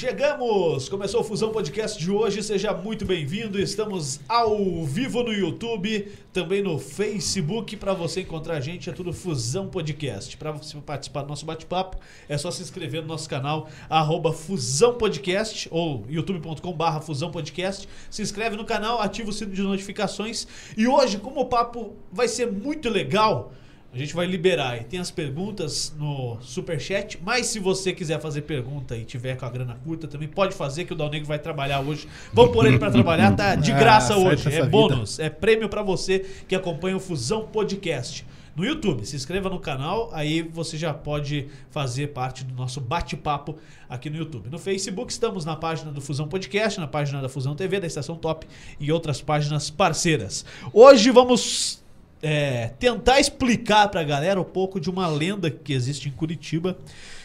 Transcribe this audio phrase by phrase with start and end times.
[0.00, 0.88] Chegamos!
[0.88, 3.60] Começou o Fusão Podcast de hoje, seja muito bem-vindo.
[3.60, 7.76] Estamos ao vivo no YouTube, também no Facebook.
[7.76, 10.38] Para você encontrar a gente, é tudo Fusão Podcast.
[10.38, 11.98] Para você participar do nosso bate-papo,
[12.30, 17.86] é só se inscrever no nosso canal, arroba Fusão Podcast, ou youtube.com.br Fusão Podcast.
[18.10, 20.48] Se inscreve no canal, ativa o sino de notificações.
[20.78, 23.52] E hoje, como o papo vai ser muito legal.
[23.92, 28.42] A gente vai liberar e tem as perguntas no superchat, mas se você quiser fazer
[28.42, 31.40] pergunta e tiver com a grana curta, também pode fazer que o Dal Negro vai
[31.40, 32.06] trabalhar hoje.
[32.32, 34.56] Vamos pôr ele para trabalhar, tá de Ah, graça certo hoje.
[34.56, 38.24] É bônus, é prêmio para você que acompanha o Fusão Podcast.
[38.54, 43.56] No YouTube, se inscreva no canal, aí você já pode fazer parte do nosso bate-papo
[43.88, 44.50] aqui no YouTube.
[44.50, 48.14] No Facebook, estamos na página do Fusão Podcast, na página da Fusão TV, da Estação
[48.14, 48.46] Top
[48.78, 50.44] e outras páginas parceiras.
[50.72, 51.80] Hoje vamos
[52.22, 56.76] é, tentar explicar pra galera um pouco de uma lenda que existe em Curitiba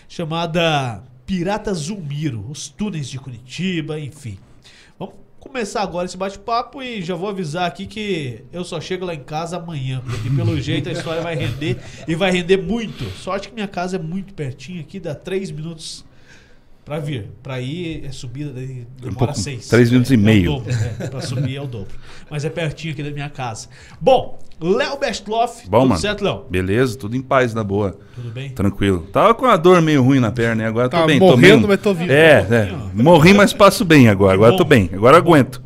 [0.08, 4.38] chamada Pirata Zulmiro, os túneis de Curitiba, enfim.
[4.98, 9.14] Vamos começar agora esse bate-papo e já vou avisar aqui que eu só chego lá
[9.14, 13.04] em casa amanhã, porque pelo jeito a história vai render e vai render muito.
[13.18, 16.06] Sorte que minha casa é muito pertinho aqui, dá três minutos
[16.86, 17.28] pra vir.
[17.44, 19.68] Pra ir é subida, daí demora pouco, seis.
[19.68, 20.52] três minutos e É, meio.
[20.52, 21.96] É o dobro, é, pra subir é o dobro.
[22.30, 23.68] Mas é pertinho aqui da minha casa.
[24.00, 26.00] Bom, Léo Bestloff, Bom, tudo mano.
[26.02, 26.46] certo, Léo?
[26.50, 27.98] Beleza, tudo em paz, na boa.
[28.16, 28.52] Tudo bem?
[28.52, 29.02] Tranquilo.
[29.12, 30.68] Tava com a dor meio ruim na perna, né?
[30.68, 31.20] Agora tô Tá bem.
[31.20, 32.12] tô morrendo, meio- mas tô vivo.
[32.12, 32.72] É, é.
[32.94, 34.36] Morri, mas passo bem agora.
[34.36, 34.58] Agora Bom.
[34.58, 34.90] tô bem.
[34.94, 35.62] Agora aguento.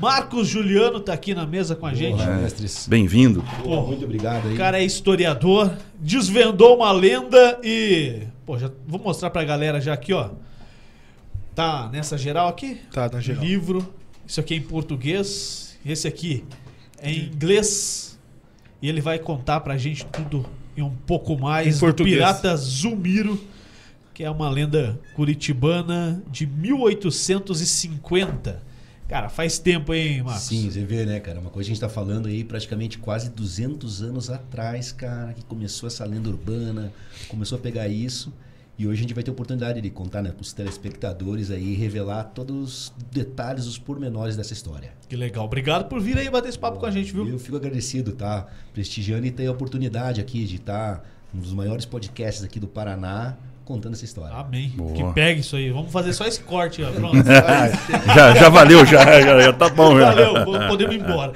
[0.00, 2.22] Marcos Juliano tá aqui na mesa com a gente.
[2.22, 2.86] Mestres.
[2.86, 3.42] Bem-vindo.
[3.62, 4.54] Pô, Muito obrigado aí.
[4.54, 8.24] O cara é historiador, desvendou uma lenda e.
[8.44, 10.28] Pô, já vou mostrar pra galera já aqui, ó.
[11.54, 12.80] Tá nessa geral aqui?
[12.92, 13.44] Tá, na geral.
[13.44, 13.94] Livro.
[14.26, 15.78] Isso aqui é em português.
[15.84, 16.44] Esse aqui
[16.98, 18.18] é em inglês.
[18.82, 20.44] E ele vai contar pra gente tudo
[20.76, 22.16] e um pouco mais Em português.
[22.16, 23.40] do Pirata Zulmiro,
[24.12, 28.62] que é uma lenda curitibana de 1850.
[29.08, 30.44] Cara, faz tempo, hein, Marcos?
[30.44, 31.38] Sim, você vê, né, cara?
[31.38, 35.44] Uma coisa que a gente tá falando aí praticamente quase 200 anos atrás, cara, que
[35.44, 36.90] começou essa lenda urbana,
[37.28, 38.32] começou a pegar isso.
[38.76, 41.74] E hoje a gente vai ter a oportunidade de contar né, para os telespectadores aí,
[41.74, 44.92] revelar todos os detalhes, os pormenores dessa história.
[45.08, 45.44] Que legal.
[45.44, 47.28] Obrigado por vir aí bater esse papo com a gente, viu?
[47.28, 48.48] Eu fico agradecido, tá?
[48.72, 53.36] Prestigiando e ter a oportunidade aqui de estar um dos maiores podcasts aqui do Paraná
[53.64, 54.34] contando essa história.
[54.34, 54.72] Amém.
[54.76, 54.92] Boa.
[54.92, 55.70] Que pegue isso aí.
[55.70, 56.90] Vamos fazer só esse corte, ó.
[56.90, 57.16] Pronto.
[58.14, 59.98] Já, já valeu, já, já, já tá bom.
[59.98, 60.10] Já.
[60.12, 61.32] Valeu, podemos ir embora.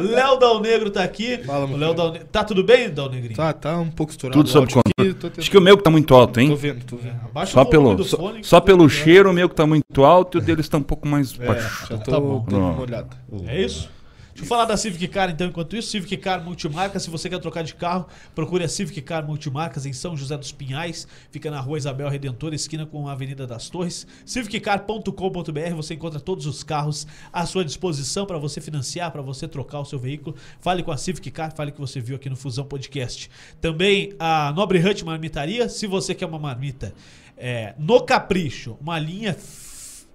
[0.00, 1.38] Léo Dal Negro tá aqui.
[1.38, 1.94] Fala, meu o Léo.
[1.94, 3.34] Dal Tá tudo bem, Dal Negrinho?
[3.36, 4.38] Tá, tá um pouco estourado.
[4.38, 4.82] Tudo o sob controle.
[4.98, 6.48] aqui, tô tentando- Acho que o meu que tá muito alto, hein?
[6.48, 7.16] Tô vendo, tô vendo.
[7.24, 9.66] Abaixa Só pelo, do só, fone, só que pelo tá cheiro, o meu que tá
[9.66, 11.86] muito alto e o deles tá um pouco mais É, baixo.
[11.90, 12.44] já tô Tá bom.
[12.48, 12.80] dando uma Não.
[12.80, 13.08] olhada.
[13.46, 13.90] É isso?
[14.34, 17.38] Deixa eu falar da Civic Car então, enquanto isso, Civic Car Multimarca, se você quer
[17.38, 21.60] trocar de carro, procure a Civic Car Multimarcas em São José dos Pinhais, fica na
[21.60, 27.06] rua Isabel Redentor, esquina com a Avenida das Torres, civiccar.com.br, você encontra todos os carros
[27.30, 30.34] à sua disposição para você financiar, para você trocar o seu veículo.
[30.60, 33.30] Fale com a Civic Car, fale que você viu aqui no Fusão Podcast.
[33.60, 36.94] Também a Nobre Hut Marmitaria, se você quer uma marmita
[37.36, 39.36] é, no Capricho, uma linha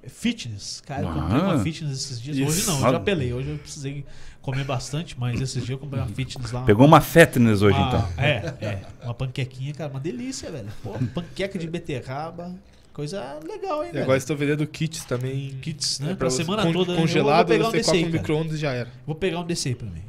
[0.08, 0.82] fitness.
[0.86, 1.60] Cara, eu comprei uma Ah.
[1.60, 2.38] fitness esses dias.
[2.38, 2.48] Isso.
[2.50, 3.34] Hoje não, eu já pelei.
[3.34, 4.06] Hoje eu precisei
[4.42, 6.64] comer bastante, mas esses dias eu comprei uma fitness lá.
[6.64, 8.10] Pegou uma fatness hoje, uma- então.
[8.18, 8.82] É, é.
[9.04, 10.68] Uma panquequinha, cara, uma delícia, velho.
[10.84, 12.56] Pô, panqueca de beterraba.
[12.94, 14.04] Coisa legal, hein, E velho.
[14.06, 15.52] agora estou vendendo kits também.
[15.62, 16.14] Kits, né?
[16.14, 16.96] É, pra você semana con- toda.
[16.96, 18.12] Congelado, eu vou pegar um você cara.
[18.12, 18.90] micro-ondas e já era.
[19.06, 20.02] Vou pegar um desse aí pra mim.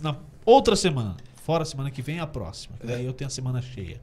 [0.00, 0.16] Na
[0.46, 1.16] outra semana.
[1.42, 2.76] Fora a semana que vem, a próxima.
[2.78, 4.00] que Daí eu tenho a semana cheia.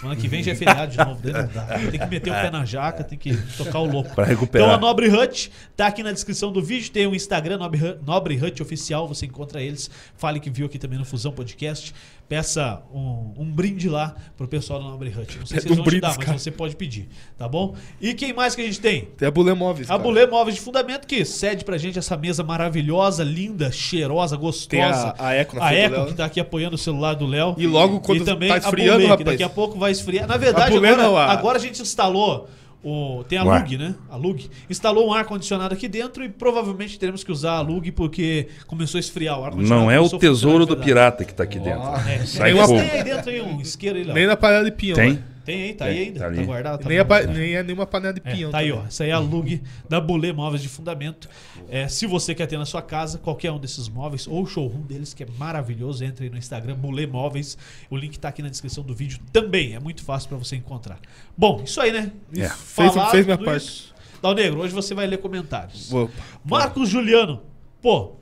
[0.00, 1.20] Semana que vem já é feriado de novo.
[1.20, 1.64] Dá.
[1.90, 4.14] Tem que meter o pé na jaca, tem que tocar o louco.
[4.14, 4.66] Pra recuperar.
[4.66, 6.90] Então a Nobre Hut tá aqui na descrição do vídeo.
[6.90, 9.06] Tem o Instagram Nobre Hut, Nobre Hut Oficial.
[9.08, 9.90] Você encontra eles.
[10.16, 11.94] Fale que viu aqui também no Fusão Podcast.
[12.26, 15.36] Peça um, um brinde lá pro pessoal da Nobre Hut.
[15.38, 16.38] Não sei se eles vão te dar, mas cara.
[16.38, 17.08] você pode pedir.
[17.36, 17.74] Tá bom?
[18.00, 19.06] E quem mais que a gente tem?
[19.18, 19.88] Tem a Bulê Móveis.
[19.88, 20.02] A cara.
[20.02, 24.66] Bulê Móveis de Fundamento que cede pra gente essa mesa maravilhosa, linda, cheirosa, gostosa.
[24.68, 26.16] Tem a, a Eco na A Eco, que né?
[26.16, 27.54] tá aqui apoiando o celular do Léo.
[27.58, 29.26] E logo quando e também tá a esfriando, Bulê, que rapaz.
[29.26, 30.26] daqui a pouco vai esfriar.
[30.26, 32.48] Na verdade, agora, agora a gente instalou
[32.82, 33.24] o.
[33.28, 33.62] Tem a ar.
[33.62, 33.94] Lug, né?
[34.10, 34.50] A Lug.
[34.68, 39.00] Instalou um ar-condicionado aqui dentro e provavelmente teremos que usar a Lug porque começou a
[39.00, 39.84] esfriar o ar-condicionado.
[39.84, 41.88] Não é o tesouro do pirata que tá aqui dentro.
[42.08, 42.78] É, Sai tem, fogo.
[42.78, 44.14] tem aí dentro aí um isqueiro aí, Léo.
[44.14, 44.96] Nem na panela de pinhão.
[44.96, 45.14] Tem?
[45.14, 45.22] né?
[45.44, 46.20] Tem aí, tá aí ainda.
[46.20, 46.82] tá Tá, guardado.
[46.82, 48.50] Tá Nem, pa- nem é nenhuma panela de É, pinhão.
[48.50, 48.84] tá aí, também.
[48.84, 48.86] ó.
[48.86, 51.28] Essa aí é a lug da Bulê Móveis de Fundamento.
[51.68, 54.82] É, se você quer ter na sua casa qualquer um desses móveis ou o showroom
[54.82, 57.56] deles, que é maravilhoso, entre aí no Instagram, Bulê Móveis.
[57.88, 59.74] O link tá aqui na descrição do vídeo também.
[59.74, 60.98] É muito fácil pra você encontrar.
[61.36, 62.12] Bom, isso aí, né?
[62.36, 62.48] É.
[62.48, 63.64] Fez- fez minha parte.
[63.66, 63.94] isso.
[64.22, 65.90] Dal Negro, hoje você vai ler comentários.
[65.92, 66.12] Opa.
[66.44, 67.40] Marcos Juliano.
[67.80, 68.12] Pô,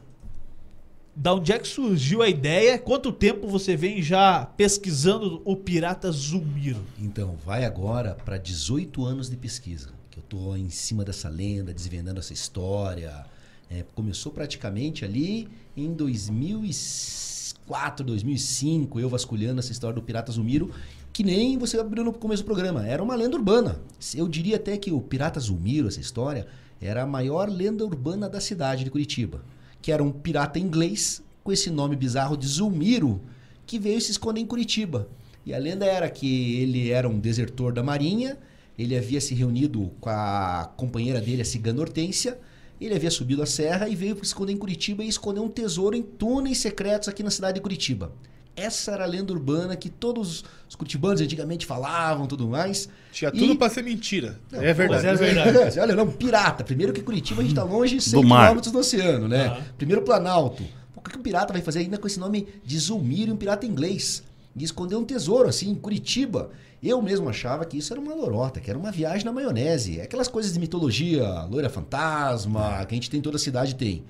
[1.21, 2.79] Da onde é que surgiu a ideia?
[2.79, 6.79] Quanto tempo você vem já pesquisando o pirata Zulmiro?
[6.97, 11.75] Então, vai agora para 18 anos de pesquisa, que eu tô em cima dessa lenda,
[11.75, 13.27] desvendando essa história.
[13.69, 20.71] É, começou praticamente ali em 2004, 2005, eu vasculhando essa história do pirata Zulmiro,
[21.13, 23.81] que nem você abriu no começo do programa, era uma lenda urbana.
[24.15, 26.47] Eu diria até que o pirata Zulmiro, essa história,
[26.81, 29.43] era a maior lenda urbana da cidade de Curitiba,
[29.81, 33.21] que era um pirata inglês com esse nome bizarro de Zulmiro,
[33.67, 35.09] que veio se esconder em Curitiba.
[35.45, 38.39] E a lenda era que ele era um desertor da marinha,
[38.79, 42.39] ele havia se reunido com a companheira dele, a cigana Hortência,
[42.81, 45.97] ele havia subido a serra e veio se esconder em Curitiba e esconder um tesouro
[45.97, 48.13] em túneis secretos aqui na cidade de Curitiba.
[48.59, 52.89] Essa era a lenda urbana que todos os curitibanos antigamente falavam tudo mais.
[53.13, 54.39] Tinha E- tudo pra ser mentira.
[54.51, 55.07] Não, é verdade.
[55.07, 55.81] mas é verdade.
[55.81, 56.65] Olha, não, pirata.
[56.65, 58.43] Primeiro que Curitiba a gente tá longe 100 Do mar.
[58.47, 59.63] quilômetros do oceano, né?
[59.77, 60.63] Primeiro Planalto.
[60.97, 64.23] O que um pirata vai fazer ainda com esse nome de Zulmiro, um pirata inglês?
[64.57, 66.51] E esconder um tesouro, assim, em Curitiba.
[66.83, 70.01] Eu mesmo achava que isso era uma lorota, que era uma viagem na maionese.
[70.01, 74.05] Aquelas coisas de mitologia, loira fantasma, que a gente tem, toda a cidade tem.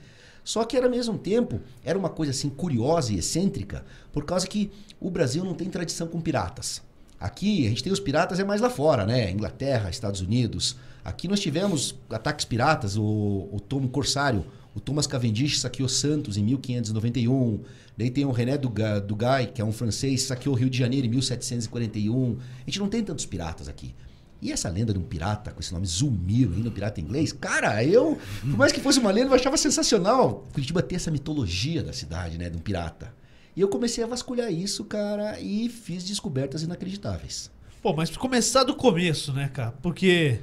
[0.48, 4.70] Só que ao mesmo tempo, era uma coisa assim curiosa e excêntrica, por causa que
[4.98, 6.80] o Brasil não tem tradição com piratas.
[7.20, 9.30] Aqui a gente tem os piratas é mais lá fora, né?
[9.30, 10.74] Inglaterra, Estados Unidos.
[11.04, 13.04] Aqui nós tivemos ataques piratas, o,
[13.52, 14.42] o Tom Corsário,
[14.74, 17.60] o Thomas Cavendish saqueou Santos em 1591.
[17.98, 21.06] Daí tem o René Duga- Dugay, que é um francês, saqueou o Rio de Janeiro
[21.06, 22.38] em 1741.
[22.38, 23.94] A gente não tem tantos piratas aqui.
[24.40, 27.82] E essa lenda de um pirata com esse nome Zulmiro, ainda um pirata inglês, cara,
[27.84, 30.46] eu, por mais que fosse uma lenda, eu achava sensacional.
[30.52, 33.12] Curitiba ter essa mitologia da cidade, né, de um pirata.
[33.56, 37.50] E eu comecei a vasculhar isso, cara, e fiz descobertas inacreditáveis.
[37.82, 39.72] Pô, mas começar do começo, né, cara?
[39.82, 40.40] Porque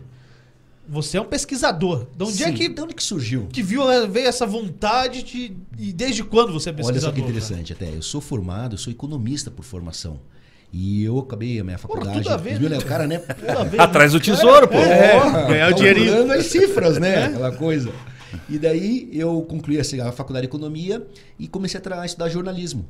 [0.88, 2.08] você é um pesquisador.
[2.16, 3.48] De onde é Sim, que, de onde que surgiu?
[3.48, 5.56] que viu, veio essa vontade de.
[5.78, 7.10] E desde quando você é Olha pesquisador?
[7.10, 7.32] só que cara?
[7.32, 7.90] interessante até.
[7.90, 10.20] Eu sou formado, eu sou economista por formação.
[10.72, 12.24] E eu acabei a minha Porra, faculdade.
[12.24, 12.84] tudo a ver, viu, né, né?
[12.84, 13.20] O cara, né?
[13.20, 14.78] Tudo a ver, Atrás do tesouro, pô.
[14.78, 16.32] É, Porra, ganhar o dinheirinho.
[16.32, 17.26] as cifras, né?
[17.28, 17.92] Aquela coisa.
[18.50, 21.06] E daí eu concluí a faculdade de economia
[21.40, 22.86] e comecei a estudar jornalismo.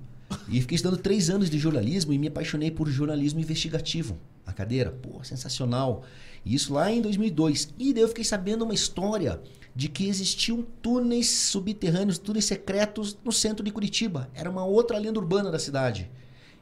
[0.49, 4.17] E fiquei estudando três anos de jornalismo e me apaixonei por jornalismo investigativo.
[4.45, 6.03] A cadeira, pô, sensacional.
[6.43, 7.73] E isso lá em 2002.
[7.77, 9.39] E daí eu fiquei sabendo uma história
[9.75, 14.29] de que existiam túneis subterrâneos, túneis secretos no centro de Curitiba.
[14.33, 16.09] Era uma outra lenda urbana da cidade.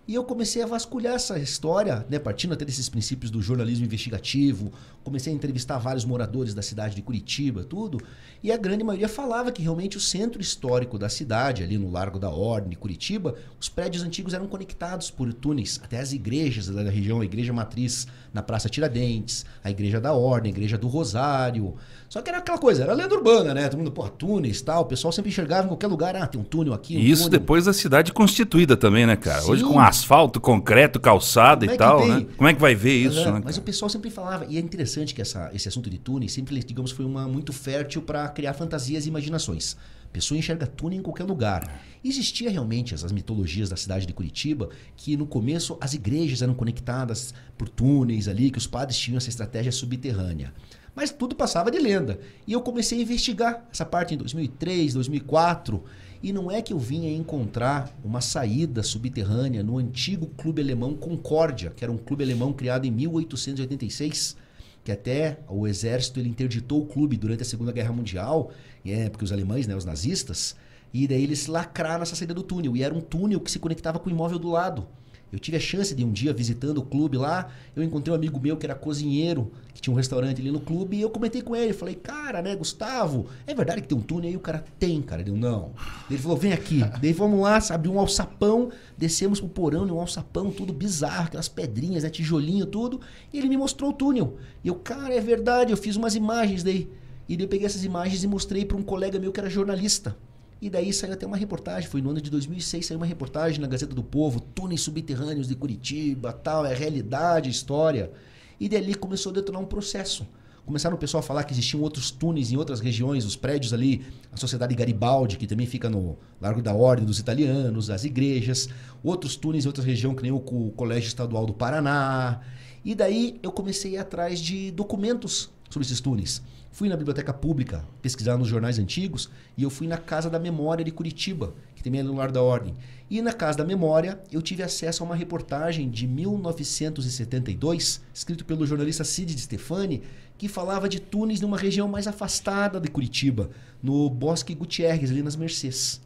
[0.06, 4.70] E eu comecei a vasculhar essa história, né, partindo até desses princípios do jornalismo investigativo.
[5.02, 8.02] Comecei a entrevistar vários moradores da cidade de Curitiba, tudo.
[8.42, 12.20] E a grande maioria falava que realmente o centro histórico da cidade, ali no Largo
[12.20, 16.90] da Ordem, de Curitiba, os prédios antigos eram conectados por túneis até as igrejas da
[16.90, 21.76] região, a igreja matriz na Praça Tiradentes, a igreja da Ordem, a igreja do Rosário.
[22.10, 23.70] Só que era aquela coisa, era lenda urbana, né?
[23.70, 24.82] Todo mundo, pô, túneis e tal.
[24.82, 27.24] O pessoal sempre enxergava em qualquer lugar, ah, tem um túnel aqui, um E isso
[27.24, 27.40] túnel.
[27.40, 29.46] depois da cidade constituída também, né, cara?
[29.46, 29.70] Hoje Sim.
[29.70, 32.10] com asfalto, concreto, calçada Como é e que tal, tem?
[32.10, 32.25] né?
[32.36, 33.42] Como é que vai ver isso, Aham, né?
[33.45, 36.60] Mas o pessoal sempre falava, e é interessante que essa, esse assunto de túnel sempre,
[36.63, 39.78] digamos, foi uma muito fértil para criar fantasias e imaginações.
[40.06, 41.81] A pessoa enxerga túnel em qualquer lugar.
[42.04, 47.33] Existia realmente essas mitologias da cidade de Curitiba, que no começo as igrejas eram conectadas
[47.57, 50.54] por túneis ali, que os padres tinham essa estratégia subterrânea.
[50.95, 52.19] Mas tudo passava de lenda.
[52.45, 55.83] E eu comecei a investigar essa parte em 2003, 2004.
[56.23, 61.73] E não é que eu vinha encontrar uma saída subterrânea no antigo clube alemão Concórdia,
[61.75, 64.37] que era um clube alemão criado em 1886,
[64.85, 68.51] que até o exército ele interditou o clube durante a Segunda Guerra Mundial,
[68.85, 70.56] é, porque os alemães, né, os nazistas,
[70.94, 72.77] e daí eles lacraram essa saída do túnel.
[72.77, 74.87] E era um túnel que se conectava com o imóvel do lado.
[75.33, 78.40] Eu tive a chance de um dia visitando o clube lá, eu encontrei um amigo
[78.40, 81.56] meu que era cozinheiro, que tinha um restaurante ali no clube, e eu comentei com
[81.56, 84.37] ele, falei, cara, né, Gustavo, é verdade que tem um túnel aí?
[84.37, 85.23] O cara tem, cara.
[85.23, 85.71] Ele deu, não.
[86.07, 86.81] Ele falou, vem aqui.
[87.02, 92.04] Daí vamos lá, abriu um alçapão, descemos pro porão, um alçapão, tudo bizarro, aquelas pedrinhas,
[92.04, 93.02] né, tijolinho, tudo,
[93.33, 94.37] e ele me mostrou o túnel.
[94.63, 96.87] E eu, cara, é verdade, eu fiz umas imagens daí.
[97.28, 100.16] E daí eu peguei essas imagens e mostrei para um colega meu que era jornalista.
[100.64, 103.68] E daí saiu até uma reportagem, foi no ano de 2006, saiu uma reportagem na
[103.68, 108.10] Gazeta do Povo, túneis subterrâneos de Curitiba, tal, é realidade, história.
[108.58, 110.26] E dali começou a detonar um processo.
[110.66, 114.06] Começaram o pessoal a falar que existiam outros túneis em outras regiões, os prédios ali,
[114.32, 118.70] a Sociedade Garibaldi, que também fica no Largo da Ordem dos Italianos, as igrejas,
[119.04, 122.40] outros túneis em outras regiões, que nem o Co- Colégio Estadual do Paraná.
[122.86, 126.42] E daí eu comecei a ir atrás de documentos sobre esses túneis.
[126.73, 130.83] Fui na biblioteca pública pesquisar nos jornais antigos e eu fui na Casa da Memória
[130.83, 132.73] de Curitiba, que também é no Lar da Ordem.
[133.07, 138.65] E na Casa da Memória eu tive acesso a uma reportagem de 1972, escrito pelo
[138.65, 140.01] jornalista Cid de Stefani,
[140.35, 145.35] que falava de túneis numa região mais afastada de Curitiba, no Bosque Gutierrez, ali nas
[145.35, 146.01] Mercês.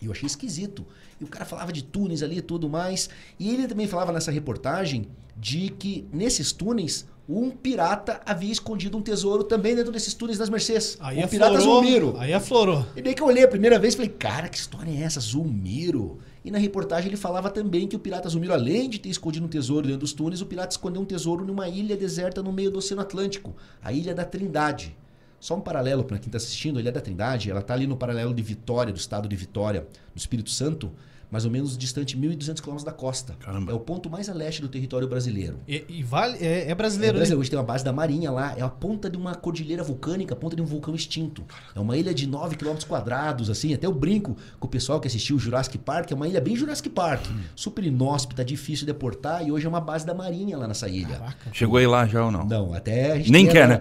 [0.00, 0.86] E eu achei esquisito.
[1.20, 3.10] E o cara falava de túneis ali e tudo mais.
[3.36, 9.02] E ele também falava nessa reportagem de que nesses túneis um pirata havia escondido um
[9.02, 10.98] tesouro também dentro desses túneis das Mercês.
[11.00, 11.82] Aí o pirata aflorou.
[11.82, 12.14] Zulmiro.
[12.18, 12.86] Aí aflorou.
[12.94, 15.20] E daí que eu olhei a primeira vez e falei, cara, que história é essa?
[15.20, 16.18] Zulmiro.
[16.44, 19.48] E na reportagem ele falava também que o pirata Zulmiro, além de ter escondido um
[19.48, 22.78] tesouro dentro dos túneis, o pirata escondeu um tesouro numa ilha deserta no meio do
[22.78, 24.94] Oceano Atlântico, a Ilha da Trindade.
[25.40, 27.96] Só um paralelo para quem está assistindo, a Ilha da Trindade, ela está ali no
[27.96, 30.92] paralelo de Vitória, do estado de Vitória, no Espírito Santo,
[31.34, 33.34] mais ou menos distante 1.200 quilômetros da costa.
[33.40, 33.72] Caramba.
[33.72, 35.58] É o ponto mais a leste do território brasileiro.
[35.66, 37.40] E, e vale, é, é É, brasileiro, Brasil, né?
[37.40, 40.36] hoje tem uma base da Marinha lá, é a ponta de uma cordilheira vulcânica, a
[40.36, 41.42] ponta de um vulcão extinto.
[41.74, 45.08] É uma ilha de 9 km quadrados, assim, até eu brinco com o pessoal que
[45.08, 47.24] assistiu o Jurassic Park, é uma ilha bem Jurassic Park,
[47.56, 51.16] super inóspita, difícil de deportar, e hoje é uma base da Marinha lá nessa ilha.
[51.18, 51.50] Caraca.
[51.52, 52.46] Chegou aí lá já ou não?
[52.46, 53.80] Não, até a gente Nem quer, né?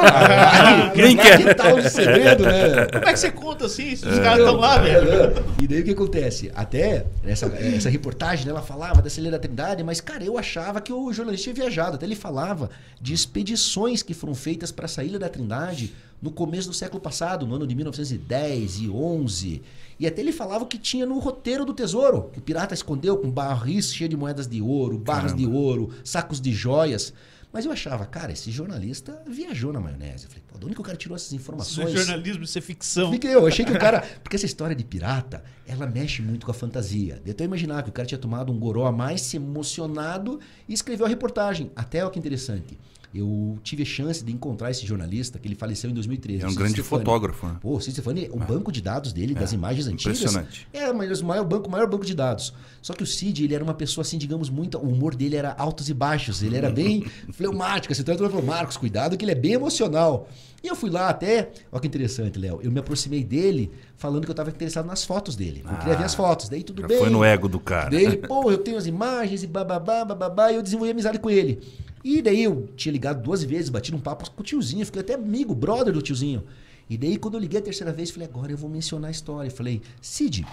[0.00, 0.92] Porra!
[0.96, 1.36] Nem quer.
[1.36, 2.86] Que tá o segredo, né?
[2.92, 3.94] Como é que você conta assim?
[3.94, 5.08] Se os caras estão lá, velho.
[5.10, 6.50] É, E daí o que acontece?
[6.54, 6.85] Até
[7.24, 10.92] essa, essa reportagem, né, ela falava da Ilha da Trindade, mas, cara, eu achava que
[10.92, 11.96] o jornalista tinha viajado.
[11.96, 16.68] Até ele falava de expedições que foram feitas para essa Ilha da Trindade no começo
[16.68, 19.62] do século passado, no ano de 1910 e 11.
[19.98, 23.16] E até ele falava o que tinha no roteiro do tesouro, que o pirata escondeu
[23.16, 27.12] com barris cheios de moedas de ouro, barras de ouro, sacos de joias.
[27.56, 30.24] Mas eu achava, cara, esse jornalista viajou na maionese.
[30.24, 31.86] Eu falei, pô, de onde que o cara tirou essas Isso informações?
[31.86, 33.10] não é jornalismo, isso é ficção.
[33.10, 34.02] Fiquei eu, achei que o cara.
[34.22, 37.18] Porque essa história de pirata, ela mexe muito com a fantasia.
[37.24, 40.74] Eu até imaginar que o cara tinha tomado um goró a mais, se emocionado e
[40.74, 41.70] escreveu a reportagem.
[41.74, 42.78] Até olha que interessante.
[43.14, 46.44] Eu tive a chance de encontrar esse jornalista, que ele faleceu em 2013.
[46.44, 47.04] É um grande Stefani.
[47.04, 47.56] fotógrafo, né?
[47.60, 50.18] Pô, o Cid Stefani, o banco de dados dele, das imagens antigas.
[50.18, 50.68] impressionante.
[50.72, 52.52] É, mas o maior banco, maior banco de dados.
[52.82, 54.78] Só que o Cid, ele era uma pessoa assim, digamos, muito.
[54.78, 56.42] O humor dele era altos e baixos.
[56.42, 57.92] Ele era bem fleumático.
[57.92, 60.28] Assim, então ele falou, Marcos, cuidado, que ele é bem emocional.
[60.62, 61.50] E eu fui lá até.
[61.70, 62.60] Olha que interessante, Léo.
[62.62, 65.62] Eu me aproximei dele falando que eu estava interessado nas fotos dele.
[65.64, 66.48] Eu queria ver as fotos.
[66.48, 66.98] Daí tudo bem.
[66.98, 67.90] foi no ego do cara.
[67.90, 71.30] Daí ele, pô, eu tenho as imagens e bababá, bababá, e eu desenvolvi amizade com
[71.30, 71.62] ele.
[72.08, 75.14] E daí eu tinha ligado duas vezes, bati um papo com o tiozinho, fiquei até
[75.14, 76.44] amigo, brother do tiozinho.
[76.88, 79.50] E daí quando eu liguei a terceira vez, falei, agora eu vou mencionar a história.
[79.50, 80.46] Falei, Cid,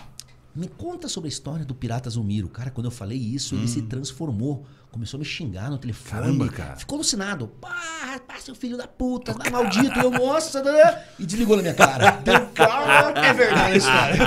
[0.56, 2.48] me conta sobre a história do Pirata Zulmiro.
[2.48, 4.66] Cara, quando eu falei isso, ele se transformou.
[4.92, 6.22] Começou a me xingar no telefone.
[6.22, 6.76] Caramba, cara.
[6.76, 7.48] Ficou alucinado.
[7.48, 9.98] Pá, pá, seu filho da puta, tá maldito.
[10.00, 11.04] Eu, nossa, né?
[11.18, 12.12] E desligou na minha cara.
[12.24, 13.20] Deu calma.
[13.20, 14.18] É verdade a história.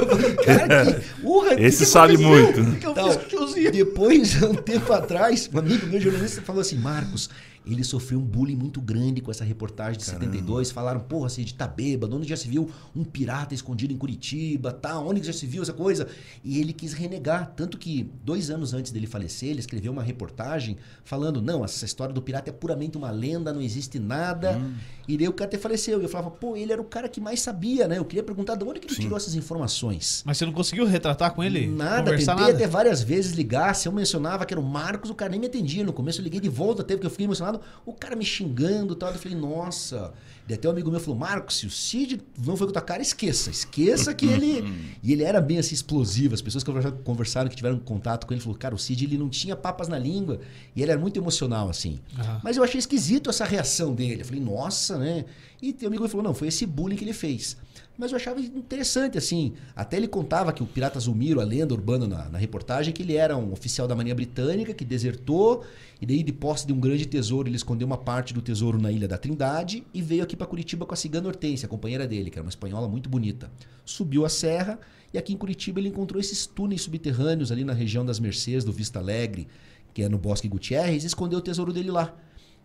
[0.00, 2.62] Eu falei, cara, que, urra, que Esse que sabe muito.
[2.62, 3.70] O que eu Então, fiz com o tiozinho?
[3.72, 7.28] depois, um tempo atrás, um amigo meu jornalista falou assim: Marcos,
[7.66, 10.70] ele sofreu um bullying muito grande com essa reportagem de 72.
[10.70, 14.98] Falaram, porra, Cid, tá bêbado, onde já se viu um pirata escondido em Curitiba, tá?
[14.98, 16.06] Onde já se viu essa coisa?
[16.42, 17.52] E ele quis renegar.
[17.56, 22.12] Tanto que, dois anos antes dele falecer, ele escreveu uma reportagem falando: não, essa história
[22.12, 24.60] do pirata é puramente uma lenda, não existe nada.
[25.06, 26.00] E daí o cara até faleceu.
[26.00, 27.98] E eu falava, pô, ele era o cara que mais sabia, né?
[27.98, 30.22] Eu queria perguntar de onde que ele tirou essas informações.
[30.24, 31.66] Mas você não conseguiu retratar com ele?
[31.66, 32.56] Nada, Conversar tentei nada?
[32.56, 33.74] até várias vezes ligar.
[33.74, 35.84] Se eu mencionava que era o Marcos, o cara nem me atendia.
[35.84, 37.53] No começo eu liguei de volta até porque eu fiquei emocionado.
[37.84, 39.10] O cara me xingando e tal.
[39.10, 40.12] Eu falei, nossa.
[40.48, 42.82] E até um amigo meu falou: Marcos, se o Cid não foi com a tua
[42.82, 43.50] cara, esqueça.
[43.50, 44.62] Esqueça que ele.
[45.02, 46.34] e ele era bem assim explosivo.
[46.34, 46.70] As pessoas que
[47.02, 49.98] conversaram, que tiveram contato com ele, falou: cara, o Cid ele não tinha papas na
[49.98, 50.40] língua.
[50.76, 51.98] E ele era muito emocional, assim.
[52.18, 52.40] Aham.
[52.44, 54.20] Mas eu achei esquisito essa reação dele.
[54.20, 55.24] Eu falei, nossa, né?
[55.62, 57.56] E tem um amigo que falou, não, foi esse bullying que ele fez.
[57.96, 59.52] Mas eu achava interessante, assim.
[59.74, 63.14] Até ele contava que o Pirata Zulmiro, a lenda urbana na, na reportagem, que ele
[63.14, 65.64] era um oficial da Marinha Britânica que desertou.
[66.00, 68.90] E daí, de posse de um grande tesouro, ele escondeu uma parte do tesouro na
[68.90, 72.30] Ilha da Trindade e veio aqui para Curitiba com a cigana Hortência, a companheira dele,
[72.30, 73.50] que era uma espanhola muito bonita.
[73.84, 74.78] Subiu a serra
[75.12, 78.72] e aqui em Curitiba ele encontrou esses túneis subterrâneos ali na região das Mercês, do
[78.72, 79.46] Vista Alegre,
[79.94, 82.12] que é no Bosque Gutierrez, e escondeu o tesouro dele lá.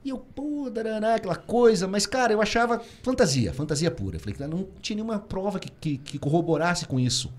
[0.04, 4.16] E eu, pô, daraná, aquela coisa, mas cara, eu achava fantasia, fantasia pura.
[4.16, 7.32] Eu falei que não tinha nenhuma prova que, que, que corroborasse com isso.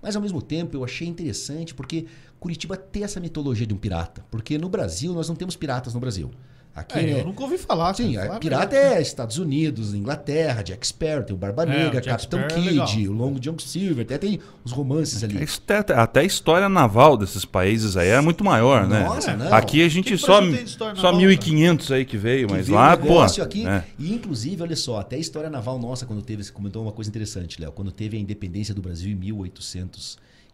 [0.00, 2.06] Mas ao mesmo tempo eu achei interessante porque
[2.40, 4.24] Curitiba tem essa mitologia de um pirata.
[4.30, 6.30] Porque no Brasil nós não temos piratas no Brasil.
[6.76, 7.20] Aqui, É, né?
[7.20, 7.94] eu nunca ouvi falar.
[7.94, 8.24] Sim, cara.
[8.24, 11.92] a Fala pirata é Estados Unidos, Inglaterra, Jack Sparrow, tem o Barba É, Negra, o
[12.02, 12.88] Jack Capitão é Kidd, legal.
[13.08, 15.38] o Long John Silver, até tem os romances ali.
[15.38, 19.04] É Até, até a história naval desses países aí é muito maior, né?
[19.04, 19.54] Nossa, não.
[19.54, 20.40] Aqui a gente Que só,
[20.76, 23.02] só naval, 1.500 aí que veio, que mas veio lá, um pô.
[23.04, 23.64] negócio aqui.
[23.64, 23.82] né?
[23.98, 27.08] E inclusive, olha só, até a história naval nossa, quando teve, você comentou uma coisa
[27.08, 27.72] interessante, Léo.
[27.72, 29.16] Quando teve a independência do Brasil em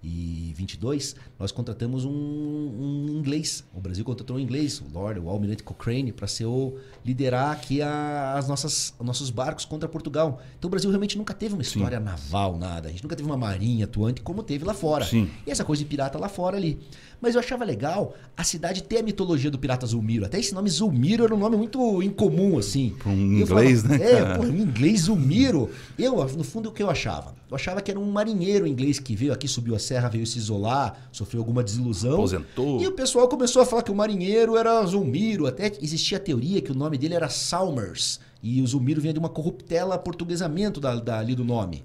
[0.02, 3.64] 2022, nós contratamos um, um inglês.
[3.72, 7.80] O Brasil contratou um inglês, o Lord, o Almirante Cochrane, para ser o liderar aqui
[7.80, 10.42] a, as nossas os nossos barcos contra Portugal.
[10.58, 12.88] Então o Brasil realmente nunca teve uma história naval, nada.
[12.88, 15.04] A gente nunca teve uma marinha atuante como teve lá fora.
[15.04, 15.30] Sim.
[15.46, 16.80] E essa coisa de pirata lá fora ali.
[17.22, 20.24] Mas eu achava legal a cidade ter a mitologia do pirata Zulmiro.
[20.26, 22.96] Até esse nome Zulmiro era um nome muito incomum, assim.
[23.06, 25.70] Um inglês, falava, né, É, pô, um inglês Zulmiro.
[25.96, 27.32] Eu, no fundo, o que eu achava?
[27.48, 30.36] Eu achava que era um marinheiro inglês que veio aqui, subiu a serra, veio se
[30.36, 32.14] isolar, sofreu alguma desilusão.
[32.14, 32.82] Aposentou.
[32.82, 35.46] E o pessoal começou a falar que o marinheiro era Zulmiro.
[35.46, 38.18] Até existia a teoria que o nome dele era Salmers.
[38.42, 41.84] E o Zulmiro vinha de uma corruptela portuguesamento da, da- ali do nome.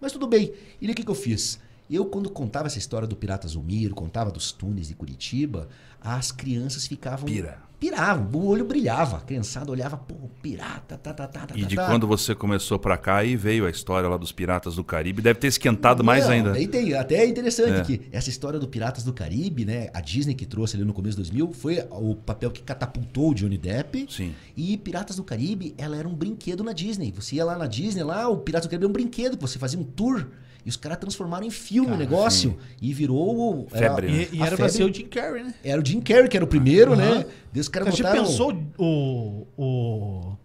[0.00, 0.50] Mas tudo bem.
[0.80, 1.60] E o que, que eu fiz?
[1.92, 5.68] Eu, quando contava essa história do Pirata Zulmiro, contava dos túneis de Curitiba,
[6.00, 7.26] as crianças ficavam.
[7.26, 7.58] Pira.
[7.78, 9.16] Piravam, o olho brilhava.
[9.16, 11.86] A criançada olhava, pô, pirata, tá, tá, tá, tá, E tá, de tá.
[11.86, 15.20] quando você começou pra cá, aí veio a história lá dos Piratas do Caribe.
[15.20, 16.52] Deve ter esquentado mais Não, ainda.
[16.52, 17.82] Daí tem, até é interessante É.
[17.82, 19.90] que essa história do Piratas do Caribe, né?
[19.92, 23.34] A Disney que trouxe ali no começo de 2000 foi o papel que catapultou o
[23.34, 24.06] Johnny Depp.
[24.08, 24.32] Sim.
[24.56, 27.12] E Piratas do Caribe, ela era um brinquedo na Disney.
[27.16, 29.58] Você ia lá na Disney, lá o Piratas do Caribe era um brinquedo, que você
[29.58, 30.24] fazia um tour.
[30.64, 32.56] E os caras transformaram em filme o negócio.
[32.80, 33.64] E virou.
[33.64, 34.28] o- Febre, né?
[34.32, 35.54] E, e era pra ser o Jim Carrey, né?
[35.64, 37.24] Era o Jim Carrey, que era o primeiro, né?
[37.52, 39.46] Daí os caras A gente botaram pensou o.
[39.56, 40.36] o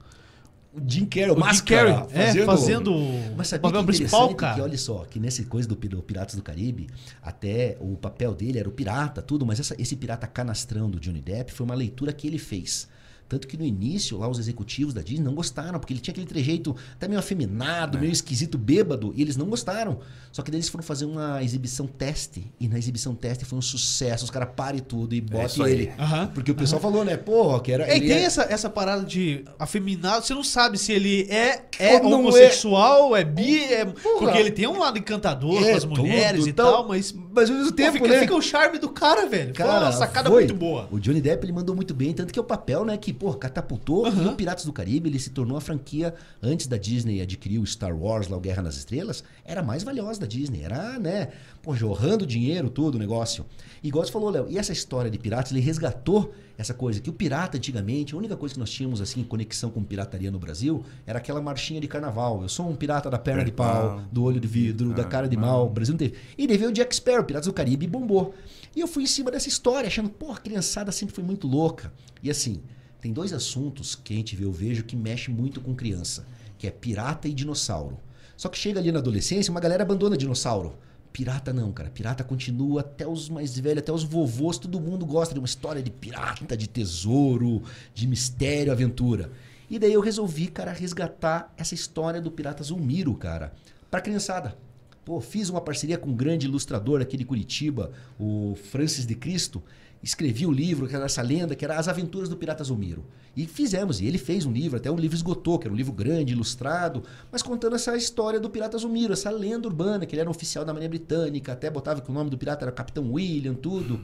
[0.74, 4.36] o Jim Carrey, o, o Jim Carrey é, fazendo o Mas sabia papel que principal,
[4.36, 4.54] cara.
[4.56, 6.88] Que, olha só, que nessa coisa do, do Piratas do Caribe,
[7.20, 11.20] até o papel dele era o pirata, tudo, mas essa- esse pirata canastrão do Johnny
[11.20, 12.88] Depp foi uma leitura que ele fez.
[13.30, 16.28] Tanto que no início, lá, os executivos da Disney não gostaram, porque ele tinha aquele
[16.28, 20.00] trejeito até meio afeminado, meio esquisito, bêbado, e eles não gostaram.
[20.32, 23.62] Só que daí eles foram fazer uma exibição teste, e na exibição teste foi um
[23.62, 24.24] sucesso.
[24.24, 25.72] Os caras parem tudo e isso botem aí.
[25.72, 25.92] ele.
[26.00, 26.28] Aham.
[26.28, 27.86] Porque o pessoal falou, né, pô, que era.
[27.86, 31.28] É, e ele tem é- essa, essa parada de afeminado, você não sabe se ele
[31.30, 35.78] é, é não homossexual, é, bi, é, porque ele tem um lado encantador É, com
[35.78, 36.72] as mulheres tudo, e tal.
[36.72, 38.20] tal, mas Mas ao mesmo pô, tempo, fica, né?
[38.22, 39.54] fica o charme do cara, velho.
[39.56, 40.42] Foi Cara, uma sacada foi.
[40.44, 40.88] muito boa.
[40.92, 43.32] O Johnny Depp ele mandou muito bem, tanto que é o papel, né, que, pô,
[43.34, 47.60] catapultou e o Piratas do Caribe, ele se tornou a franquia antes da Disney adquirir
[47.60, 50.98] o Star Wars, lá o Guerra nas Estrelas, era a mais valiosa da Disney, era,
[50.98, 51.30] né,
[51.62, 53.46] pô, jorrando dinheiro, tudo o negócio.
[53.88, 57.14] Igual você falou, Léo, e essa história de piratas, ele resgatou essa coisa que o
[57.14, 60.84] pirata antigamente, a única coisa que nós tínhamos assim em conexão com pirataria no Brasil,
[61.06, 62.42] era aquela marchinha de carnaval.
[62.42, 65.38] Eu sou um pirata da perna de pau, do olho de vidro, da cara de
[65.38, 65.68] mal.
[65.68, 66.16] O Brasil não teve.
[66.38, 68.34] E daí veio o Jack Sparrow, Piratas do Caribe, e bombou.
[68.76, 71.94] E eu fui em cima dessa história, achando, pô, a criançada sempre foi muito louca.
[72.22, 72.62] E assim,
[73.00, 76.68] tem dois assuntos que a gente vê, eu vejo, que mexe muito com criança, que
[76.68, 77.98] é pirata e dinossauro.
[78.36, 80.76] Só que chega ali na adolescência, uma galera abandona dinossauro.
[81.18, 81.90] Pirata não, cara.
[81.90, 85.82] Pirata continua até os mais velhos, até os vovôs, todo mundo gosta de uma história
[85.82, 89.32] de pirata, de tesouro, de mistério, aventura.
[89.68, 93.52] E daí eu resolvi, cara, resgatar essa história do Pirata Zulmiro, cara,
[93.90, 94.56] pra criançada.
[95.04, 99.64] Pô, fiz uma parceria com um grande ilustrador aqui de Curitiba, o Francis de Cristo.
[100.02, 103.04] Escrevi o livro, que era essa lenda, que era As Aventuras do Pirata Zulmiro.
[103.36, 105.92] E fizemos, e ele fez um livro, até um livro esgotou, que era um livro
[105.92, 110.30] grande, ilustrado, mas contando essa história do Pirata Zulmiro, essa lenda urbana, que ele era
[110.30, 113.54] um oficial da Marinha Britânica, até botava que o nome do pirata era Capitão William,
[113.54, 114.00] tudo.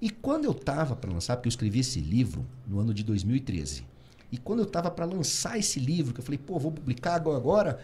[0.00, 3.84] E quando eu tava para lançar, porque eu escrevi esse livro no ano de 2013,
[4.32, 7.78] e quando eu tava para lançar esse livro, que eu falei, pô, vou publicar agora,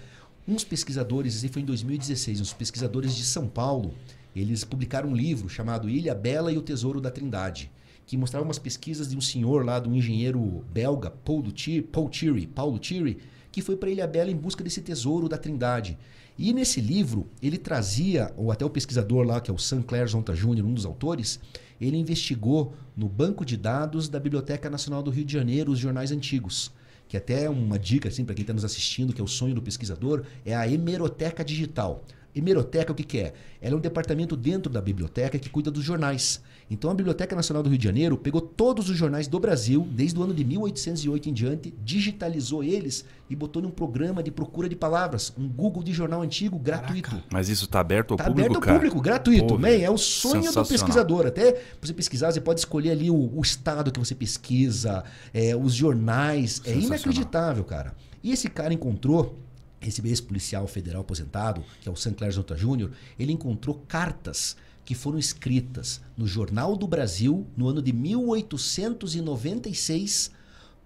[0.48, 3.94] uns pesquisadores, esse foi em 2016, uns pesquisadores de São Paulo,
[4.34, 7.70] eles publicaram um livro chamado Ilha Bela e o Tesouro da Trindade,
[8.06, 12.08] que mostrava umas pesquisas de um senhor lá, de um engenheiro belga, Paul, Thierry, Paul
[12.08, 13.18] Thierry, Paulo Thierry,
[13.52, 15.98] que foi para Ilha Bela em busca desse tesouro da Trindade.
[16.38, 20.34] E nesse livro, ele trazia, ou até o pesquisador lá, que é o Sancler Zonta
[20.34, 21.40] Júnior, um dos autores,
[21.80, 26.12] ele investigou no banco de dados da Biblioteca Nacional do Rio de Janeiro os jornais
[26.12, 26.70] antigos.
[27.08, 29.54] Que até é uma dica assim, para quem está nos assistindo, que é o sonho
[29.54, 32.04] do pesquisador, é a hemeroteca digital.
[32.34, 33.32] Hemeroteca, o que, que é?
[33.60, 36.40] Ela é um departamento dentro da biblioteca que cuida dos jornais.
[36.70, 40.18] Então a Biblioteca Nacional do Rio de Janeiro pegou todos os jornais do Brasil, desde
[40.18, 44.76] o ano de 1808 em diante, digitalizou eles e botou num programa de procura de
[44.76, 47.22] palavras, um Google de jornal antigo gratuito.
[47.32, 48.76] Mas isso tá aberto ao Tá público, aberto ao cara?
[48.76, 49.46] público, gratuito.
[49.46, 51.26] Pô, man, é o sonho do pesquisador.
[51.26, 55.56] Até pra você pesquisar, você pode escolher ali o, o estado que você pesquisa, é,
[55.56, 56.60] os jornais.
[56.66, 57.94] É inacreditável, cara.
[58.22, 59.38] E esse cara encontrou,
[59.80, 65.18] esse ex-policial federal aposentado, que é o Sancler Jota Júnior, ele encontrou cartas que foram
[65.18, 70.30] escritas no Jornal do Brasil no ano de 1896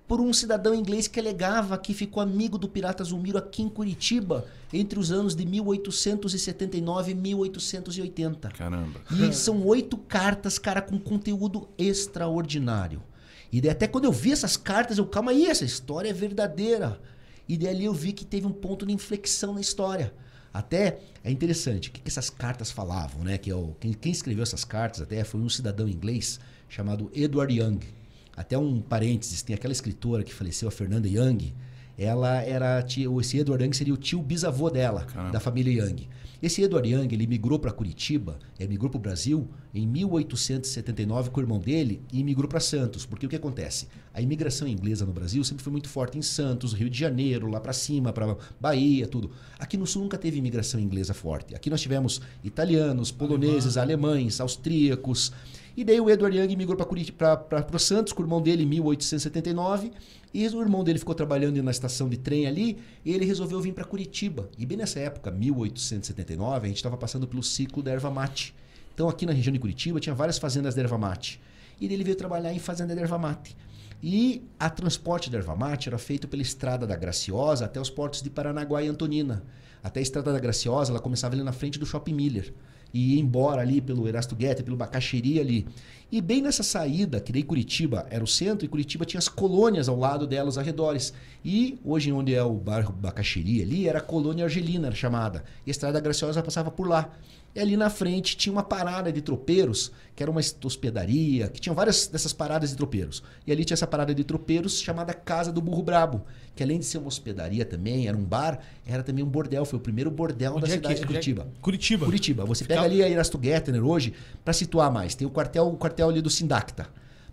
[0.08, 4.44] por um cidadão inglês que alegava que ficou amigo do pirata Zulmiro aqui em Curitiba
[4.72, 8.48] entre os anos de 1879 e 1880.
[8.50, 9.00] Caramba.
[9.10, 13.00] E são oito cartas, cara, com conteúdo extraordinário.
[13.52, 16.98] E até quando eu vi essas cartas, eu, calma aí, essa história é verdadeira.
[17.48, 20.12] E daí ali eu vi que teve um ponto de inflexão na história.
[20.52, 23.38] Até é interessante, o que, que essas cartas falavam, né?
[23.38, 27.52] Que é o, quem, quem escreveu essas cartas até foi um cidadão inglês chamado Edward
[27.58, 27.80] Young.
[28.36, 31.54] Até um parênteses, tem aquela escritora que faleceu, a Fernanda Young.
[31.98, 35.32] Ela era tia, esse Edward Young seria o tio bisavô dela, Caramba.
[35.32, 36.08] da família Young.
[36.42, 41.38] Esse Edward Young, ele migrou para Curitiba, ele migrou para o Brasil em 1879 com
[41.38, 43.06] o irmão dele e migrou para Santos.
[43.06, 43.86] Porque o que acontece?
[44.12, 47.60] A imigração inglesa no Brasil sempre foi muito forte em Santos, Rio de Janeiro, lá
[47.60, 49.30] para cima, para Bahia, tudo.
[49.56, 51.54] Aqui no Sul nunca teve imigração inglesa forte.
[51.54, 55.30] Aqui nós tivemos italianos, poloneses, alemães, austríacos.
[55.76, 59.92] E daí o Edward Young migrou para Santos com o irmão dele em 1879.
[60.34, 62.78] E o irmão dele ficou trabalhando na estação de trem ali.
[63.04, 64.48] E ele resolveu vir para Curitiba.
[64.56, 68.54] E bem nessa época, 1879, a gente estava passando pelo ciclo da erva mate.
[68.94, 71.40] Então aqui na região de Curitiba tinha várias fazendas de erva mate.
[71.80, 73.56] E ele veio trabalhar em fazenda de erva mate.
[74.02, 78.22] E a transporte da erva mate era feito pela estrada da Graciosa até os portos
[78.22, 79.44] de Paranaguá e Antonina.
[79.82, 82.52] Até a estrada da Graciosa, ela começava ali na frente do Shopping Miller
[82.92, 85.66] e ia embora ali pelo Erasto Guedes, pelo Bacaxeri ali.
[86.10, 89.88] E bem nessa saída, que daí Curitiba era o centro, e Curitiba tinha as colônias
[89.88, 91.14] ao lado dela, os arredores.
[91.42, 95.42] E hoje, onde é o bairro Bacaxeri ali, era a colônia argelina, era chamada.
[95.66, 97.10] E a Estrada Graciosa passava por lá.
[97.54, 101.74] E ali na frente tinha uma parada de tropeiros, que era uma hospedaria, que tinha
[101.74, 103.22] várias dessas paradas de tropeiros.
[103.46, 106.22] E ali tinha essa parada de tropeiros chamada Casa do Burro Brabo,
[106.56, 109.66] que além de ser uma hospedaria também, era um bar, era também um bordel.
[109.66, 111.48] Foi o primeiro bordel Onde da é cidade que- de é Curitiba.
[111.60, 112.04] Curitiba.
[112.06, 112.44] Curitiba.
[112.46, 113.38] Você Ficava- pega ali a Erasto
[113.86, 115.14] hoje, para situar mais.
[115.14, 116.86] Tem o quartel, o quartel ali do Sindacta,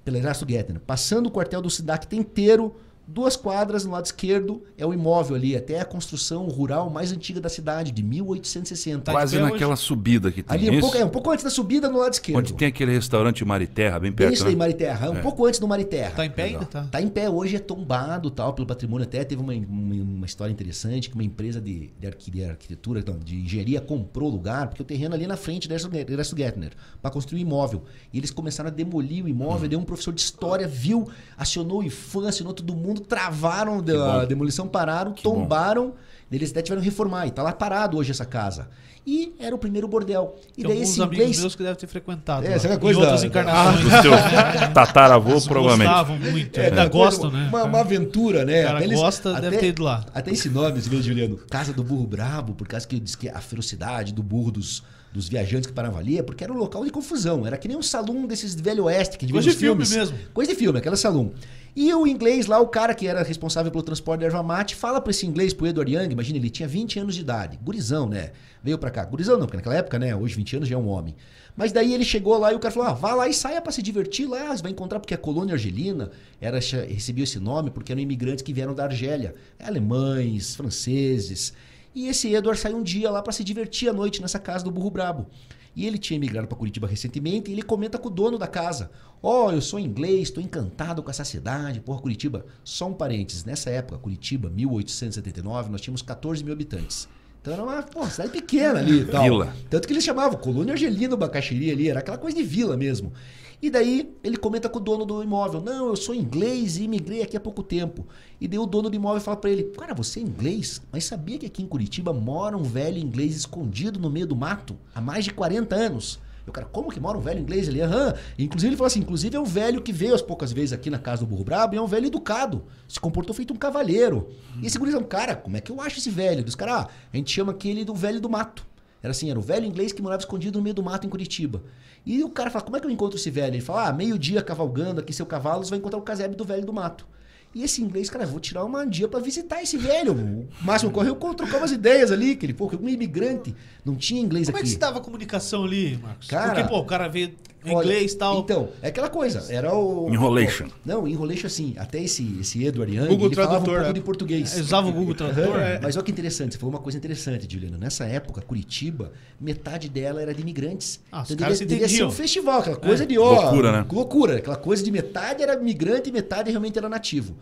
[0.03, 0.45] pela Erasto.
[0.85, 2.75] Passando o quartel do Sindacta inteiro,
[3.11, 7.41] duas quadras no lado esquerdo é o imóvel ali, até a construção rural mais antiga
[7.41, 9.03] da cidade, de 1860.
[9.03, 10.81] Tá Quase pé naquela subida que tem ali um isso.
[10.81, 12.37] pouco, é, um pouco antes da subida no lado esquerdo.
[12.39, 14.49] Onde tem aquele restaurante Mariterra, bem Bem perto, isso né?
[14.49, 15.09] aí, Mariterra.
[15.11, 15.21] Um É.
[15.21, 16.11] pouco antes do Mariterra.
[16.11, 16.65] Tá em pé ainda?
[16.65, 16.83] Tá.
[16.91, 19.03] Tá em pé, hoje é tombado tal, pelo patrimônio.
[19.05, 23.03] Até teve uma, uma, uma história interessante que uma empresa de, de, arqui- de arquitetura,
[23.05, 26.71] não, de engenharia, comprou o lugar, porque o terreno ali na frente da Erasto Gettner,
[27.01, 27.83] para construir um imóvel.
[28.13, 29.69] E eles começaram a demolir o imóvel, Hum.
[29.69, 34.19] daí um professor de história viu, acionou o IFAM, acionou todo mundo, travaram Que a
[34.21, 34.25] bom.
[34.25, 35.17] demolição, pararam, bom.
[35.21, 35.93] tombaram.
[36.31, 38.67] Eles até tiveram que reformar, e tá lá parado hoje essa casa.
[39.07, 40.35] E era o primeiro bordel.
[40.51, 41.39] E Tem daí alguns esse amigos inglês.
[41.39, 42.45] meus que devem ter frequentado.
[42.45, 42.59] É, lá.
[42.59, 43.83] sabe a em coisa outras da- encarnações.
[43.83, 44.11] Do teu
[44.73, 45.87] tataravô, Eles provavelmente.
[45.89, 46.59] Gostavam muito.
[46.59, 47.47] É, ainda coisa- gostam, né?
[47.49, 48.61] Uma, uma aventura, né?
[48.61, 50.05] O cara Até eles- gosta, deve até- ter ido lá.
[50.13, 53.39] Até esse nome, vê, Juliano, Casa do Burro Brabo, por causa que diz que a
[53.41, 56.91] ferocidade do burro dos, dos viajantes que paravam ali, é porque era um local de
[56.91, 57.47] confusão.
[57.47, 59.55] Era que nem um salão desses de Velho Oeste que a gente vê Coisa nos
[59.55, 60.11] de filme filmes.
[60.11, 60.27] mesmo.
[60.33, 61.31] Coisa de filme, aquela salão.
[61.75, 64.99] E o inglês lá, o cara que era responsável pelo transporte da erva mate, fala
[64.99, 67.59] pra esse inglês, pro Edward Young, imagina, ele tinha 20 anos de idade.
[67.63, 68.31] Gurizão, né?
[68.63, 69.05] Veio pra cá.
[69.05, 70.15] Gurizão não, porque naquela época, né?
[70.15, 71.15] Hoje 20 anos já é um homem.
[71.55, 73.71] Mas daí ele chegou lá e o cara falou: ah, vá lá e saia pra
[73.71, 74.55] se divertir lá.
[74.55, 78.53] Você vai encontrar, porque a colônia argelina era, recebeu esse nome porque eram imigrantes que
[78.53, 79.35] vieram da Argélia.
[79.59, 81.53] Alemães, franceses.
[81.93, 84.71] E esse Edward saiu um dia lá pra se divertir à noite nessa casa do
[84.71, 85.27] Burro Brabo.
[85.75, 88.91] E ele tinha emigrado para Curitiba recentemente e ele comenta com o dono da casa.
[89.21, 92.45] Ó, oh, eu sou inglês, estou encantado com essa cidade, porra, Curitiba.
[92.63, 97.07] Só um parênteses, nessa época, Curitiba, 1879, nós tínhamos 14 mil habitantes.
[97.41, 97.63] Então era
[97.95, 99.23] uma cidade pequena ali e tal.
[99.23, 99.53] Vila.
[99.69, 103.13] Tanto que eles chamavam Colônia Argelina, Bacaxiri ali, era aquela coisa de vila mesmo.
[103.61, 107.21] E daí ele comenta com o dono do imóvel: Não, eu sou inglês e imigrei
[107.21, 108.07] aqui há pouco tempo.
[108.39, 110.81] E daí o dono do imóvel fala pra ele: Cara, você é inglês?
[110.91, 114.77] Mas sabia que aqui em Curitiba mora um velho inglês escondido no meio do mato
[114.95, 116.19] há mais de 40 anos?
[116.47, 117.67] E o cara, como que mora um velho inglês?
[117.67, 118.13] Ele, aham.
[118.37, 120.97] Inclusive, ele falou assim: inclusive é um velho que veio as poucas vezes aqui na
[120.97, 122.63] casa do Burro Brabo e é um velho educado.
[122.87, 124.29] Se comportou feito um cavalheiro.
[124.61, 126.43] E esse gurizão, cara, como é que eu acho esse velho?
[126.43, 128.65] Dos caras, ah, a gente chama aquele do velho do mato.
[129.01, 131.63] Era assim, era o velho inglês que morava escondido no meio do mato em Curitiba.
[132.05, 133.53] E o cara fala, como é que eu encontro esse velho?
[133.55, 136.65] Ele fala, ah, meio-dia cavalgando aqui seu cavalo, você vai encontrar o casebre do velho
[136.65, 137.07] do mato.
[137.53, 140.13] E esse inglês, cara, eu vou tirar uma dia pra visitar esse velho.
[140.13, 144.21] O máximo correu, trocar umas ideias ali, que ele, pô, que um imigrante, não tinha
[144.21, 144.67] inglês Como é aqui.
[144.67, 146.27] que se dava a comunicação ali, Marcos?
[146.27, 147.33] Cara, Porque, pô, o cara veio
[147.65, 148.39] em Olha, inglês e tal.
[148.39, 150.09] Então, é aquela coisa, era o...
[150.09, 150.67] Enrolation.
[150.85, 153.93] Não, enrolation assim, até esse, esse Edward Young, Google ele falava um Tradutor, pouco é.
[153.93, 154.53] de português.
[154.53, 155.59] Ele usava o Google Tradutor?
[155.59, 155.79] É.
[155.81, 157.77] Mas olha que interessante, você falou uma coisa interessante, Juliano.
[157.77, 160.99] Nessa época, Curitiba, metade dela era de imigrantes.
[161.11, 163.41] Ah, os então caras devia, se devia ser um festival, aquela coisa de ó.
[163.41, 163.85] Loucura, né?
[163.91, 167.35] Loucura, aquela coisa de metade era migrante e metade realmente era nativo.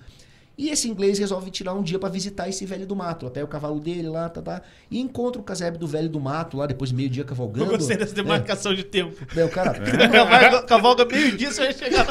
[0.57, 3.25] E esse inglês resolve tirar um dia pra visitar esse velho do mato.
[3.25, 6.19] Ela pega o cavalo dele lá, tá, tá, e encontra o casebre do velho do
[6.19, 7.71] mato lá, depois de meio-dia cavalgando.
[7.71, 8.15] Eu gostei dessa É.
[8.15, 9.15] demarcação de tempo.
[9.35, 9.77] Daí o cara.
[10.09, 12.07] Cavalga, cavalga meio-dia, você vai chegar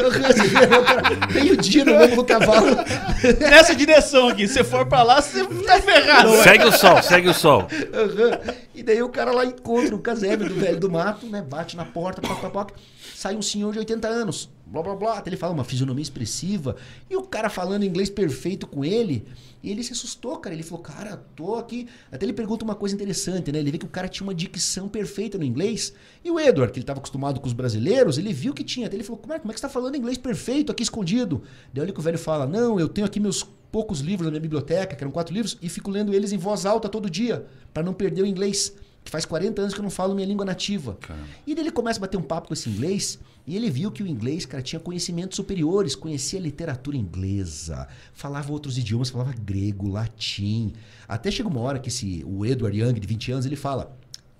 [1.34, 2.66] Meio-dia no do cavalo.
[3.40, 4.46] nessa direção aqui.
[4.46, 6.30] Se for pra lá, você tá ferrado.
[6.42, 7.66] Segue o sol, segue o sol.
[7.92, 8.54] Aham.
[8.74, 11.42] E daí o cara lá encontra o casebre do velho do mato, né?
[11.42, 12.66] Bate na porta, pá, pá, pá.
[13.14, 14.50] sai um senhor de 80 anos.
[14.66, 15.18] Blá blá blá.
[15.18, 16.76] Até ele fala uma fisionomia expressiva.
[17.08, 19.26] E o cara falando inglês perfeito com ele.
[19.62, 20.54] E ele se assustou, cara.
[20.54, 21.88] Ele falou, cara, tô aqui.
[22.10, 23.58] Até ele pergunta uma coisa interessante, né?
[23.58, 25.92] Ele vê que o cara tinha uma dicção perfeita no inglês.
[26.24, 28.86] E o Edward, que ele estava acostumado com os brasileiros, ele viu que tinha.
[28.86, 31.42] Até ele falou, como é, como é que você tá falando inglês perfeito aqui escondido?
[31.72, 34.40] Daí olha que o velho fala, não, eu tenho aqui meus poucos livros na minha
[34.40, 37.82] biblioteca, que eram quatro livros, e fico lendo eles em voz alta todo dia, para
[37.82, 38.74] não perder o inglês.
[39.06, 40.98] Que faz 40 anos que eu não falo minha língua nativa.
[41.00, 41.28] Caramba.
[41.46, 44.02] E daí ele começa a bater um papo com esse inglês e ele viu que
[44.02, 50.72] o inglês, cara, tinha conhecimentos superiores, conhecia literatura inglesa, falava outros idiomas, falava grego, latim.
[51.06, 53.96] Até chega uma hora que esse, o Edward Young, de 20 anos, ele fala: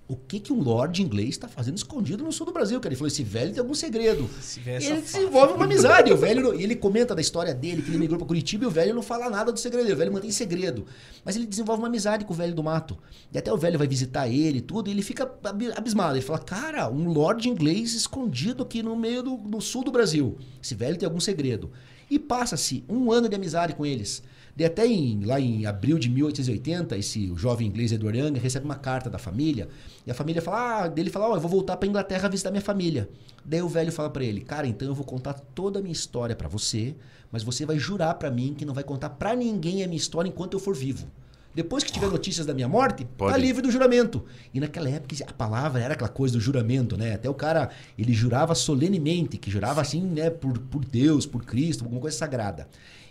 [0.09, 2.93] o que, que um lord inglês está fazendo escondido no sul do Brasil, cara?
[2.93, 4.29] Ele falou: esse velho tem algum segredo.
[4.39, 6.13] Se essa Ele desenvolve uma amizade.
[6.13, 8.71] O velho, e ele comenta da história dele, que ele migrou para Curitiba e o
[8.71, 9.91] velho não fala nada do segredo.
[9.91, 10.85] O velho mantém segredo.
[11.25, 12.97] Mas ele desenvolve uma amizade com o velho do mato.
[13.33, 16.15] E até o velho vai visitar ele e tudo, e ele fica abi- abismado.
[16.15, 20.37] Ele fala: Cara, um lord inglês escondido aqui no meio do, do sul do Brasil.
[20.63, 21.69] Esse velho tem algum segredo.
[22.09, 24.23] E passa-se um ano de amizade com eles.
[24.57, 28.65] E até em, lá em abril de 1880, esse o jovem inglês Edward Young recebe
[28.65, 29.69] uma carta da família.
[30.05, 32.61] E a família fala, ah, dele fala, ó, eu vou voltar pra Inglaterra visitar minha
[32.61, 33.07] família.
[33.45, 36.35] Daí o velho fala pra ele, cara, então eu vou contar toda a minha história
[36.35, 36.95] pra você,
[37.31, 40.27] mas você vai jurar pra mim que não vai contar pra ninguém a minha história
[40.27, 41.07] enquanto eu for vivo.
[41.53, 43.39] Depois que tiver notícias da minha morte, tá Pode.
[43.39, 44.23] livre do juramento.
[44.53, 47.15] E naquela época a palavra era aquela coisa do juramento, né?
[47.15, 51.83] Até o cara, ele jurava solenemente, que jurava assim, né, por, por Deus, por Cristo,
[51.83, 52.67] alguma coisa sagrada.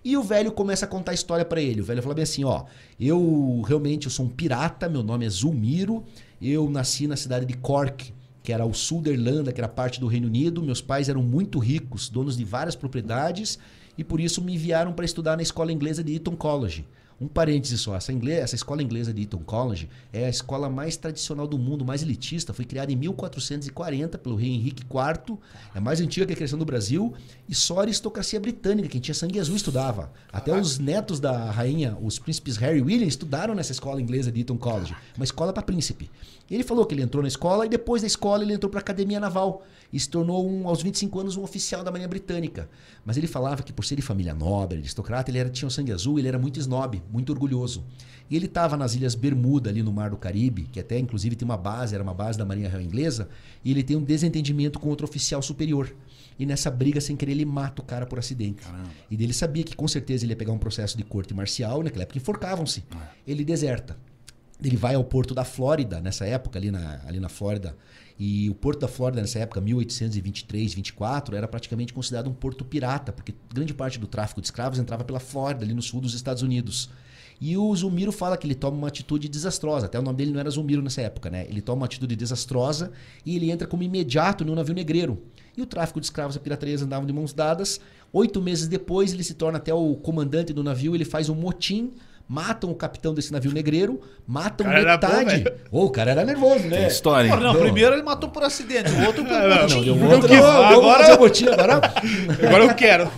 [0.07, 1.81] E o velho começa a contar a história pra ele.
[1.81, 2.63] O velho fala bem assim, ó,
[2.99, 6.05] eu realmente eu sou um pirata, meu nome é Zulmiro,
[6.41, 9.99] eu nasci na cidade de Cork, que era o sul da Irlanda, que era parte
[9.99, 10.63] do Reino Unido.
[10.63, 13.59] Meus pais eram muito ricos, donos de várias propriedades,
[13.99, 16.87] e por isso me enviaram para estudar na escola inglesa de Eton College.
[17.19, 20.99] Um parêntese só, essa, inglesa, essa escola inglesa de Eton College é a escola mais
[20.99, 22.53] tradicional do mundo, mais elitista.
[22.53, 25.39] Foi criada em 1440 pelo rei Henrique IV,
[25.75, 27.15] é mais antiga que a criação do Brasil,
[27.49, 30.13] e só a aristocracia britânica, quem tinha sangue azul estudava.
[30.31, 34.43] Até os netos da rainha, os príncipes Harry e William, estudaram nessa escola inglesa de
[34.43, 36.11] Eton College, uma escola para príncipe.
[36.49, 38.81] E ele falou que ele entrou na escola e depois da escola ele entrou para
[38.81, 42.69] a Academia Naval e se tornou, um, aos 25 anos, um oficial da Marinha Britânica.
[43.05, 45.93] Mas ele falava que por ser de família nobre, aristocrata, ele era, tinha o sangue
[45.93, 47.85] azul, ele era muito snob, muito orgulhoso.
[48.29, 51.47] E ele estava nas Ilhas Bermuda, ali no Mar do Caribe, que até inclusive tem
[51.47, 53.29] uma base, era uma base da Marinha Real Inglesa,
[53.65, 55.95] e ele tem um desentendimento com outro oficial superior.
[56.39, 58.67] E nessa briga, sem querer, ele mata o cara por acidente.
[59.11, 61.85] E dele sabia que com certeza ele ia pegar um processo de corte marcial, e
[61.85, 62.85] naquela época enforcavam-se.
[63.27, 63.97] Ele deserta.
[64.63, 67.77] Ele vai ao porto da Flórida, nessa época, ali na, ali na Flórida.
[68.19, 73.13] E o porto da Flórida, nessa época, 1823, 24, era praticamente considerado um porto pirata,
[73.13, 76.43] porque grande parte do tráfico de escravos entrava pela Flórida, ali no sul dos Estados
[76.43, 76.89] Unidos.
[77.39, 79.87] E o Zulmiro fala que ele toma uma atitude desastrosa.
[79.87, 81.47] Até o nome dele não era Zulmiro nessa época, né?
[81.49, 82.91] Ele toma uma atitude desastrosa
[83.25, 85.23] e ele entra como imediato no navio negreiro.
[85.55, 87.81] E o tráfico de escravos e a pirataria andavam de mãos dadas.
[88.13, 90.95] Oito meses depois, ele se torna até o comandante do navio.
[90.95, 91.93] Ele faz um motim,
[92.29, 95.43] matam o capitão desse navio negreiro, matam cara era bom, metade.
[95.45, 95.57] velho.
[95.71, 96.79] Ô, o cara era nervoso, né?
[96.79, 97.35] Tem história, hein?
[97.41, 97.61] Não, Não.
[97.61, 99.87] primeiro ele matou por acidente, o outro por não, motim.
[99.87, 100.29] Não, um outro.
[100.29, 101.77] que- Não, agora- o motim agora.
[102.47, 103.11] Agora eu quero.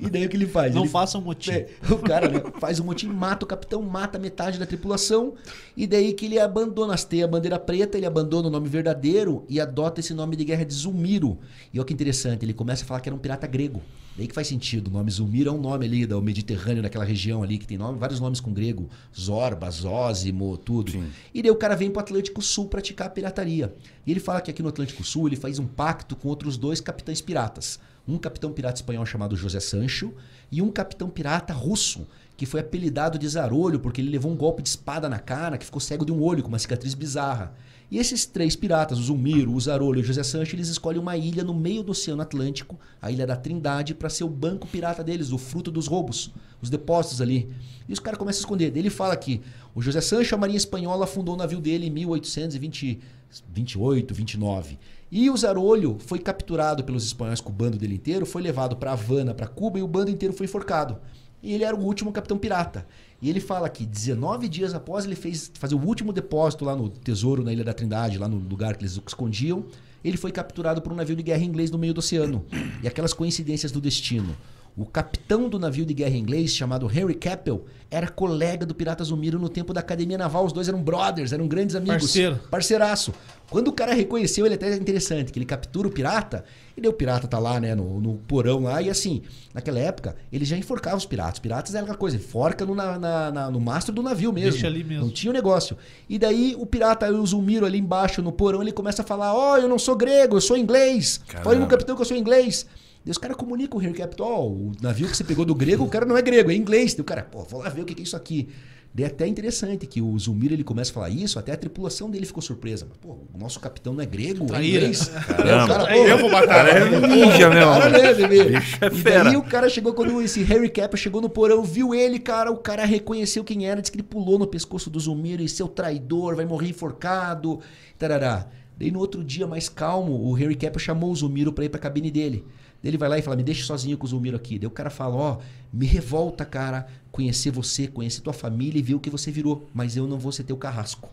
[0.00, 0.74] E daí o que ele faz?
[0.74, 1.52] Não ele façam motim.
[1.52, 5.34] É, o cara faz um motim, mata o capitão, mata metade da tripulação,
[5.76, 9.60] e daí que ele abandona, tem a bandeira preta, ele abandona o nome verdadeiro e
[9.60, 11.38] adota esse nome de guerra de Zulmiro.
[11.72, 13.80] E olha que interessante, ele começa a falar que era um pirata grego.
[14.16, 17.42] Daí que faz sentido, o nome Zulmiro é um nome ali do Mediterrâneo, daquela região
[17.42, 20.90] ali, que tem nome, vários nomes com grego, Zorba, Zósimo, tudo.
[20.90, 21.10] Sim.
[21.32, 23.74] E daí o cara vem pro Atlântico Sul praticar a pirataria.
[24.06, 26.80] E ele fala que aqui no Atlântico Sul ele faz um pacto com outros dois
[26.80, 27.78] capitães piratas.
[28.06, 30.12] Um capitão pirata espanhol chamado José Sancho
[30.50, 34.62] e um capitão pirata russo, que foi apelidado de Zarolho porque ele levou um golpe
[34.62, 37.54] de espada na cara, que ficou cego de um olho, com uma cicatriz bizarra.
[37.90, 41.16] E esses três piratas, o Zulmiro, o Zarolho e o José Sancho, eles escolhem uma
[41.16, 45.02] ilha no meio do Oceano Atlântico, a Ilha da Trindade, para ser o banco pirata
[45.02, 46.30] deles, o fruto dos roubos,
[46.62, 47.50] os depósitos ali.
[47.88, 48.76] E os caras começam a esconder.
[48.76, 49.40] Ele fala que
[49.74, 54.78] o José Sancho, a Marinha Espanhola, fundou o navio dele em 1828, 29.
[55.10, 58.92] E o Zarolho foi capturado pelos espanhóis com o bando dele inteiro, foi levado para
[58.92, 60.96] Havana, para Cuba, e o bando inteiro foi enforcado.
[61.42, 62.86] E ele era o último capitão pirata.
[63.22, 66.88] E ele fala que 19 dias após ele fez fazer o último depósito lá no
[66.88, 69.64] tesouro na Ilha da Trindade, lá no lugar que eles escondiam,
[70.02, 72.44] ele foi capturado por um navio de guerra inglês no meio do oceano.
[72.82, 74.34] E aquelas coincidências do destino.
[74.76, 79.38] O capitão do navio de guerra inglês, chamado Henry Capel, era colega do pirata Zumiro
[79.38, 80.46] no tempo da Academia Naval.
[80.46, 82.02] Os dois eram brothers, eram grandes amigos.
[82.02, 82.40] Parceiro.
[82.50, 83.12] Parceiraço.
[83.50, 86.44] Quando o cara reconheceu, ele até é interessante, que ele captura o pirata,
[86.76, 90.14] e daí o pirata tá lá, né, no, no porão lá, e assim, naquela época,
[90.32, 91.34] ele já enforcava os piratas.
[91.34, 94.52] Os piratas era aquela coisa, enforca no, na, na- na- no mastro do navio mesmo.
[94.52, 95.04] Deixa ali mesmo.
[95.06, 95.76] Não tinha o negócio.
[96.08, 99.58] E daí o pirata, o Zulmiro ali embaixo no porão, ele começa a falar: Ó,
[99.58, 101.20] eu não sou grego, eu sou inglês.
[101.42, 102.64] Falei no capitão que eu sou inglês.
[103.04, 105.82] Daí os caras comunicam o Henry Capital, ó, o navio que você pegou do grego,
[105.84, 106.92] o cara não é grego, é inglês.
[106.94, 108.48] Daí o cara, pô, vou lá ver o que é isso aqui.
[108.92, 112.10] Daí é até interessante que o Zumiro ele começa a falar isso, até a tripulação
[112.10, 112.86] dele ficou surpresa.
[112.88, 115.08] Mas, pô, o nosso capitão não é grego, é inglês.
[115.26, 115.74] Caramba.
[115.74, 116.46] Cara, pô, Eu vou matar.
[116.48, 117.68] Cara, é ninja, meu.
[117.68, 118.56] Cara, né, bebê?
[118.56, 119.24] É e fera.
[119.24, 122.56] daí o cara chegou, quando esse Harry Cap chegou no porão, viu ele, cara, o
[122.56, 126.34] cara reconheceu quem era, disse que ele pulou no pescoço do Zumiro e seu traidor,
[126.34, 127.60] vai morrer enforcado,
[127.96, 128.48] tarará.
[128.76, 131.78] Daí no outro dia, mais calmo, o Harry Cap chamou o Zumiro pra ir pra
[131.78, 132.44] cabine dele.
[132.82, 134.58] Ele vai lá e fala, me deixa sozinho com o Zumiro aqui.
[134.58, 135.38] Daí o cara fala, ó,
[135.72, 139.96] me revolta, cara, conhecer você, conhecer tua família e ver o que você virou, mas
[139.96, 141.06] eu não vou ser teu carrasco.
[141.06, 141.10] O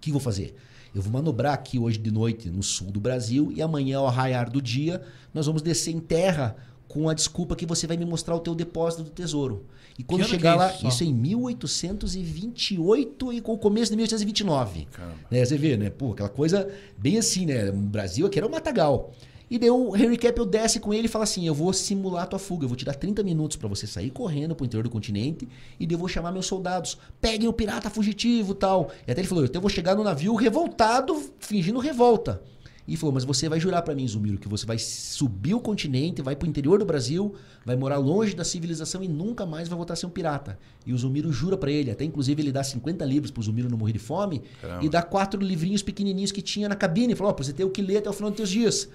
[0.00, 0.54] que eu vou fazer?
[0.94, 4.50] Eu vou manobrar aqui hoje de noite no sul do Brasil e amanhã, ao raiar
[4.50, 5.00] do dia,
[5.32, 6.54] nós vamos descer em terra
[6.86, 9.64] com a desculpa que você vai me mostrar o teu depósito do tesouro.
[9.98, 13.96] E quando chegar é lá, isso isso é em 1828 e com o começo de
[13.96, 14.86] 1829.
[14.92, 15.14] Caramba.
[15.30, 15.88] Né, você vê, né?
[15.88, 17.70] Pô, aquela coisa bem assim, né?
[17.70, 19.14] O Brasil aqui era um matagal.
[19.52, 22.26] E daí o Henry Cavill desce com ele e fala assim: Eu vou simular a
[22.26, 24.88] tua fuga, eu vou te dar 30 minutos pra você sair correndo pro interior do
[24.88, 25.46] continente
[25.78, 26.96] e daí eu vou chamar meus soldados.
[27.20, 28.90] Peguem o pirata fugitivo tal.
[29.06, 32.42] E até ele falou: Então eu vou chegar no navio revoltado, fingindo revolta.
[32.88, 36.22] E falou: Mas você vai jurar pra mim, Zumiro, que você vai subir o continente,
[36.22, 39.92] vai pro interior do Brasil, vai morar longe da civilização e nunca mais vai voltar
[39.92, 40.58] a ser um pirata.
[40.86, 43.76] E o Zumiro jura pra ele, até inclusive ele dá 50 livros pro Zumiro não
[43.76, 44.82] morrer de fome Caramba.
[44.82, 47.14] e dá quatro livrinhos pequenininhos que tinha na cabine.
[47.14, 48.88] Falou: Ó, pra você ter o que ler até o final dos teus dias.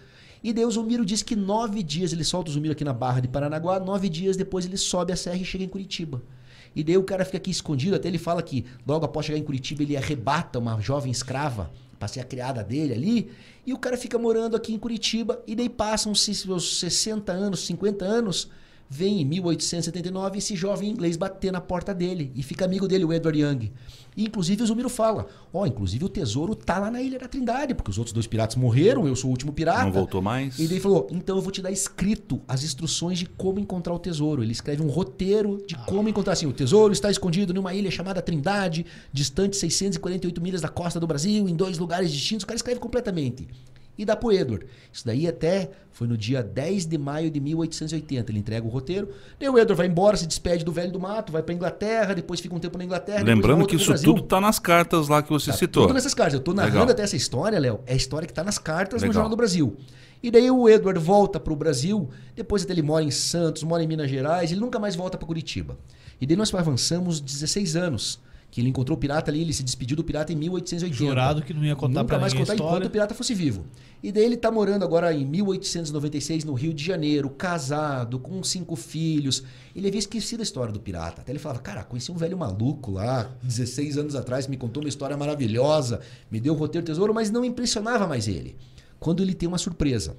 [0.44, 3.20] E daí o Zumiro diz que nove dias, ele solta o Zumiro aqui na Barra
[3.20, 6.22] de Paranaguá, nove dias depois ele sobe a serra e chega em Curitiba.
[6.76, 9.44] E daí o cara fica aqui escondido, até ele fala que logo após chegar em
[9.44, 13.32] Curitiba ele arrebata uma jovem escrava para ser a criada dele ali,
[13.66, 17.66] e o cara fica morando aqui em Curitiba, e daí passam se seus 60 anos,
[17.66, 18.50] 50 anos,
[18.90, 23.12] vem em 1879 esse jovem inglês bater na porta dele e fica amigo dele, o
[23.12, 23.72] Edward Young.
[24.18, 27.76] E inclusive o Zumiro fala: Ó, inclusive o tesouro tá lá na Ilha da Trindade,
[27.76, 29.84] porque os outros dois piratas morreram, eu sou o último pirata.
[29.84, 30.58] Não voltou mais?
[30.58, 34.00] E daí falou: então eu vou te dar escrito as instruções de como encontrar o
[34.00, 34.42] tesouro.
[34.42, 38.20] Ele escreve um roteiro de como encontrar assim: o tesouro está escondido numa ilha chamada
[38.20, 42.44] Trindade, distante 648 milhas da costa do Brasil, em dois lugares distintos.
[42.44, 43.48] O cara escreve completamente.
[43.98, 44.66] E dá pro Edward.
[44.94, 48.32] Isso daí até foi no dia 10 de maio de 1880.
[48.32, 49.10] Ele entrega o roteiro.
[49.40, 52.40] Daí o Edward vai embora, se despede do velho do mato, vai pra Inglaterra, depois
[52.40, 53.24] fica um tempo na Inglaterra.
[53.24, 55.84] Lembrando que isso tudo tá nas cartas lá que você Tá citou.
[55.84, 56.36] Tudo nessas cartas.
[56.36, 56.92] Eu tô narrando Legal.
[56.92, 57.80] até essa história, Léo.
[57.86, 59.14] É a história que tá nas cartas no Legal.
[59.14, 59.76] Jornal do Brasil.
[60.22, 63.88] E daí o Edward volta pro Brasil, depois até ele mora em Santos, mora em
[63.88, 65.78] Minas Gerais, ele nunca mais volta para Curitiba.
[66.20, 68.20] E daí nós avançamos 16 anos.
[68.50, 70.96] Que ele encontrou o pirata ali, ele se despediu do pirata em 1880.
[70.96, 72.72] Jurado que não ia contar Nunca mais contar história.
[72.72, 73.66] enquanto o pirata fosse vivo.
[74.02, 78.76] E daí ele tá morando agora em 1896 no Rio de Janeiro, casado, com cinco
[78.76, 79.44] filhos.
[79.76, 81.22] Ele havia esquecido a história do pirata.
[81.22, 84.90] Até ele falava, cara, conheci um velho maluco lá, 16 anos atrás, me contou uma
[84.90, 86.00] história maravilhosa,
[86.32, 88.56] me deu o roteiro tesouro, mas não impressionava mais ele.
[89.00, 90.16] Quando ele tem uma surpresa.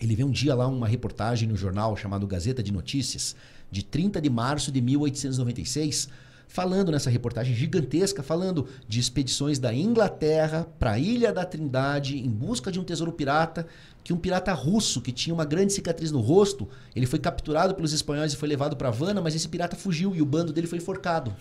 [0.00, 3.36] Ele vê um dia lá uma reportagem no jornal chamado Gazeta de Notícias,
[3.70, 6.08] de 30 de março de 1896,
[6.52, 12.28] falando nessa reportagem gigantesca, falando de expedições da Inglaterra para a Ilha da Trindade em
[12.28, 13.66] busca de um tesouro pirata,
[14.04, 17.94] que um pirata russo que tinha uma grande cicatriz no rosto, ele foi capturado pelos
[17.94, 20.76] espanhóis e foi levado para Havana, mas esse pirata fugiu e o bando dele foi
[20.76, 21.34] enforcado.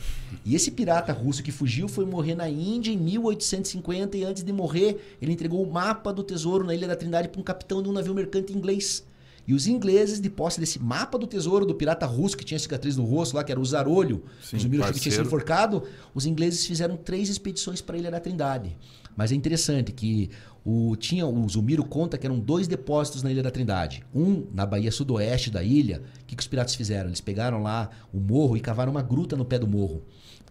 [0.45, 4.53] E esse pirata russo que fugiu foi morrer na Índia em 1850 e antes de
[4.53, 7.89] morrer, ele entregou o mapa do tesouro na Ilha da Trindade para um capitão de
[7.89, 9.03] um navio mercante inglês.
[9.51, 12.95] E os ingleses, de posse desse mapa do tesouro do pirata russo que tinha cicatriz
[12.95, 15.83] no rosto lá, que era o Zarolho, Sim, que tinha sido enforcado,
[16.15, 18.77] os ingleses fizeram três expedições para a Ilha da Trindade.
[19.13, 20.29] Mas é interessante que
[20.63, 24.05] o, tinha, o Zumiro conta que eram dois depósitos na Ilha da Trindade.
[24.15, 26.01] Um na Baía Sudoeste da ilha.
[26.21, 27.09] O que, que os piratas fizeram?
[27.09, 30.01] Eles pegaram lá o morro e cavaram uma gruta no pé do morro.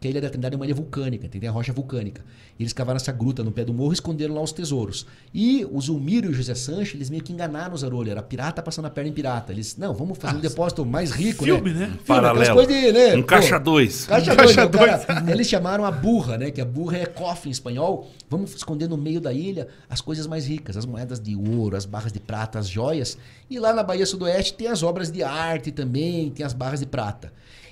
[0.00, 2.24] Porque a Ilha da Trindade é uma ilha vulcânica, tem a rocha vulcânica.
[2.58, 5.06] E eles cavaram essa gruta no pé do morro e esconderam lá os tesouros.
[5.34, 8.10] E o Zulmiro e o José Sancho, eles meio que enganaram o Zarolho.
[8.10, 9.52] Era pirata passando a perna em pirata.
[9.52, 11.80] Eles, não, vamos fazer um depósito mais rico, Filme, né?
[11.80, 11.86] né?
[11.88, 12.66] Filme, Paralelo.
[12.66, 13.14] de, né?
[13.14, 14.06] Um caixa dois.
[14.06, 16.50] Caixa Caixa dois, né, o cara- Eles chamaram a burra, né?
[16.50, 18.10] Que a burra é cofre em espanhol.
[18.30, 21.84] Vamos esconder no meio da ilha as coisas mais ricas, as moedas de ouro, as
[21.84, 23.18] barras de prata, as joias.
[23.50, 26.86] E lá na Baía Sudoeste tem as obras de arte também, tem as barras de
[26.86, 27.30] prata.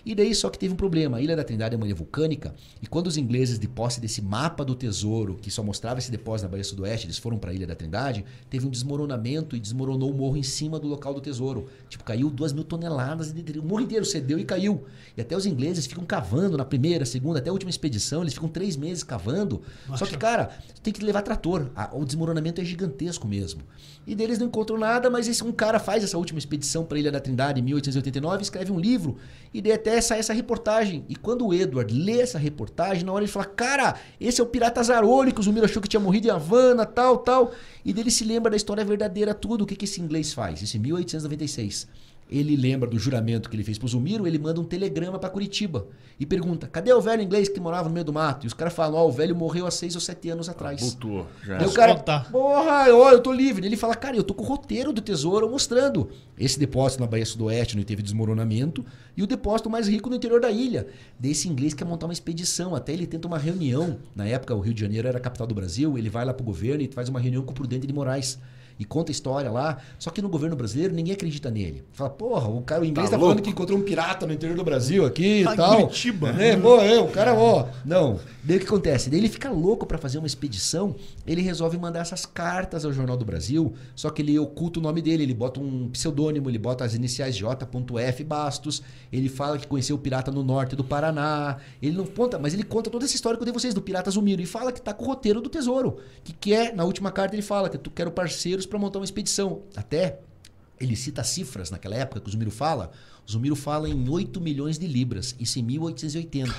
[0.08, 1.18] E daí só que teve um problema.
[1.18, 4.22] A Ilha da Trindade é uma ilha vulcânica, e quando os ingleses, de posse desse
[4.22, 7.54] mapa do tesouro, que só mostrava esse depósito na Baía Sudoeste, eles foram para a
[7.54, 11.20] Ilha da Trindade, teve um desmoronamento e desmoronou o morro em cima do local do
[11.20, 11.68] tesouro.
[11.90, 13.58] Tipo, caiu duas mil toneladas de.
[13.58, 14.86] O morro inteiro cedeu e caiu.
[15.14, 18.48] E até os ingleses ficam cavando na primeira, segunda, até a última expedição, eles ficam
[18.48, 19.60] três meses cavando.
[19.94, 21.70] Só que, cara, tem que levar trator.
[21.92, 23.60] O desmoronamento é gigantesco mesmo.
[24.06, 27.00] E deles não encontram nada, mas esse, um cara faz essa última expedição para a
[27.00, 29.18] Ilha da Trindade em 1889, escreve um livro,
[29.52, 31.04] e daí até sair essa reportagem.
[31.08, 34.46] E quando o Edward lê essa reportagem, na hora ele fala: Cara, esse é o
[34.46, 37.52] pirata Zaroli, que o Zumiro achou que tinha morrido em Havana, tal, tal.
[37.84, 39.62] E dele se lembra da história verdadeira, tudo.
[39.62, 40.62] O que, que esse inglês faz?
[40.62, 41.88] Isso em 1896
[42.30, 45.86] ele lembra do juramento que ele fez pro Zumiro, ele manda um telegrama para Curitiba
[46.20, 48.44] e pergunta: cadê o velho inglês que morava no meio do mato?
[48.44, 50.80] E os caras falam: ó, oh, o velho morreu há seis ou sete anos atrás.
[50.80, 51.26] Voltou.
[51.44, 51.58] Já.
[51.58, 51.94] Daí o cara,
[52.30, 53.66] porra, ó, eu tô livre.
[53.66, 57.24] Ele fala: cara, eu tô com o roteiro do tesouro mostrando esse depósito na Baía
[57.24, 58.84] Sudoeste, não teve desmoronamento,
[59.16, 60.86] e o depósito mais rico no interior da ilha.
[61.18, 63.98] Desse inglês quer montar uma expedição, até ele tenta uma reunião.
[64.14, 66.44] Na época, o Rio de Janeiro era a capital do Brasil, ele vai lá pro
[66.44, 68.38] governo e faz uma reunião com o Prudente de Moraes
[68.78, 69.78] e conta a história lá.
[69.98, 71.84] Só que no governo brasileiro ninguém acredita nele.
[71.92, 74.56] Fala, porra, o cara o inglês tá, tá falando que encontrou um pirata no interior
[74.56, 75.76] do Brasil aqui e tá tal.
[75.82, 76.32] Curitiba.
[76.32, 76.56] Né?
[76.56, 77.66] Pô, é, o cara, ó.
[77.84, 78.18] Não.
[78.48, 79.10] Daí o que acontece?
[79.10, 83.16] Daí ele fica louco para fazer uma expedição, ele resolve mandar essas cartas ao Jornal
[83.16, 86.84] do Brasil, só que ele oculta o nome dele, ele bota um pseudônimo, ele bota
[86.84, 88.24] as iniciais J.F.
[88.24, 92.54] Bastos, ele fala que conheceu o pirata no norte do Paraná, ele não conta, mas
[92.54, 94.80] ele conta toda essa história que eu dei vocês do pirata Zumiro e fala que
[94.80, 97.90] tá com o roteiro do tesouro, que quer, na última carta ele fala que tu
[97.90, 99.62] quero parceiros para montar uma expedição.
[99.76, 100.20] Até
[100.80, 102.90] ele cita cifras naquela época que o Zumiro fala.
[103.26, 106.52] O Zumiro fala em 8 milhões de libras, isso em 1880.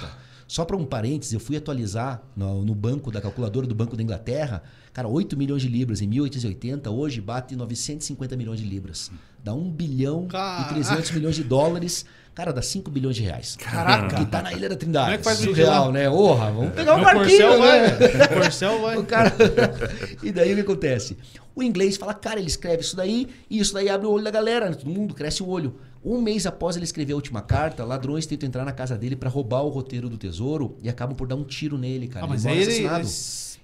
[0.47, 4.01] Só para um parênteses, eu fui atualizar no, no, banco da calculadora do Banco da
[4.01, 4.63] Inglaterra.
[4.93, 9.11] Cara, 8 milhões de libras em 1880, hoje bate 950 milhões de libras.
[9.43, 10.71] Dá 1 bilhão Caraca.
[10.71, 12.05] e 300 milhões de dólares.
[12.33, 13.57] Cara, dá 5 bilhões de reais.
[13.57, 14.15] Caraca!
[14.15, 15.05] Que tá na Ilha da Trindade.
[15.05, 16.09] Como é que faz Surreal, né?
[16.09, 17.89] Orra, vamos pegar um barquinho, né?
[17.89, 18.97] Vai, Corcel vai.
[18.97, 19.35] O cara...
[20.23, 21.17] e daí o que acontece?
[21.53, 24.31] O inglês fala, cara, ele escreve isso daí e isso daí abre o olho da
[24.31, 24.69] galera.
[24.69, 24.75] Né?
[24.75, 25.75] Todo mundo cresce o olho.
[26.03, 29.29] Um mês após ele escrever a última carta, ladrões tentam entrar na casa dele para
[29.29, 32.25] roubar o roteiro do tesouro e acabam por dar um tiro nele, cara.
[32.25, 33.05] Ah, mas ele, ele, ele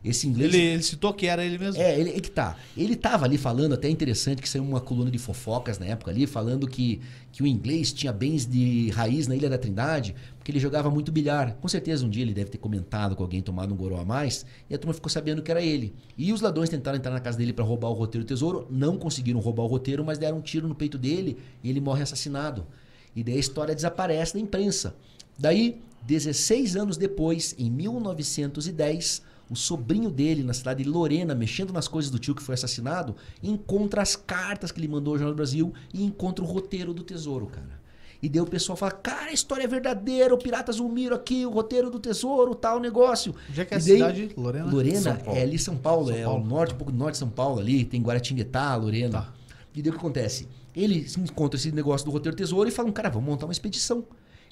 [0.03, 0.53] esse inglês.
[0.53, 1.81] Ele, ele, citou que era ele mesmo.
[1.81, 2.55] É, ele é que tá.
[2.77, 6.27] Ele tava ali falando, até interessante que saiu uma coluna de fofocas na época ali,
[6.27, 10.59] falando que, que o inglês tinha bens de raiz na Ilha da Trindade, porque ele
[10.59, 11.55] jogava muito bilhar.
[11.55, 14.45] Com certeza um dia ele deve ter comentado com alguém tomado um goró a mais,
[14.69, 15.93] e a turma ficou sabendo que era ele.
[16.17, 18.97] E os ladrões tentaram entrar na casa dele para roubar o roteiro do tesouro, não
[18.97, 22.65] conseguiram roubar o roteiro, mas deram um tiro no peito dele e ele morre assassinado.
[23.15, 24.95] E daí a história desaparece da imprensa.
[25.37, 31.87] Daí, 16 anos depois, em 1910, o sobrinho dele, na cidade de Lorena, mexendo nas
[31.87, 35.37] coisas do tio que foi assassinado, encontra as cartas que ele mandou ao Jornal do
[35.37, 37.85] Brasil e encontra o roteiro do tesouro, cara.
[38.21, 41.51] E daí o pessoal fala, cara, a história é verdadeira, o Pirata Zumiro aqui, o
[41.51, 43.35] roteiro do tesouro, tal negócio.
[43.49, 44.31] Onde é que é a daí, cidade?
[44.35, 44.71] Lorena?
[44.71, 46.43] Lorena é ali São Paulo, São é Paulo.
[46.43, 49.21] o norte, um pouco do norte de São Paulo ali, tem Guaratinguetá, Lorena.
[49.21, 49.33] Tá.
[49.75, 50.47] E daí o que acontece?
[50.75, 54.03] Ele encontra esse negócio do roteiro do tesouro e fala, cara, vamos montar uma expedição.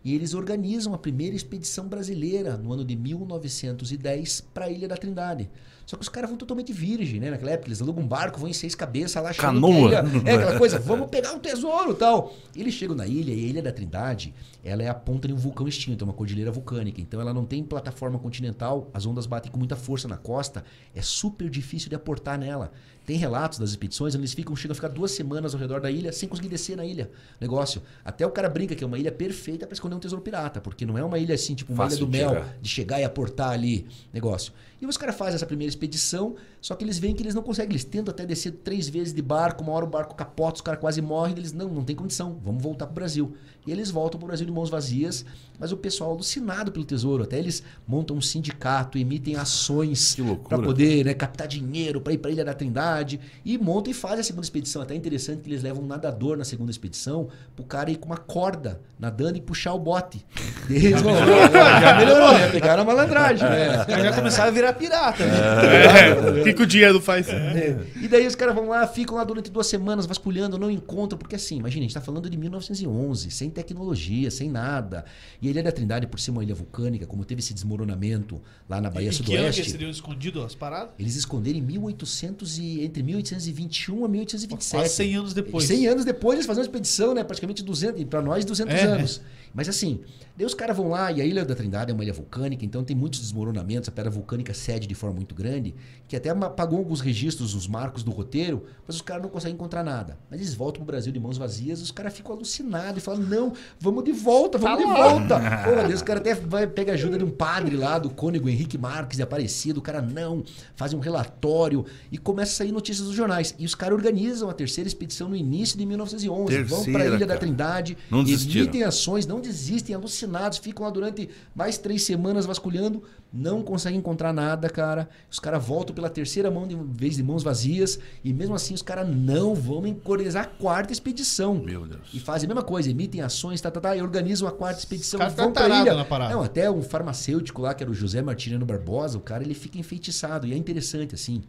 [0.03, 4.97] E eles organizam a primeira expedição brasileira no ano de 1910 para a Ilha da
[4.97, 5.49] Trindade.
[5.85, 7.29] Só que os caras vão totalmente virgem, né?
[7.29, 9.89] Naquela época, eles alugam um barco, vão em seis cabeças lá, Canoa.
[9.89, 12.33] Ilha, é aquela coisa, vamos pegar um tesouro tal.
[12.55, 14.33] Eles chegam na ilha e a Ilha da Trindade,
[14.63, 17.01] ela é a ponta de um vulcão extinto, é uma cordilheira vulcânica.
[17.01, 20.63] Então ela não tem plataforma continental, as ondas batem com muita força na costa,
[20.95, 22.71] é super difícil de aportar nela.
[23.05, 26.13] Tem relatos das expedições, eles ficam, chegam a ficar duas semanas ao redor da ilha
[26.13, 27.11] sem conseguir descer na ilha.
[27.41, 27.81] Negócio.
[28.05, 30.85] Até o cara brinca que é uma ilha perfeita para esconder um tesouro pirata, porque
[30.85, 33.51] não é uma ilha assim, tipo uma Fácil ilha do mel, de chegar e aportar
[33.51, 33.87] ali.
[34.11, 34.53] Negócio.
[34.81, 37.73] E os caras fazem essa primeira expedição, só que eles veem que eles não conseguem.
[37.73, 40.79] Eles tentam até descer três vezes de barco, uma hora o barco capota, os caras
[40.79, 41.35] quase morrem.
[41.35, 43.35] Eles, não, não tem condição, vamos voltar pro Brasil.
[43.67, 45.25] E eles voltam pro Brasil de mãos vazias,
[45.59, 47.23] mas o pessoal alucinado pelo tesouro.
[47.23, 50.15] Até eles montam um sindicato, emitem ações
[50.47, 53.19] para poder né, captar dinheiro para ir para Ilha da Trindade.
[53.43, 54.81] E montam e fazem a segunda expedição.
[54.81, 58.17] Até interessante que eles levam um nadador na segunda expedição, pro cara ir com uma
[58.17, 60.25] corda nadando e puxar o bote.
[60.69, 62.49] Eles, já, melhorou, já melhorou, né?
[62.49, 63.43] Pegaram a malandragem.
[63.53, 64.03] Né?
[64.03, 65.23] Já começaram a virar pirata.
[65.23, 66.13] É.
[66.52, 67.27] O que, o dinheiro faz?
[67.29, 67.85] É.
[67.95, 71.35] E daí os caras vão lá, ficam lá durante duas semanas vasculhando, não encontram, porque
[71.35, 75.05] assim, imagina, a gente está falando de 1911, sem tecnologia, sem nada.
[75.41, 78.81] E a Ilha da Trindade, por ser uma ilha vulcânica, como teve esse desmoronamento lá
[78.81, 79.31] na Bahia e Sudoeste.
[79.31, 80.91] Que ano que eles teriam escondido as paradas?
[80.97, 84.81] Eles esconderam em 1800 e, entre 1821 a 1827.
[84.81, 85.65] Quase 100 anos depois.
[85.65, 87.23] 100 anos depois eles fazem uma expedição, né?
[87.23, 88.83] Praticamente 200, para nós 200 é.
[88.83, 89.21] anos.
[89.53, 89.99] Mas assim,
[90.35, 92.83] daí os caras vão lá e a Ilha da Trindade é uma ilha vulcânica, então
[92.83, 95.75] tem muitos desmoronamentos, a pedra vulcânica cede de forma muito grande,
[96.07, 99.83] que até pagou alguns registros, os marcos do roteiro, mas os caras não conseguem encontrar
[99.83, 100.17] nada.
[100.29, 103.53] Mas eles voltam pro Brasil de mãos vazias, os caras ficam alucinados e falam: não,
[103.79, 105.09] vamos de volta, vamos tá de lá.
[105.09, 105.39] volta.
[105.63, 108.77] Pô, Deus, os caras até vai, pega ajuda de um padre lá, do cônego Henrique
[108.77, 110.43] Marques de Aparecido, o cara não,
[110.75, 113.53] fazem um relatório e começa a sair notícias dos jornais.
[113.59, 116.45] E os caras organizam a terceira expedição no início de 1911.
[116.47, 117.33] Terceira, vão para a Ilha cara.
[117.33, 123.03] da Trindade, não emitem ações, não desistem, alucinados, ficam lá durante mais três semanas vasculhando,
[123.31, 125.09] não conseguem encontrar nada, cara.
[125.29, 128.81] Os caras voltam pela terceira mão de vez de mãos vazias, e mesmo assim os
[128.81, 131.55] caras não vão encorezar a quarta expedição.
[131.55, 132.09] Meu Deus.
[132.13, 135.19] E fazem a mesma coisa, emitem ações, tá, tá, tá, e organizam a quarta expedição.
[135.19, 135.95] vão tá pra tarado ilha.
[135.95, 136.33] na parada.
[136.33, 139.77] Não, até um farmacêutico lá, que era o José Martiniano Barbosa, o cara ele fica
[139.77, 140.47] enfeitiçado.
[140.47, 141.43] E é interessante, assim.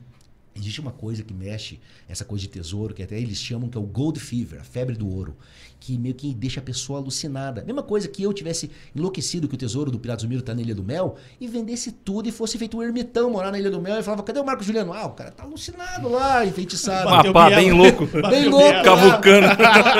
[0.56, 3.80] Existe uma coisa que mexe, essa coisa de tesouro, que até eles chamam que é
[3.80, 5.36] o gold fever, a febre do ouro,
[5.84, 7.62] que meio que deixa a pessoa alucinada.
[7.62, 10.62] Mesma coisa que eu tivesse enlouquecido que o tesouro do Piratas do Miro tá na
[10.62, 13.82] Ilha do Mel e vendesse tudo e fosse feito um ermitão morar na Ilha do
[13.82, 14.94] Mel e falava, cadê o Marco Juliano?
[14.94, 17.30] Ah, o cara tá alucinado lá, enfeitiçado.
[17.32, 17.50] Biela.
[17.50, 18.08] bem louco.
[18.30, 18.66] Bem louco.
[18.66, 18.82] lá.
[18.82, 19.46] Cavucando.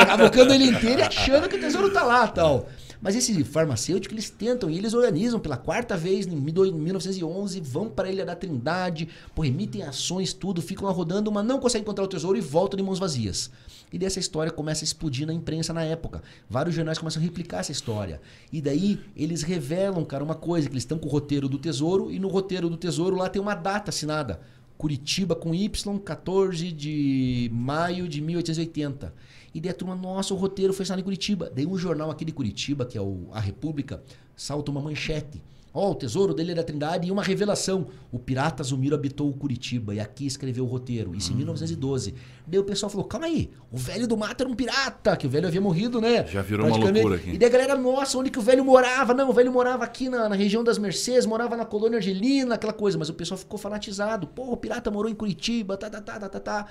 [0.06, 2.66] Cavucando ele inteiro e achando que o tesouro tá lá tal.
[3.04, 8.08] Mas esse farmacêutico, eles tentam e eles organizam pela quarta vez em 1911, vão para
[8.08, 9.10] a Ilha da Trindade,
[9.44, 12.82] emitem ações, tudo, ficam lá rodando, mas não conseguem encontrar o tesouro e voltam de
[12.82, 13.50] mãos vazias.
[13.92, 16.22] E dessa história começa a explodir na imprensa na época.
[16.48, 18.22] Vários jornais começam a replicar essa história.
[18.50, 22.10] E daí eles revelam, cara, uma coisa, que eles estão com o roteiro do tesouro
[22.10, 24.40] e no roteiro do tesouro lá tem uma data assinada.
[24.78, 29.12] Curitiba com Y, 14 de maio de 1880.
[29.54, 31.50] E daí a turma, nossa, o roteiro foi assinado em Curitiba.
[31.54, 34.02] Daí um jornal aqui de Curitiba, que é o A República,
[34.36, 35.40] salta uma manchete.
[35.76, 37.88] Ó, o tesouro dele da Trindade e uma revelação.
[38.12, 41.16] O pirata Zumiro habitou o Curitiba e aqui escreveu o roteiro.
[41.16, 42.14] Isso em 1912.
[42.46, 45.30] Daí o pessoal falou, calma aí, o velho do mato era um pirata, que o
[45.30, 46.24] velho havia morrido, né?
[46.28, 47.30] Já virou uma loucura aqui.
[47.30, 49.12] E daí a galera, nossa, onde que o velho morava?
[49.12, 52.72] Não, o velho morava aqui na, na região das Mercês, morava na colônia argelina, aquela
[52.72, 52.96] coisa.
[52.96, 54.28] Mas o pessoal ficou fanatizado.
[54.28, 56.66] Pô, o pirata morou em Curitiba, tá, tá, tá, tá, tá, tá.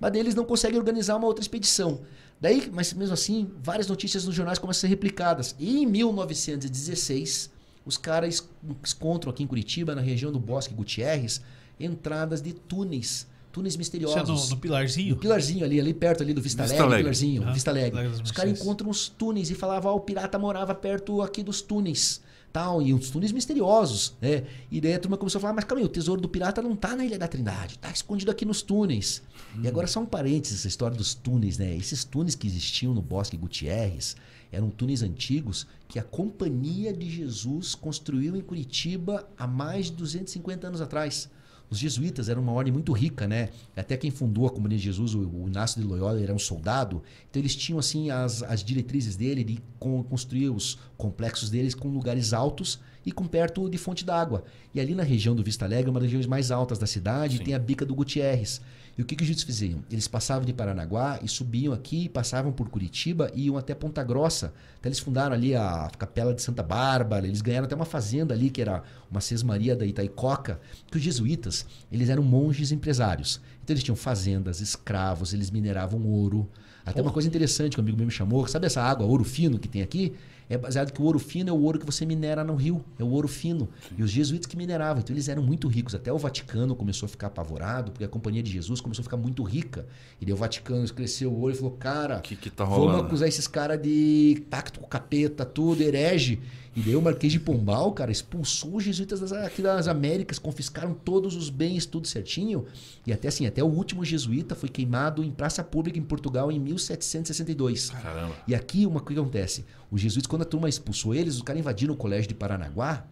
[0.00, 2.00] Mas daí eles não conseguem organizar uma outra expedição.
[2.40, 5.54] Daí, mas mesmo assim, várias notícias nos jornais começam a ser replicadas.
[5.58, 7.50] E em 1916,
[7.84, 11.40] os caras encontram aqui em Curitiba, na região do Bosque Gutierrez,
[11.78, 13.26] entradas de túneis.
[13.52, 14.50] Túneis Isso é misteriosos.
[14.50, 15.14] no, no Pilarzinho?
[15.14, 17.04] No Pilarzinho ali, ali perto ali do Vista, Vista Alegre.
[17.04, 17.98] Pilarzinho, Aham, Vista Alegre.
[18.00, 21.62] Alegre Os caras encontram uns túneis e falavam, ó, o pirata morava perto aqui dos
[21.62, 22.20] túneis.
[22.52, 24.44] Tal, e uns túneis misteriosos, né?
[24.70, 26.74] E daí a turma começou a falar, mas calma aí, o tesouro do pirata não
[26.74, 29.22] tá na Ilha da Trindade, tá escondido aqui nos túneis.
[29.62, 31.74] E agora só um parênteses, essa história dos túneis, né?
[31.74, 34.16] Esses túneis que existiam no Bosque Gutierrez
[34.52, 40.66] eram túneis antigos que a Companhia de Jesus construiu em Curitiba há mais de 250
[40.66, 41.28] anos atrás.
[41.68, 43.48] Os jesuítas eram uma ordem muito rica, né?
[43.74, 47.02] Até quem fundou a Companhia de Jesus, o, Inácio de Loyola, era um soldado.
[47.28, 51.88] Então eles tinham assim as, as diretrizes dele de con- construir os complexos deles com
[51.88, 54.42] lugares altos e com perto de fonte d'água.
[54.74, 57.54] E ali na região do Vista Alegre, uma das regiões mais altas da cidade, tem
[57.54, 58.60] a bica do Gutierrez.
[58.98, 59.84] E o que, que os jesuítas faziam?
[59.90, 64.52] Eles passavam de Paranaguá e subiam aqui, passavam por Curitiba e iam até Ponta Grossa.
[64.80, 68.50] Então eles fundaram ali a Capela de Santa Bárbara, eles ganharam até uma fazenda ali,
[68.50, 70.58] que era uma sesmaria da Itaicoca,
[70.90, 73.40] que os jesuítas, eles eram monges empresários.
[73.62, 76.48] Então eles tinham fazendas, escravos, eles mineravam ouro.
[76.84, 79.58] Até uma coisa interessante que um amigo meu me chamou, sabe essa água, ouro fino
[79.58, 80.14] que tem aqui?
[80.48, 83.02] É baseado que o ouro fino é o ouro que você minera no rio, é
[83.02, 83.68] o ouro fino.
[83.96, 85.94] E os jesuítas que mineravam, então eles eram muito ricos.
[85.94, 89.16] Até o Vaticano começou a ficar apavorado, porque a Companhia de Jesus começou a ficar
[89.16, 89.86] muito rica.
[90.20, 93.28] E daí o Vaticano cresceu o olho e falou: Cara, que que tá vamos acusar
[93.28, 96.40] esses caras de pacto com capeta, tudo, herege.
[96.76, 100.92] E daí o Marquês de Pombal, cara, expulsou os jesuítas das, aqui das Américas, confiscaram
[100.92, 102.66] todos os bens, tudo certinho.
[103.06, 106.60] E até assim, até o último jesuíta foi queimado em praça pública em Portugal em
[106.60, 107.90] 1762.
[107.90, 108.36] Caramba.
[108.46, 109.64] E aqui uma coisa que acontece.
[109.90, 113.06] Os jesuítas, quando a turma expulsou eles, os caras invadiram o colégio de Paranaguá.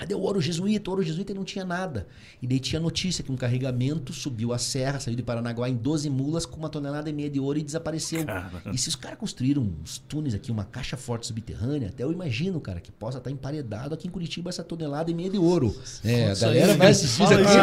[0.00, 0.88] Cadê o ouro jesuíta?
[0.88, 2.06] O ouro jesuíta não tinha nada.
[2.40, 6.08] E daí tinha notícia que um carregamento subiu a serra, saiu de Paranaguá em 12
[6.08, 8.24] mulas com uma tonelada e meia de ouro e desapareceu.
[8.72, 12.58] E se os caras construíram uns túneis aqui, uma caixa forte subterrânea, até eu imagino,
[12.62, 15.76] cara, que possa estar emparedado aqui em Curitiba essa tonelada e meia de ouro.
[16.02, 17.58] É, a galera vai assistir isso fala aqui.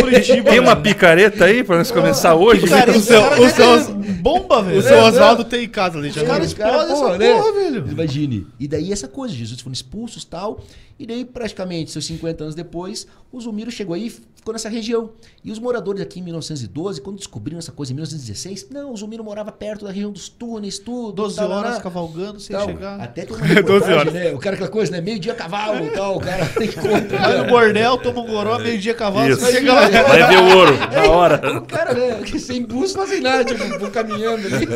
[0.00, 0.48] Curitiba.
[0.50, 2.68] Tem uma picareta aí pra nós começar hoje?
[2.68, 4.78] Cara, O seu- cara o seu- bomba, velho.
[4.78, 6.64] O seu Oswaldo tem em casa ali, já Os caras viu?
[6.66, 7.32] explodem essa porra, né?
[7.34, 7.88] porra, velho.
[7.90, 8.46] Imagine.
[8.58, 10.60] E daí essa coisa, Jesus foram expulsos tal.
[10.98, 15.12] E daí, praticamente, seus 50 anos depois, o Zumiro chegou aí e ficou nessa região.
[15.42, 19.24] E os moradores aqui em 1912, quando descobriram essa coisa em 1916, não, o Zumiro
[19.24, 21.12] morava perto da região dos túneis, tudo.
[21.12, 21.80] 12 tal, horas lá.
[21.80, 22.66] cavalgando sem Tal.
[22.66, 23.00] chegar.
[23.00, 24.12] Até tem uma reportagem, 12 horas.
[24.12, 24.34] né?
[24.34, 25.00] O cara, aquela coisa, né?
[25.00, 26.18] Meio-dia cavalo e tal.
[26.18, 27.16] O cara tem conta.
[27.18, 29.40] Vai no bordel, toma um goró, meio-dia cavalo, Isso.
[29.40, 29.88] você chega lá.
[29.88, 31.58] Vai ver o ouro, na hora.
[31.60, 32.20] O cara, né?
[32.26, 34.66] que Sem bússola, sem nada, tipo, vou caminhando ali.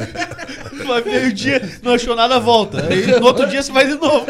[0.87, 2.87] Vai meio-dia, não achou nada, volta.
[2.87, 4.25] Aí no outro dia você vai de novo.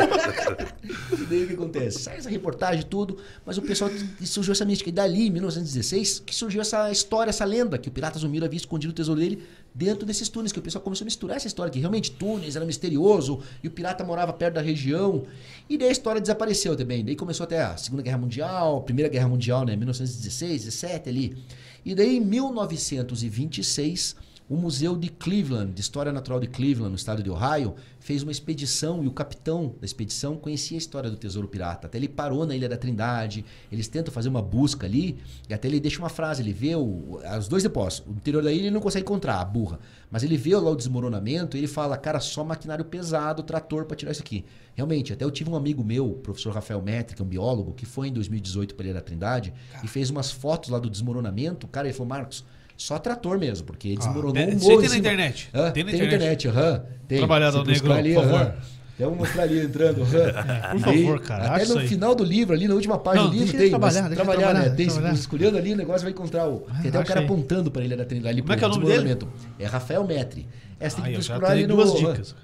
[1.13, 2.01] E daí o que acontece?
[2.01, 3.91] Sai essa reportagem tudo, mas o pessoal
[4.23, 4.91] surgiu essa mística.
[4.91, 8.57] E dali, em 1916, que surgiu essa história, essa lenda, que o Pirata Zumiro havia
[8.57, 9.43] escondido o tesouro dele
[9.75, 12.65] dentro desses túneis, que o pessoal começou a misturar essa história, que realmente túneis era
[12.65, 15.25] misterioso, e o pirata morava perto da região.
[15.69, 17.05] E daí a história desapareceu também.
[17.05, 19.75] Daí começou até a Segunda Guerra Mundial, Primeira Guerra Mundial, né?
[19.75, 21.37] 1916, 17 ali.
[21.85, 24.15] E daí, em 1926,
[24.49, 28.31] o Museu de Cleveland, de História Natural de Cleveland, no estado de Ohio, fez uma
[28.31, 31.87] expedição e o capitão da expedição conhecia a história do Tesouro Pirata.
[31.87, 33.43] Até ele parou na Ilha da Trindade,
[33.73, 35.19] eles tentam fazer uma busca ali
[35.49, 38.07] e até ele deixa uma frase, ele vê o, os dois depósitos.
[38.07, 39.81] O interior da ilha ele não consegue encontrar, a burra.
[40.11, 43.97] Mas ele vê lá o desmoronamento e ele fala, cara, só maquinário pesado, trator para
[43.97, 44.45] tirar isso aqui.
[44.75, 47.73] Realmente, até eu tive um amigo meu, o professor Rafael Metri, que é um biólogo,
[47.73, 50.91] que foi em 2018 para a Ilha da Trindade e fez umas fotos lá do
[50.91, 51.67] desmoronamento.
[51.69, 52.45] Cara, ele falou, Marcos,
[52.85, 55.49] só trator mesmo, porque ele desmoronou Ah, tem- um você morro tem em na internet?
[55.53, 56.05] Tem na tem internet.
[56.07, 56.82] internet, aham.
[57.09, 57.18] Tem.
[57.18, 58.55] Trabalhador negro, ali, por favor.
[58.97, 60.03] Tem uma mostrar ali entrando.
[60.03, 60.70] aham.
[60.72, 63.51] Por favor, cara, Até no final do livro, ali na última página Não, do livro,
[63.59, 63.61] tem.
[63.62, 64.76] mas trabalhar, ele trabalhar, trabalhar, né?
[64.76, 65.14] Tem, trabalhar.
[65.14, 66.61] escolhendo ali, o negócio vai encontrar o.
[66.61, 67.26] Tem até o acha cara aí.
[67.26, 69.18] apontando para ele ali, ali Como é que é o nome dele?
[69.59, 70.47] É Rafael Metri.
[70.78, 71.74] Essa tem que já procurar ali no.
[71.74, 72.37] duas dicas.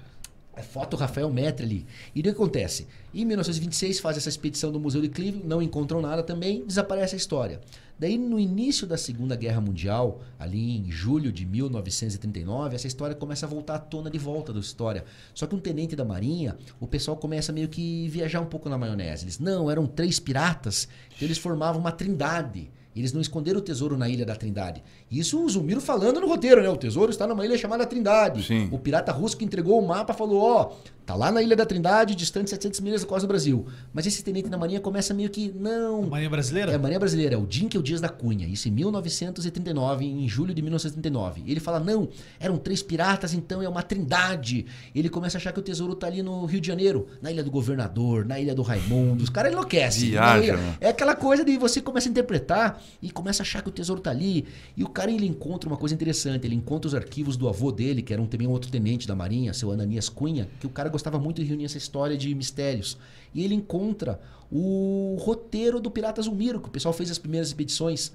[0.53, 1.85] É foto Rafael Metri ali.
[2.13, 2.85] E o que acontece?
[3.15, 7.17] Em 1926 faz essa expedição do Museu de Cleveland, não encontram nada também, desaparece a
[7.17, 7.61] história.
[8.01, 13.45] Daí no início da Segunda Guerra Mundial, ali em julho de 1939, essa história começa
[13.45, 15.05] a voltar à tona de volta da história.
[15.35, 18.75] Só que um tenente da Marinha, o pessoal começa meio que viajar um pouco na
[18.75, 19.25] maionese.
[19.25, 22.71] Eles, não, eram três piratas, então eles formavam uma trindade.
[22.95, 24.83] Eles não esconderam o tesouro na ilha da Trindade.
[25.11, 26.69] Isso o Zumiro falando no roteiro, né?
[26.69, 28.43] O tesouro está numa ilha chamada Trindade.
[28.43, 28.69] Sim.
[28.71, 30.71] O pirata russo que entregou o mapa falou: ó,
[31.05, 33.65] tá lá na ilha da Trindade, distante 700 milhas da costa do Brasil.
[33.93, 36.03] Mas esse tenente da Marinha começa meio que, não.
[36.03, 36.71] Marinha Brasileira?
[36.71, 40.53] É a Marinha Brasileira, é o Dinkel Dias da Cunha, isso em 1939, em julho
[40.53, 41.43] de 1939.
[41.45, 42.07] Ele fala: não,
[42.39, 44.65] eram três piratas, então é uma trindade.
[44.95, 47.43] Ele começa a achar que o tesouro tá ali no Rio de Janeiro, na ilha
[47.43, 49.23] do governador, na ilha do Raimundo.
[49.25, 50.11] Os caras enlouquecem.
[50.11, 50.77] Viaja, né?
[50.79, 53.99] É aquela coisa de você começa a interpretar e começa a achar que o tesouro
[53.99, 54.45] tá ali.
[54.77, 58.01] E o cara ele encontra uma coisa interessante: ele encontra os arquivos do avô dele,
[58.01, 60.89] que era um, também um outro tenente da Marinha, seu Ananias Cunha, que o cara
[60.89, 62.97] gostava muito de reunir essa história de mistérios.
[63.33, 64.19] E ele encontra
[64.51, 68.11] o roteiro do Pirata Zulmiro, que o pessoal fez as primeiras expedições.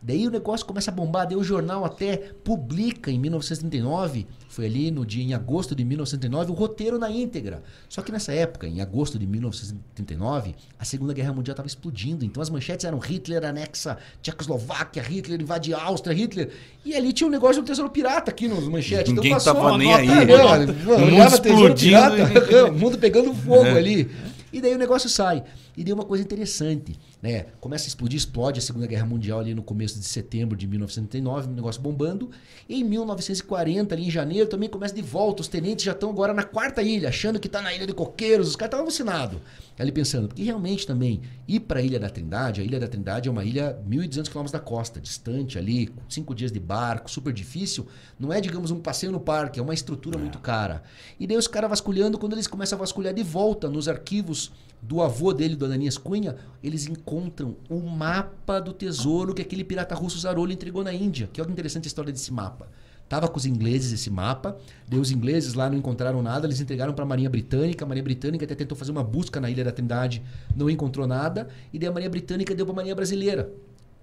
[0.00, 4.90] Daí o negócio começa a bombar, daí o jornal até publica em 1939, foi ali
[4.90, 7.62] no dia em agosto de 1939, o roteiro na íntegra.
[7.88, 12.24] Só que nessa época, em agosto de 1939, a Segunda Guerra Mundial estava explodindo.
[12.24, 16.50] Então as manchetes eram Hitler anexa Tchecoslováquia, Hitler invade Áustria, Hitler.
[16.84, 19.12] E ali tinha um negócio do tesouro pirata aqui nos manchetes.
[19.12, 20.26] Ninguém então passou tava nem nota, aí.
[20.26, 20.94] né?
[20.96, 23.78] O mundo explodindo pirata, o mundo pegando fogo É.
[23.78, 24.10] ali.
[24.52, 25.44] E daí o negócio sai.
[25.76, 27.46] E deu uma coisa interessante, né?
[27.60, 31.48] Começa a explodir, explode a Segunda Guerra Mundial ali no começo de setembro de 1939,
[31.48, 32.30] um negócio bombando.
[32.68, 35.42] E em 1940, ali em janeiro, também começa de volta.
[35.42, 38.48] Os tenentes já estão agora na quarta ilha, achando que tá na Ilha de Coqueiros.
[38.48, 39.38] Os caras estavam alucinados.
[39.78, 43.28] Ali pensando, porque realmente também ir para a Ilha da Trindade, a Ilha da Trindade
[43.28, 47.86] é uma ilha 1.200 quilômetros da costa, distante ali, cinco dias de barco, super difícil.
[48.18, 50.82] Não é, digamos, um passeio no parque, é uma estrutura muito cara.
[51.18, 54.52] E daí os caras vasculhando, quando eles começam a vasculhar de volta nos arquivos
[54.82, 59.94] do avô dele, do Ananias Cunha, eles encontram o mapa do tesouro que aquele pirata
[59.94, 61.28] russo Zarolho entregou na Índia.
[61.32, 62.68] Que olha que interessante a história desse mapa.
[63.08, 64.56] Tava com os ingleses esse mapa,
[64.86, 68.04] daí os ingleses lá não encontraram nada, eles entregaram para a Marinha Britânica, a Marinha
[68.04, 70.22] Britânica até tentou fazer uma busca na Ilha da Trindade,
[70.54, 73.52] não encontrou nada, e daí a Marinha Britânica deu para a Marinha Brasileira.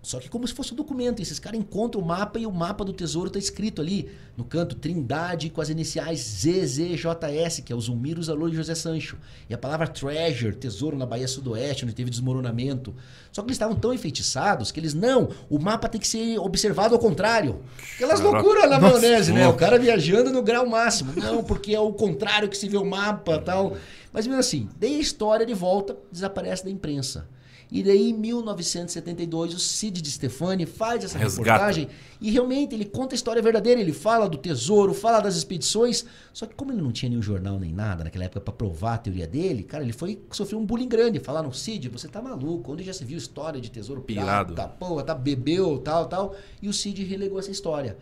[0.08, 2.86] Só que como se fosse um documento, esses caras encontram o mapa e o mapa
[2.86, 7.82] do tesouro está escrito ali no canto Trindade com as iniciais ZZJS, que é o
[7.82, 9.18] Zulmiro Zalor e José Sancho.
[9.50, 12.96] E a palavra treasure, tesouro na Bahia Sudoeste, onde teve desmoronamento.
[13.34, 16.96] Só que eles estavam tão enfeitiçados que eles, não, o mapa tem que ser observado
[16.96, 17.60] ao contrário.
[17.96, 18.38] Aquelas Caraca.
[18.38, 19.46] loucuras na maionese, né?
[19.50, 21.12] O cara viajando no grau máximo.
[21.18, 23.76] Não, porque é o contrário que se vê o mapa tal.
[24.14, 27.28] Mas mesmo assim, daí a história de volta desaparece da imprensa.
[27.70, 31.52] E daí, em 1972, o Cid de Stefani faz essa Resgata.
[31.52, 31.90] reportagem
[32.22, 33.82] e realmente ele conta a história verdadeira.
[33.82, 36.06] Ele fala do tesouro, fala das expedições.
[36.34, 38.98] Só que como ele não tinha nenhum jornal nem nada naquela época para provar a
[38.98, 41.20] teoria dele, cara, ele foi sofreu um bullying grande.
[41.20, 42.72] Falaram, Cid, você tá maluco.
[42.72, 44.02] Onde já se viu história de tesouro?
[44.02, 44.56] Pirado.
[44.80, 46.36] Pô, tá bebeu, tal, tal.
[46.62, 47.98] E o Cid relegou essa história.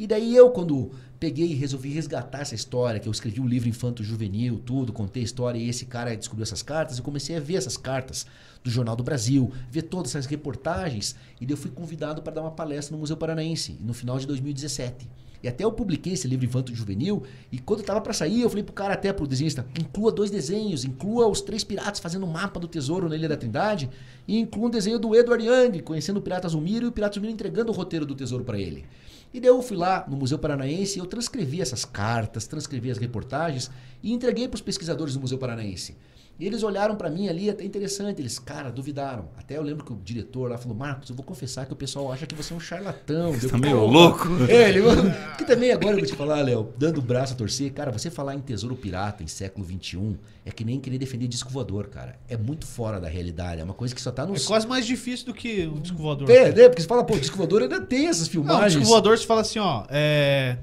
[0.00, 3.68] E daí eu, quando peguei e resolvi resgatar essa história, que eu escrevi um livro
[3.68, 7.56] infanto-juvenil, tudo, contei a história, e esse cara descobriu essas cartas, eu comecei a ver
[7.56, 8.24] essas cartas
[8.64, 12.40] do Jornal do Brasil, ver todas essas reportagens, e daí eu fui convidado para dar
[12.40, 15.06] uma palestra no Museu Paranaense, no final de 2017.
[15.42, 17.22] E até eu publiquei esse livro Infanto Juvenil,
[17.52, 20.30] e quando eu tava para sair, eu falei pro cara até pro desenhista, inclua dois
[20.30, 23.90] desenhos, inclua os três piratas fazendo um mapa do tesouro na Ilha da Trindade,
[24.26, 27.34] e inclua um desenho do Edward Young, conhecendo o Pirata Zulmiro, e o Pirata Zulmiro
[27.34, 28.86] entregando o roteiro do tesouro para ele.
[29.32, 33.70] E daí eu fui lá no Museu Paranaense, eu transcrevi essas cartas, transcrevi as reportagens
[34.02, 35.96] e entreguei para os pesquisadores do Museu Paranaense.
[36.40, 39.28] E eles olharam para mim ali, até interessante, eles, cara, duvidaram.
[39.36, 42.10] Até eu lembro que o diretor lá falou, Marcos, eu vou confessar que o pessoal
[42.10, 43.34] acha que você é um charlatão.
[43.34, 44.26] Você tá meio louco.
[44.48, 44.80] É, ele
[45.28, 48.10] Porque também agora eu vou te falar, Léo, dando o braço a torcer, cara, você
[48.10, 52.18] falar em tesouro pirata em século XXI é que nem querer defender disco voador, cara.
[52.26, 54.34] É muito fora da realidade, é uma coisa que só tá no...
[54.34, 56.30] É quase mais difícil do que o disco voador.
[56.30, 56.68] É, né?
[56.70, 58.72] Porque você fala, pô, disco voador ainda tem essas Não, o filmagens.
[58.72, 59.84] disco voador você fala assim, ó.
[59.90, 60.56] É...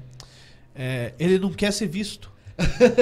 [0.74, 2.36] é, ele não quer ser visto.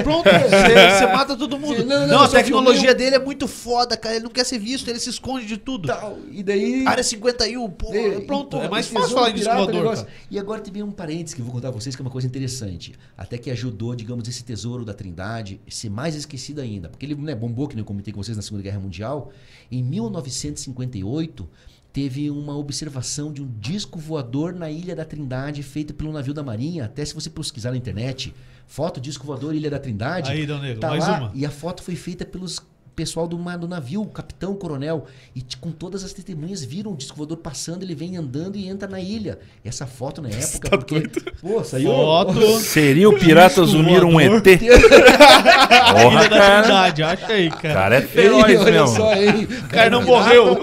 [0.02, 1.84] Pronto, você, você mata todo mundo.
[1.84, 4.16] Não, Não, não, a tecnologia filmei dele é muito foda, cara.
[4.16, 5.88] Ele não quer ser visto, ele se esconde de tudo.
[5.88, 6.18] Tal.
[6.30, 6.86] E daí.
[6.86, 8.56] Área 51, pô, É, pronto.
[8.56, 10.04] e, pô, é mais e fácil falar negócio.
[10.04, 10.16] cara.
[10.30, 12.26] E agora teve um parênteses que eu vou contar pra vocês que é uma coisa
[12.26, 12.94] interessante.
[13.16, 16.88] Até que ajudou, digamos, esse tesouro da Trindade ser mais esquecido ainda.
[16.90, 19.32] Porque ele né, bombou, que eu comentei com vocês na Segunda Guerra Mundial.
[19.72, 21.48] Em 1958,
[21.92, 26.42] teve uma observação de um disco voador na Ilha da Trindade feito pelo navio da
[26.42, 26.84] Marinha.
[26.84, 28.34] Até se você pesquisar na internet,
[28.66, 30.30] foto disco voador Ilha da Trindade.
[30.30, 31.30] Aí, Dão Negro, tá mais lá, uma.
[31.34, 32.60] E a foto foi feita pelos
[32.96, 35.04] pessoal do, do navio, o capitão, o coronel.
[35.34, 38.88] E com todas as testemunhas viram o disco voador passando, ele vem andando e entra
[38.88, 39.38] na ilha.
[39.62, 41.02] Essa foto na época, tá porque.
[41.40, 41.90] Pô, saiu.
[41.90, 42.40] Foto.
[42.58, 44.18] Seria o Pirata Zumir um.
[44.18, 44.42] ET?
[44.42, 46.62] Porra, Ilha da cara.
[46.62, 47.74] Trindade, acha aí, O cara.
[47.74, 48.96] cara é Ei, feroz olha mesmo.
[48.96, 49.48] só, hein?
[49.64, 50.58] O cara não morreu.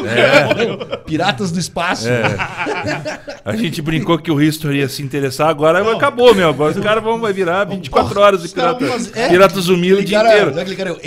[1.05, 2.07] Piratas do espaço.
[2.09, 2.23] É.
[3.45, 6.49] A gente brincou que o History ia se interessar, agora acabou, meu.
[6.49, 9.29] Agora os caras vão virar 24 horas de Pirata, é.
[9.29, 10.49] pirata Zumir o dia cara, inteiro.
[10.49, 10.99] sabe aquele cara, é o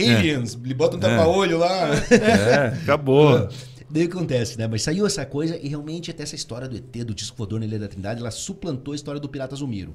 [1.17, 1.91] Um tapa-olho lá.
[2.11, 3.49] É, acabou.
[3.89, 4.67] Daí o que acontece, né?
[4.67, 7.67] Mas saiu essa coisa e realmente até essa história do ET, do disco voador na
[7.67, 9.95] Ilha da Trindade, ela suplantou a história do Pirata Zumiro.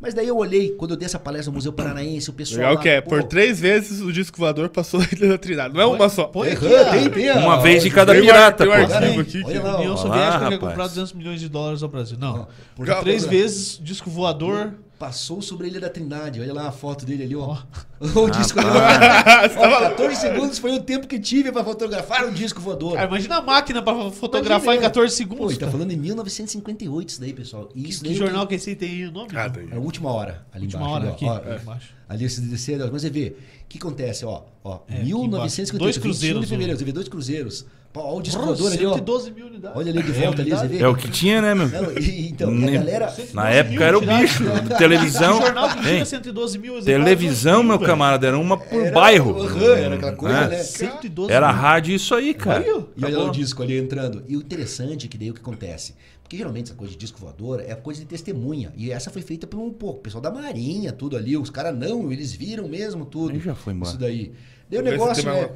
[0.00, 2.58] Mas daí eu olhei, quando eu dei essa palestra no Museu Paranaense, o pessoal.
[2.60, 5.38] Legal lá, que é, pô, por três vezes o disco voador passou na Ilha da
[5.38, 5.74] Trindade.
[5.74, 6.30] Não é uma só.
[6.44, 6.90] Errou, ó.
[6.90, 8.94] tem, tem, Uma ó, vez de cada Tem pirata, tem um pô.
[8.94, 9.42] arquivo aqui.
[9.44, 9.96] Olha lá, União.
[9.96, 12.16] Soviética quer comprar 200 milhões de dólares ao Brasil.
[12.18, 12.48] Não.
[12.74, 14.74] Por Calma, três vezes, disco voador.
[14.98, 16.40] Passou sobre a Ilha da Trindade.
[16.40, 17.56] Olha lá a foto dele ali, ó.
[18.16, 22.58] O disco Ó, tava- 14 segundos foi o tempo que tive pra fotografar um disco
[22.60, 22.94] voador.
[22.94, 24.76] Cara, imagina a máquina pra fotografar Imagina.
[24.86, 25.54] em 14 Pô, segundos.
[25.54, 27.68] e tá falando em 1958 isso daí, pessoal.
[27.74, 29.28] E que, isso que daí jornal que esse aí tem o nome?
[29.34, 29.52] Ah.
[29.70, 30.94] É a última hora ali Última embaixo.
[30.96, 31.24] hora ali, aqui.
[31.26, 31.52] ó.
[31.52, 31.88] É, embaixo.
[32.08, 35.78] Ali esse descer, mas você vê, o que acontece, ó, ó, É, aqui 1958, embaixo.
[35.78, 37.66] Dois 21 cruzeiros, de fevereiro, você vê dois cruzeiros.
[37.92, 38.94] Pô, Olha o voador ali, ó.
[38.94, 39.76] 112 mil unidades.
[39.76, 40.78] Olha ali de É, volta ali, você vê.
[40.78, 41.68] É o que tinha, né, meu?
[41.68, 43.14] Não, e- então, e a Nem- galera...
[43.34, 44.44] Na época era o bicho.
[44.78, 45.40] Televisão.
[45.40, 46.04] Jornal que tinha Hein?
[46.04, 46.80] 112 mil?
[46.84, 47.89] Televisão, meu velho.
[47.90, 49.36] Camarada, era uma por Era- bairro.
[49.62, 50.48] Era aquela coisa, É.
[50.48, 50.62] né?
[50.62, 51.56] 112 Era mil.
[51.62, 52.60] rádio isso aí, cara.
[52.60, 52.68] Olha.
[52.68, 53.28] E olha lá Acabou.
[53.28, 54.24] o disco ali entrando.
[54.28, 55.94] E o interessante é que daí o que acontece?
[56.22, 58.72] Porque geralmente essa coisa de disco voador é coisa de testemunha.
[58.76, 61.36] E essa foi feita por um pouco, pessoal da Marinha, tudo ali.
[61.36, 63.32] Os caras não, eles viram mesmo tudo.
[63.32, 63.90] Aí já foi embora.
[63.90, 64.32] Isso daí.
[64.70, 65.50] Daí o Vê se negócio, né?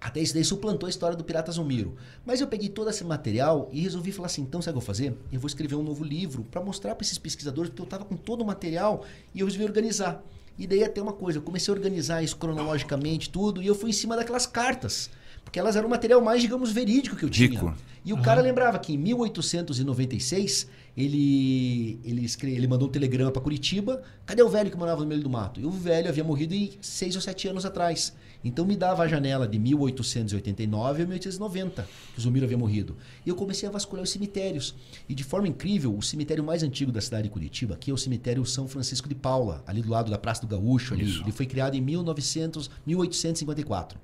[0.00, 1.94] Até isso daí suplantou a história do Pirata Zumiro.
[2.26, 4.80] Mas eu peguei todo esse material e resolvi falar assim: então, sabe o que eu
[4.82, 5.16] vou fazer?
[5.32, 8.14] Eu vou escrever um novo livro para mostrar para esses pesquisadores, porque eu tava com
[8.14, 9.02] todo o material
[9.34, 10.22] e eu resolvi organizar.
[10.58, 13.90] E daí até uma coisa, eu comecei a organizar isso cronologicamente, tudo, e eu fui
[13.90, 15.10] em cima daquelas cartas.
[15.44, 17.50] Porque elas eram o material mais, digamos, verídico que eu tinha.
[17.50, 17.74] Rico.
[18.04, 22.52] E o cara lembrava que em 1896 ele ele, escre...
[22.52, 24.02] ele mandou um telegrama para Curitiba.
[24.26, 25.60] Cadê o velho que morava no meio do mato?
[25.60, 28.14] E o velho havia morrido em seis ou sete anos atrás.
[28.44, 32.96] Então me dava a janela de 1889 a 1890 que o Zumiro havia morrido.
[33.24, 34.74] E eu comecei a vasculhar os cemitérios.
[35.08, 37.98] E de forma incrível, o cemitério mais antigo da cidade de Curitiba, que é o
[37.98, 40.92] cemitério São Francisco de Paula, ali do lado da Praça do Gaúcho.
[40.94, 41.04] Ali.
[41.04, 43.98] Ele foi criado em 1900, 1854.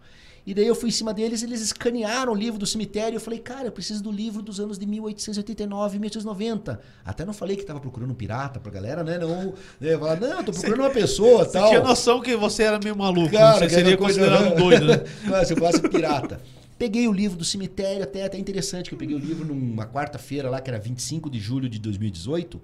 [0.46, 3.16] E daí eu fui em cima deles, eles escanearam o livro do cemitério.
[3.16, 6.80] Eu falei, cara, eu preciso do livro dos anos de 1889 e 1890.
[7.04, 9.18] Até não falei que tava procurando um pirata pra galera, né?
[9.18, 9.98] Não, né?
[9.98, 11.68] Falar, não, eu tô procurando uma pessoa Você tal.
[11.68, 13.30] tinha noção que você era meio maluco.
[13.30, 15.04] Cara, você seria era coisa- considerado um doido, né?
[15.44, 16.40] Se eu falasse pirata.
[16.78, 20.48] Peguei o livro do cemitério, até, até interessante, que eu peguei o livro numa quarta-feira
[20.48, 22.60] lá, que era 25 de julho de 2018.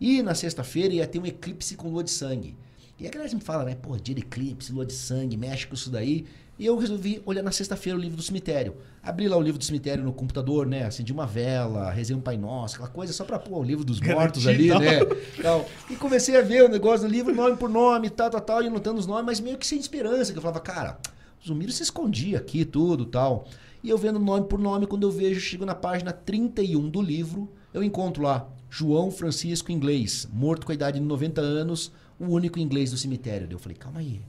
[0.00, 2.56] E na sexta-feira ia ter um eclipse com lua de sangue.
[2.98, 3.76] E a galera sempre fala, né?
[3.80, 6.24] Pô, dia de eclipse, lua de sangue, mexe com isso daí.
[6.58, 8.76] E eu resolvi olhar na sexta-feira o livro do cemitério.
[9.00, 10.84] Abri lá o livro do cemitério no computador, né?
[10.84, 14.00] Acendi uma vela, rezei um Pai Nosso, aquela coisa só pra pôr o livro dos
[14.00, 15.14] mortos ali, Garantido.
[15.14, 15.22] né?
[15.40, 15.66] Tal.
[15.88, 18.66] E comecei a ver o negócio do livro, nome por nome, tal, tal, tal, e
[18.66, 20.32] anotando os nomes, mas meio que sem esperança.
[20.32, 20.98] Que eu falava, cara,
[21.40, 23.46] o Zumiro se escondia aqui, tudo tal.
[23.82, 27.48] E eu vendo nome por nome, quando eu vejo, chego na página 31 do livro,
[27.72, 32.58] eu encontro lá João Francisco Inglês, morto com a idade de 90 anos, o único
[32.58, 33.46] inglês do cemitério.
[33.48, 34.20] Eu falei, calma aí.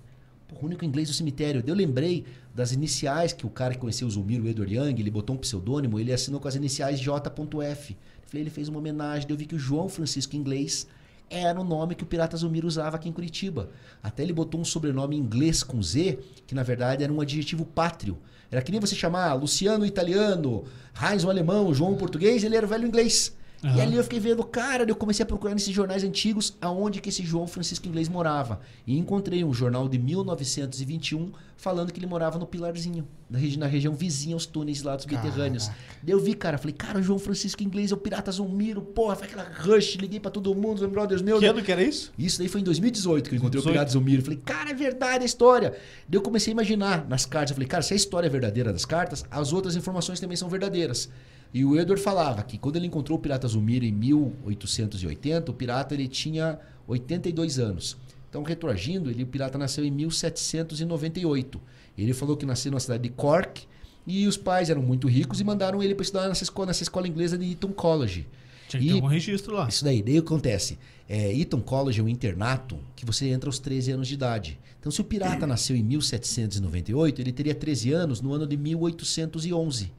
[0.62, 1.64] O único inglês do cemitério.
[1.66, 5.12] Eu lembrei das iniciais que o cara que conheceu o Zumiro, o Edward Young, ele
[5.12, 7.98] botou um pseudônimo, ele assinou com as iniciais J.F.
[8.24, 10.86] Falei, ele fez uma homenagem, eu vi que o João Francisco Inglês
[11.30, 13.70] era o nome que o Pirata Zumiro usava aqui em Curitiba.
[14.02, 18.18] Até ele botou um sobrenome inglês com Z, que na verdade era um adjetivo pátrio.
[18.52, 20.66] Era que nem você chamar Luciano italiano,
[21.00, 23.38] Heinz o alemão, João o português, ele era o velho inglês.
[23.62, 23.82] E Aham.
[23.82, 27.24] ali eu fiquei vendo, cara, eu comecei a procurar nesses jornais antigos aonde que esse
[27.24, 28.62] João Francisco Inglês morava.
[28.88, 33.68] E encontrei um jornal de 1921 falando que ele morava no Pilarzinho, na, regi na
[33.68, 35.68] região vizinha aos túneis lá dos subterrâneos.
[36.02, 39.18] Daí eu vi, cara, falei, cara, o João Francisco Inglês é o Pirata Zumiro, porra,
[39.18, 41.42] foi aquela rush, liguei pra todo mundo, os brothers meus.
[41.42, 42.14] Que ano que era isso?
[42.18, 43.70] Isso daí foi em 2018 que eu encontrei 18.
[43.70, 44.22] o Pirata Zumiro.
[44.22, 45.72] Falei, cara, é verdade a história.
[46.08, 47.52] Daí eu comecei a imaginar nas cartas.
[47.52, 50.48] Eu falei, cara, se a história é verdadeira das cartas, as outras informações também são
[50.48, 51.10] verdadeiras.
[51.54, 55.94] E o Edward falava que quando ele encontrou o Pirata Zumiro em 1880, o pirata
[55.96, 57.98] ele tinha 82 anos.
[58.30, 61.60] Então, retroagindo, ele, o pirata nasceu em 1798.
[61.98, 63.64] Ele falou que nasceu na cidade de Cork
[64.06, 67.08] e os pais eram muito ricos e mandaram ele para estudar nessa escola, nessa escola
[67.08, 68.28] inglesa de Eton College.
[68.68, 69.68] Tinha que E- ter um registro lá.
[69.68, 70.78] Isso daí, daí o que acontece?
[71.08, 74.60] É, Eton College é um internato que você entra aos 13 anos de idade.
[74.80, 79.92] Então, se o pirata nasceu em 1798, ele teria 13 anos no ano de 1811.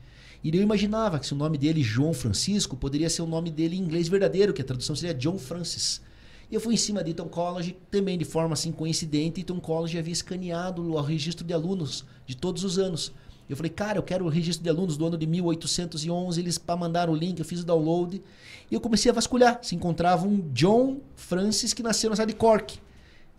[0.42, 3.76] E eu imaginava que se o nome dele, João Francisco, poderia ser o nome dele
[3.76, 6.00] em inglês verdadeiro, que a tradução seria John Francis.
[6.50, 9.98] E eu fui em cima de Eton College, também de forma assim coincidente, Eton College
[9.98, 13.12] havia escaneado o registro de alunos de todos os anos.
[13.50, 16.40] Eu falei, cara, eu quero o registro de alunos do ano de 1811.
[16.40, 18.22] Eles para mandar o link, eu fiz o download.
[18.70, 19.58] E eu comecei a vasculhar.
[19.60, 22.78] Se encontrava um John Francis que nasceu na cidade de Cork.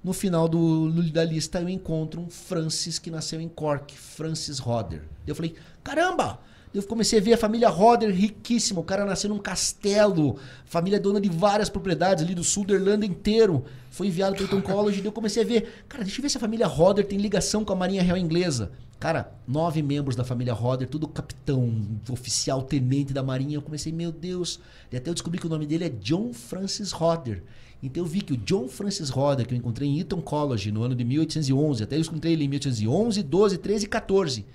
[0.04, 5.04] No final do, da lista eu encontro um Francis que nasceu em Cork, Francis Roder.
[5.26, 6.40] Eu falei, caramba!
[6.74, 8.80] Eu comecei a ver a família Roder riquíssima.
[8.80, 13.06] O cara nasceu num castelo, família dona de várias propriedades ali do sul da Irlanda
[13.06, 13.66] inteiro.
[13.90, 16.38] Foi enviado para Eton College e eu comecei a ver, cara, deixa eu ver se
[16.38, 18.72] a família Roder tem ligação com a Marinha Real Inglesa.
[19.02, 21.74] Cara, nove membros da família Roder, tudo capitão,
[22.10, 23.58] oficial, tenente da Marinha.
[23.58, 24.60] Eu comecei, meu Deus.
[24.90, 27.44] E até eu descobri que o nome dele é John Francis Roder.
[27.84, 30.84] Então eu vi que o John Francis Roder, que eu encontrei em Eton College no
[30.84, 34.46] ano de 1811, até eu encontrei ele em 1811, 12, 13 e 14.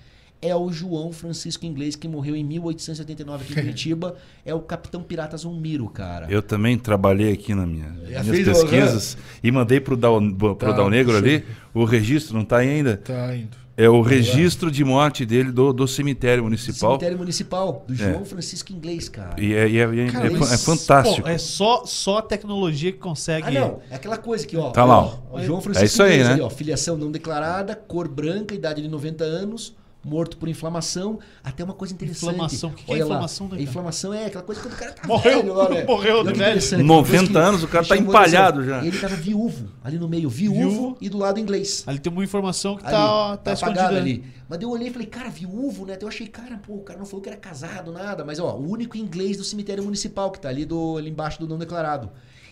[0.41, 4.15] É o João Francisco Inglês, que morreu em 1889 aqui em Curitiba.
[4.45, 6.27] é o Capitão Pirata Zulmiro, cara.
[6.29, 10.71] Eu também trabalhei aqui na minha, minhas o- pesquisas e mandei pro Dal, pro Tá,
[10.73, 11.17] Dal Negro sim.
[11.17, 12.97] ali o registro, não tá aí ainda?
[12.97, 13.57] Tá indo.
[13.79, 16.91] É o registro de morte dele do, do cemitério municipal.
[16.93, 17.97] Cemitério Municipal, do É.
[17.97, 19.39] João Francisco Inglês, cara.
[19.39, 21.21] E é, e é- é- Cara, é mas, é fantástico.
[21.21, 23.55] Pô, é só, só a tecnologia que consegue.
[23.55, 23.79] Ah, não.
[23.91, 24.71] É aquela coisa aqui, ó.
[24.71, 25.17] Tá lá, ó.
[25.31, 26.33] o João Francisco É isso aí, Inglês né?
[26.33, 26.49] ali, ó.
[26.49, 29.75] Filiação não declarada, cor branca, idade de 90 anos,
[30.07, 31.19] morto por inflamação.
[31.43, 32.31] Até uma coisa interessante.
[32.33, 32.69] Inflamação.
[32.69, 33.09] O que que é Olha lá.
[33.11, 33.61] inflamação, né?
[33.61, 35.85] Inflamação é aquela coisa quando o cara tá Morreu, velho lá, né?
[35.85, 36.35] morreu de velho.
[36.41, 38.85] interessante, 90 depois que anos, o cara tá empalhado já.
[38.85, 40.29] Ele tava viúvo, ali no meio.
[40.29, 40.97] Viúvo, Viúvo.
[41.01, 41.83] e do lado inglês.
[41.85, 44.23] Ali tem uma informação que Ali, tá, tá, tá escondida apagado ali.
[44.49, 45.97] Mas daí eu olhei e falei, cara, viúvo, né?
[45.99, 48.23] Eu achei, cara, pô, o cara não falou que era casado, nada.
[48.23, 51.47] Mas, ó, o único inglês do cemitério municipal, que tá ali, do, ali embaixo do
[51.47, 52.09] não declarado.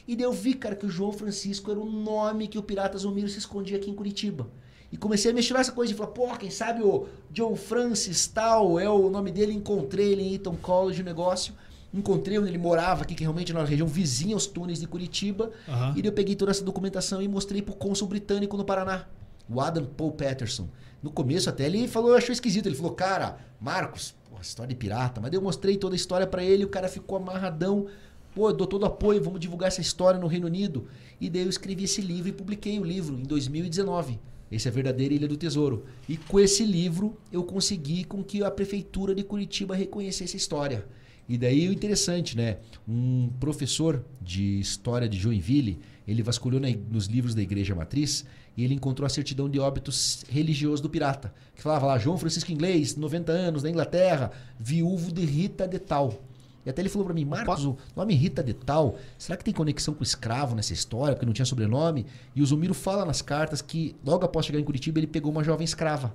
[0.08, 2.98] E daí eu vi, cara, que o João Francisco era o nome que o Pirata
[2.98, 4.48] Zumiro se escondia aqui em Curitiba.
[4.92, 8.80] E comecei a mexer essa coisa de falar, pô, quem sabe o John Francis tal,
[8.80, 11.54] é o nome dele, encontrei ele em Eton College, o negócio.
[11.94, 15.52] Encontrei onde ele morava aqui, que realmente na região vizinha aos túneis de Curitiba.
[15.68, 15.94] Aham.
[15.96, 19.06] E daí eu peguei toda essa documentação e mostrei pro cônsul britânico no Paraná,
[19.50, 20.68] o Adam Paul Patterson.
[21.02, 22.66] No começo até ele falou, achou esquisito.
[22.66, 25.22] Ele falou, cara, Marcos, pô, história de pirata.
[25.22, 27.88] Mas daí eu mostrei toda a história pra ele, o cara ficou amarradão.
[28.34, 30.88] Pô, eu dou todo apoio, vamos divulgar essa história no Reino Unido.
[31.22, 34.20] E daí eu escrevi esse livro e publiquei o livro em 2019.
[34.52, 35.86] Esse é a verdadeira Ilha do Tesouro.
[36.08, 40.86] E com esse livro eu consegui com que a prefeitura de Curitiba reconhecesse a história.
[41.28, 42.58] E daí o interessante, né?
[42.88, 48.24] Um professor de história de Joinville, ele vasculhou na- nos livros da Igreja Matriz
[48.56, 51.34] e ele encontrou a certidão de óbitos religioso do pirata.
[51.56, 56.22] Que falava lá, João Francisco Inglês, 90 anos, na Inglaterra, viúvo de Rita de Tal.
[56.66, 59.54] E até ele falou pra mim, Marcos, o nome Rita de Tal, será que tem
[59.54, 62.06] conexão com escravo nessa história, porque não tinha sobrenome?
[62.36, 65.44] E o Zumiro fala nas cartas que logo após chegar em Curitiba ele pegou uma
[65.44, 66.14] jovem escrava.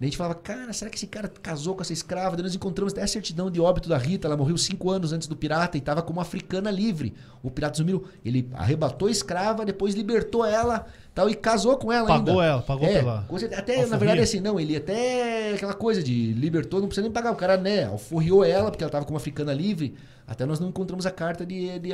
[0.00, 2.36] A gente falava, cara, será que esse cara casou com essa escrava?
[2.36, 4.28] Daí nós encontramos até a certidão de óbito da Rita.
[4.28, 7.14] Ela morreu cinco anos antes do pirata e estava como africana livre.
[7.42, 12.08] O pirata Zumiro, ele arrebatou a escrava, depois libertou ela tal, e casou com ela
[12.14, 12.26] ainda.
[12.26, 13.18] Pagou ela, pagou é, pela.
[13.18, 13.86] Até, alforria.
[13.88, 17.32] na verdade, assim, não, ele até aquela coisa de libertou, não precisa nem pagar.
[17.32, 19.96] O cara, né, alforriou ela, porque ela estava como africana livre.
[20.28, 21.88] Até nós não encontramos a carta de, de,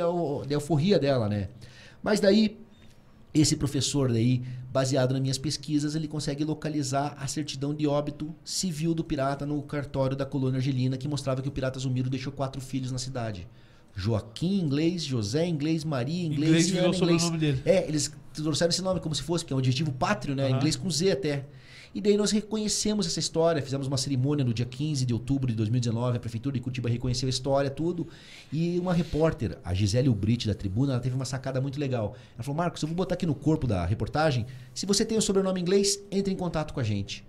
[0.47, 1.47] de alforria dela, né?
[2.03, 2.59] Mas daí,
[3.35, 8.93] esse professor daí, baseado nas minhas pesquisas, ele consegue localizar a certidão de óbito civil
[8.95, 12.61] do pirata no cartório da colônia argelina, que mostrava que o pirata Zumiro deixou quatro
[12.61, 13.45] filhos na cidade.
[13.93, 17.21] Joaquim inglês, José inglês, Maria inglês, Inglês e Ana o inglês.
[17.21, 17.61] sobrenome dele.
[17.65, 20.47] É, eles trouxeram esse nome como se fosse, porque é um adjetivo pátrio, né?
[20.47, 20.57] Aham.
[20.57, 21.45] Inglês com Z até.
[21.95, 25.55] E daí nós reconhecemos essa história, fizemos uma cerimônia no dia 15 de outubro de
[25.55, 28.05] 2019, a prefeitura de Curitiba reconheceu a história, tudo.
[28.51, 32.13] E uma repórter, a Gisele Ubrit da Tribuna, ela teve uma sacada muito legal.
[32.33, 35.21] Ela falou: "Marcos, eu vou botar aqui no corpo da reportagem, se você tem o
[35.21, 37.23] sobrenome inglês, entre em contato com a gente".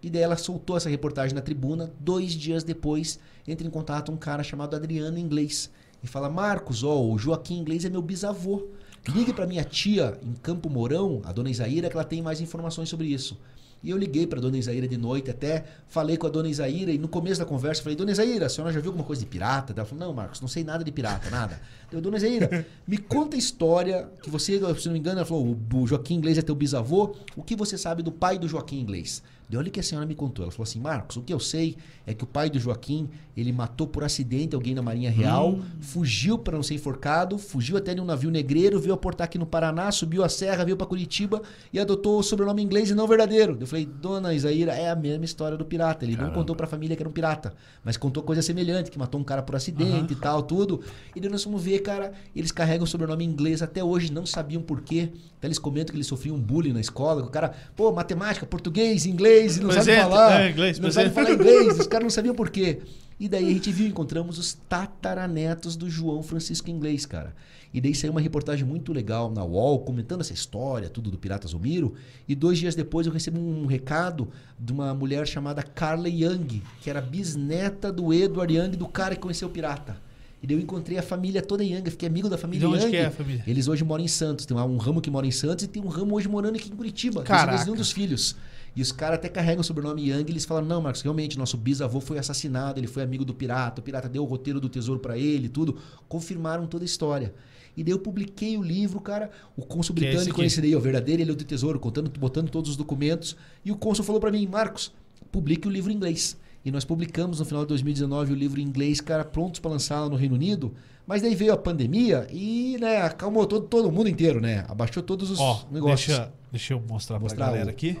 [0.00, 1.92] E daí ela soltou essa reportagem na tribuna.
[1.98, 5.68] Dois dias depois, entra em contato um cara chamado Adriano Inglês.
[6.00, 8.68] E fala: Marcos, ó, o Joaquim Inglês é meu bisavô.
[9.08, 12.88] Ligue para minha tia em Campo Mourão, a dona Isaíra, que ela tem mais informações
[12.88, 13.36] sobre isso.
[13.82, 16.98] E eu liguei pra dona Isaíra de noite até, falei com a dona Isaíra e
[16.98, 19.72] no começo da conversa falei, dona Isaíra, a senhora já viu alguma coisa de pirata?
[19.76, 21.60] Ela falou, não, Marcos, não sei nada de pirata, nada.
[21.90, 25.58] Eu, dona Isaíra, me conta a história que você, se não me engano, ela falou,
[25.74, 29.22] o Joaquim Inglês é teu bisavô, o que você sabe do pai do Joaquim Inglês?
[29.52, 30.44] Deu olha o que a senhora me contou.
[30.44, 31.76] Ela falou assim, Marcos, o que eu sei
[32.06, 35.62] é que o pai do Joaquim, ele matou por acidente alguém na Marinha Real, Hum.
[35.78, 39.44] fugiu para não ser enforcado, fugiu até de um navio negreiro, veio aportar aqui no
[39.44, 43.58] Paraná, subiu a serra, veio para Curitiba e adotou o sobrenome inglês e não verdadeiro.
[43.60, 46.06] Eu falei, dona Isaíra, é a mesma história do pirata.
[46.06, 47.52] Ele não contou para a família que era um pirata,
[47.84, 50.80] mas contou coisa semelhante, que matou um cara por acidente e tal, tudo.
[51.14, 54.62] E daí nós fomos ver, cara, eles carregam o sobrenome inglês até hoje, não sabiam
[54.62, 55.10] por quê.
[55.36, 58.46] Até eles comentam que eles sofriam um bullying na escola, que o cara, pô, matemática,
[58.46, 60.40] português, inglês, e não sabe Presente, falar.
[60.40, 61.36] é, inglês, não sabe presente.
[61.36, 62.78] falar inglês, os caras não sabiam por quê.
[63.20, 67.34] E daí a gente viu, encontramos os tataranetos do João Francisco Inglês, cara.
[67.72, 71.48] E daí saiu uma reportagem muito legal na UOL, comentando essa história, tudo do Pirata
[71.48, 71.94] Zomiro.
[72.28, 74.28] E dois dias depois eu recebi um recado
[74.58, 79.20] de uma mulher chamada Carla Young, que era bisneta do Edward Young, do cara que
[79.22, 79.96] conheceu o pirata.
[80.42, 82.90] E daí eu encontrei a família toda Young, fiquei amigo da família De onde Young.
[82.90, 83.44] que é a família?
[83.46, 84.44] Eles hoje moram em Santos.
[84.44, 86.76] Tem um ramo que mora em Santos e tem um ramo hoje morando aqui em
[86.76, 87.22] Curitiba.
[87.22, 87.56] Caraca.
[87.58, 88.34] Eles um dos filhos.
[88.74, 91.56] E os caras até carregam o sobrenome Young e eles falam: Não, Marcos, realmente, nosso
[91.56, 94.98] bisavô foi assassinado, ele foi amigo do pirata, o pirata deu o roteiro do tesouro
[95.00, 95.76] pra ele, tudo.
[96.08, 97.34] Confirmaram toda a história.
[97.76, 99.30] E daí eu publiquei o livro, cara.
[99.56, 100.46] O cônsul é esse britânico, aqui?
[100.46, 103.36] esse daí, é o verdadeiro, ele é o do tesouro, contando, botando todos os documentos.
[103.64, 104.92] E o cônsul falou pra mim: Marcos,
[105.30, 106.36] publique o livro em inglês.
[106.64, 110.00] E nós publicamos no final de 2019 o livro em inglês, cara, prontos para lançar
[110.00, 110.72] lá no Reino Unido.
[111.06, 114.64] Mas daí veio a pandemia e, né, acalmou todo, todo mundo inteiro, né?
[114.68, 116.06] Abaixou todos os Ó, negócios.
[116.16, 117.98] deixa, deixa eu mostrar, Mostrar pra galera o- aqui.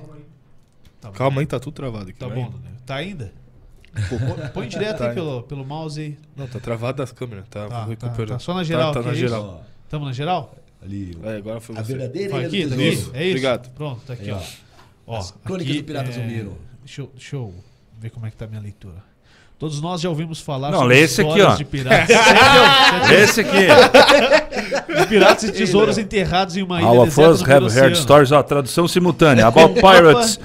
[1.02, 1.14] Tá bom.
[1.14, 2.18] Calma aí, tá tudo travado aqui.
[2.18, 2.50] Tá bom?
[2.86, 3.30] Tá ainda?
[4.08, 6.16] Põe- Põe direto Tá aí pelo, pelo mouse aí.
[6.34, 7.44] Não, tá travado as câmeras.
[7.50, 8.28] Tá, Tá, vou tá, recuperar.
[8.28, 9.64] tá só na geral Tá, tá aqui, na é geral.
[9.90, 10.56] Tamo na geral?
[10.82, 11.92] ali, É, agora foi a você.
[11.92, 12.84] verdadeira Foi aqui, do tá aqui?
[12.84, 13.08] É isso?
[13.10, 13.70] Obrigado.
[13.72, 14.40] Pronto, tá aqui, Aí, ó.
[15.06, 15.18] ó.
[15.18, 16.46] As Crônicas do Pirata é.
[16.84, 17.54] Deixa eu, deixa eu
[18.00, 18.96] ver como é que tá a minha leitura.
[19.58, 21.54] Todos nós já ouvimos falar Não, sobre lê esse aqui, ó.
[21.54, 22.08] de piratas.
[23.12, 23.66] Esse aqui.
[24.72, 28.32] De piratas e tesouros enterrados em uma ilha All of deserta us have heard stories,
[28.32, 29.46] ó, tradução simultânea.
[29.46, 30.38] About pirates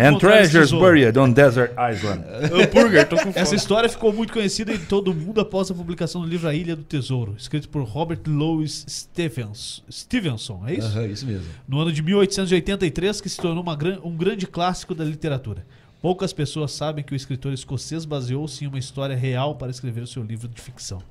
[0.00, 2.24] and treasures buried on desert island.
[2.52, 6.20] Hambúrguer, tô com Essa história ficou muito conhecida em todo o mundo após a publicação
[6.22, 10.86] do livro A Ilha do Tesouro, escrito por Robert Louis Stevens, Stevenson, é isso?
[10.88, 11.44] Aham, isso mesmo.
[11.66, 15.64] No ano de 1883, que se tornou uma gran- um grande clássico da literatura.
[16.00, 20.06] Poucas pessoas sabem que o escritor escocês baseou-se em uma história real para escrever o
[20.06, 21.02] seu livro de ficção.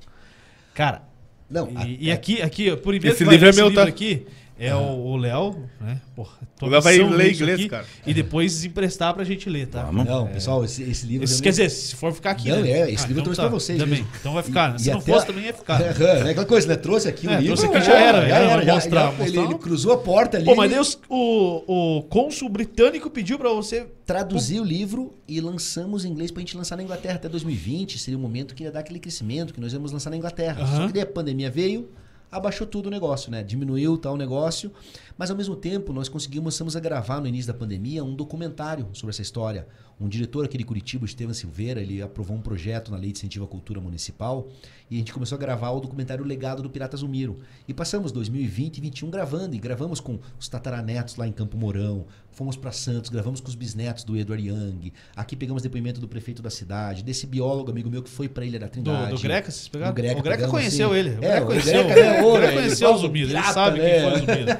[0.74, 1.02] Cara,
[1.50, 3.88] Não, e, e aqui, aqui, por primeiro Esse livro é meu, livro tá?
[3.88, 4.26] aqui
[4.58, 6.00] é o o Léo, né?
[6.16, 7.84] Porra, O Léo vai ler inglês, aqui, cara.
[8.06, 9.84] E depois emprestar pra gente ler, tá?
[9.84, 10.04] Vamos.
[10.04, 11.24] Não, pessoal, esse, esse livro.
[11.24, 12.70] Esse, quer dizer, se for ficar aqui, Não, né?
[12.70, 14.00] é, esse livro eu trouxe pra vocês Também.
[14.00, 14.12] mesmo.
[14.20, 14.74] Então vai ficar.
[14.76, 15.80] E- se e não até- fosse, também ia ficar.
[15.80, 15.94] Aham,
[16.24, 16.30] né?
[16.30, 16.76] Aquela coisa, né?
[16.76, 17.56] Trouxe aqui o É, livro.
[17.56, 19.98] trouxe aqui, já era, já era, já, mostrar- já, ele, mostrar ele um- cruzou a
[19.98, 20.44] porta ali.
[20.44, 23.86] Pô, mas ele Deus, o, o cônsul britânico pediu pra você.
[24.04, 27.98] traduziu o livro e lançamos em inglês pra gente lançar na Inglaterra até 2020.
[27.98, 30.66] Seria o momento que ia dar aquele crescimento que nós íamos lançar na Inglaterra.
[30.66, 31.88] Só que daí a pandemia veio,
[32.30, 33.42] abaixou tudo o negócio, né?
[33.42, 34.70] Diminuiu tal negócio.
[35.16, 38.88] Mas ao mesmo tempo, nós conseguimos começamos a gravar no início da pandemia um documentário
[38.92, 39.68] sobre essa história.
[40.00, 43.44] Um diretor aqui de Curitiba, Estevam Silveira, ele aprovou um projeto na Lei de Incentivo
[43.44, 44.48] à Cultura Municipal
[44.90, 47.40] e a gente começou a gravar o documentário Legado do Pirata Zumiro.
[47.66, 52.06] E passamos 2020 e 2021 gravando, e gravamos com os tataranetos lá em Campo Mourão,
[52.30, 56.40] fomos para Santos, gravamos com os bisnetos do Edward Young, aqui pegamos depoimento do prefeito
[56.40, 59.12] da cidade, desse biólogo amigo meu que foi para Ilha da Do, Trindade.
[59.14, 59.92] do Greca, vocês pegaram?
[59.92, 61.10] Do Greca o Greca conheceu ele.
[61.10, 63.30] O É, Greca o conheceu, Greca, né, o Greca ele conheceu o Zumiro.
[63.30, 63.90] Ele sabe né?
[63.90, 64.58] quem foi o Zumiro.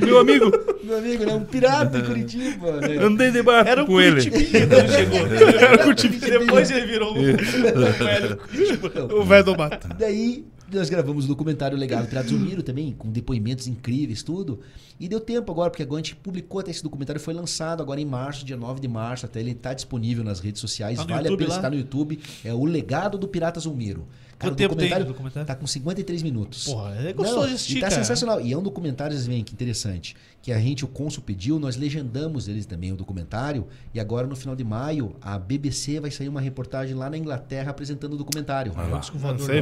[0.00, 0.50] Meu amigo,
[0.82, 1.34] Meu amigo, né?
[1.34, 2.96] Um pirata em Curitiba, né?
[2.96, 4.22] andei de barco Era um com ele.
[4.66, 6.40] Curitibinha quando chegou.
[6.46, 7.14] Depois ele virou.
[9.20, 9.88] O velho do mato.
[9.98, 14.60] Daí nós gravamos o documentário Legado Pirata Zumiro também, com depoimentos incríveis, tudo.
[14.98, 18.00] E deu tempo agora, porque agora a gente publicou até esse documentário, foi lançado agora
[18.00, 21.28] em março, dia 9 de março, até ele está disponível nas redes sociais, Tá vale
[21.28, 22.20] YouTube a pena estar no YouTube.
[22.44, 23.60] É o Legado do Pirata
[24.42, 24.56] Zumiro.
[24.56, 25.46] Quanto tempo tem o documentário?
[25.46, 26.64] Tá com 53 minutos.
[26.64, 28.02] Porra, é gostoso de assistir, E tá cara.
[28.02, 28.40] sensacional.
[28.40, 31.76] E é um documentário, vocês veem que interessante, que a gente, o Consul pediu, nós
[31.76, 36.28] legendamos eles também o documentário, e agora no final de maio, a BBC vai sair
[36.28, 38.72] uma reportagem lá na Inglaterra apresentando o documentário.
[38.76, 39.00] Ah, não.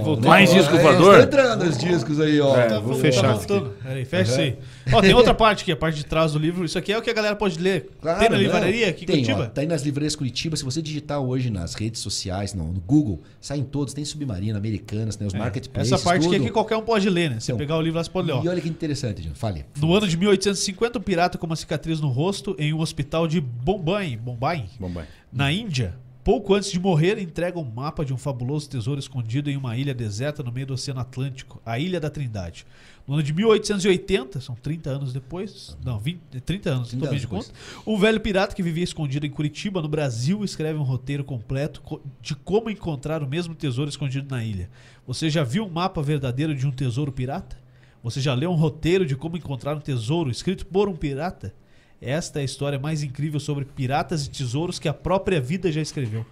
[0.01, 0.29] voltou.
[0.29, 1.21] Mais disco voador?
[1.21, 2.57] Entrando os discos aí, ó.
[2.57, 3.61] É, Tá vou fechar tá.
[3.83, 4.59] Peraí, fecha isso aí.
[4.93, 6.65] Ó, tem outra parte aqui, a parte de trás do livro.
[6.65, 7.91] Isso aqui é o que a galera pode ler.
[8.01, 9.45] Claro, tem na livraria aqui em tem, Curitiba?
[9.45, 10.57] Ó, tá aí nas livrarias Curitiba.
[10.57, 13.93] Se você digitar hoje nas redes sociais, não, no Google, saem todos.
[13.95, 16.37] Tem Submarina, Americanas, tem os marketplaces, É, Essa parte tudo.
[16.37, 17.41] aqui qualquer um pode ler, né?
[17.41, 18.35] Você Então, pegar o livro lá, você pode ler.
[18.35, 18.43] ó.
[18.45, 19.35] E olha que interessante, John.
[19.35, 19.65] Fale.
[19.81, 23.41] No ano de 1850, um pirata com uma cicatriz no rosto em um hospital de
[23.41, 25.05] Bombay, Bombay Bombay.
[25.33, 29.57] na Índia, pouco antes de morrer, entrega um mapa de um fabuloso tesouro escondido em
[29.57, 32.67] uma ilha deserta no meio do Oceano Atlântico, a Ilha da Trindade.
[33.11, 37.27] No ano de 1880, são 30 anos depois, não, 20, 30 anos, 30 tomei de
[37.27, 41.25] anos conta, um velho pirata que vivia escondido em Curitiba, no Brasil, escreve um roteiro
[41.25, 44.71] completo co- de como encontrar o mesmo tesouro escondido na ilha.
[45.09, 47.59] Você já viu um mapa verdadeiro de um tesouro pirata?
[48.01, 51.53] Você já leu um roteiro de como encontrar um tesouro escrito por um pirata?
[52.01, 55.81] Esta é a história mais incrível sobre piratas e tesouros que a própria vida já
[55.81, 56.25] escreveu.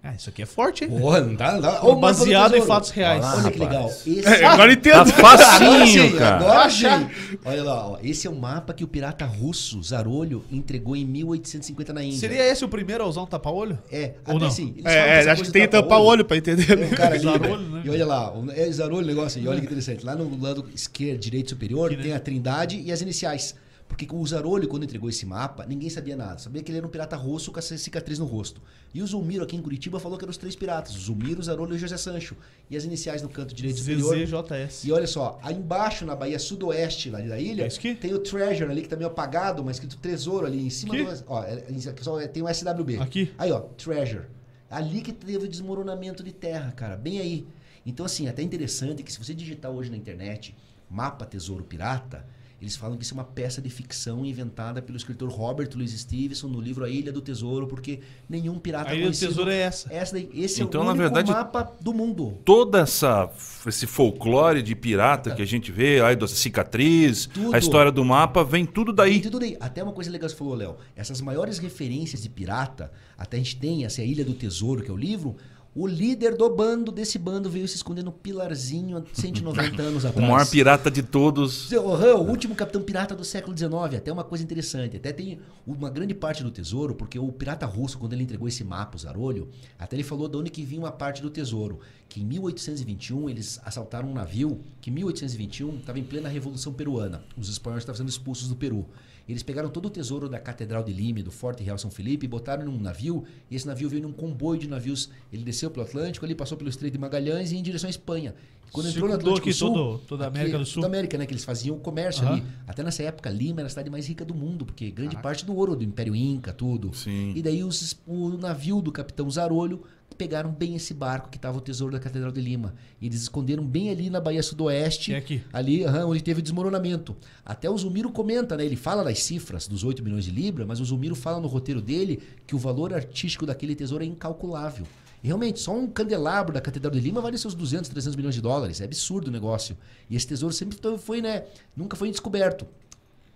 [0.00, 0.90] Ah, isso aqui é forte, hein?
[0.90, 3.24] Porra, não dá, não do Baseado em fatos reais.
[3.24, 3.42] Olha lá.
[3.42, 3.86] Olha que legal.
[3.88, 5.12] Esse É, agora entendo.
[5.12, 6.36] Tá facinho, cara.
[6.36, 7.10] agora sim.
[7.44, 7.98] Olha lá, ó.
[8.02, 12.18] esse é o mapa que o pirata russo Zarolho entregou em 1850 na Índia.
[12.18, 13.76] Seria esse o primeiro a usar um tapa-olho?
[13.90, 14.46] É, Ou até não?
[14.46, 14.72] assim.
[14.72, 16.76] que É, é, acho que tem que do tampar o olho pra entender.
[16.76, 17.82] Tem um cara ali, Zarolho, né?
[17.84, 19.42] E olha lá, é Zarolho o negócio.
[19.42, 20.06] E olha que interessante.
[20.06, 22.02] Lá no lado esquerdo, direito superior, né?
[22.02, 23.54] tem a trindade e as iniciais.
[23.88, 26.38] Porque o Zarolho, quando entregou esse mapa, ninguém sabia nada.
[26.38, 28.60] Sabia que ele era um pirata russo com essa cicatriz no rosto.
[28.94, 30.94] E o Zulmiro aqui em Curitiba falou que eram os três piratas.
[30.94, 32.36] O Zulmiro, o Zarolho e José Sancho.
[32.70, 34.14] E as iniciais no canto direito superior.
[34.26, 34.84] ZZJS.
[34.84, 38.70] E olha só, aí embaixo, na Bahia sudoeste lá da ilha, É tem o Treasure
[38.70, 41.24] ali, que tá meio apagado, mas escrito Tesouro ali em cima do...
[41.26, 42.98] Ó, é- é- só tem o SWB.
[42.98, 43.32] Aqui?
[43.38, 44.26] Aí, ó, Treasure.
[44.70, 47.46] Ali que teve o desmoronamento de terra, cara, bem aí.
[47.86, 50.54] Então, assim, até interessante que se você digitar hoje na internet
[50.90, 52.24] mapa Tesouro Pirata,
[52.60, 56.48] eles falam que isso é uma peça de ficção inventada pelo escritor Robert Louis Stevenson
[56.48, 59.92] no livro A Ilha do Tesouro, porque nenhum pirata A Ilha do Tesouro é essa.
[59.92, 62.38] Essa daí, esse Então, é o na único verdade, mapa do mundo.
[62.44, 63.30] Toda essa
[63.64, 67.54] esse folclore de pirata que a gente vê, aí da cicatriz, Tudo.
[67.54, 69.20] a história do mapa, vem tudo daí.
[69.20, 69.56] tudo daí.
[69.60, 70.76] Até uma coisa legal que você falou, Léo.
[70.96, 74.94] Essas maiores referências de pirata, até a gente tem essa Ilha do Tesouro, que é
[74.94, 75.36] o livro.
[75.80, 80.08] O líder do bando, desse bando, veio se esconder no pilarzinho há 190 anos O
[80.08, 80.28] atrás.
[80.28, 81.70] maior pirata de todos.
[81.70, 83.72] O último capitão pirata do século XIX.
[83.96, 84.96] Até uma coisa interessante.
[84.96, 88.64] Até tem uma grande parte do tesouro, porque o pirata russo, quando ele entregou esse
[88.64, 91.78] mapa, o Zarolho, até ele falou de onde que vinha uma parte do tesouro.
[92.08, 97.22] Que em 1821 eles assaltaram um navio, que em 1821 estava em plena Revolução Peruana.
[97.36, 98.84] Os espanhóis estavam sendo expulsos do Peru.
[99.28, 102.28] Eles pegaram todo o tesouro da Catedral de Lima, do Forte Real São Felipe, e
[102.28, 105.10] botaram num navio, e esse navio veio num comboio de navios.
[105.32, 108.34] Ele desceu pelo Atlântico, ali passou pelo Estreito de Magalhães e em direção à Espanha.
[108.66, 110.74] E quando entrou no Circundou Atlântico aqui Sul, todo- toda a América do Sul.
[110.82, 111.26] Toda a América, né?
[111.26, 112.34] Que eles faziam o comércio Aham.
[112.34, 112.44] ali.
[112.66, 115.54] Até nessa época, Lima era a cidade mais rica do mundo, porque grande parte do
[115.56, 116.94] ouro do Império Inca, tudo.
[116.94, 117.32] Sim.
[117.34, 119.82] E daí os- o navio do capitão Zarolho
[120.18, 122.74] pegaram bem esse barco que estava o tesouro da Catedral de Lima.
[123.00, 125.20] E eles esconderam bem ali na Baía Sudoeste, É
[125.52, 127.16] ali aham, onde teve o desmoronamento.
[127.46, 128.66] Até o Zulmiro comenta, né?
[128.66, 131.80] Ele fala das cifras dos 8 milhões de libras, mas o Zulmiro fala no roteiro
[131.80, 134.84] dele que o valor artístico daquele tesouro é incalculável.
[135.22, 138.40] E realmente, só um candelabro da Catedral de Lima vale seus 200, 300 milhões de
[138.40, 138.80] dólares.
[138.80, 139.76] É absurdo o negócio.
[140.10, 141.44] E esse tesouro sempre foi, né?
[141.76, 142.66] Nunca foi descoberto.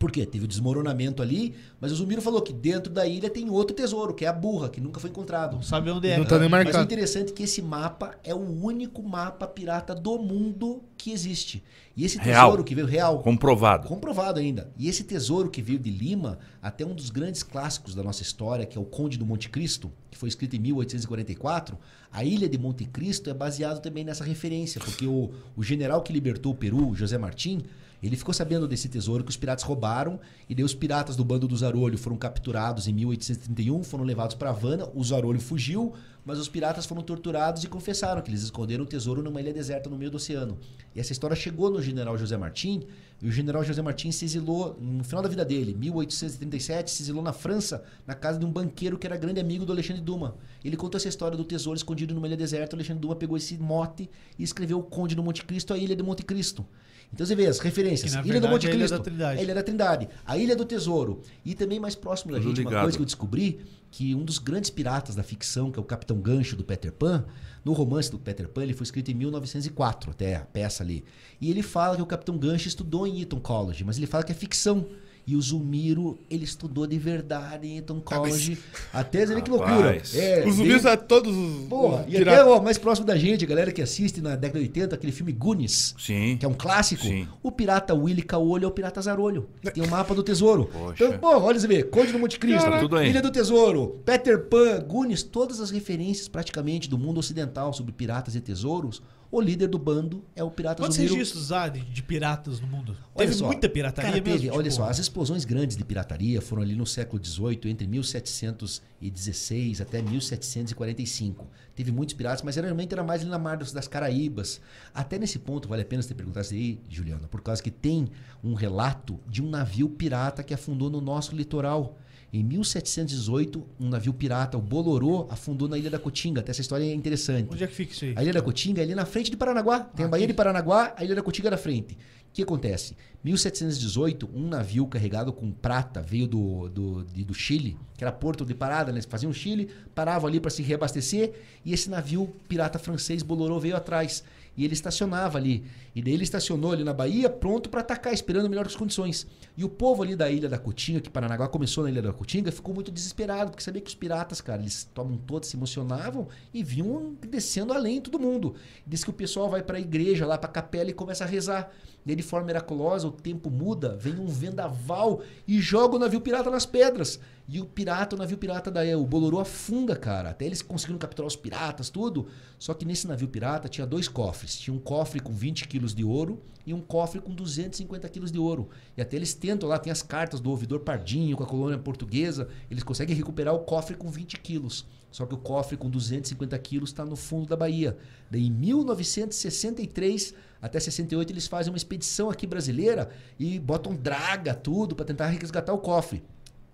[0.03, 0.27] Por quê?
[0.27, 4.13] Teve o desmoronamento ali, mas o Zulmiro falou que dentro da ilha tem outro tesouro,
[4.13, 5.55] que é a burra, que nunca foi encontrado.
[5.55, 6.19] Não sabe onde é.
[6.19, 6.85] Não tá nem Mas o marcado.
[6.85, 11.63] interessante é que esse mapa é o único mapa pirata do mundo que existe.
[11.97, 12.47] E esse Real.
[12.47, 13.87] tesouro que veio real, Comprovado.
[13.87, 14.73] comprovado ainda.
[14.77, 18.67] E esse tesouro que veio de Lima, até um dos grandes clássicos da nossa história,
[18.67, 21.79] que é o Conde do Monte Cristo, que foi escrito em 1844,
[22.11, 26.13] a ilha de Monte Cristo é baseado também nessa referência, porque o, o general que
[26.13, 27.63] libertou o Peru, José Martim,
[28.07, 31.47] ele ficou sabendo desse tesouro que os piratas roubaram, e daí os piratas do bando
[31.47, 35.95] do Zarolho foram capturados em 1831, foram levados para Havana, o Zarolho fugiu,
[36.25, 39.91] mas os piratas foram torturados e confessaram que eles esconderam o tesouro numa ilha deserta
[39.91, 40.59] no meio do oceano.
[40.95, 42.83] E essa história chegou no general José Martim,
[43.21, 47.23] e o general José Martim se exilou no final da vida dele, 1837, se exilou
[47.23, 50.33] na França, na casa de um banqueiro que era grande amigo do Alexandre Dumas.
[50.65, 53.57] Ele contou essa história do tesouro escondido numa ilha deserta, o Alexandre Dumas pegou esse
[53.59, 54.09] mote
[54.39, 56.65] e escreveu o Conde do Monte Cristo, a ilha de Monte Cristo.
[57.13, 58.11] Então você vê as referências.
[58.11, 59.39] Que, na ilha do verdade, Monte é a Ilha Cristo, da Trindade.
[59.39, 61.21] a Ilha da Trindade, a Ilha do Tesouro.
[61.45, 62.83] E também mais próximo da Tudo gente, uma ligado.
[62.85, 63.61] coisa que eu descobri,
[63.93, 67.27] que um dos grandes piratas da ficção, que é o Capitão Gancho do Peter Pan,
[67.63, 71.05] no romance do Peter Pan, ele foi escrito em 1904, até a peça ali.
[71.39, 74.33] E ele fala que o Capitão Gancho estudou em Eton College, mas ele fala que
[74.33, 74.89] é ficção.
[75.25, 78.59] E o Zulmiro, ele estudou de verdade em Eton College.
[78.93, 80.03] Até você vê que loucura.
[80.15, 81.69] É, Os zumbis dele- a todos os.
[81.69, 84.59] Porra, os e até ó, mais próximo da gente, a galera que assiste na década
[84.59, 86.37] de 80, aquele filme Goonies, Sim.
[86.39, 87.03] que é um clássico.
[87.05, 87.29] Sim.
[87.41, 89.49] O pirata Willy Caolho é o pirata Zarolho.
[89.73, 90.65] Tem o mapa do tesouro.
[90.73, 91.05] Poxa.
[91.05, 92.67] Então, pô, olha você ver, Conde do Monte Cristo,
[92.97, 93.09] aí.
[93.11, 98.35] Ilha do Tesouro, Peter Pan, Goonies, todas as referências praticamente do mundo ocidental sobre piratas
[98.35, 99.01] e tesouros.
[99.33, 102.95] O líder do bando é o pirata Quantos registros há de, de piratas no mundo?
[103.15, 104.41] Olha Teve só, muita pirataria cara, mesmo?
[104.41, 107.87] teve, olha tipo, só, as explosões grandes de pirataria foram ali no século XVIII, entre
[107.87, 111.47] 1716 até 1745.
[111.75, 114.61] Teve muitos piratas, mas geralmente era mais ali na Mar das das Caraíbas.
[114.93, 118.11] Até nesse ponto, vale a pena você perguntar isso aí, Juliana, por causa que tem
[118.45, 121.97] um relato de um navio pirata que afundou no nosso litoral.
[122.33, 126.41] Em 1718, um navio pirata, o Bolorô, afundou na Ilha da Cotinga.
[126.41, 127.49] Até essa história é interessante.
[127.53, 128.15] Onde é que fica isso aí?
[128.17, 129.81] A Ilha da Cotinga é ali na frente de Paranaguá.
[129.81, 131.93] Tem a Baía de Paranaguá, a Ilha da Cotinga na frente.
[131.95, 132.97] O que acontece?
[133.23, 138.47] 1718, um navio carregado com prata veio do, do, de- do Chile, que era porto
[138.47, 138.97] de parada, né?
[138.97, 143.77] Eles faziam Chile, paravam ali para se reabastecer, e esse navio pirata francês Bolorô veio
[143.77, 144.25] atrás.
[144.57, 145.65] E ele estacionava ali.
[145.95, 149.27] E daí ele estacionou ali na Bahia, pronto para atacar, esperando melhores condições.
[149.57, 152.53] E o povo ali da Ilha da Cotinga, que Paranaguá começou na Ilha da Cotinga,
[152.53, 156.63] ficou muito desesperado, porque sabia que os piratas, cara, eles tomam todos, se emocionavam e
[156.63, 158.55] vinham descendo além todo mundo.
[158.87, 161.27] Diz que o pessoal vai para a igreja, lá para a capela e começa a
[161.27, 161.71] rezar.
[162.05, 166.21] E aí, de forma miraculosa, o tempo muda, vem um vendaval e joga o navio
[166.21, 167.21] pirata nas pedras.
[167.49, 170.31] E o pirata, o navio pirata daí, o Bolorô afunda, cara.
[170.31, 172.29] Até eles conseguiram capturar os piratas, tudo.
[172.59, 174.57] Só que nesse navio pirata tinha dois cofres.
[174.57, 178.39] Tinha um cofre com 20 quilos de ouro e um cofre com 250 quilos de
[178.39, 178.69] ouro.
[178.97, 182.49] E até eles tentam lá, tem as cartas do ouvidor Pardinho com a colônia portuguesa.
[182.71, 184.87] Eles conseguem recuperar o cofre com 20 quilos.
[185.11, 187.99] Só que o cofre com 250 quilos está no fundo da Bahia.
[188.31, 194.95] Daí, em 1963 até 68, eles fazem uma expedição aqui brasileira e botam draga, tudo,
[194.95, 196.23] para tentar resgatar o cofre.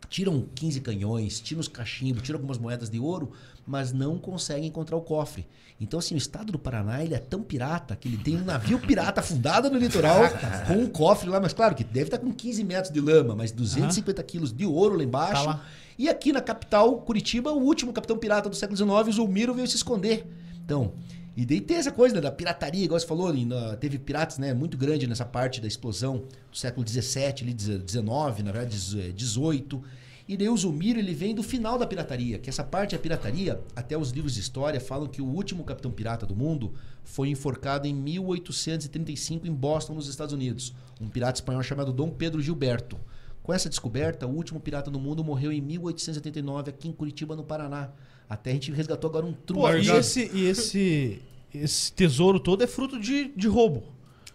[0.08, 3.32] Tiram 15 canhões, tiram os cachimbos, tiram algumas moedas de ouro,
[3.66, 5.46] mas não conseguem encontrar o cofre.
[5.80, 8.80] Então, assim, o estado do Paraná ele é tão pirata que ele tem um navio
[8.80, 10.22] pirata afundado no litoral
[10.66, 13.52] com um cofre lá, mas claro que deve estar com 15 metros de lama, mas
[13.52, 15.44] 250 quilos de ouro lá embaixo.
[15.44, 15.64] Tá lá.
[15.98, 19.66] E aqui na capital, Curitiba, o último capitão pirata do século XIX, o Zulmiro, veio
[19.66, 20.26] se esconder.
[20.64, 20.92] Então,
[21.38, 23.32] e daí tem essa coisa né, da pirataria, igual você falou,
[23.78, 27.54] teve piratas né, muito grande nessa parte da explosão do século XVII,
[27.86, 28.02] XIX,
[28.42, 29.80] na verdade, XVIII.
[30.26, 33.60] E daí o Zulmiro, ele vem do final da pirataria, que essa parte da pirataria,
[33.76, 36.74] até os livros de história falam que o último capitão pirata do mundo
[37.04, 40.74] foi enforcado em 1835 em Boston, nos Estados Unidos.
[41.00, 42.98] Um pirata espanhol chamado Dom Pedro Gilberto.
[43.44, 47.44] Com essa descoberta, o último pirata do mundo morreu em 1889 aqui em Curitiba, no
[47.44, 47.90] Paraná.
[48.28, 49.62] Até a gente resgatou agora um truque.
[49.62, 51.22] Pô, e esse, e esse,
[51.54, 53.84] esse tesouro todo é fruto de, de roubo.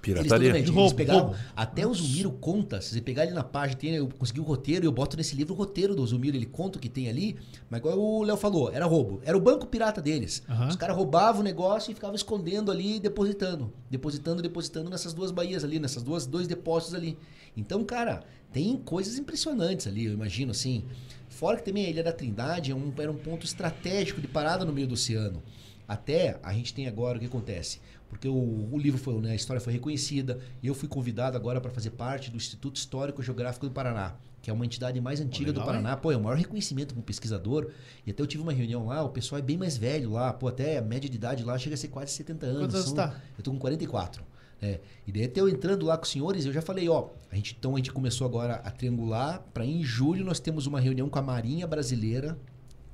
[0.05, 0.29] Eles, Pirataria.
[0.49, 1.35] totalmente, eles Roubo, pegaram, roubo.
[1.55, 4.85] até o Zumiro conta, se você pegar ali na página, tem, eu consegui o roteiro,
[4.85, 7.37] eu boto nesse livro o roteiro do Zumiro, ele conta o que tem ali,
[7.69, 9.21] mas igual o Léo falou, era roubo.
[9.23, 10.43] Era o banco pirata deles.
[10.49, 10.67] Aham.
[10.67, 13.71] Os caras roubavam o negócio e ficavam escondendo ali e depositando.
[13.89, 17.17] Depositando, depositando nessas duas baías ali, nessas duas dois depósitos ali.
[17.55, 20.83] Então, cara, tem coisas impressionantes ali, eu imagino assim.
[21.29, 24.65] Fora que também a Ilha da Trindade é um- era um ponto estratégico de parada
[24.65, 25.41] no meio do oceano.
[25.87, 27.79] Até a gente tem agora o que acontece.
[28.09, 30.39] Porque o, o livro foi, né, a história foi reconhecida.
[30.61, 34.49] E eu fui convidado agora para fazer parte do Instituto Histórico Geográfico do Paraná, que
[34.49, 35.97] é uma entidade mais antiga legal, do Paraná.
[35.97, 37.71] Pô, é o maior reconhecimento como pesquisador.
[38.05, 40.31] E até eu tive uma reunião lá, o pessoal é bem mais velho lá.
[40.31, 42.59] Pô, até a média de idade lá chega a ser quase 70 anos.
[42.59, 43.19] Quantos anos São- tá?
[43.37, 44.23] Eu tô com 44.
[44.61, 47.35] É, e daí até eu entrando lá com os senhores, eu já falei, ó, a
[47.35, 51.09] gente, então a gente começou agora a triangular para em julho nós temos uma reunião
[51.09, 52.37] com a Marinha Brasileira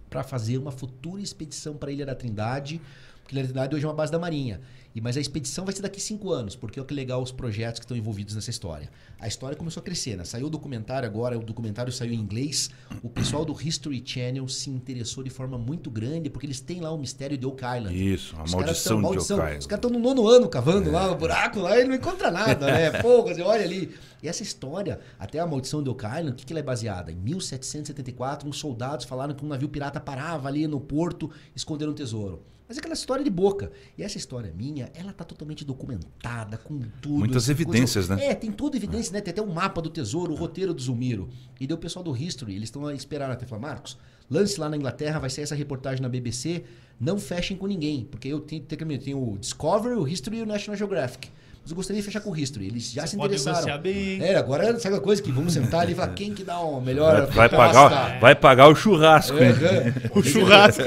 [0.09, 2.81] para fazer uma futura expedição para a Ilha da Trindade,
[3.21, 4.59] porque a Ilha da Trindade hoje é uma base da Marinha.
[4.95, 7.79] E, mas a expedição vai ser daqui cinco anos, porque olha que legal os projetos
[7.79, 8.89] que estão envolvidos nessa história.
[9.19, 10.23] A história começou a crescer, né?
[10.23, 12.71] Saiu o documentário agora, o documentário saiu em inglês.
[13.03, 16.91] O pessoal do History Channel se interessou de forma muito grande, porque eles têm lá
[16.91, 18.13] o mistério de Oak Island.
[18.13, 19.37] Isso, a Os maldição tão- de maldição.
[19.37, 19.57] Okai.
[19.59, 22.65] Os caras estão no nono ano cavando lá, o buraco lá, e não encontra nada,
[22.65, 22.89] né?
[23.03, 23.93] Pô, você olha ali.
[24.23, 27.11] E essa história, até a maldição de Oak Island, o que, que ela é baseada?
[27.11, 31.95] Em 1774, uns soldados falaram que um navio pirata parava ali no porto, escondendo um
[31.95, 32.43] tesouro.
[32.69, 33.71] Mas é aquela história de boca.
[33.97, 37.17] E essa história minha, ela tá totalmente documentada, com tudo.
[37.17, 38.23] Muitas evidências, né?
[38.23, 39.21] É, tem tudo evidência, né?
[39.21, 41.29] Tem até o mapa do tesouro, o roteiro do Zulmiro.
[41.59, 43.97] E deu o pessoal do History, eles estão a esperar até falar, Marcos,
[44.29, 46.63] lance lá na Inglaterra, vai sair essa reportagem na BBC,
[46.99, 50.45] não fechem com ninguém, porque eu tenho, tenho, tenho o Discovery, o History e o
[50.45, 51.31] National Geographic.
[51.69, 52.65] Mas eu gostaria de fechar com o History.
[52.65, 53.57] Eles já Você se pode interessaram.
[53.67, 54.23] negociar bem.
[54.23, 56.81] É, agora sabe aquela coisa que vamos sentar ali e falar quem que dá uma
[56.81, 57.27] melhor.
[57.27, 59.37] Vai, vai pagar, vai pagar o churrasco?
[59.37, 60.09] Uhum.
[60.19, 60.81] O churrasco.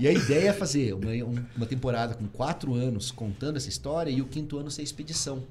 [0.00, 4.10] e a ideia é fazer uma, um- uma temporada com quatro anos contando essa história
[4.10, 5.42] e o quinto ano ser expedição.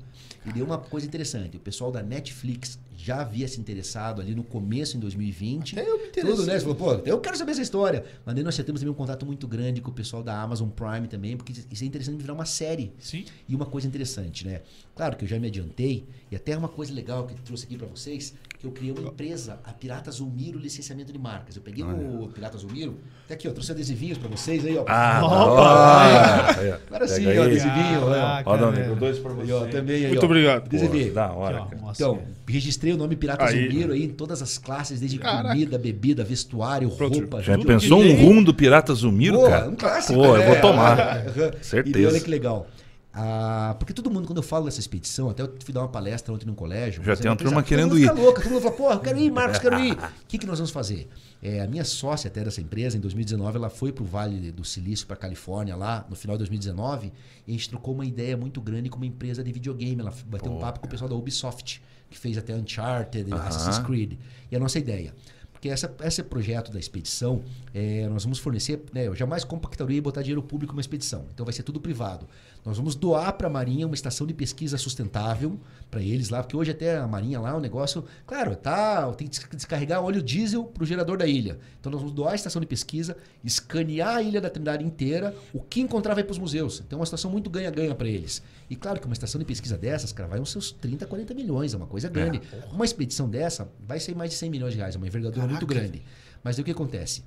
[0.49, 1.57] E deu uma coisa interessante.
[1.57, 5.79] O pessoal da Netflix já havia se interessado ali no começo, em 2020.
[5.79, 6.35] Até eu me interessei.
[6.35, 6.53] Tudo, né?
[6.53, 8.03] Você falou, pô, eu quero saber essa história.
[8.25, 10.67] Mas daí nós já temos também um contato muito grande com o pessoal da Amazon
[10.69, 12.91] Prime também, porque isso é interessante virar uma série.
[12.99, 13.23] Sim.
[13.47, 14.61] E uma coisa interessante, né?
[14.95, 17.77] Claro que eu já me adiantei, e até uma coisa legal que eu trouxe aqui
[17.77, 21.55] para vocês, que eu criei uma empresa, a Pirata Zulmiro Licenciamento de Marcas.
[21.55, 24.83] Eu peguei o Pirata Zulmiro, até aqui, ó, trouxe adesivinhos para vocês aí, ó.
[24.85, 25.45] Ah, Opa!
[25.45, 26.79] Opa!
[26.87, 28.11] Agora sim, ó, adesivinho, ó.
[28.13, 30.25] Caraca, Ó, dois pra Aí, ó, também aí, Muito ó.
[30.25, 30.65] obrigado.
[30.65, 31.13] Adesivinho.
[31.13, 32.51] da Aqui, hora, ó, mostra Então, aqui.
[32.53, 33.63] registrei o nome Pirata Aí.
[33.69, 35.47] Zulmiro aí em todas as classes, desde Caraca.
[35.49, 37.17] comida, bebida, vestuário, Pronto.
[37.17, 37.41] roupa.
[37.41, 37.65] Já tudo.
[37.65, 39.69] pensou um rum do Pirata Zumiro, Pô, cara?
[39.69, 40.15] um clássico.
[40.19, 40.45] Pô, eu né?
[40.47, 40.99] vou tomar.
[40.99, 41.51] Aham.
[41.61, 41.97] Certeza.
[41.99, 42.67] E olha que legal.
[43.11, 46.33] Ah, porque todo mundo, quando eu falo dessa expedição, até eu fui dar uma palestra
[46.33, 47.03] ontem num colégio.
[47.03, 48.11] Já tem uma turma todo querendo mundo ir.
[48.11, 49.97] Louca, todo mundo fala, porra, eu quero ir, Marcos, quero ir.
[49.99, 51.09] O que, que nós vamos fazer?
[51.41, 54.63] É, a minha sócia até dessa empresa, em 2019, ela foi para o Vale do
[54.63, 57.11] Silício, para Califórnia, lá no final de 2019,
[57.47, 59.99] e a gente trocou uma ideia muito grande com uma empresa de videogame.
[59.99, 61.81] Ela bateu um papo com o pessoal da Ubisoft,
[62.11, 63.47] que fez até Uncharted, Aham.
[63.47, 64.19] Assassin's Creed.
[64.51, 65.13] E a nossa ideia.
[65.59, 67.41] Porque essa, esse projeto da expedição,
[67.73, 68.81] é, nós vamos fornecer.
[68.93, 71.25] Né, eu jamais compactaria e botar dinheiro público numa expedição.
[71.33, 72.25] Então vai ser tudo privado.
[72.65, 75.59] Nós vamos doar para a Marinha uma estação de pesquisa sustentável
[75.89, 78.03] para eles lá, porque hoje até a Marinha lá é um negócio.
[78.27, 81.57] Claro, tá, tem que descarregar óleo diesel para o gerador da ilha.
[81.79, 85.59] Então nós vamos doar a estação de pesquisa, escanear a ilha da Trindade inteira, o
[85.61, 86.83] que encontrar vai para os museus.
[86.85, 88.43] Então é uma situação muito ganha-ganha para eles.
[88.69, 91.73] E claro que uma estação de pesquisa dessas, cara, vai uns seus 30, 40 milhões,
[91.73, 92.41] é uma coisa grande.
[92.71, 95.65] uma expedição dessa vai ser mais de 100 milhões de reais, é uma envergadura muito
[95.65, 96.03] grande.
[96.43, 97.23] Mas aí o que acontece?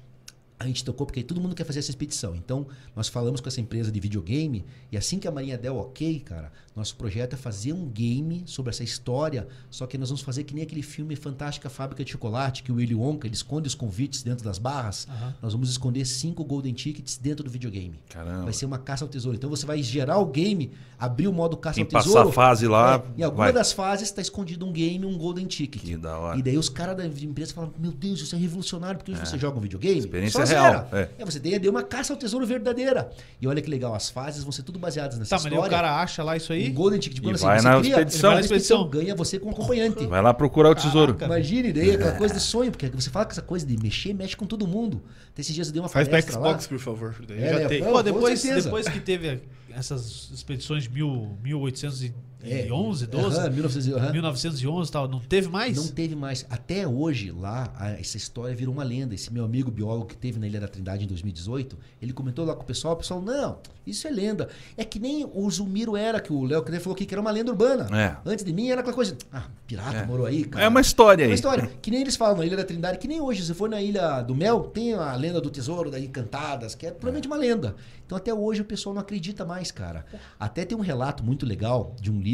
[0.62, 2.36] A gente tocou porque todo mundo quer fazer essa expedição.
[2.36, 5.76] Então, nós falamos com essa empresa de videogame e assim que a Marinha der o
[5.76, 10.22] ok, cara, nosso projeto é fazer um game sobre essa história, só que nós vamos
[10.22, 13.68] fazer que nem aquele filme Fantástica Fábrica de Chocolate, que o Willy Wonka, ele esconde
[13.68, 15.06] os convites dentro das barras.
[15.42, 18.00] Nós vamos esconder cinco Golden Tickets dentro do videogame.
[18.08, 18.44] Caramba.
[18.44, 19.36] Vai ser uma caça ao tesouro.
[19.36, 22.28] Então você vai gerar o game, abrir o modo caça Quem ao tesouro.
[22.28, 23.52] passar a fase lá, É, em alguma vai.
[23.52, 25.82] das fases está escondido um game, um Golden Ticket.
[25.82, 26.38] Que da hora.
[26.38, 29.38] E daí os caras da empresa falam: Meu Deus, isso é revolucionário, porque hoje você
[29.38, 29.98] joga um videogame.
[29.98, 31.08] Experiência só real, é.
[31.18, 33.10] É, você deu uma caça ao tesouro verdadeira.
[33.40, 35.68] E olha que legal, as fases vão ser tudo baseadas nessa Tá, mas aí história.
[35.68, 36.61] o cara acha lá isso aí.
[36.70, 37.18] Um Golden Ticket.
[37.18, 38.20] E Quando, vai você na cria, expedição.
[38.20, 38.88] vai na Vai expedição.
[38.88, 40.06] ganha você com acompanhante.
[40.06, 41.14] Vai lá procurar o tesouro.
[41.14, 41.34] Caraca.
[41.38, 44.36] Imagine daí aquela coisa de sonho, porque você fala que essa coisa de mexer, mexe
[44.36, 45.02] com todo mundo.
[45.32, 46.48] Até esses dias eu dei uma Faz pra palestra lá.
[46.50, 47.14] Xbox, por favor.
[47.26, 47.82] Daí É, já é, tem.
[47.84, 49.40] Pô, com depois, depois que teve
[49.74, 52.12] essas expedições de
[52.42, 54.12] mil- 1811, 12, Aham, 1900, aham.
[54.12, 55.76] 1911 e tal, não teve mais?
[55.76, 56.46] Não teve mais.
[56.50, 59.14] Até hoje, lá, a- essa história virou uma lenda.
[59.14, 62.54] Esse meu amigo biólogo que teve na Ilha da Trindade em 2018, ele comentou lá
[62.54, 64.48] com o pessoal, o pessoal, não, isso é lenda.
[64.76, 67.30] É que nem o Zumiro era, que o Léo Cadê falou aqui, que era uma
[67.30, 67.86] lenda urbana.
[67.96, 68.16] É.
[68.28, 70.64] Antes de mim era aquela coisa, ah, pirata morou aí, cara.
[70.64, 71.30] É uma história É aí.
[71.30, 71.70] uma história.
[71.80, 74.20] Que nem eles falam na Ilha da Trindade, que nem hoje, se for na Ilha
[74.22, 77.74] do Mel, tem a lenda do tesouro, da Encantadas, que é provavelmente uma lenda.
[78.06, 80.04] Então até hoje o pessoal não acredita mais, cara.
[80.38, 82.31] Até tem um relato muito legal de um livro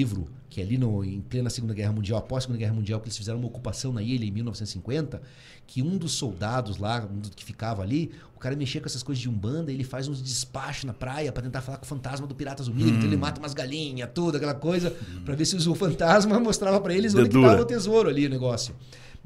[0.51, 3.07] que é ali no, em plena Segunda Guerra Mundial, após a Segunda Guerra Mundial, que
[3.07, 5.21] eles fizeram uma ocupação na ilha em 1950,
[5.67, 9.21] que um dos soldados lá, um que ficava ali, o cara mexia com essas coisas
[9.21, 12.35] de umbanda, ele faz uns despachos na praia pra tentar falar com o fantasma do
[12.35, 14.91] Pirata Zumbi, então ele mata umas galinhas, tudo, aquela coisa,
[15.25, 17.51] pra ver se o fantasma mostrava pra eles onde que Dedura.
[17.51, 18.75] tava o tesouro ali, o negócio.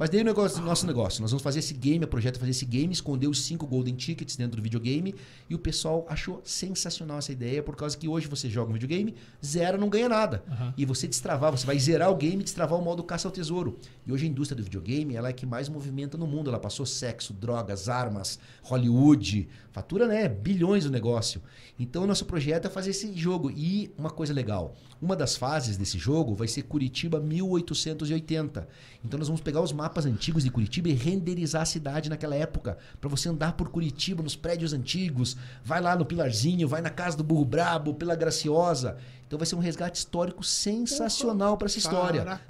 [0.03, 2.51] Mas daí o negócio, nosso negócio, nós vamos fazer esse game, o projeto é fazer
[2.51, 5.15] esse game, esconder os cinco golden tickets dentro do videogame,
[5.49, 9.15] e o pessoal achou sensacional essa ideia, por causa que hoje você joga um videogame,
[9.47, 10.43] zera, não ganha nada.
[10.77, 13.79] E você destravar, você vai zerar o game e destravar o modo caça ao tesouro.
[14.05, 16.59] E hoje a indústria do videogame, ela é a que mais movimenta no mundo, ela
[16.59, 21.41] passou sexo, drogas, armas, Hollywood, fatura, né, bilhões o negócio.
[21.79, 23.53] Então o nosso projeto é fazer esse jogo.
[23.53, 28.69] E uma coisa legal, uma das fases desse jogo vai ser Curitiba 1880.
[29.05, 32.79] Então nós vamos pegar os mapas antigos de Curitiba e renderizar a cidade naquela época,
[33.01, 37.17] para você andar por Curitiba nos prédios antigos, vai lá no Pilarzinho, vai na casa
[37.17, 38.97] do Burro Brabo, pela Graciosa.
[39.27, 42.41] Então vai ser um resgate histórico sensacional para essa história, né?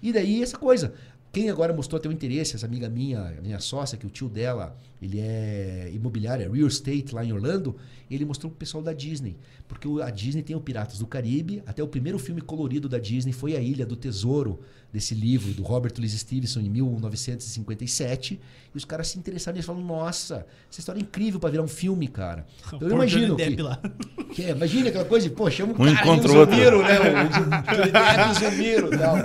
[0.00, 0.94] E daí essa coisa,
[1.32, 5.20] quem agora mostrou teu interesse, essa amiga minha, minha sócia, que o tio dela, ele
[5.20, 7.76] é imobiliária, real estate lá em Orlando,
[8.10, 9.36] ele mostrou pro pessoal da Disney.
[9.68, 12.98] Porque o- a Disney tem o Piratas do Caribe, até o primeiro filme colorido da
[12.98, 14.60] Disney foi A Ilha do Tesouro,
[14.92, 18.40] desse livro do Robert Louis Stevenson em 1957.
[18.74, 21.68] E os caras se interessaram e falaram, nossa, essa história é incrível para virar um
[21.68, 22.44] filme, cara.
[22.74, 23.44] Então eu imagino que,
[24.34, 26.54] que é, imagina aquela coisa de, pô, chama o Um cara encontra e o outro.
[26.56, 26.98] Zumiro, né?
[26.98, 29.16] O Johnny Depp e o Zumiro tal.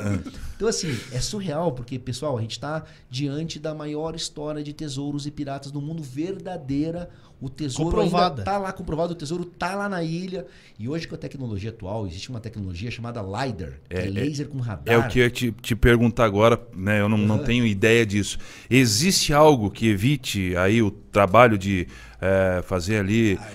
[0.56, 5.26] Então, assim, é surreal, porque, pessoal, a gente está diante da maior história de tesouros
[5.28, 7.10] e piratas do mundo verdadeira.
[7.42, 8.28] O tesouro Comprovada.
[8.42, 10.48] ainda tá lá comprovado, o tesouro tá lá na ilha.
[10.80, 14.10] E hoje, com a tecnologia atual, existe uma tecnologia chamada LiDAR, que é, É, é-
[14.10, 14.96] laser com radar.
[14.96, 17.02] É o que eu ia te, te perguntar agora, né?
[17.02, 17.44] Eu não, não Aham.
[17.44, 18.38] tenho ideia disso.
[18.70, 21.88] Existe algo que evite aí o trabalho de
[22.26, 23.52] eh, fazer ali Ah,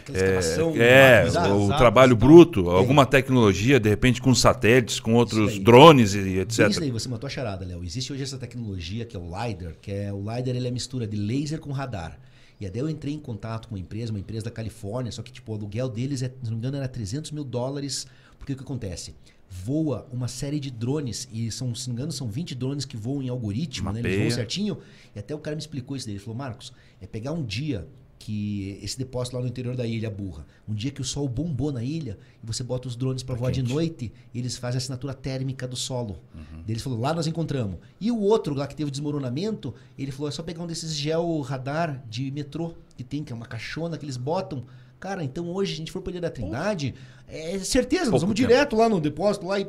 [0.77, 6.39] é, rápida, o trabalho bruto, alguma tecnologia, de repente com satélites, com outros drones e
[6.39, 6.71] etc.
[6.71, 7.83] Isso aí, você matou a charada, Léo.
[7.83, 10.73] Existe hoje essa tecnologia que é o LiDAR, que é o LiDAR ele é a
[10.73, 12.19] mistura de laser com radar.
[12.61, 15.33] E até eu entrei em contato com uma empresa, uma empresa da Califórnia, só que
[15.33, 18.07] tipo, o aluguel deles, é, se não me engano, era 300 mil dólares.
[18.39, 19.15] Porque o que acontece?
[19.49, 22.97] Voa uma série de drones, e são, se não me engano, são 20 drones que
[22.97, 24.01] voam em algoritmo, né?
[24.01, 24.79] Eles voam certinho.
[25.17, 26.15] E até o cara me explicou isso daí.
[26.15, 27.87] Ele falou, Marcos, é pegar um dia
[28.21, 31.73] que esse depósito lá no interior da ilha, burra, um dia que o sol bombou
[31.73, 33.73] na ilha e você bota os drones para voar de quente.
[33.73, 36.19] noite, eles fazem a assinatura térmica do solo.
[36.35, 37.79] Daí Ele falou, lá nós encontramos.
[37.99, 40.95] E o outro lá que teve o desmoronamento, ele falou, é só pegar um desses
[40.95, 44.65] gel radar de metrô que tem, que é uma caixona que eles botam.
[45.01, 46.95] Cara, então hoje, se a gente for pra Ilha da Trindade,
[47.27, 48.49] é certeza, nós Pouco vamos tempo.
[48.49, 49.67] direto lá no depósito lá e.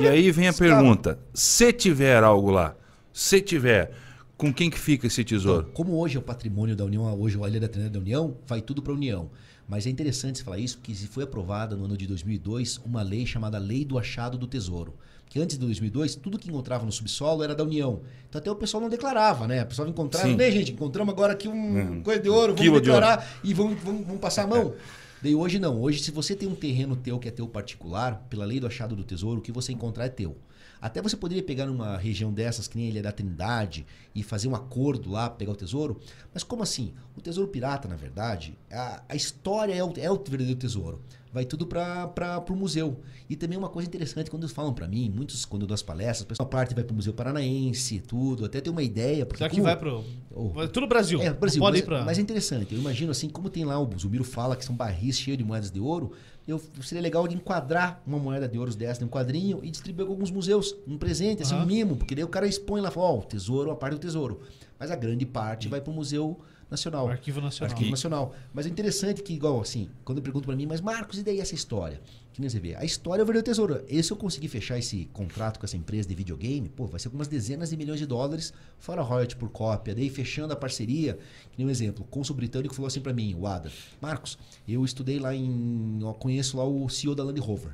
[0.00, 2.74] E aí vem a pergunta: se tiver algo lá,
[3.12, 3.92] se tiver,
[4.36, 5.62] com quem que fica esse tesouro?
[5.62, 8.36] Então, como hoje é o patrimônio da União, hoje a Ilha da Trindade da União,
[8.46, 9.30] vai tudo para a União.
[9.68, 13.26] Mas é interessante você falar isso, porque foi aprovada no ano de 2002 uma lei
[13.26, 14.94] chamada Lei do Achado do Tesouro.
[15.24, 18.00] Porque antes de 2002, tudo que encontrava no subsolo era da União.
[18.28, 19.64] Então até o pessoal não declarava, né?
[19.64, 20.36] O pessoal encontrava, Sim.
[20.36, 20.70] né, gente?
[20.70, 22.02] Encontramos agora aqui um Hum.
[22.02, 24.74] coisa de ouro, vamos Quilo de declarar e vamos, vamos, vamos passar a mão.
[25.22, 25.80] Daí hoje não.
[25.80, 28.94] Hoje, se você tem um terreno teu que é teu particular, pela lei do achado
[28.94, 30.36] do tesouro, o que você encontrar é teu.
[30.80, 34.46] Até você poderia pegar numa região dessas, que nem a Ilha da Trindade, e fazer
[34.46, 36.00] um acordo lá, pegar o tesouro.
[36.34, 36.92] Mas como assim?
[37.16, 41.00] O tesouro pirata, na verdade, a, a história é o, é o verdadeiro tesouro.
[41.36, 42.98] Vai tudo para o museu.
[43.28, 45.82] E também uma coisa interessante, quando eles falam para mim, muitos, quando eu dou as
[45.82, 49.26] palestras, a parte vai para o Museu Paranaense, tudo, até ter uma ideia.
[49.26, 50.02] Porque Será que como- vai pro.
[50.34, 50.66] Oh.
[50.68, 51.20] Tudo Brasil.
[51.20, 52.04] é, Brasil, pode mas, ir pra.
[52.06, 52.72] mas é interessante.
[52.74, 55.70] Eu imagino assim, como tem lá, o Zumiro fala que são barris cheios de moedas
[55.70, 56.12] de ouro,
[56.48, 60.06] eu, seria legal de enquadrar uma moeda de ouro dessa em um quadrinho e distribuir
[60.06, 61.64] para alguns museus, um presente, assim, Aham.
[61.64, 64.00] um mimo, porque daí o cara expõe lá, fala, ó, o tesouro, a parte do
[64.00, 64.40] tesouro.
[64.78, 66.40] Mas a grande parte vai para o Museu
[66.70, 67.08] Nacional.
[67.08, 67.72] Arquivo Nacional.
[67.72, 68.34] Arquivo Nacional.
[68.52, 71.40] Mas é interessante que, igual assim, quando eu pergunto pra mim, mas Marcos, e daí
[71.40, 72.00] essa história?
[72.32, 73.84] Que nem você vê, a história é o verdadeiro tesouro.
[73.88, 77.08] E se eu conseguir fechar esse contrato com essa empresa de videogame, pô, vai ser
[77.08, 79.94] algumas dezenas de milhões de dólares, fora royalty por cópia.
[79.94, 81.14] Daí fechando a parceria,
[81.50, 83.70] que nem um exemplo, o cônsul britânico falou assim pra mim, o Ada,
[84.00, 84.36] Marcos,
[84.68, 86.00] eu estudei lá em.
[86.18, 87.72] Conheço lá o CEO da Land Rover.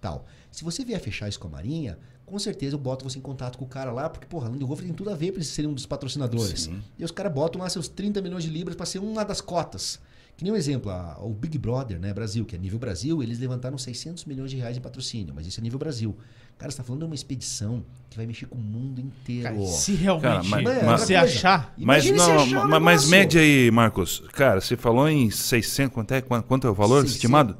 [0.00, 0.26] Tal.
[0.50, 1.96] Se você vier fechar isso com a Marinha,
[2.32, 4.86] com certeza eu boto você em contato com o cara lá, porque, porra, Land Rover
[4.86, 6.62] tem tudo a ver pra eles serem um dos patrocinadores.
[6.62, 6.80] Sim.
[6.98, 10.00] E os caras botam lá seus 30 milhões de libras para ser uma das cotas.
[10.34, 13.38] Que nem um exemplo, a- o Big Brother, né, Brasil, que é nível Brasil, eles
[13.38, 16.16] levantaram 600 milhões de reais em patrocínio, mas isso é nível Brasil.
[16.56, 19.42] Cara, você tá falando de uma expedição que vai mexer com o mundo inteiro.
[19.42, 21.74] Cara, se realmente Cara, mas- mas- você mas- achar.
[21.76, 23.10] Mas não, achar ma- mas negócio.
[23.10, 24.22] mede aí, Marcos.
[24.32, 27.56] Cara, você falou em 600, quanto é, quanto quanto é o valor 600 estimado?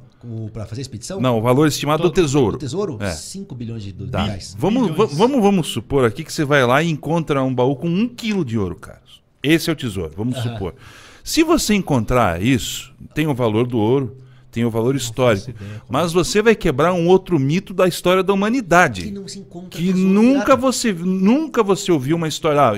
[0.53, 1.19] Pra fazer a expedição?
[1.19, 2.55] Não, o valor estimado do Todo- tesouro.
[2.55, 2.97] O tesouro?
[3.01, 3.11] É.
[3.11, 4.23] 5 bilhões de do- Tá.
[4.23, 4.55] reais.
[4.57, 5.13] Vamos, Bilhões.
[5.17, 8.45] vamos, vamos supor aqui que você vai lá e encontra um baú com um quilo
[8.45, 9.21] de ouro, Carlos.
[9.41, 10.73] Esse é o tesouro, vamos supor.
[11.23, 14.17] Se você encontrar isso, tem o valor do ouro,
[14.53, 15.49] tem o valor histórico.
[15.49, 19.11] ideia Mas você vai quebrar um outro mito da história da Que humanidade.
[19.11, 22.61] não se encontra Que nunca você, nunca você ouviu uma história.
[22.61, 22.73] ah,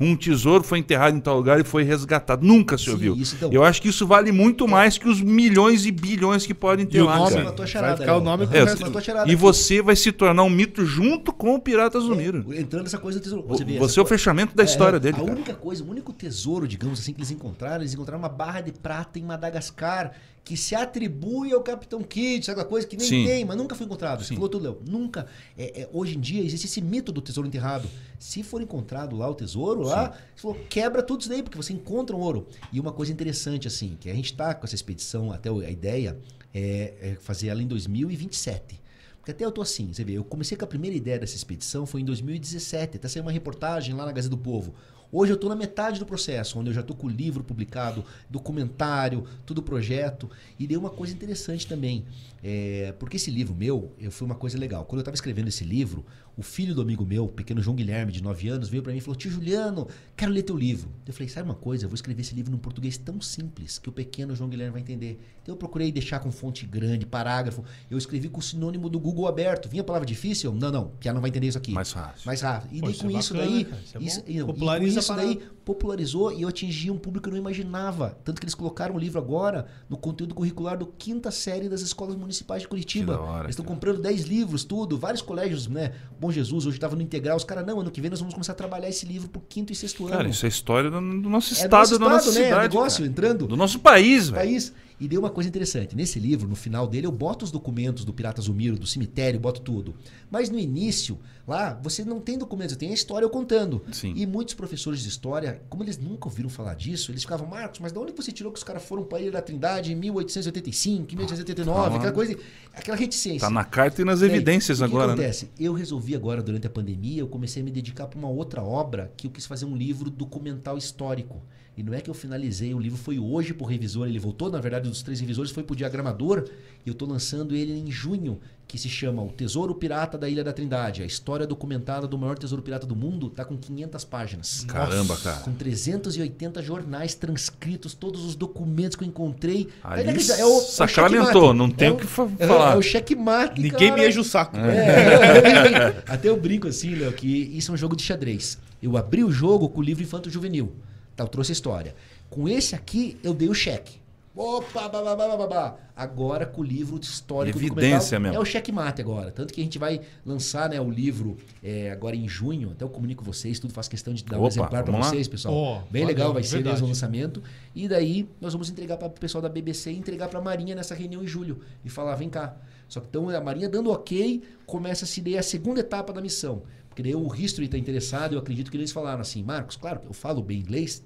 [0.00, 2.44] um tesouro foi enterrado em tal lugar e foi resgatado.
[2.44, 3.14] Nunca se Sim, ouviu.
[3.16, 3.52] isso então.
[3.52, 6.98] Eu acho que isso vale muito mais que os milhões e bilhões que podem ter
[6.98, 7.44] E o lá, nome- cara.
[7.44, 8.24] Matou a Vai charada, ficar o Léo.
[8.24, 8.80] nome É, resto.
[8.82, 9.40] matou a charada e aqui.
[9.40, 12.44] você vai se tornar um mito junto com o Pirata Zumiro.
[12.52, 13.46] Entrando nessa coisa do tesouro.
[13.48, 15.16] Você, vê, é o essa fechamento da história É, dele.
[15.16, 15.32] A cara.
[15.32, 18.72] única coisa, o único tesouro, digamos assim, que eles encontraram, eles encontraram uma barra de
[18.72, 20.12] prata em Madagascar
[20.44, 23.24] que se atribui ao Capitão Kidd, sabe aquela coisa que nem Sim.
[23.24, 24.22] tem, mas nunca foi encontrado.
[24.22, 24.34] Você Sim.
[24.34, 24.78] falou tudo, Léo.
[24.86, 25.26] Nunca.
[25.56, 27.88] É, é, hoje em dia existe esse mito do tesouro enterrado.
[28.18, 31.72] Se for encontrado lá o tesouro, lá, você falou, quebra tudo isso daí, porque você
[31.72, 32.48] encontra um ouro.
[32.72, 36.18] E uma coisa interessante, assim, que a gente tá com essa expedição, até a ideia
[36.52, 38.82] é, é fazer ela em 2027.
[39.18, 41.86] Porque até eu tô assim, você vê, eu comecei com a primeira ideia dessa expedição
[41.86, 44.74] foi em 2017, até saiu uma reportagem lá na Gazeta do Povo.
[45.14, 48.02] Hoje eu tô na metade do processo, onde eu já tô com o livro publicado,
[48.30, 50.30] documentário, tudo o projeto.
[50.58, 52.06] E deu uma coisa interessante também.
[52.42, 54.86] é, porque esse livro meu, eu, foi uma coisa legal.
[54.86, 56.02] Quando eu tava escrevendo esse livro,
[56.36, 58.98] o filho do amigo meu, o pequeno João Guilherme, de 9 anos, veio para mim
[58.98, 59.86] e falou: Tio Juliano,
[60.16, 60.90] quero ler teu livro.
[61.06, 61.84] Eu falei: Sabe uma coisa?
[61.84, 64.80] Eu vou escrever esse livro num português tão simples que o pequeno João Guilherme vai
[64.80, 65.20] entender.
[65.42, 67.64] Então eu procurei deixar com fonte grande, parágrafo.
[67.90, 69.68] Eu escrevi com o sinônimo do Google aberto.
[69.68, 70.54] Vinha a palavra difícil?
[70.54, 71.72] Não, não, que ela não vai entender isso aqui.
[71.72, 72.22] Mais fácil.
[72.24, 72.74] Mais rápido.
[72.74, 73.64] E Pô, daí isso com é isso bacana, daí.
[73.64, 75.42] cara, isso é isso, e com isso daí.
[75.64, 78.16] Popularizou e eu atingi um público que eu não imaginava.
[78.24, 82.16] Tanto que eles colocaram o livro agora no conteúdo curricular do quinta série das escolas
[82.16, 83.18] municipais de Curitiba.
[83.20, 83.74] Hora, eles estão cara.
[83.74, 84.98] comprando 10 livros, tudo.
[84.98, 85.92] Vários colégios, né?
[86.20, 87.36] Bom Jesus, hoje estava no integral.
[87.36, 89.72] Os caras, não, ano que vem nós vamos começar a trabalhar esse livro pro quinto
[89.72, 90.30] e sexto Cara, ano.
[90.30, 92.44] isso é história do, do nosso É estado, do nosso da nossa estado, né?
[92.48, 92.74] cidade.
[92.74, 93.10] Negócio cara.
[93.10, 93.46] entrando.
[93.46, 94.42] Do nosso país, velho.
[94.44, 94.72] país.
[95.02, 95.96] E deu uma coisa interessante.
[95.96, 99.60] Nesse livro, no final dele, eu boto os documentos do Pirata Zumiro, do cemitério, boto
[99.60, 99.96] tudo.
[100.30, 103.82] Mas no início, lá, você não tem documentos, tem a história eu contando.
[103.90, 104.12] Sim.
[104.14, 107.90] E muitos professores de história, como eles nunca ouviram falar disso, eles ficavam, Marcos, mas
[107.90, 111.12] de onde você tirou que os caras foram para a Ilha da Trindade em 1885,
[111.12, 111.96] em 1889, Tá.
[111.96, 112.36] aquela coisa,
[112.72, 113.40] aquela reticência.
[113.40, 115.12] Tá na carta e nas Bem, evidências o que agora, né?
[115.14, 115.50] acontece?
[115.58, 119.12] Eu resolvi agora, durante a pandemia, eu comecei a me dedicar para uma outra obra
[119.16, 121.42] que eu quis fazer um livro documental histórico.
[121.76, 124.60] E não é que eu finalizei, o livro foi hoje pro revisor, ele voltou, na
[124.60, 126.44] verdade, dos três revisores, foi pro diagramador,
[126.84, 128.38] e eu tô lançando ele em junho,
[128.68, 131.02] que se chama O Tesouro Pirata da Ilha da Trindade.
[131.02, 134.64] A história documentada do maior tesouro pirata do mundo tá com 500 páginas.
[134.68, 135.40] Caramba, cara.
[135.40, 139.68] Com 380 jornais transcritos, todos os documentos que eu encontrei.
[139.82, 141.56] Ali é o- é o sacramentou, checkmate.
[141.58, 142.06] não tem É o que é,
[142.46, 142.74] falar.
[142.74, 144.02] É o checkmate, Ninguém cara.
[144.02, 144.56] me enche o saco.
[144.56, 148.58] É, até eu brinco assim, Léo, que isso é um jogo de xadrez.
[148.82, 150.72] Eu abri o jogo com o livro Infanto Juvenil.
[151.16, 151.94] Tá, eu trouxe a história.
[152.30, 154.02] Com esse aqui, eu dei o cheque.
[154.34, 155.76] Opa.
[155.94, 158.36] Agora com o livro histórico Evidência do mesmo.
[158.38, 159.30] É o checkmate agora.
[159.30, 162.70] Tanto que a gente vai lançar né, o livro é, agora em junho.
[162.70, 165.54] Até eu comunico vocês, tudo faço questão de dar um Opa, exemplar para vocês, pessoal.
[165.54, 166.76] Oh, Bem valeu, legal, vai ser verdade.
[166.76, 167.42] mesmo o lançamento.
[167.74, 170.74] E daí nós vamos entregar para o pessoal da BBC e entregar para a Marinha
[170.74, 171.60] nessa reunião em julho.
[171.84, 172.56] E falar, vem cá.
[172.88, 176.62] Só que então a Marinha dando ok, começa-se daí a segunda etapa da missão.
[176.92, 180.12] Porque daí o History está interessado, eu acredito que eles falaram assim, Marcos, claro, eu
[180.12, 181.02] falo bem inglês,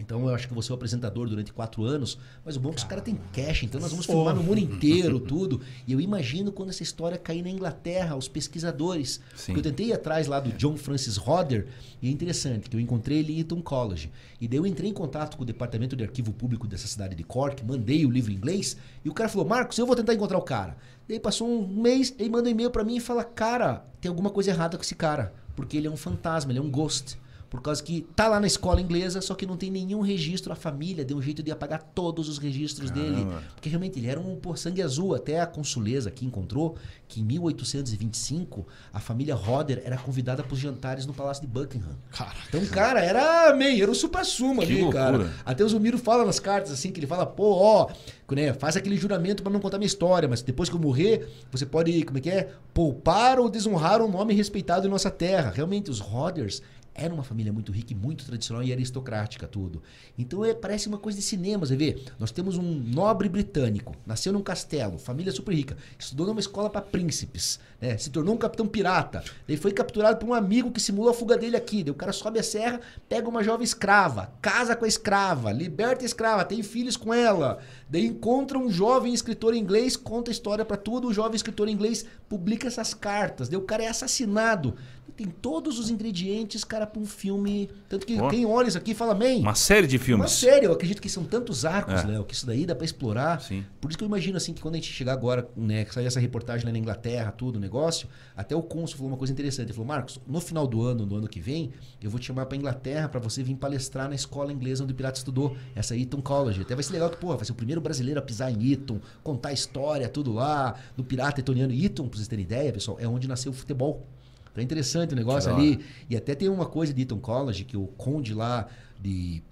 [0.00, 2.72] então eu acho que você é o apresentador durante quatro anos, mas o bom é
[2.72, 5.60] que os caras têm cash, então nós vamos filmar no mundo inteiro, tudo.
[5.86, 9.20] E eu imagino quando essa história cair na Inglaterra, os pesquisadores.
[9.36, 9.52] Sim.
[9.52, 11.66] Porque eu tentei ir atrás lá do John Francis Hodder,
[12.00, 14.10] e é interessante, que eu encontrei ele em Eton College.
[14.40, 17.22] E daí eu entrei em contato com o departamento de arquivo público dessa cidade de
[17.22, 20.38] Cork, mandei o livro em inglês, e o cara falou, Marcos, eu vou tentar encontrar
[20.38, 20.76] o cara.
[21.06, 24.30] Daí passou um mês, ele manda um e-mail pra mim e fala, cara, tem alguma
[24.30, 27.18] coisa errada com esse cara, porque ele é um fantasma, ele é um ghost.
[27.50, 30.52] Por causa que tá lá na escola inglesa, só que não tem nenhum registro.
[30.52, 33.26] A família deu um jeito de apagar todos os registros dele.
[33.56, 35.16] Porque realmente ele era um pô, sangue azul.
[35.16, 36.76] Até a consuleza aqui encontrou
[37.08, 41.96] que em 1825 a família Roder era convidada para os jantares no Palácio de Buckingham.
[42.12, 42.38] Caraca.
[42.48, 45.02] Então, cara, era meio, era o supra-sumo Que ali, loucura.
[45.02, 45.34] cara.
[45.44, 47.90] Até o Zumiro fala nas cartas, assim, que ele fala, pô, ó,
[48.30, 51.66] né, faz aquele juramento para não contar minha história, mas depois que eu morrer, você
[51.66, 52.52] pode, como é que é?
[52.72, 55.50] Poupar ou desonrar um nome respeitado em nossa terra.
[55.52, 56.62] Realmente, os Roders
[57.00, 59.82] era uma família muito rica e muito tradicional e aristocrática, tudo.
[60.18, 61.98] Então é, parece uma coisa de cinema, você vê.
[62.18, 66.82] Nós temos um nobre britânico, nasceu num castelo, família super rica, estudou numa escola para
[66.82, 67.96] príncipes, né?
[67.96, 71.36] se tornou um capitão pirata, daí foi capturado por um amigo que simulou a fuga
[71.36, 71.82] dele aqui.
[71.82, 76.02] Daí o cara sobe a serra, pega uma jovem escrava, casa com a escrava, liberta
[76.02, 77.58] a escrava, tem filhos com ela.
[77.88, 82.04] Daí encontra um jovem escritor inglês, conta a história para tudo, o jovem escritor inglês
[82.28, 83.48] publica essas cartas.
[83.48, 84.74] Daí o cara é assassinado.
[85.16, 87.68] Tem todos os ingredientes, cara, para um filme.
[87.90, 88.30] Tanto que Ó.
[88.30, 90.30] quem olha isso aqui fala, man, Uma série de uma filmes.
[90.32, 92.06] série, eu acredito que são tantos arcos, É.
[92.06, 93.38] Léo, que isso daí dá pra explorar.
[93.42, 93.62] Sim.
[93.82, 96.06] Por isso que eu imagino assim que quando a gente chegar agora, né, que sair
[96.06, 99.66] essa reportagem lá na Inglaterra, tudo, o negócio, até o cônsul falou uma coisa interessante.
[99.66, 101.70] Ele falou: "Marcos, no final do ano, no ano que vem,
[102.02, 104.96] eu vou te chamar pra Inglaterra pra você vir palestrar na escola inglesa onde o
[104.96, 106.62] Pirata estudou, essa Eton College.
[106.62, 109.00] Até vai ser legal que, pô, vai ser o primeiro brasileiro a pisar em Eton,
[109.22, 111.72] contar a história, tudo lá, do pirata etoniano.
[111.72, 114.06] Eton, pra vocês terem ideia, pessoal, é onde nasceu o futebol.
[114.50, 115.80] Então é interessante o negócio ali.
[116.08, 118.66] E até tem uma coisa de Eton College que o conde lá
[119.00, 119.42] de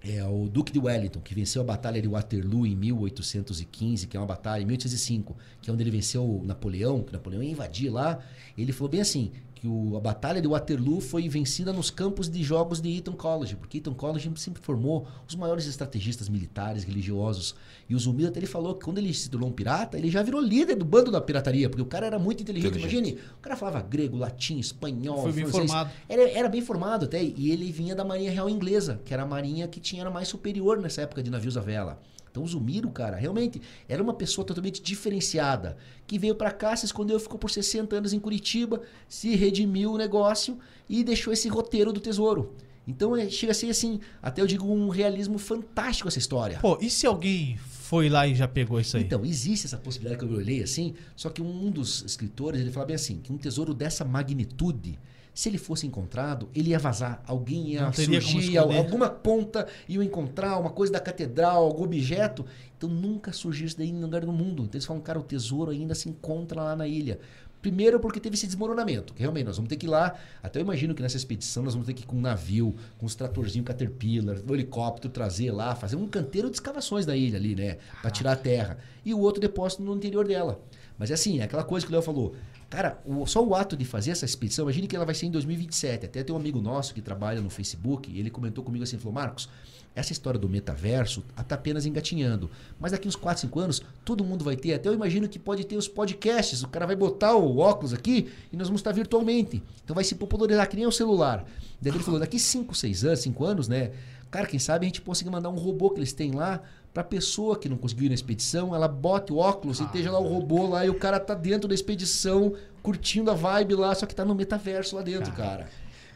[0.00, 4.20] é o Duque de Wellington, que venceu a Batalha de Waterloo em 1815, que é
[4.20, 8.18] uma batalha em 1805, que é onde ele venceu Napoleão, que Napoleão ia invadir lá.
[8.56, 12.42] Ele falou bem assim, que o- a Batalha de Waterloo foi vencida nos campos de
[12.44, 17.56] jogos de Eton College, porque Eton College sempre formou os maiores estrategistas militares, religiosos.
[17.88, 20.22] E o Zumbi até ele falou que quando ele se tornou um pirata, ele já
[20.22, 22.70] virou líder do bando da pirataria, porque o cara era muito inteligente.
[22.76, 22.94] Inteligente.
[23.08, 25.66] Imagine, o cara falava grego, latim, espanhol, Foi bem francês.
[25.70, 25.90] formado.
[26.08, 29.26] Era, era bem formado até, e ele vinha da Marinha Real Inglesa, que era a
[29.26, 32.00] marinha que tinha era mais superior nessa época de navios à vela.
[32.38, 36.86] Então o Zumiro, cara, realmente era uma pessoa totalmente diferenciada, que veio pra cá, se
[36.86, 40.56] escondeu, ficou por 60 anos em Curitiba, se redimiu o negócio
[40.88, 42.54] e deixou esse roteiro do tesouro.
[42.86, 46.60] Então é, chega a ser assim, até eu digo um realismo fantástico essa história.
[46.60, 49.02] Pô, e se alguém foi lá e já pegou isso aí?
[49.02, 52.86] Então, existe essa possibilidade que eu olhei assim, só que um dos escritores, ele fala
[52.86, 54.96] bem assim, que um tesouro dessa magnitude,
[55.38, 57.22] se ele fosse encontrado, ele ia vazar.
[57.24, 62.44] Alguém ia surgir, alguma ponta ia encontrar, uma coisa da catedral, algum objeto.
[62.76, 64.64] Então nunca surgiu isso daí em lugar do mundo.
[64.64, 67.20] Então eles falam, cara, o tesouro ainda se encontra lá na ilha.
[67.62, 70.16] Primeiro porque teve esse desmoronamento, que realmente nós vamos ter que ir lá.
[70.42, 73.06] Até eu imagino que nessa expedição nós vamos ter que ir com um navio, com
[73.06, 77.54] os tratorzinhos Caterpillar, o helicóptero trazer lá, fazer um canteiro de escavações da ilha ali,
[77.54, 77.78] né?
[78.02, 78.76] Pra tirar a terra.
[79.04, 80.60] E o outro depósito no interior dela.
[80.98, 82.34] Mas é assim, é aquela coisa que o Léo falou.
[82.70, 85.30] Cara, o- só o ato de fazer essa expedição, imagine que ela vai ser em
[85.30, 86.04] 2027.
[86.04, 89.48] Até tem um amigo nosso que trabalha no Facebook, ele comentou comigo assim, falou, Marcos,
[89.94, 92.50] essa história do metaverso está apenas engatinhando.
[92.78, 94.74] Mas daqui uns 4, 5 anos, todo mundo vai ter.
[94.74, 96.62] Até eu imagino que pode ter os podcasts.
[96.62, 99.62] O cara vai botar o óculos aqui e nós vamos estar virtualmente.
[99.82, 101.44] Então vai se popularizar que nem o celular.
[101.80, 103.92] Daí ele falou, daqui 5, 6 anos, 5 anos, né?
[104.30, 106.62] Cara, quem sabe a gente consiga mandar um robô que eles têm lá
[106.92, 110.18] pra pessoa que não conseguiu ir na expedição, ela bota o óculos e esteja lá
[110.18, 114.06] o robô lá e o cara tá dentro da expedição, curtindo a vibe lá, só
[114.06, 115.68] que tá no metaverso lá dentro, cara.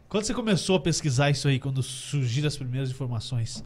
[0.09, 3.65] Quando você começou a pesquisar isso aí, quando surgiram as primeiras informações,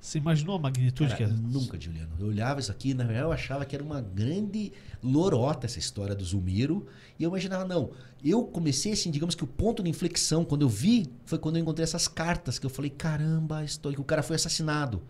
[0.00, 1.26] você imaginou a magnitude Cara, que é?
[1.26, 2.12] nunca, Juliano.
[2.20, 4.72] Eu olhava isso aqui, na verdade eu achava que era uma grande
[5.02, 6.86] lorota essa história do Zumiro.
[7.18, 7.90] E eu imaginava, não.
[8.24, 11.62] Eu comecei assim, digamos que o ponto de inflexão, quando eu vi, foi quando eu
[11.62, 15.02] encontrei essas cartas, que eu falei, caramba, a história, que o cara foi assassinado.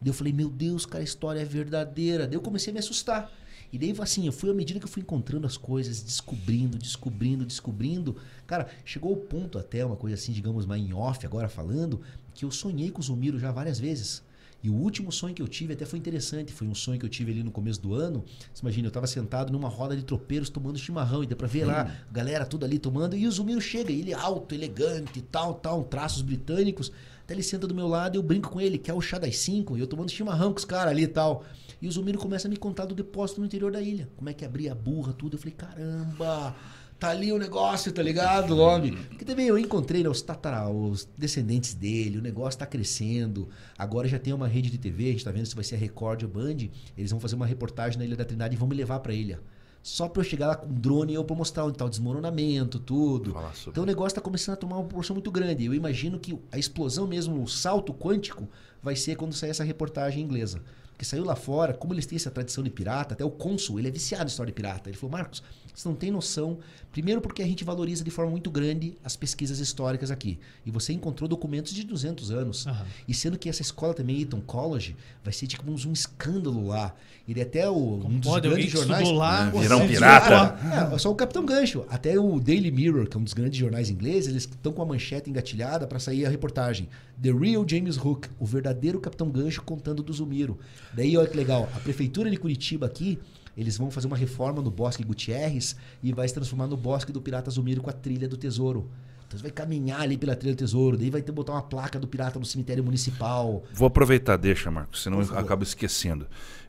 [0.00, 2.26] Daí eu falei, meu Deus, cara, a história é verdadeira.
[2.26, 3.30] Daí eu comecei a me assustar.
[3.72, 7.44] E daí, assim, eu fui à medida que eu fui encontrando as coisas, descobrindo, descobrindo,
[7.44, 8.16] descobrindo.
[8.46, 12.00] Cara, chegou o ponto até, uma coisa assim, digamos, mais em off agora falando,
[12.34, 14.22] que eu sonhei com o Zumiro já várias vezes.
[14.62, 16.52] E o último sonho que eu tive até foi interessante.
[16.52, 18.24] Foi um sonho que eu tive ali no começo do ano.
[18.52, 21.22] Você imagina, eu estava sentado numa roda de tropeiros tomando chimarrão.
[21.22, 22.06] E dá pra ver lá, Hum.
[22.12, 23.16] galera tudo ali tomando.
[23.16, 26.90] E o Zumiro chega, ele é alto, elegante, tal, tal, traços britânicos.
[27.26, 29.36] Até ele senta do meu lado e eu brinco com ele, quer o chá das
[29.38, 29.76] 5.
[29.76, 31.44] E eu tomando chimarrão com os caras ali e tal.
[31.82, 34.08] E o Zumiro começa a me contar do depósito no interior da ilha.
[34.16, 35.34] Como é que abria a burra, tudo.
[35.34, 36.54] Eu falei, caramba,
[37.00, 38.92] tá ali o negócio, tá ligado, homem?
[39.08, 43.48] Porque também eu encontrei né, os, tatara, os descendentes dele, o negócio tá crescendo.
[43.76, 45.78] Agora já tem uma rede de TV, a gente tá vendo se vai ser a
[45.78, 46.68] Record ou Band.
[46.96, 49.40] Eles vão fazer uma reportagem na Ilha da Trindade e vão me levar pra ilha.
[49.86, 51.88] Só pra eu chegar lá com um drone e eu pra mostrar onde tá o
[51.88, 53.30] desmoronamento, tudo.
[53.70, 55.64] Então o negócio tá começando a tomar uma proporção muito grande.
[55.64, 58.48] Eu imagino que a explosão mesmo, o salto quântico,
[58.82, 60.60] vai ser quando sair essa reportagem inglesa.
[60.90, 63.86] Porque saiu lá fora, como eles têm essa tradição de pirata, até o cônsul, ele
[63.86, 64.90] é viciado em história de pirata.
[64.90, 65.40] Ele falou, Marcos,
[65.76, 66.58] você não tem noção.
[66.90, 70.38] Primeiro porque a gente valoriza de forma muito grande as pesquisas históricas aqui.
[70.64, 72.66] E você encontrou documentos de 200 anos.
[72.66, 72.86] Aham.
[73.06, 76.94] E sendo que essa escola também, Eton College, vai ser tipo um, um escândalo lá.
[77.28, 79.10] Ele é até o, um dos Pode grandes que jornais...
[79.10, 79.48] lá.
[79.48, 80.90] É, virar um pirata.
[80.90, 81.84] É, é só o Capitão Gancho.
[81.90, 84.86] Até o Daily Mirror, que é um dos grandes jornais ingleses, eles estão com a
[84.86, 86.88] manchete engatilhada para sair a reportagem.
[87.20, 90.58] The Real James Hook, o verdadeiro Capitão Gancho contando do Zumiro.
[90.94, 91.68] Daí, olha que legal.
[91.74, 93.18] A prefeitura de Curitiba aqui,
[93.56, 97.20] eles vão fazer uma reforma no Bosque Gutierrez e vai se transformar no Bosque do
[97.20, 98.90] Pirata Zumiro com a trilha do tesouro.
[99.26, 101.98] Então você vai caminhar ali pela trilha do tesouro, daí vai ter botar uma placa
[101.98, 103.64] do pirata no cemitério municipal.
[103.72, 106.28] Vou aproveitar, deixa, Marcos, senão eu acabo esquecendo.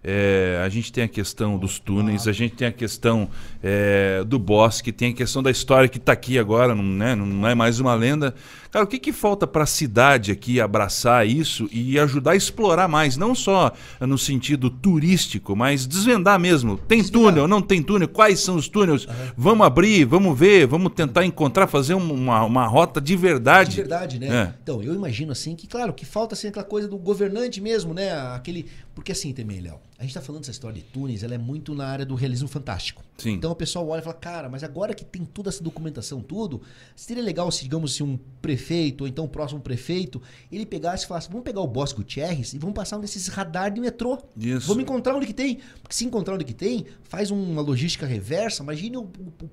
[0.09, 3.27] É, a gente tem a questão dos túneis, a gente tem a questão
[3.61, 7.45] é, do bosque, tem a questão da história que está aqui agora, não, né, não
[7.45, 8.33] é mais uma lenda.
[8.71, 12.87] Cara, o que, que falta para a cidade aqui abraçar isso e ajudar a explorar
[12.87, 16.77] mais, não só no sentido turístico, mas desvendar mesmo.
[16.77, 19.05] Tem túnel, não tem túnel, quais são os túneis?
[19.35, 23.71] Vamos abrir, vamos ver, vamos tentar encontrar, fazer um- uma, uma rota de verdade.
[23.71, 24.27] De verdade, né?
[24.27, 24.53] É.
[24.63, 28.11] Então, eu imagino assim que, claro, que falta assim aquela coisa do governante mesmo, né?
[28.35, 28.67] Aquele.
[28.97, 31.75] Porque assim também, Léo, a gente tá falando dessa história de túneis, ela é muito
[31.75, 33.03] na área do realismo fantástico.
[33.15, 33.33] Sim.
[33.33, 36.63] Então o pessoal olha e fala, cara, mas agora que tem toda essa documentação, tudo,
[36.95, 40.19] seria legal se, digamos, se um prefeito, ou então o próximo prefeito,
[40.51, 43.69] ele pegasse e falasse, vamos pegar o Bosque Gutierrez e vamos passar um desses radar
[43.71, 44.17] de metrô.
[44.35, 44.65] Isso.
[44.67, 45.59] Vamos encontrar onde que tem.
[45.83, 48.63] Porque se encontrar onde que tem, faz uma logística reversa.
[48.63, 49.11] Imagine o, o-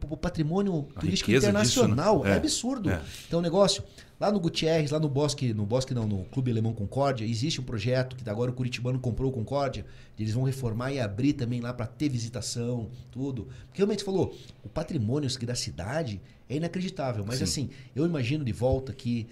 [0.09, 1.85] o patrimônio A turístico riqueza disso, né?
[1.93, 2.27] internacional.
[2.27, 2.31] É.
[2.31, 2.37] É.
[2.37, 2.89] absurdo.
[2.91, 3.03] É.
[3.29, 3.85] Então o negócio,
[4.25, 7.65] lá no Gutierrez, lá no Bosque, no Bosque não, no Clube Alemão Concórdia, existe um
[7.65, 9.85] projeto que agora o Curitibano comprou o Concórdia,
[10.19, 13.49] eles vão reformar e abrir também lá para ter visitação, tudo.
[13.67, 14.35] Porque realmente você falou,
[14.65, 17.45] o patrimônio da cidade é inacreditável, mas Sim.
[17.45, 19.27] assim, eu imagino de volta que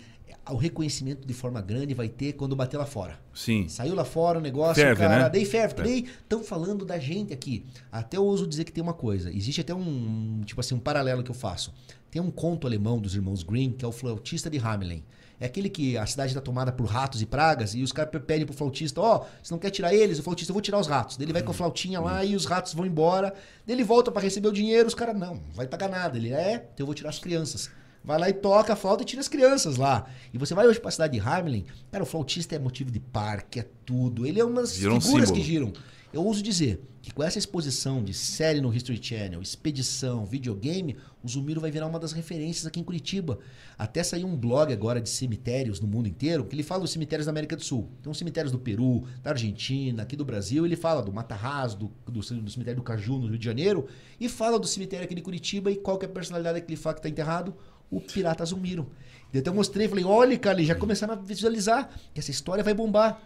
[0.50, 3.18] o reconhecimento de forma grande vai ter quando bater lá fora.
[3.32, 3.68] Sim.
[3.68, 5.24] Saiu lá fora o negócio, Ferve, cara.
[5.24, 5.30] né?
[5.30, 5.74] Daí ferve.
[5.74, 7.64] Daí estão falando da gente aqui.
[7.90, 9.30] Até eu ouso dizer que tem uma coisa.
[9.32, 11.72] Existe até um, tipo assim, um paralelo que eu faço.
[12.12, 15.02] Tem um conto alemão dos irmãos Grimm, que é o flautista de Hamelin.
[15.40, 18.44] É aquele que a cidade está tomada por ratos e pragas e os caras pedem
[18.44, 20.18] pro flautista, ó, você não quer tirar eles?
[20.18, 21.16] O flautista, eu vou tirar os ratos.
[21.16, 23.32] Daí ele vai com a flautinha lá e os ratos vão embora.
[23.66, 26.18] Daí ele volta para receber o dinheiro, os caras, não, não vai pagar nada.
[26.18, 27.70] Ele, é, então eu vou tirar as crianças.
[28.04, 30.04] Vai lá e toca a flauta e tira as crianças lá.
[30.34, 33.60] E você vai hoje pra cidade de Hamelin, cara, o flautista é motivo de parque,
[33.60, 34.26] é tudo.
[34.26, 35.42] Ele é umas Virou um figuras símbolo.
[35.42, 35.72] que giram.
[36.12, 41.28] Eu ouso dizer que com essa exposição de série no History Channel, expedição, videogame, o
[41.28, 43.40] Zumiro vai virar uma das referências aqui em Curitiba.
[43.76, 47.26] Até saiu um blog agora de cemitérios no mundo inteiro, que ele fala dos cemitérios
[47.26, 47.90] da América do Sul.
[48.00, 52.12] Então, cemitérios do Peru, da Argentina, aqui do Brasil, ele fala do Matarraz, do, do,
[52.20, 53.88] do cemitério do Caju, no Rio de Janeiro,
[54.20, 56.80] e fala do cemitério aqui de Curitiba e qual que é a personalidade que ele
[56.80, 57.52] fala que está enterrado?
[57.90, 58.92] O Pirata Zumiro.
[59.38, 63.20] Até eu mostrei, falei, olha, cara, já começaram a visualizar que essa história vai bombar.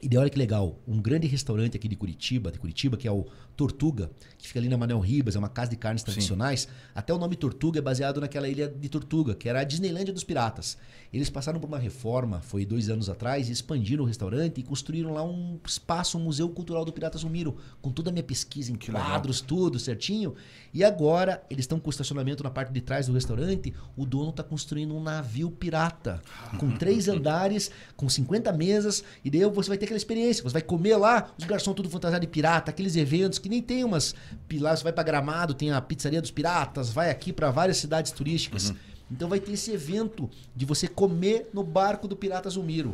[0.00, 3.26] E olha que legal, um grande restaurante aqui de Curitiba, de Curitiba, que é o
[3.58, 4.08] Tortuga,
[4.38, 6.68] que fica ali na Manel Ribas, é uma casa de carnes tradicionais.
[6.94, 10.22] Até o nome Tortuga é baseado naquela ilha de Tortuga, que era a Disneylândia dos
[10.22, 10.78] piratas.
[11.12, 15.12] Eles passaram por uma reforma, foi dois anos atrás, e expandiram o restaurante e construíram
[15.12, 18.76] lá um espaço, um museu cultural do Pirata Zumiro, com toda a minha pesquisa em
[18.76, 19.08] Que legal.
[19.08, 20.36] quadros, tudo certinho.
[20.72, 24.30] E agora, eles estão com o estacionamento na parte de trás do restaurante, o dono
[24.30, 26.22] está construindo um navio pirata,
[26.60, 30.44] com três andares, com 50 mesas, e daí você vai ter aquela experiência.
[30.44, 33.84] Você vai comer lá, os garçons tudo fantasiado de pirata, aqueles eventos que nem tem
[33.84, 34.14] umas
[34.46, 38.12] pilares, você vai para Gramado, tem a pizzaria dos piratas, vai aqui para várias cidades
[38.12, 38.72] turísticas.
[39.10, 42.92] Então vai ter esse evento de você comer no barco do Pirata Zumiro.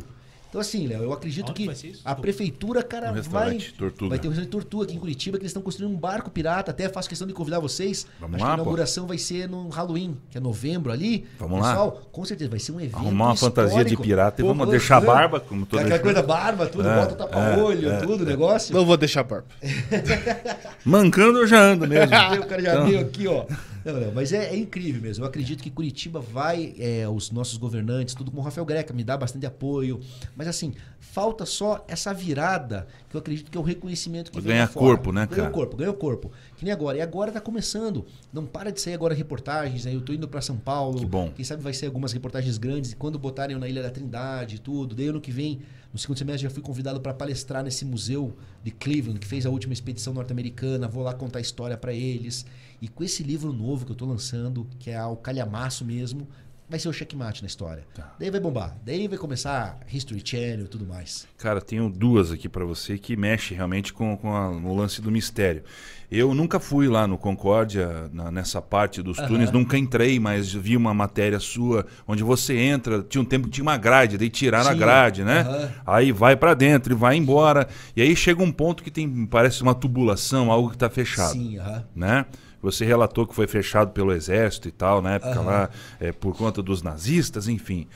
[0.55, 4.07] Então assim, Léo, eu acredito Onde que a prefeitura, cara, No vai Tortuga.
[4.11, 6.71] vai ter um restaurante Tortuga aqui em Curitiba que eles estão construindo um barco pirata,
[6.71, 8.07] até faço questão de convidar vocês.
[8.21, 8.61] Vamos Acho lá, que a pô.
[8.61, 11.25] inauguração vai ser no Halloween, que é novembro ali.
[11.37, 11.71] Vamos lá.
[11.71, 14.03] Pessoal, com certeza vai ser um evento Arrumar uma fantasia de histórico.
[14.03, 16.95] pirata e Pô, vamos pô, deixar a barba, como todo Aquela coisa barba, tudo, É,
[17.01, 18.73] bota o tapa-olho, é, tudo, o negócio.
[18.73, 19.47] Não vou deixar barba.
[20.85, 22.15] Mancando eu já ando mesmo.
[22.41, 23.43] O cara já Então- veio aqui, ó.
[23.85, 25.23] Não, não, mas é, é incrível mesmo.
[25.23, 29.03] Eu acredito que Curitiba vai, é, os nossos governantes, tudo com o Rafael Greca, me
[29.03, 29.99] dá bastante apoio.
[30.35, 34.67] Mas assim, falta só essa virada, que eu acredito que é o reconhecimento que Ganha
[34.67, 35.53] corpo, né, Ganhou cara?
[35.53, 36.31] corpo, ganhou corpo.
[36.57, 36.97] Que nem agora.
[36.97, 38.05] E agora tá começando.
[38.33, 39.85] Não para de sair agora reportagens.
[39.85, 40.97] Aí eu tô indo para São Paulo.
[40.97, 41.31] Que bom.
[41.35, 42.93] Quem sabe vai ser algumas reportagens grandes.
[42.93, 44.95] E quando botarem eu na Ilha da Trindade e tudo.
[44.95, 45.61] Daí ano que vem,
[45.93, 49.49] no segundo semestre, já fui convidado para palestrar nesse museu de Cleveland, que fez a
[49.51, 50.87] última expedição norte-americana.
[50.87, 52.45] Vou lá contar a história para eles.
[52.81, 56.27] E com esse livro novo que eu tô lançando, que é o calhamaço mesmo,
[56.69, 57.83] vai ser o checkmate na história.
[57.93, 58.15] Tá.
[58.19, 58.75] Daí vai bombar.
[58.83, 61.27] Daí vai começar History Channel e tudo mais.
[61.37, 65.11] Cara, tenho duas aqui pra você que mexe realmente com, com a- o lance do
[65.11, 65.63] mistério.
[66.11, 70.77] Eu nunca fui lá no Concórdia, na- nessa parte dos túneis, nunca entrei, mas vi
[70.77, 74.69] uma matéria sua onde você entra, tinha um tempo que tinha uma grade, daí tiraram
[74.69, 74.79] a Sim.
[74.79, 75.41] grade, né?
[75.41, 75.71] Aham.
[75.85, 77.67] Aí vai pra dentro e vai embora.
[77.95, 81.57] E aí chega um ponto que tem, parece uma tubulação, algo que tá fechado Sim,
[81.57, 81.83] aham.
[81.95, 82.25] né?
[82.65, 85.45] Você relatou que foi fechado pelo exército e tal, na época Aham.
[85.45, 85.69] lá,
[85.99, 87.87] é, por conta dos nazistas, enfim.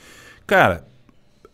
[0.46, 0.86] Cara,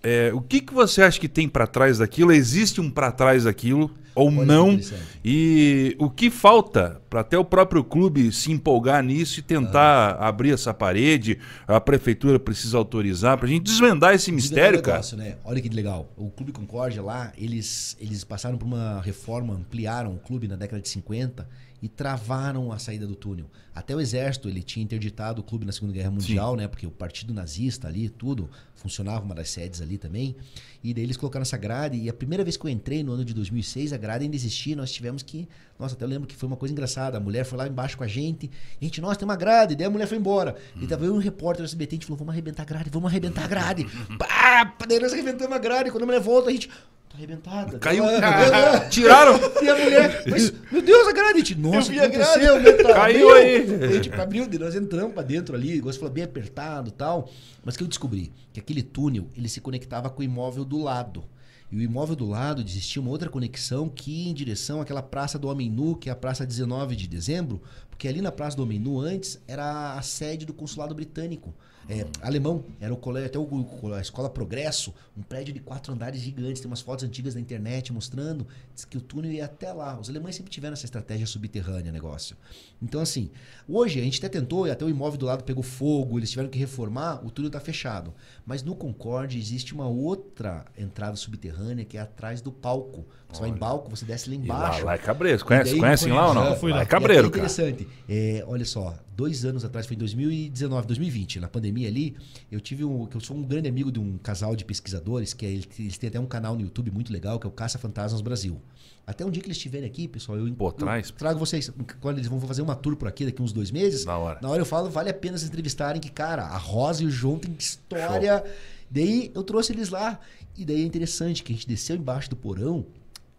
[0.02, 2.30] é, o que, que você acha que tem pra trás daquilo?
[2.32, 4.80] Existe um pra trás daquilo ou Olha não?
[5.24, 10.52] E o que falta para até o próprio clube se empolgar nisso e tentar abrir
[10.52, 11.38] essa parede?
[11.66, 14.96] A prefeitura precisa autorizar pra gente desvendar esse mistério, Desvendar o cara.
[14.96, 15.36] negócio, Né?
[15.44, 16.10] Olha que legal.
[16.16, 20.80] O Clube Concórdia lá, eles, eles passaram por uma reforma, ampliaram o clube na década
[20.80, 21.46] de 50
[21.82, 23.46] e travaram a saída do túnel.
[23.74, 26.66] Até o exército, ele tinha interditado o clube na Segunda Guerra Mundial, né?
[26.66, 30.34] Porque o partido nazista ali, tudo, funcionava uma das sedes ali também.
[30.82, 31.98] E daí eles colocaram essa grade.
[31.98, 34.74] E a primeira vez que eu entrei, no ano de 2006, a grade ainda existia.
[34.74, 35.46] Nós tivemos que...
[35.78, 37.18] Nossa, até eu lembro que foi uma coisa engraçada.
[37.18, 38.46] A mulher foi lá embaixo com a gente.
[38.46, 38.50] E
[38.80, 39.76] a gente, nossa, tem uma grade.
[39.76, 40.56] Daí a mulher foi embora.
[40.80, 42.88] E tava eu e um repórter do SBT, a gente falou, vamos arrebentar a grade,
[42.88, 43.86] vamos arrebentar a grade.
[44.18, 44.74] Pá!
[44.88, 45.90] Daí nós arrebentamos a grade.
[45.90, 46.70] Quando a mulher volta, a gente...
[47.16, 47.78] Tá arrebentada.
[47.78, 48.04] Caiu.
[48.04, 49.38] Ah, Tiraram.
[49.62, 51.32] E a mulher, mas, meu Deus, a grade.
[51.32, 52.76] A gente, Nossa, o aconteceu?
[52.82, 53.84] Tá, Caiu aí.
[53.84, 57.30] A gente abriu, nós entramos pra dentro ali, o negócio falou bem apertado e tal.
[57.64, 58.32] Mas que eu descobri?
[58.52, 61.24] Que aquele túnel, ele se conectava com o imóvel do lado.
[61.72, 65.38] E o imóvel do lado existia uma outra conexão que ia em direção àquela Praça
[65.38, 67.60] do Homem Nu, que é a Praça 19 de dezembro,
[67.90, 71.54] porque ali na Praça do Homem Nu antes era a sede do consulado britânico.
[71.88, 76.20] É, alemão, era o colégio, até o, a Escola Progresso, um prédio de quatro andares
[76.20, 78.44] gigantes, tem umas fotos antigas na internet mostrando
[78.90, 79.98] que o túnel ia até lá.
[79.98, 82.36] Os alemães sempre tiveram essa estratégia subterrânea, negócio.
[82.82, 83.30] Então, assim,
[83.68, 86.50] hoje a gente até tentou, e até o imóvel do lado pegou fogo, eles tiveram
[86.50, 88.12] que reformar, o túnel está fechado.
[88.46, 93.04] Mas no Concorde existe uma outra entrada subterrânea que é atrás do palco.
[93.28, 94.84] Você vai em palco, você desce lá E lá, embaixo.
[94.84, 95.44] lá é cabreiro.
[95.44, 96.46] Conhece, daí conhecem lá ou não?
[96.46, 96.76] Eu fui lá.
[96.76, 97.44] Lá é e cabreiro, cara.
[97.44, 97.88] interessante.
[98.08, 102.16] É, olha só, dois anos atrás, foi em 2019, 2020, na pandemia ali,
[102.50, 103.04] eu tive um.
[103.06, 106.08] que Eu sou um grande amigo de um casal de pesquisadores, que é, eles têm
[106.08, 108.60] até um canal no YouTube muito legal, que é o Caça Fantasmas Brasil.
[109.06, 111.10] Até um dia que eles estiverem aqui, pessoal, eu, Pô, eu traz.
[111.12, 111.70] trago vocês.
[112.00, 114.38] Quando eles vão fazer uma tour por aqui daqui uns dois meses, Da hora.
[114.42, 117.10] na hora eu falo, vale a pena se entrevistarem, que, cara, a Rosa e o
[117.10, 118.44] João têm história.
[118.90, 120.18] Daí eu trouxe eles lá.
[120.56, 122.84] E daí é interessante que a gente desceu embaixo do porão.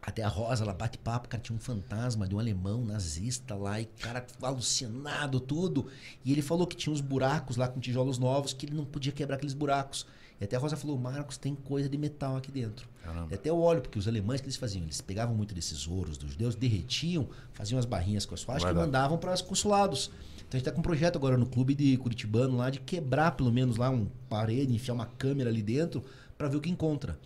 [0.02, 3.82] Até a Rosa, ela bate papo, cara, tinha um fantasma de um alemão nazista lá,
[3.82, 5.88] e cara alucinado, tudo.
[6.24, 9.12] E ele falou que tinha uns buracos lá com tijolos novos, que ele não podia
[9.12, 10.06] quebrar aqueles buracos.
[10.40, 12.88] E até a Rosa falou, Marcos, tem coisa de metal aqui dentro.
[13.04, 13.28] Caramba.
[13.32, 16.18] E até eu olho, porque os alemães que eles faziam, eles pegavam muito desses ouros
[16.18, 18.86] dos judeus, derretiam, faziam as barrinhas com as faixas e lá.
[18.86, 20.12] mandavam para os consulados.
[20.48, 23.32] Então a gente tá com um projeto agora no clube de Curitibano lá de quebrar
[23.32, 26.04] pelo menos lá um parede, enfiar uma câmera ali dentro
[26.38, 27.18] para ver o que encontra.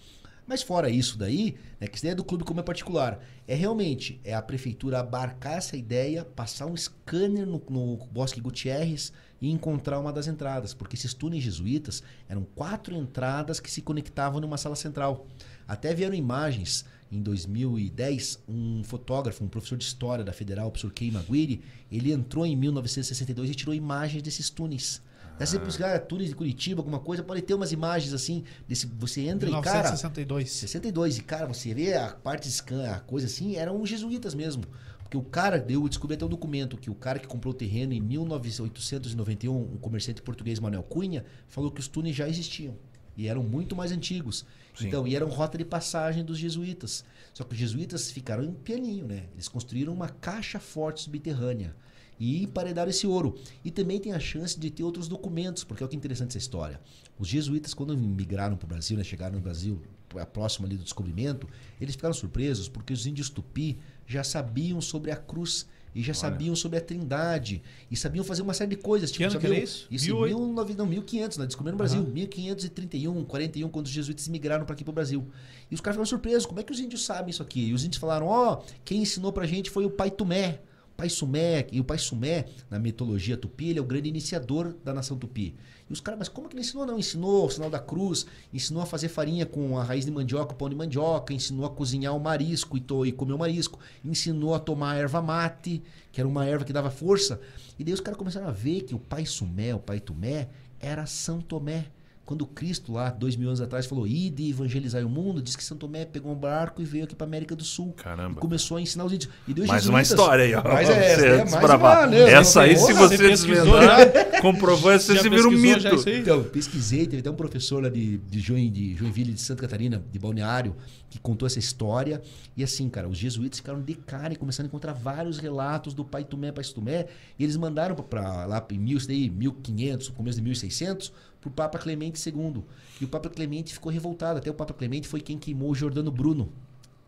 [0.51, 4.19] Mas fora isso daí, né, que isso é do clube como é particular, é realmente
[4.21, 9.97] é a prefeitura abarcar essa ideia, passar um scanner no, no Bosque Gutierrez e encontrar
[9.97, 14.75] uma das entradas, porque esses túneis jesuítas eram quatro entradas que se conectavam numa sala
[14.75, 15.25] central.
[15.65, 20.91] Até vieram imagens em 2010, um fotógrafo, um professor de história da Federal, o professor
[20.91, 25.01] Kei Maguire, ele entrou em 1962 e tirou imagens desses túneis.
[25.37, 29.21] Daí você buscar túneis de Curitiba, alguma coisa, pode ter umas imagens assim, desse, você
[29.21, 30.51] entra e cara, 1962.
[30.51, 31.17] 62.
[31.17, 34.63] E, cara, você vê a parte scan, a coisa assim, eram os jesuítas mesmo.
[35.01, 37.57] Porque o cara deu, eu descobri até um documento que o cara que comprou o
[37.57, 42.75] terreno em 1891, um comerciante português, Manuel Cunha, falou que os túneis já existiam.
[43.17, 44.45] E eram muito mais antigos.
[44.73, 44.87] Sim.
[44.87, 47.03] Então, e eram rota de passagem dos jesuítas.
[47.33, 49.25] Só que os jesuítas ficaram em pianinho, né?
[49.33, 51.75] Eles construíram uma caixa forte subterrânea
[52.23, 53.35] e emparedaram esse ouro.
[53.65, 56.79] E também tem a chance de ter outros documentos, porque olha que interessante essa história.
[57.17, 60.83] Os jesuítas, quando migraram para o Brasil, né, chegaram no Brasil, pra- próximo ali do
[60.83, 61.47] descobrimento,
[61.79, 65.65] eles ficaram surpresos porque os índios tupi já sabiam sobre a cruz
[65.95, 69.09] e já sabiam sobre a trindade e sabiam fazer uma série de coisas.
[69.11, 69.87] Que ano que sabiam, era isso?
[69.89, 70.31] Isso 1800?
[70.31, 72.03] em 19, não, 1500, nós descobrimos no Brasil.
[72.13, 75.27] 1531, 41, quando os jesuítas migraram para aqui para o Brasil.
[75.69, 76.45] E os caras ficaram surpresos.
[76.45, 77.65] Como é que os índios sabem isso aqui?
[77.65, 80.59] E os índios falaram, ó, quem ensinou pra gente foi o pai Tomé.
[81.01, 84.75] O Pai Sumé, e o Pai Sumé, na mitologia tupi, ele é o grande iniciador
[84.85, 85.55] da nação tupi.
[85.89, 86.85] E os caras, mas como que ele ensinou?
[86.85, 90.53] Não, ensinou o sinal da cruz, ensinou a fazer farinha com a raiz de mandioca,
[90.53, 94.53] pão de mandioca, ensinou a cozinhar o marisco e, to, e comer o marisco, ensinou
[94.53, 97.41] a tomar a erva mate, que era uma erva que dava força.
[97.79, 100.49] E daí os caras começaram a ver que o Pai Sumé, o Pai Tumé,
[100.79, 101.87] era São Tomé.
[102.25, 105.75] Quando Cristo, lá, dois mil anos atrás, falou: ide evangelizar o mundo, diz que São
[105.75, 107.93] Tomé pegou um barco e veio aqui para América do Sul.
[107.93, 108.37] Caramba.
[108.37, 109.31] E começou a ensinar os índios.
[109.47, 110.63] E deu Mais uma história aí, ó.
[110.63, 112.31] Mas é, Você essa, é mais uma, né?
[112.31, 116.09] Essa aí, se você pesquisou desvendar, comprovou, você Já se vira um mito.
[116.09, 120.03] Então, pesquisei, teve até um professor lá de, de, Join, de Joinville, de Santa Catarina,
[120.11, 120.75] de Balneário,
[121.09, 122.21] que contou essa história.
[122.55, 126.05] E assim, cara, os jesuítas ficaram de cara e começaram a encontrar vários relatos do
[126.05, 127.07] Pai Tumé, Pai Tumé.
[127.37, 131.11] E eles mandaram para lá em mil, isso daí, 1500, começo de 1600,
[131.41, 132.63] para o Papa Clemente II.
[133.01, 134.37] E o Papa Clemente ficou revoltado.
[134.37, 136.49] Até o Papa Clemente foi quem queimou o Jordano Bruno.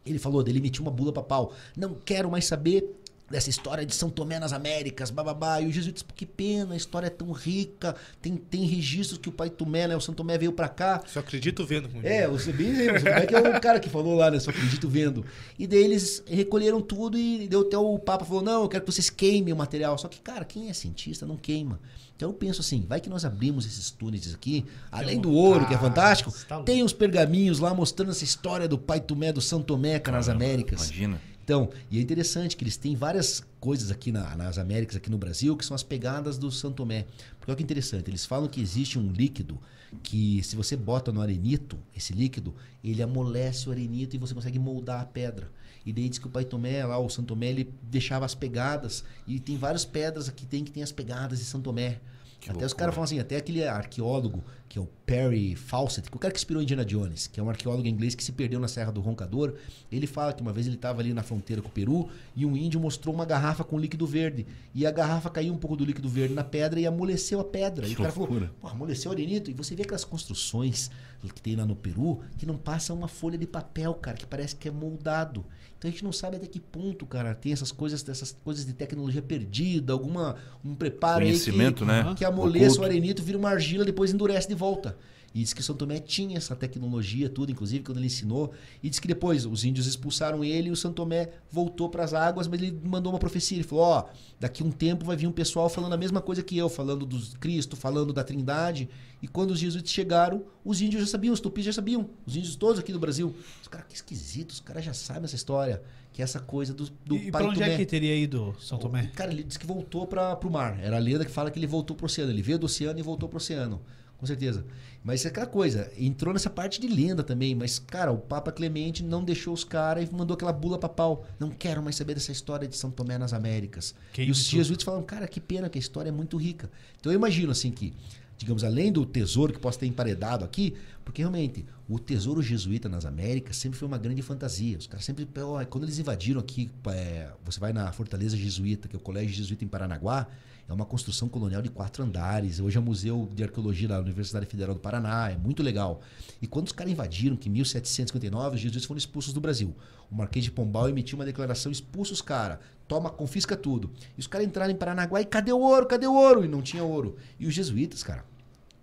[0.06, 1.54] Ele falou, ele emitiu uma bula papal.
[1.78, 3.00] Não quero mais saber
[3.34, 5.60] dessa história de São Tomé nas Américas, bababá.
[5.60, 9.32] E os jesuítas, que pena, a história é tão rica, tem, tem registros que o
[9.32, 11.02] pai Tomé, né, o São Tomé veio para cá.
[11.08, 11.90] Só acredito vendo.
[11.90, 12.30] como É, diz.
[12.30, 14.40] você bem lembra, como é que é o cara que falou lá, né?
[14.40, 15.26] Só acredito vendo.
[15.58, 18.92] E daí eles recolheram tudo e deu até o Papa falou: não, eu quero que
[18.92, 19.98] vocês queimem o material.
[19.98, 21.80] Só que, cara, quem é cientista não queima.
[22.16, 25.74] Então eu penso assim, vai que nós abrimos esses túneis aqui, além do ouro, que
[25.74, 29.62] é fantástico, tá tem uns pergaminhos lá mostrando essa história do pai Tomé, do São
[29.62, 30.86] Tomé, nas Américas.
[30.86, 31.20] Imagina.
[31.44, 35.18] Então, e é interessante que eles têm várias coisas aqui na- nas Américas, aqui no
[35.18, 37.06] Brasil, que são as pegadas do São Tomé.
[37.38, 39.60] Porque olha que interessante, eles falam que existe um líquido
[40.02, 44.58] que se você bota no arenito, esse líquido, ele amolece o arenito e você consegue
[44.58, 45.52] moldar a pedra.
[45.86, 49.04] E daí diz que o Pai Tomé, lá o São Tomé, ele deixava as pegadas.
[49.28, 52.00] E tem várias pedras aqui tem que tem as pegadas de São Tomé.
[52.44, 52.76] Que até os loucura.
[52.76, 56.34] caras falam assim, até aquele arqueólogo, que é o Perry Fawcett, que é o cara
[56.34, 59.00] que inspirou Indiana Jones, que é um arqueólogo inglês que se perdeu na Serra do
[59.00, 59.54] Roncador,
[59.90, 62.58] ele fala que uma vez ele estava ali na fronteira com o Peru e um
[62.58, 64.46] índio mostrou uma garrafa com líquido verde.
[64.76, 67.86] E a garrafa caiu um pouco do líquido verde na pedra e amoleceu a pedra.
[67.86, 68.52] e Que o cara falou, loucura.
[68.60, 69.50] Pô, amoleceu o arenito.
[69.50, 70.92] E você vê aquelas construções
[71.34, 74.56] que tem lá no Peru que não passa uma folha de papel, cara, que parece
[74.56, 75.46] que é moldado.
[75.84, 78.72] Então a gente não sabe até que ponto, cara, tem essas coisas, dessas coisas de
[78.72, 82.16] tecnologia perdida, alguma um preparo Conhecimento, aí que, né?
[82.20, 82.82] que amoleça Oculto.
[82.84, 84.96] o arenito, vira uma argila, depois endurece de volta.
[85.34, 88.54] E diz que São Tomé tinha essa tecnologia, tudo, inclusive, quando ele ensinou.
[88.84, 92.14] E diz que depois os índios expulsaram ele e o São Tomé voltou para as
[92.14, 93.58] águas, mas ele mandou uma profecia.
[93.58, 94.06] Ele falou: Ó,
[94.40, 97.20] daqui um tempo vai vir um pessoal falando a mesma coisa que eu, falando do
[97.40, 98.88] Cristo, falando da Trindade.
[99.24, 102.10] E quando os jesuítas chegaram, os índios já sabiam, os tupis já sabiam.
[102.28, 103.34] Os índios todos aqui do Brasil.
[103.62, 105.82] Os caras, que esquisito, os caras já sabem essa história.
[106.12, 107.74] Que é essa coisa do, do E pai pra onde Tomé.
[107.74, 109.08] é que teria ido São Tomé?
[109.16, 110.78] Cara, ele disse que voltou para o mar.
[110.80, 112.32] Era a lenda que fala que ele voltou pro oceano.
[112.32, 113.82] Ele veio do oceano e voltou pro oceano.
[114.20, 114.64] Com certeza.
[115.04, 115.92] Mas é aquela coisa.
[115.98, 117.54] Entrou nessa parte de lenda também.
[117.54, 121.26] Mas, cara, o Papa Clemente não deixou os caras e mandou aquela bula papal.
[121.38, 123.94] Não quero mais saber dessa história de São Tomé nas Américas.
[124.14, 126.72] Que e os jesuítas falaram, cara, que pena que a história é muito rica.
[127.00, 127.94] Então eu imagino assim que,
[128.38, 130.74] digamos, além do tesouro que possa ter emparedado aqui,
[131.04, 134.78] porque realmente o tesouro jesuíta nas Américas sempre foi uma grande fantasia.
[134.78, 138.96] Os caras sempre, ó, quando eles invadiram aqui, é, você vai na Fortaleza Jesuíta, que
[138.96, 140.28] é o Colégio Jesuíta em Paranaguá,
[140.68, 142.60] é uma construção colonial de quatro andares.
[142.60, 146.02] Hoje é o Museu de Arqueologia da Universidade Federal do Paraná, é muito legal.
[146.42, 149.76] E quando os caras invadiram, que em 1759, os jesuítas foram expulsos do Brasil.
[150.10, 153.92] O Marquês de Pombal emitiu uma declaração, expulsa os caras, toma, confisca tudo.
[154.18, 155.86] E os caras entraram em Paranaguá e cadê o ouro?
[155.86, 156.46] Cadê o ouro?
[156.46, 157.18] E não tinha ouro.
[157.40, 158.26] E os jesuítas, cara,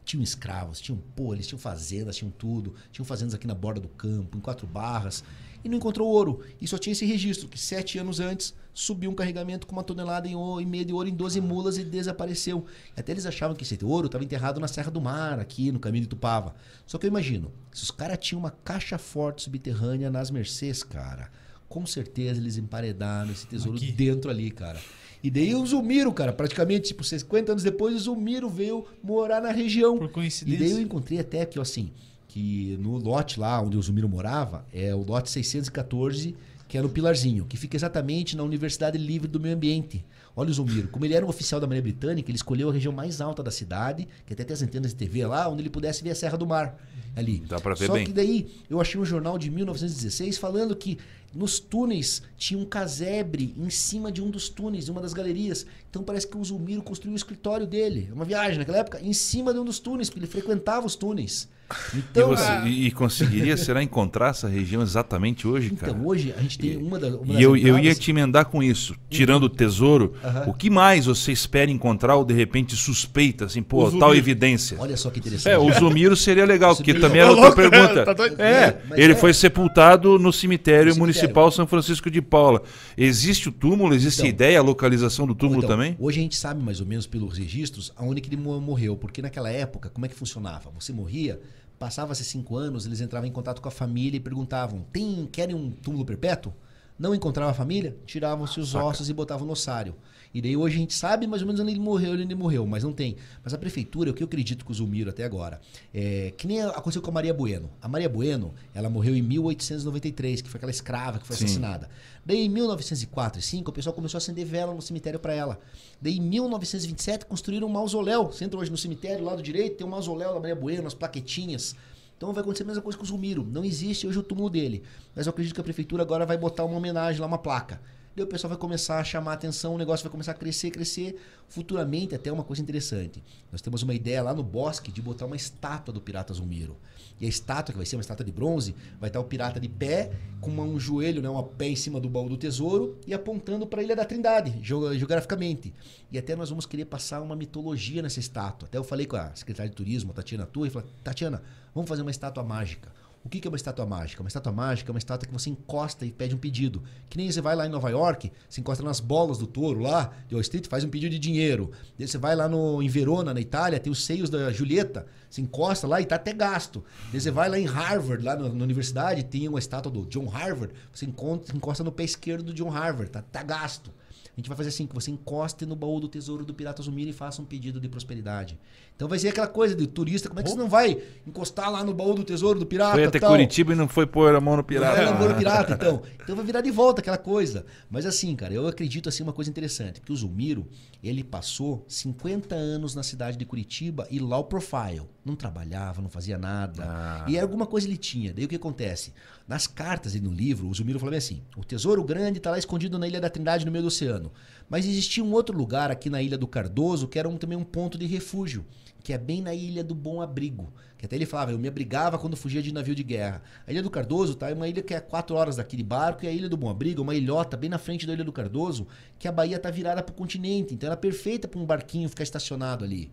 [0.05, 2.75] tinham escravos, tinham pô, eles tinham fazendas, tinham tudo.
[2.91, 5.23] Tinham fazendas aqui na borda do campo, em quatro barras.
[5.65, 6.41] E não encontrou ouro.
[6.61, 10.27] E só tinha esse registro, que sete anos antes subiu um carregamento com uma tonelada
[10.29, 12.65] em ouro, e meia de ouro em 12 mulas e desapareceu.
[12.97, 16.03] Até eles achavam que esse ouro estava enterrado na Serra do Mar, aqui no caminho
[16.03, 16.55] de Tupava.
[16.87, 21.31] Só que eu imagino, se os caras tinham uma caixa forte subterrânea nas Mercês, cara,
[21.69, 23.93] com certeza eles emparedaram esse tesouro Aqui.
[23.93, 24.81] dentro ali, cara.
[25.23, 29.51] E daí o Zulmiro, cara, praticamente, tipo, 50 anos depois, o Zulmiro veio morar na
[29.53, 29.99] região.
[29.99, 30.61] Por E coincidência.
[30.61, 31.93] daí eu encontrei até que, assim,
[32.31, 36.37] que no lote lá onde o Zulmiro morava, é o lote 614,
[36.69, 40.05] que é no Pilarzinho, que fica exatamente na Universidade Livre do Meio Ambiente.
[40.37, 42.93] Olha o Zulmiro, como ele era um oficial da Marinha Britânica, ele escolheu a região
[42.93, 46.05] mais alta da cidade, que até tem as antenas de TV lá, onde ele pudesse
[46.05, 46.79] ver a Serra do Mar
[47.17, 47.43] ali.
[47.49, 48.05] Dá pra ver Só bem.
[48.05, 50.99] que daí eu achei um jornal de 1916 falando que
[51.35, 55.65] nos túneis tinha um casebre em cima de um dos túneis, de uma das galerias.
[55.89, 59.53] Então parece que o Zulmiro construiu o escritório dele, uma viagem naquela época, em cima
[59.53, 61.49] de um dos túneis, porque ele frequentava os túneis.
[61.95, 65.93] E, Então, você- ah, e- e conseguiria, será, encontrar essa região exatamente hoje, cara?
[65.93, 68.47] então hoje a gente tem uma, da, uma E das eu, eu ia te emendar
[68.47, 68.97] com isso.
[69.09, 70.15] Tirando o tesouro,
[70.49, 74.17] o que mais você espera encontrar ou de repente suspeita, assim, pô, tal Zumiro.
[74.17, 74.77] evidência?
[74.81, 75.53] Olha só que interessante.
[75.53, 77.07] É, o Zumiro seria legal, porque Zumiro.
[77.09, 78.15] também era Tá outra louco, pergunta.
[78.37, 78.43] tá?
[78.45, 79.17] É, ele é.
[79.17, 81.20] foi sepultado no cemitério No municipal
[81.51, 82.63] São Francisco de Paula.
[82.97, 83.95] Existe o túmulo?
[83.95, 84.35] Existe a Então.
[84.35, 85.97] ideia, a localização do túmulo Então, também?
[85.99, 89.21] Hoje a gente sabe mais ou menos pelos registros aonde que ele mo- morreu, porque
[89.23, 90.71] naquela época, como é que funcionava?
[90.79, 91.41] Você morria,
[91.79, 95.71] passava-se cinco anos, eles entravam em contato com a família e perguntavam: tem, querem um
[95.71, 96.53] túmulo perpétuo?
[97.01, 97.97] Não encontrava a família?
[98.05, 99.97] Tiravam-se os ossos e botavam no ossário.
[100.35, 102.67] E daí hoje a gente sabe mais ou menos onde ele morreu, onde ele morreu,
[102.67, 103.17] mas não tem.
[103.43, 105.63] Mas a prefeitura, o que eu acredito com o Zulmiro até agora,
[105.95, 107.71] é que nem aconteceu com a Maria Bueno.
[107.81, 111.47] A Maria Bueno, ela morreu em 1893, que foi aquela escrava que foi Sim.
[111.47, 111.89] assassinada.
[112.23, 115.59] Daí em 1904 e 5, o pessoal começou a acender vela no cemitério para ela.
[116.03, 118.27] Daí em 1927 construíram um mausoléu.
[118.27, 121.75] Você entra hoje no cemitério, lado direito, tem um mausoléu da Maria Bueno, as plaquetinhas.
[122.21, 123.43] Então vai acontecer a mesma coisa com o Zulmiro.
[123.51, 124.83] Não existe hoje o túmulo dele.
[125.17, 127.81] Mas eu acredito que a prefeitura agora vai botar uma homenagem lá, uma placa.
[128.15, 130.71] Daí o pessoal vai começar a chamar a atenção, o negócio vai começar a crescer,
[130.71, 131.19] crescer.
[131.49, 133.23] Futuramente, até uma coisa interessante.
[133.51, 136.77] Nós temos uma ideia lá no bosque de botar uma estátua do pirata Zulmiro.
[137.19, 139.69] E a estátua, que vai ser uma estátua de bronze, vai estar o pirata de
[139.69, 143.67] pé, com um joelho, né, uma pé em cima do baú do tesouro e apontando
[143.67, 145.73] para a Ilha da Trindade, geo- geograficamente.
[146.13, 148.67] E até nós vamos querer passar uma mitologia nessa estátua.
[148.67, 151.43] Até eu falei com a secretária de turismo, Tatiana Turra, e falei: Tatiana,
[151.75, 152.91] vamos fazer uma estátua mágica.
[153.23, 154.23] O que é uma estátua mágica?
[154.23, 156.83] Uma estátua mágica é uma estátua que você encosta e pede um pedido.
[157.09, 160.11] Que nem você vai lá em Nova York, você encosta nas bolas do touro lá,
[160.27, 161.71] de Wall Street, faz um pedido de dinheiro.
[161.99, 165.43] Daí você vai lá no, em Verona, na Itália, tem os seios da Julieta, você
[165.43, 166.83] encosta lá e tá até gasto.
[167.13, 170.27] Daí você vai lá em Harvard, lá na, na universidade, tem uma estátua do John
[170.27, 173.93] Harvard, você encontra, encosta no pé esquerdo do John Harvard, tá, tá gasto.
[174.37, 177.11] A gente vai fazer assim, que você encoste no baú do tesouro do Pirata Zumiro
[177.11, 178.59] e faça um pedido de prosperidade.
[178.97, 181.83] Então vai ser aquela coisa de turista, como é que você não vai encostar lá
[181.83, 183.31] no baú do tesouro do pirata Foi até tal?
[183.31, 184.97] Curitiba e não foi pôr a mão no pirata.
[184.97, 185.13] Pirata.
[185.13, 186.03] namoro pirata, então.
[186.23, 187.65] Então vai virar de volta aquela coisa.
[187.91, 190.67] Mas assim, cara, eu acredito assim uma coisa interessante, que o Zulmiro,
[191.03, 195.09] ele passou 50 anos na cidade de Curitiba e low profile.
[195.23, 196.83] Não trabalhava, não fazia nada.
[196.83, 197.27] Ah.
[197.29, 198.33] E alguma coisa ele tinha.
[198.33, 199.13] Daí o que acontece?
[199.47, 202.59] Nas cartas e no livro, o Zulmiro falou bem assim: o tesouro grande está lá
[202.59, 204.33] escondido na Ilha da Trindade, no meio do oceano.
[204.69, 207.65] Mas existia um outro lugar aqui na Ilha do Cardoso que era um- também um
[207.65, 208.65] ponto de refúgio,
[209.05, 210.73] que é bem na Ilha do Bom Abrigo.
[210.97, 213.43] Que até ele falava, eu me abrigava quando fugia de navio de guerra.
[213.67, 216.25] A Ilha do Cardoso tá, é uma ilha que é quatro horas daqui de barco,
[216.25, 218.33] e a Ilha do Bom Abrigo, é uma ilhota bem na frente da Ilha do
[218.33, 218.87] Cardoso,
[219.19, 220.75] que a Bahia tá virada para o continente.
[220.75, 223.11] Então ela é perfeita para um barquinho ficar estacionado ali.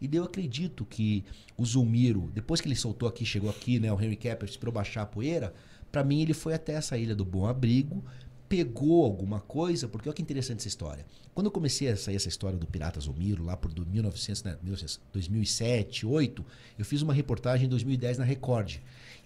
[0.00, 1.24] E eu acredito que
[1.56, 5.02] o Zulmiro, depois que ele soltou aqui, chegou aqui, né, o Henry Capers, para baixar
[5.02, 5.52] a poeira,
[5.90, 8.04] para mim ele foi até essa Ilha do Bom Abrigo,
[8.48, 11.04] pegou alguma coisa, porque olha que interessante essa história.
[11.34, 14.58] Quando eu comecei a sair essa história do Pirata Zulmiro, lá por do 1900, né,
[14.62, 16.44] 1900, 2007, 2008,
[16.78, 18.78] eu fiz uma reportagem em 2010 na Record.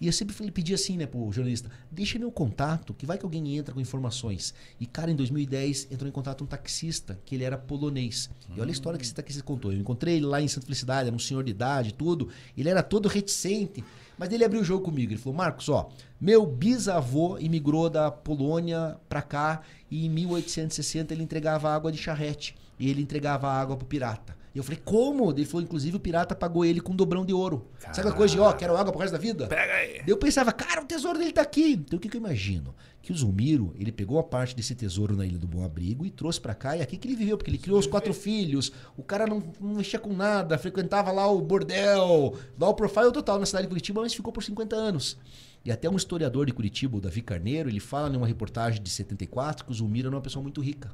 [0.03, 3.55] E eu sempre pedi assim, né, pro jornalista, deixa meu contato, que vai que alguém
[3.55, 4.53] entra com informações.
[4.77, 8.29] E, cara, em 2010 entrou em contato um taxista, que ele era polonês.
[8.53, 9.71] E olha a história que esse taxista contou.
[9.71, 12.27] Eu encontrei ele lá em Santa Felicidade, era um senhor de idade, tudo.
[12.57, 13.81] Ele era todo reticente.
[14.17, 15.13] Mas ele abriu o jogo comigo.
[15.13, 15.89] Ele falou: Marcos, ó,
[16.19, 22.57] meu bisavô imigrou da Polônia pra cá e em 1860 ele entregava água de charrete.
[22.77, 24.35] E ele entregava água pro pirata.
[24.53, 25.31] E eu falei, como?
[25.31, 27.67] Ele falou, inclusive o pirata pagou ele com um dobrão de ouro.
[27.79, 29.47] Sabe aquela coisa de, ó, quero água pro resto da vida?
[29.47, 30.03] Pega aí.
[30.05, 31.73] Eu pensava, cara, o tesouro dele tá aqui.
[31.73, 32.75] Então o que, que eu imagino?
[33.01, 36.11] Que o Zulmiro, ele pegou a parte desse tesouro na Ilha do Bom Abrigo e
[36.11, 36.77] trouxe pra cá.
[36.77, 38.71] E aqui que ele viveu, porque ele criou os quatro filhos.
[38.95, 43.39] O cara não, não mexia com nada, frequentava lá o bordel, dá o profile total
[43.39, 45.17] na cidade de Curitiba, mas ficou por 50 anos.
[45.65, 49.65] E até um historiador de Curitiba, o Davi Carneiro, ele fala numa reportagem de 74
[49.65, 50.91] que o Zulmiro era uma pessoa muito rica.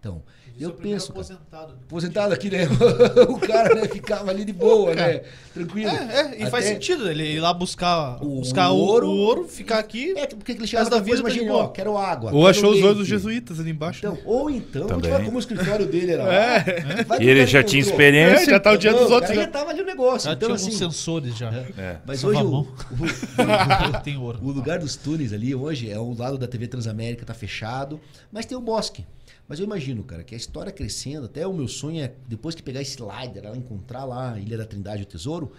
[0.00, 0.22] Então,
[0.58, 1.08] eu penso.
[1.12, 1.72] cara, aposentado.
[1.86, 2.66] aposentado aqui, né?
[3.28, 5.20] o cara né, ficava ali de boa, né?
[5.52, 5.90] Tranquilo.
[5.90, 9.08] É, é, e faz sentido ele ir lá buscar O buscar ouro.
[9.08, 10.14] o ouro, ficar aqui.
[10.16, 11.64] É, porque ele chegava da da vida, tá boa.
[11.64, 12.30] ó, quero água.
[12.30, 13.98] Ou quero achou os olhos dos jesuítas ali embaixo.
[14.00, 15.24] Então, ou então, Também.
[15.24, 16.22] como o escritório dele era.
[16.32, 17.04] É.
[17.04, 18.00] Vai E ele já tinha encontrou.
[18.00, 18.44] experiência.
[18.44, 19.30] É, já tá o dia dos outros.
[19.30, 19.36] né?
[19.42, 20.28] já tava ali o negócio.
[20.28, 21.50] Já então, tinha assim, sensores já.
[21.76, 21.96] É.
[22.06, 22.40] mas Só hoje
[24.42, 28.00] o lugar dos túneis ali hoje é o lado da TV Transamérica, tá fechado,
[28.32, 29.04] mas tem o bosque.
[29.50, 32.62] Mas eu imagino, cara, que a história crescendo, até o meu sonho é, depois que
[32.62, 35.50] pegar esse slider, ela encontrar lá a Ilha da Trindade, o tesouro,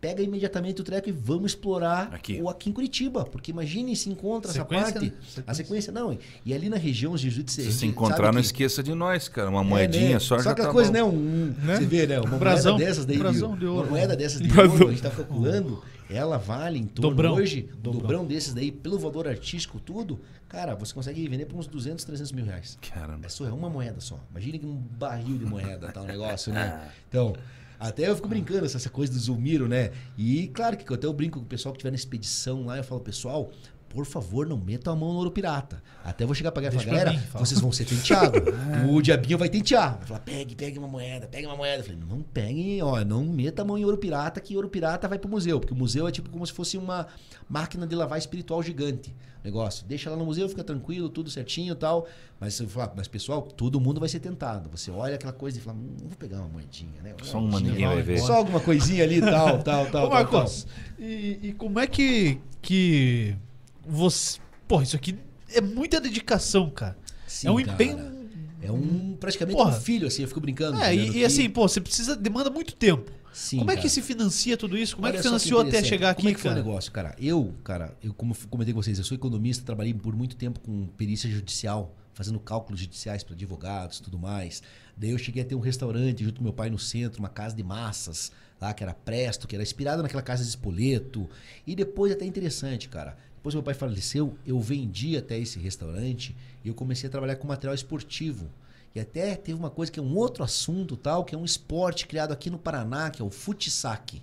[0.00, 2.40] pega imediatamente o treco e vamos explorar Aqui.
[2.40, 3.24] o aqui em Curitiba.
[3.24, 5.04] Porque imagine se encontra Sequência, essa parte.
[5.06, 5.12] né?
[5.20, 5.44] Sequência.
[5.48, 6.16] A sequência, não.
[6.46, 7.52] E ali na região, os jesuítas...
[7.54, 9.50] Se se encontrar, não que- esqueça de nós, cara.
[9.50, 10.18] Uma é, moedinha né?
[10.20, 10.96] só, já aquela tá coisa, bom.
[10.96, 11.02] né?
[11.02, 11.76] Um, Né?
[11.76, 12.20] Você vê, né?
[12.20, 12.74] Uma Brasão.
[12.74, 13.18] moeda dessas daí.
[13.18, 13.80] Brasão de ouro.
[13.82, 17.34] Uma moeda dessas de ouro, a gente tá calculando, ela vale em torno Dobrão.
[17.34, 18.00] hoje, Dobrão.
[18.00, 18.26] dobrão.
[18.26, 22.44] desses daí, pelo valor artístico, tudo, cara, você consegue vender por uns 200, 300 mil
[22.44, 22.78] reais.
[22.80, 23.26] Caramba.
[23.26, 24.18] É só é uma moeda só.
[24.30, 26.88] Imagina que um barril de moeda tá um negócio, né?
[27.08, 27.34] Então,
[27.78, 29.90] Até eu fico brincando essa, essa coisa do Zulmiro, né?
[30.18, 32.84] E claro que até eu brinco com o pessoal que estiver na expedição lá, eu
[32.84, 33.50] falo, pessoal,
[33.90, 35.82] por favor, não metam a mão no ouro pirata.
[36.04, 38.40] Até eu vou chegar pra galera e falar, galera, mim, fala." vocês vão ser tenteados.
[38.88, 39.98] o diabinho vai tentear.
[39.98, 41.80] Vai falar, pegue, pegue uma moeda, pegue uma moeda.
[41.80, 45.08] Eu falei, não peguem, ó, não meta a mão em ouro pirata, que ouro pirata
[45.08, 45.58] vai pro museu.
[45.58, 47.08] Porque o museu é tipo como se fosse uma
[47.48, 49.12] máquina de lavar espiritual gigante.
[49.42, 49.84] Negócio.
[49.86, 52.06] Deixa lá no museu, fica tranquilo, tudo certinho e tal.
[52.38, 54.70] Mas você fala, mas pessoal, todo mundo vai ser tentado.
[54.70, 57.12] Você olha aquela coisa e fala, hum, vou pegar uma moedinha, né?
[57.24, 58.20] Só uma ninguém vai ver.
[58.20, 60.06] Só alguma coisinha ali, tal, tal, tal.
[60.06, 63.36] Ô, tal, Marcos, e, e como é que, que
[63.86, 64.38] você.
[64.68, 65.16] Pô, isso aqui
[65.52, 66.96] é muita dedicação, cara.
[67.26, 67.72] Sim, é um cara.
[67.72, 68.20] empenho.
[68.62, 69.76] É um praticamente Porra.
[69.76, 70.78] um filho, assim, eu fico brincando.
[70.82, 72.14] É, e, e Que- assim, pô, você precisa.
[72.14, 73.10] Demanda muito tempo.
[73.32, 73.82] Sim, como é cara.
[73.82, 74.96] que se financia tudo isso?
[74.96, 75.88] Como é Olha que só financiou até interessante.
[75.88, 76.60] chegar Como aqui, é que foi cara?
[76.60, 77.14] o negócio, cara?
[77.18, 80.86] Eu, cara, eu como comentei com vocês, eu sou economista, trabalhei por muito tempo com
[80.88, 84.62] perícia judicial, fazendo cálculos judiciais para advogados e tudo mais.
[84.96, 87.54] Daí eu cheguei a ter um restaurante junto com meu pai no centro, uma casa
[87.54, 91.30] de massas, lá que era Presto, que era inspirada naquela casa de Espoleto.
[91.66, 93.16] E depois até interessante, cara.
[93.40, 97.48] Depois meu pai faleceu, eu vendi até esse restaurante e eu comecei a trabalhar com
[97.48, 98.46] material esportivo.
[98.94, 102.06] E até teve uma coisa que é um outro assunto, tal, que é um esporte
[102.06, 104.20] criado aqui no Paraná, que é o futsac.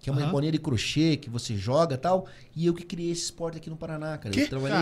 [0.00, 0.32] Que é uma Aham.
[0.32, 2.26] bolinha de crochê que você joga e tal.
[2.54, 4.38] E eu que criei esse esporte aqui no Paraná, cara.
[4.38, 4.76] Eu trabalhei.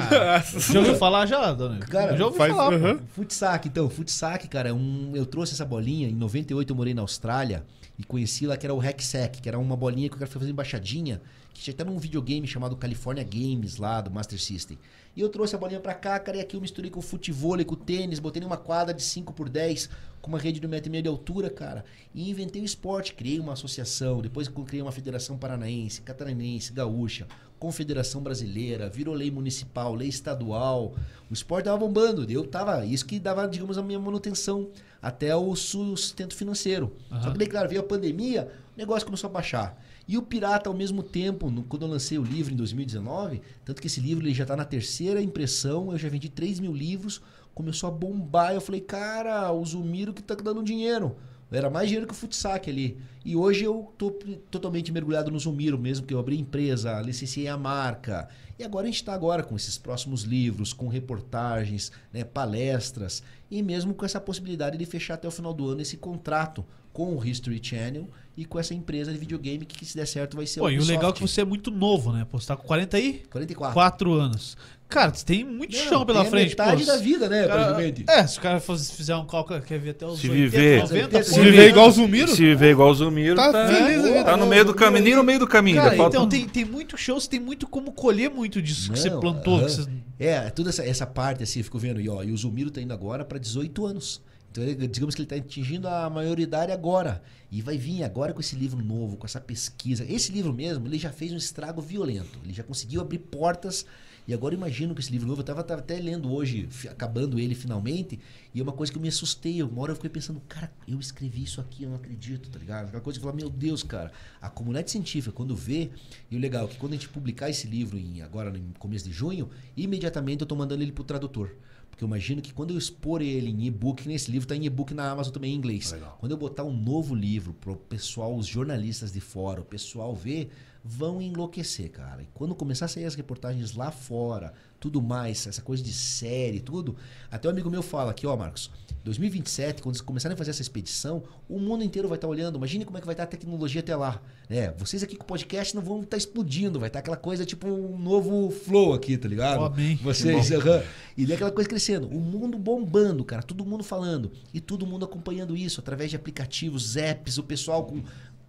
[0.72, 1.78] Já ouviu falar já, dona?
[1.78, 2.98] Cara, Eu já ouvi faz- falar.
[3.14, 6.08] Futsac, então, futsac, cara, é um, eu trouxe essa bolinha.
[6.08, 7.64] Em 98 eu morei na Austrália
[7.98, 10.40] e conheci lá que era o Hacksack, que era uma bolinha que o cara foi
[10.40, 11.20] fazer embaixadinha,
[11.52, 14.78] que tinha até num videogame chamado California Games lá do Master System.
[15.14, 17.64] E eu trouxe a bolinha pra cá, cara, e aqui eu misturei com o futevôlei,
[17.64, 19.90] com o tênis, botei numa quadra de 5 por 10
[20.22, 21.84] com uma rede de 1,5m de altura, cara,
[22.14, 27.26] e inventei o esporte, criei uma associação, depois criei uma federação paranaense, catarinense, gaúcha,
[27.58, 30.94] confederação brasileira, virou lei municipal, lei estadual.
[31.28, 34.70] O esporte tava bombando, eu tava, isso que dava, digamos, a minha manutenção
[35.00, 36.92] até o sustento financeiro.
[37.20, 39.80] Só que daí, claro, veio a pandemia, o negócio começou a baixar.
[40.08, 43.80] E o Pirata, ao mesmo tempo, no- quando eu lancei o livro em 2019, tanto
[43.80, 47.20] que esse livro ele já está na terceira impressão, eu já vendi 3 mil livros,
[47.54, 48.52] começou a bombar.
[48.52, 51.14] Eu falei, cara, o Zumiro que tá dando dinheiro.
[51.50, 52.96] Era mais dinheiro que o Futsac ali.
[53.22, 54.10] E hoje eu tô
[54.50, 58.26] totalmente mergulhado no Zumiro mesmo, porque eu abri empresa, licenciei a marca.
[58.58, 63.62] E agora a gente está agora com esses próximos livros, com reportagens, né, palestras, e
[63.62, 67.24] mesmo com essa possibilidade de fechar até o final do ano esse contrato com o
[67.26, 70.70] History Channel e com essa empresa de videogame que, se der certo, vai ser Pô,
[70.70, 72.26] e o legal é que você é muito novo, né?
[72.30, 73.22] Pô, você tá com 40 aí?
[73.30, 73.74] 44.
[73.74, 74.56] 4 anos.
[74.88, 76.48] Cara, você tem muito Não, chão pela tem frente.
[76.50, 76.86] metade pô.
[76.92, 78.04] da vida, né, Cara, praticamente.
[78.06, 81.22] É, se o cara fizer um cálculo, quer ver até os Se 80, viver- 90,
[81.22, 84.02] Se Se pô, viver igual o Zumiro, Se viver igual o Zumiro, Tá tá, feliz
[84.02, 84.24] vida.
[84.24, 85.76] tá no meio do caminho, nem no meio do caminho.
[85.78, 88.98] Cara, falta então tem, tem muito show, você tem muito como colher muito disso que
[88.98, 89.56] você Não, plantou.
[89.60, 89.64] aham.
[89.66, 89.88] que você-
[90.18, 92.80] É, toda essa, essa parte assim, eu fico vendo, e, ó, e o Zumiro tá
[92.80, 94.20] indo agora para 18 anos.
[94.52, 97.22] Então, ele- digamos que ele está atingindo a maioridade agora.
[97.50, 100.04] E vai vir agora com esse livro novo, com essa pesquisa.
[100.04, 102.38] Esse livro mesmo, ele já fez um estrago violento.
[102.44, 103.86] Ele já conseguiu abrir portas.
[104.28, 108.20] E agora imagino que esse livro novo, eu estava até lendo hoje, acabando ele finalmente,
[108.54, 109.60] e é uma coisa que eu me assustei.
[109.62, 112.86] Uma hora eu fiquei pensando, cara, eu escrevi isso aqui, eu não acredito, tá ligado?
[112.88, 115.90] Aquela coisa que eu falo, meu Deus, cara, a comunidade científica, quando vê,
[116.30, 119.06] e o legal é que quando a gente publicar esse livro em, agora no começo
[119.06, 121.50] de junho, imediatamente eu tô mandando ele pro tradutor.
[121.92, 124.94] Porque eu imagino que quando eu expor ele em e-book, nesse livro tá em e-book
[124.94, 125.92] na Amazon também em inglês.
[125.92, 126.16] Legal.
[126.18, 130.50] Quando eu botar um novo livro pro pessoal, os jornalistas de fora, o pessoal ver,
[130.84, 132.22] vão enlouquecer, cara.
[132.22, 136.60] E quando começar a sair as reportagens lá fora, tudo mais, essa coisa de série,
[136.60, 136.96] tudo,
[137.30, 138.70] até um amigo meu fala aqui, ó, Marcos,
[139.04, 142.56] 2027, quando eles começarem a fazer essa expedição, o mundo inteiro vai estar olhando.
[142.56, 144.20] Imagine como é que vai estar a tecnologia até lá.
[144.48, 147.66] É, vocês aqui com o podcast não vão estar explodindo, vai estar aquela coisa tipo
[147.68, 149.64] um novo flow aqui, tá ligado?
[149.64, 149.96] Amém.
[149.96, 150.82] Vocês, aham.
[151.16, 152.08] E daí aquela coisa crescendo.
[152.08, 153.42] O mundo bombando, cara.
[153.42, 154.30] Todo mundo falando.
[154.54, 158.02] E todo mundo acompanhando isso através de aplicativos, apps, o pessoal com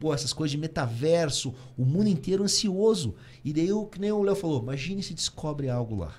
[0.04, 1.56] pô, essas coisas de metaverso.
[1.78, 3.16] O mundo inteiro ansioso.
[3.42, 6.14] E daí, que nem o Léo falou, imagine se descobre algo lá.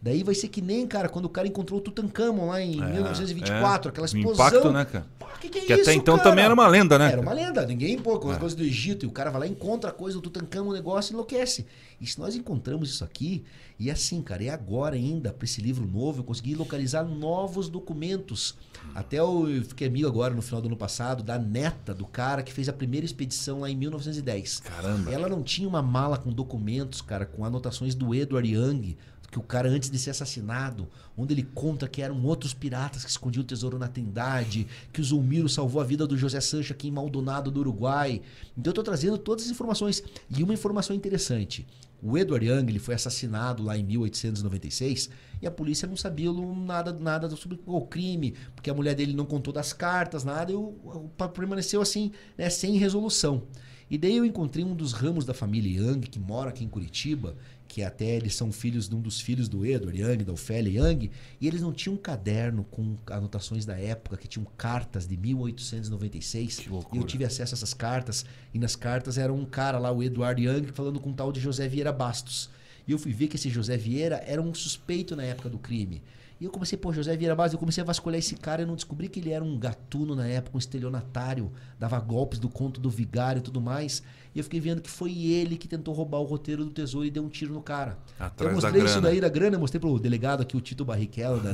[0.00, 2.92] Daí vai ser que nem, cara, quando o cara encontrou o Tutankhamon lá em É,
[2.92, 3.90] 1924, é.
[3.90, 4.46] aquela explosão.
[4.46, 5.06] impacto, né, cara?
[5.18, 6.30] Pô, que, que é Que isso, até então cara?
[6.30, 7.10] também era uma lenda, né?
[7.10, 7.66] Era uma lenda.
[7.66, 8.38] Ninguém, pô, com as É.
[8.38, 9.04] coisas do Egito.
[9.04, 11.66] E o cara vai lá, encontra a coisa do Tutankhamon, o negócio e enlouquece.
[12.00, 13.42] E se nós encontramos isso aqui,
[13.76, 18.54] e assim, cara, é agora ainda, para esse livro novo, eu consegui localizar novos documentos.
[18.94, 22.52] Até eu fiquei amigo agora, no final do ano passado, da neta do cara que
[22.52, 24.60] fez a primeira expedição lá em 1910.
[24.60, 25.10] Caramba.
[25.12, 28.96] Ela não tinha uma mala com documentos, cara, com anotações do Edward Young,
[29.30, 33.10] que o cara antes de ser assassinado, onde ele conta que eram outros piratas que
[33.10, 36.88] escondiam o tesouro na Trindade, que o Zulmiro salvou a vida do José Sancho aqui
[36.88, 38.22] em Maldonado do Uruguai.
[38.56, 40.02] Então eu tô trazendo todas as informações.
[40.30, 41.66] E uma informação interessante.
[42.00, 45.10] O Edward Young ele foi assassinado lá em 1896
[45.42, 49.26] e a polícia não sabia nada, nada sobre o crime, porque a mulher dele não
[49.26, 53.42] contou das cartas, nada, e o, o, permaneceu assim, né, sem resolução.
[53.90, 57.36] E daí eu encontrei um dos ramos da família Young, que mora aqui em Curitiba,
[57.68, 61.10] que até eles são filhos de um dos filhos do Edward Young, da Ofélia Young,
[61.38, 66.60] e eles não tinham um caderno com anotações da época, que tinham cartas de 1896.
[66.60, 66.96] Que loucura.
[66.96, 68.24] E eu tive acesso a essas cartas,
[68.54, 71.40] e nas cartas era um cara lá, o Edward Young, falando com um tal de
[71.40, 72.48] José Vieira Bastos.
[72.86, 76.02] E eu fui ver que esse José Vieira era um suspeito na época do crime.
[76.40, 78.76] E eu comecei, pô, José Vieira Bastos, eu comecei a vasculhar esse cara e não
[78.76, 82.88] descobri que ele era um gatuno na época, um estelionatário, dava golpes do conto do
[82.88, 84.02] vigário e tudo mais.
[84.34, 87.10] E eu fiquei vendo que foi ele que tentou roubar o roteiro do tesouro e
[87.10, 87.98] deu um tiro no cara.
[88.18, 91.52] Atrás eu mostrei isso daí da grana, mostrei pro delegado aqui, o Tito Barrichello, da.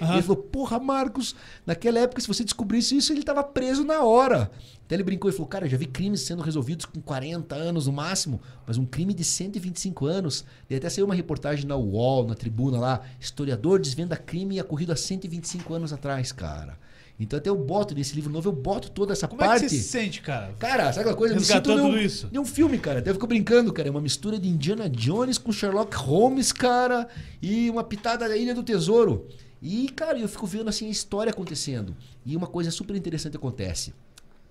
[0.00, 0.10] Uhum.
[0.10, 1.34] E ele falou: Porra, Marcos,
[1.64, 4.50] naquela época, se você descobrisse isso, ele tava preso na hora.
[4.86, 7.86] Até ele brincou e falou: Cara, eu já vi crimes sendo resolvidos com 40 anos
[7.86, 10.44] no máximo, mas um crime de 125 anos.
[10.70, 14.92] E até saiu uma reportagem na UOL, na tribuna lá: historiador desvenda crime e ocorrido
[14.92, 16.78] há 125 anos atrás, cara.
[17.18, 19.60] Então até eu boto nesse livro novo, eu boto toda essa Como parte.
[19.60, 20.54] Como é que você se sente, cara?
[20.58, 21.40] Cara, sabe aquela coisa?
[21.40, 22.28] Sinto tudo isso.
[22.28, 22.98] De um filme, cara.
[22.98, 23.88] Até eu fico brincando, cara.
[23.88, 27.08] É uma mistura de Indiana Jones com Sherlock Holmes, cara.
[27.40, 29.26] E uma pitada da Ilha do Tesouro.
[29.62, 31.96] E, cara, eu fico vendo assim a história acontecendo.
[32.24, 33.94] E uma coisa super interessante acontece.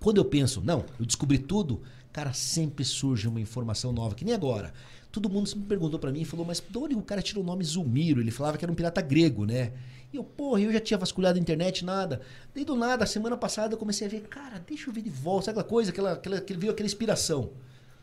[0.00, 1.80] Quando eu penso, não, eu descobri tudo,
[2.12, 4.72] cara, sempre surge uma informação nova, que nem agora.
[5.10, 7.46] Todo mundo sempre perguntou para mim e falou, mas de onde o cara tirou o
[7.46, 8.20] nome Zulmiro?
[8.20, 9.72] Ele falava que era um pirata grego, né?
[10.12, 12.20] E eu, porra, eu já tinha vasculhado a internet, nada.
[12.54, 15.46] Daí do nada, semana passada eu comecei a ver, cara, deixa eu ver de volta,
[15.46, 17.50] sabe aquela coisa, aquela, aquela, que veio aquela inspiração.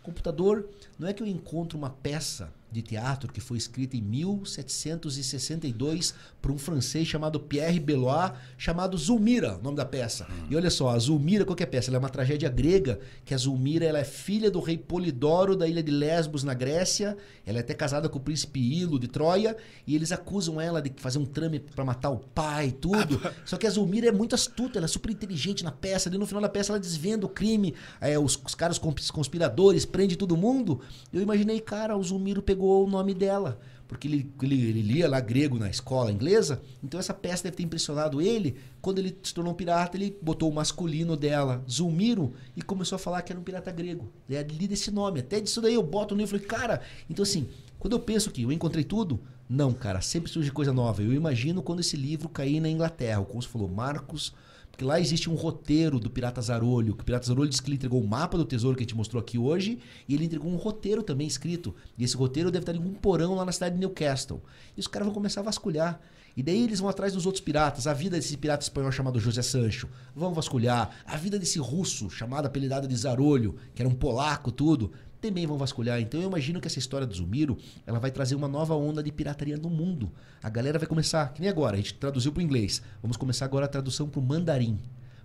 [0.01, 0.69] Computador,
[0.99, 6.51] não é que eu encontro uma peça de teatro que foi escrita em 1762 por
[6.51, 10.27] um francês chamado Pierre Bellois, chamado Zulmira, o nome da peça.
[10.29, 10.47] Hum.
[10.49, 11.89] E olha só, a Zulmira, qual que é a peça?
[11.89, 15.67] Ela é uma tragédia grega, que a Zulmira ela é filha do rei Polidoro da
[15.67, 17.15] ilha de Lesbos, na Grécia.
[17.45, 19.55] Ela é até casada com o príncipe Ilo de Troia,
[19.85, 23.21] e eles acusam ela de fazer um trame para matar o pai, tudo.
[23.45, 26.09] Só que a Zulmira é muito astuta, ela é super inteligente na peça.
[26.13, 30.15] E no final da peça ela desvenda o crime, é, os, os caras conspiradores, prende
[30.15, 30.81] todo mundo.
[31.11, 33.59] Eu imaginei, cara, o Zulmiro pegou pegou o nome dela,
[33.89, 37.63] porque ele, ele, ele, lia lá grego na escola inglesa, então essa peça deve ter
[37.63, 38.55] impressionado ele.
[38.81, 42.99] Quando ele se tornou um pirata, ele botou o masculino dela, Zulmiro, e começou a
[42.99, 44.09] falar que era um pirata grego.
[44.29, 45.19] É ali desse nome.
[45.19, 48.31] Até disso daí eu boto no livro e falei, cara, então assim, quando eu penso
[48.31, 49.19] que eu encontrei tudo,
[49.49, 51.03] não, cara, sempre surge coisa nova.
[51.03, 53.19] Eu imagino quando esse livro cair na Inglaterra.
[53.19, 54.33] O Consul falou, Marcos
[54.73, 57.75] porque lá existe um roteiro do Pirata Zarolho, que o Pirata Zarolho disse que ele
[57.75, 59.77] entregou o mapa do tesouro que a gente mostrou aqui hoje,
[60.09, 61.75] e ele entregou um roteiro também escrito.
[61.95, 64.41] E esse roteiro deve estar em um porão lá na cidade de Newcastle.
[64.75, 66.01] E os caras vão começar a vasculhar.
[66.35, 67.85] E daí eles vão atrás dos outros piratas.
[67.85, 69.87] A vida desse pirata espanhol chamado José Sancho.
[70.15, 70.89] Vão vasculhar.
[71.05, 74.91] A vida desse russo, chamado apelidado de Zarolho, que era um polaco, tudo
[75.27, 76.01] também vão vasculhar.
[76.01, 79.11] Então eu imagino que essa história do Zumiro, ela vai trazer uma nova onda de
[79.11, 80.11] pirataria no mundo.
[80.41, 82.81] A galera vai começar, que nem agora, a gente traduziu para o inglês.
[83.01, 84.77] Vamos começar agora a tradução para o mandarim.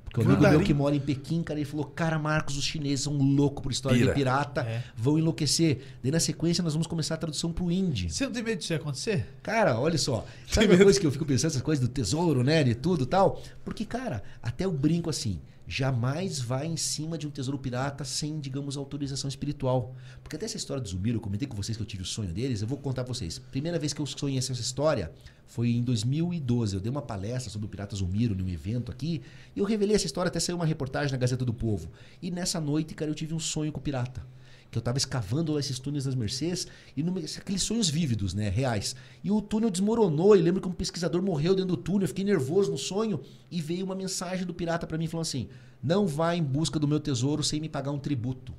[0.04, 3.02] Porque o amigo meu que mora em Pequim, cara, ele falou: Cara, Marcos, os chineses
[3.02, 4.10] são loucos por história Pira.
[4.10, 4.82] de pirata, é.
[4.96, 5.80] vão enlouquecer.
[6.02, 8.10] Daí na sequência nós vamos começar a tradução pro indie.
[8.10, 9.26] Você não tem medo disso acontecer?
[9.42, 10.24] Cara, olha só.
[10.48, 12.64] Sabe uma coisa que eu fico pensando, essas coisas do tesouro, né?
[12.64, 13.42] De tudo tal?
[13.62, 15.38] Porque, cara, até eu brinco assim
[15.68, 19.94] jamais vai em cima de um tesouro pirata sem, digamos, autorização espiritual.
[20.22, 22.32] Porque até essa história do Zumiro, eu comentei com vocês que eu tive o sonho
[22.32, 23.38] deles, eu vou contar pra vocês.
[23.38, 25.12] Primeira vez que eu sonhei essa história
[25.46, 26.74] foi em 2012.
[26.74, 29.20] Eu dei uma palestra sobre o pirata Zumiro num evento aqui,
[29.54, 31.90] e eu revelei essa história, até saiu uma reportagem na Gazeta do Povo.
[32.22, 34.24] E nessa noite, cara, eu tive um sonho com o pirata
[34.70, 36.66] que eu estava escavando esses túneis das Mercês
[36.96, 37.04] e
[37.38, 38.94] aqueles sonhos vívidos, né, reais.
[39.24, 42.24] E o túnel desmoronou e lembro que um pesquisador morreu dentro do túnel, eu fiquei
[42.24, 43.20] nervoso no sonho
[43.50, 45.48] e veio uma mensagem do pirata para mim falando assim:
[45.82, 48.54] "Não vá em busca do meu tesouro sem me pagar um tributo".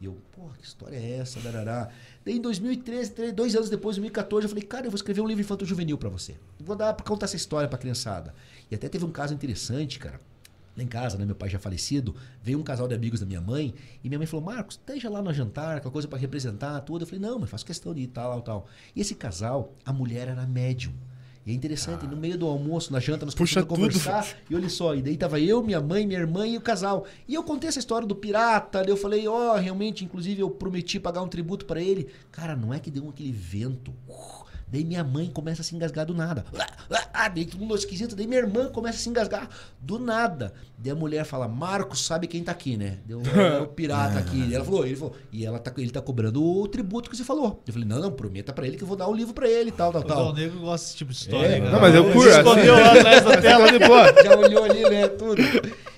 [0.00, 1.88] E eu, porra, que história é essa, darará.
[2.24, 5.28] Daí em 2013, dois anos depois, em 2014, eu falei, cara, eu vou escrever um
[5.28, 6.34] livro infanto juvenil para você.
[6.58, 8.34] Vou dar para contar essa história para criançada.
[8.68, 10.20] E até teve um caso interessante, cara
[10.76, 11.24] lá em casa, né?
[11.24, 14.26] Meu pai já falecido, veio um casal de amigos da minha mãe e minha mãe
[14.26, 17.02] falou: Marcos, esteja lá no jantar, aquela coisa para representar tudo.
[17.02, 18.66] Eu falei: Não, mas faço questão de ir tal, tal.
[18.94, 20.92] E esse casal, a mulher era médium.
[21.44, 22.08] E é interessante, ah.
[22.08, 24.24] no meio do almoço, na janta, nós começamos a conversar.
[24.24, 24.36] Tudo.
[24.48, 27.04] E olha só, e daí tava eu, minha mãe, minha irmã e o casal.
[27.26, 31.00] E eu contei essa história do pirata, eu falei, ó, oh, realmente, inclusive eu prometi
[31.00, 32.06] pagar um tributo para ele.
[32.30, 33.92] Cara, não é que deu aquele vento.
[34.06, 34.41] Uh,
[34.72, 36.46] Daí minha mãe começa a se engasgar do nada.
[37.12, 38.16] Ah, daí todo mundo esquisito.
[38.16, 39.46] Daí minha irmã começa a se engasgar
[39.78, 40.54] do nada.
[40.78, 42.96] Daí a mulher fala: Marcos sabe quem tá aqui, né?
[43.04, 44.48] Deu é o pirata aqui.
[44.54, 47.62] ela falou, ele falou, e ela tá, ele tá cobrando o tributo que você falou.
[47.66, 49.68] Eu falei: não, não, prometa pra ele que eu vou dar o livro pra ele
[49.68, 50.30] e tal, tal, tal.
[50.30, 51.56] O Negro gosta desse tipo de história.
[51.56, 52.30] É, Não, mas eu curto.
[52.30, 54.24] Escondeu lá atrás da tela depois.
[54.24, 55.08] Já olhou ali, né?
[55.08, 55.42] Tudo.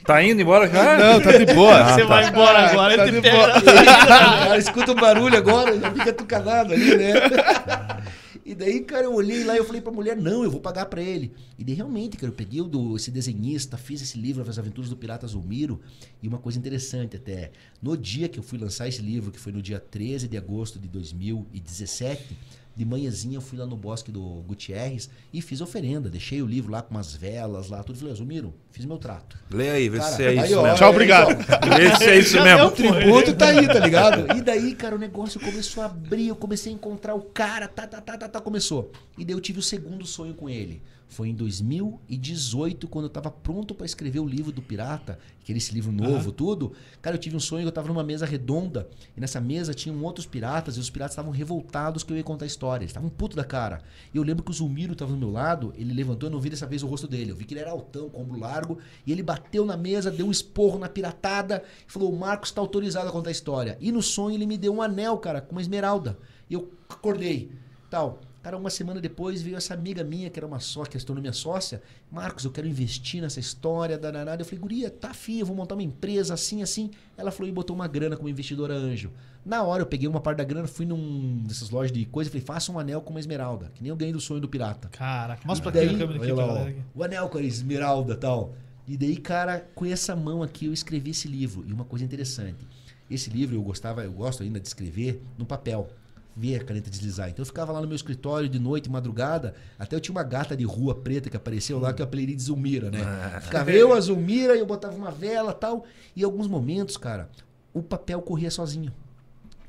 [0.04, 0.98] Tá indo embora já?
[0.98, 1.94] Não, tá de boa.
[1.94, 3.62] Você vai embora agora, Tá ele de te pega.
[4.06, 7.12] cara, escuta um barulho agora, já fica tucanado ali, né?
[8.44, 10.84] E daí, cara, eu olhei lá e eu falei pra mulher, não, eu vou pagar
[10.86, 11.32] pra ele.
[11.58, 14.90] E daí, realmente, cara, eu peguei o do, esse desenhista, fiz esse livro, As Aventuras
[14.90, 15.80] do Pirata Zulmiro.
[16.22, 19.50] E uma coisa interessante até, no dia que eu fui lançar esse livro, que foi
[19.50, 22.36] no dia 13 de agosto de 2017,
[22.76, 26.10] de manhãzinha eu fui lá no bosque do Gutierrez e fiz oferenda.
[26.10, 27.98] Deixei o livro lá com umas velas lá, tudo.
[27.98, 29.38] Falei, Zulmiro, fiz meu trato.
[29.50, 30.78] Lê aí, vê Cara, se é aí, isso ó, mesmo.
[30.78, 31.28] Tchau, obrigado.
[31.28, 31.34] ó,
[31.76, 32.66] Vê se é isso mesmo.
[32.66, 34.36] o tributo tá aí, tá ligado?
[34.36, 37.86] E daí, cara, o negócio começou a abrir, eu comecei a encontrar o cara, tá,
[37.86, 38.90] tá, tá, tá, tá, começou.
[39.16, 40.82] E daí eu tive o segundo sonho com ele.
[41.08, 45.58] Foi em 2018, quando eu tava pronto pra escrever o livro do Pirata, que era
[45.58, 46.72] esse livro novo, tudo.
[47.00, 50.02] Cara, eu tive um sonho que eu tava numa mesa redonda, e nessa mesa tinham
[50.02, 52.82] outros piratas, e os piratas estavam revoltados que eu ia contar a história.
[52.82, 53.82] Eles estavam puto da cara.
[54.12, 56.50] E eu lembro que o Zulmiro tava do meu lado, ele levantou, eu não vi
[56.50, 57.30] dessa vez o rosto dele.
[57.30, 60.26] Eu vi que ele era altão, com ombro largo, e ele bateu na mesa, deu
[60.26, 63.76] um esporro na piratada, e falou: o Marcos tá autorizado a contar a história.
[63.80, 66.18] E no sonho ele me deu um anel, cara, com uma esmeralda.
[66.48, 67.52] E eu acordei,
[67.90, 68.20] tal.
[68.44, 71.32] Cara, uma semana depois veio essa amiga minha, que era uma sócia, que tornou minha
[71.32, 71.80] sócia.
[72.12, 74.42] Marcos, eu quero investir nessa história, danada.
[74.42, 76.90] Eu falei, guria, tá afim, eu vou montar uma empresa assim, assim.
[77.16, 79.10] Ela falou e botou uma grana como investidora anjo.
[79.46, 82.32] Na hora eu peguei uma parte da grana, fui num dessas lojas de coisa e
[82.32, 83.72] falei, faça um anel com uma esmeralda.
[83.74, 84.90] Que nem eu ganhei do sonho do pirata.
[84.90, 88.52] Caraca, mostra pra daí, câmera aqui lá, ó, o anel com a esmeralda e tal.
[88.86, 91.64] E daí, cara, com essa mão aqui eu escrevi esse livro.
[91.66, 92.68] E uma coisa interessante,
[93.10, 95.88] esse livro eu gostava, eu gosto ainda de escrever no papel.
[96.36, 97.28] Ver a caneta deslizar.
[97.28, 99.54] Então eu ficava lá no meu escritório de noite, madrugada.
[99.78, 102.42] Até eu tinha uma gata de rua preta que apareceu lá, que eu apelidei de
[102.42, 102.98] Zulmira, né?
[103.40, 105.84] Ficava eu, a Zulmira, e eu botava uma vela tal.
[106.16, 107.30] E em alguns momentos, cara,
[107.72, 108.92] o papel corria sozinho.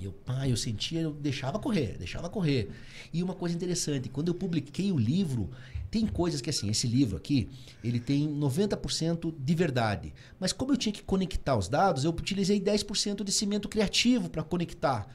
[0.02, 2.70] Eu, pá, eu sentia, eu deixava correr, deixava correr.
[3.14, 5.50] E uma coisa interessante, quando eu publiquei o livro,
[5.90, 7.50] tem coisas que assim, esse livro aqui,
[7.84, 10.14] ele tem 90% de verdade.
[10.40, 14.44] Mas como eu tinha que conectar os dados, eu utilizei 10% de cimento criativo para
[14.44, 15.08] conectar.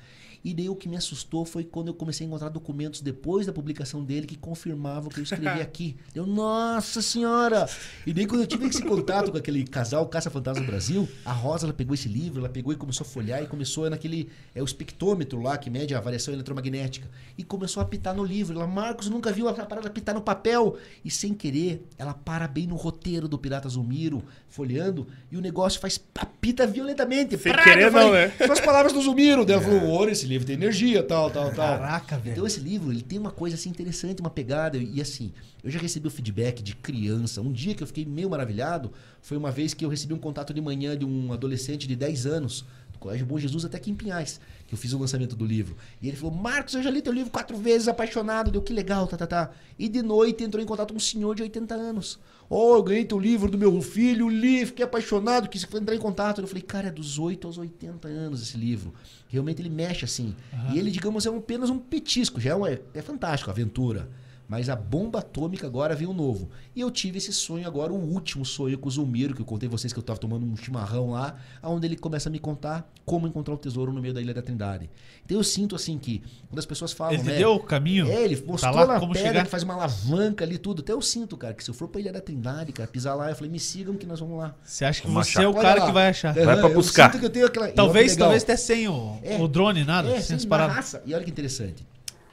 [0.44, 3.52] E daí o que me assustou foi quando eu comecei a encontrar documentos depois da
[3.52, 5.96] publicação dele que confirmavam o que eu escrevi aqui.
[6.14, 7.68] Eu, nossa senhora!
[8.06, 11.66] E daí quando eu tive esse contato com aquele casal Caça Fantasma Brasil, a Rosa
[11.66, 14.64] ela pegou esse livro, ela pegou e começou a folhear e começou naquele é o
[14.64, 18.56] espectrômetro lá que mede a variação eletromagnética e começou a apitar no livro.
[18.56, 22.66] Ela, Marcos, nunca viu a parada apitar no papel e sem querer, ela para bem
[22.66, 27.36] no roteiro do Pirata Zulmiro, folheando, e o negócio faz apita violentamente.
[27.38, 28.32] Sem querer falei, não, né?
[28.38, 29.44] São as palavras do Zulmiro.
[29.44, 31.78] Daí ela falou, olha, esse livro tem energia, tal, tal, tal.
[31.78, 32.32] Caraca, velho.
[32.32, 34.78] Então esse livro, ele tem uma coisa assim interessante, uma pegada.
[34.78, 35.32] E assim,
[35.62, 37.40] eu já recebi o feedback de criança.
[37.40, 40.54] Um dia que eu fiquei meio maravilhado foi uma vez que eu recebi um contato
[40.54, 43.94] de manhã de um adolescente de 10 anos, do Colégio Bom Jesus até aqui em
[43.94, 44.40] Pinhais,
[44.70, 45.76] que eu fiz o lançamento do livro.
[46.00, 48.52] E ele falou: Marcos, eu já li teu livro quatro vezes, apaixonado.
[48.52, 49.50] Deu que legal, tá, tá, tá.
[49.76, 52.20] E de noite entrou em contato com um senhor de 80 anos.
[52.48, 56.40] Oh, eu ganhei teu livro do meu filho, li, fiquei apaixonado, quis entrar em contato.
[56.40, 58.94] Eu falei, cara, é dos 8 aos 80 anos esse livro.
[59.28, 60.36] Realmente ele mexe assim.
[60.72, 64.08] E ele, digamos, é apenas um petisco, já é, um, é, é fantástico, aventura.
[64.50, 66.50] Mas a bomba atômica agora veio novo.
[66.74, 69.68] E eu tive esse sonho agora, o último sonho com o Zulmiro, que eu contei
[69.68, 72.90] a vocês que eu estava tomando um chimarrão lá, onde ele começa a me contar
[73.06, 74.90] como encontrar o tesouro no meio da Ilha da Trindade.
[75.24, 77.38] Então eu sinto assim que, quando as pessoas falam, Ele né?
[77.38, 78.08] deu o caminho?
[78.08, 79.44] É, ele mostrou lá na como pedra chegar?
[79.44, 80.82] que faz uma alavanca ali tudo.
[80.82, 83.30] Até eu sinto, cara, que se eu for pra Ilha da Trindade, cara, pisar lá,
[83.30, 84.56] eu falei, me sigam que nós vamos lá.
[84.64, 85.42] Você acha que Vamos você achar.
[85.44, 85.86] é o cara lá.
[85.86, 86.34] que vai achar?
[86.34, 87.12] Vai pra Aham, eu buscar.
[87.12, 87.68] sinto que eu tenho aquela...
[87.68, 89.40] Talvez, talvez até sem o, É.
[89.40, 90.96] o drone, nada, É, sem as paradas.
[91.06, 91.86] E olha que interessante.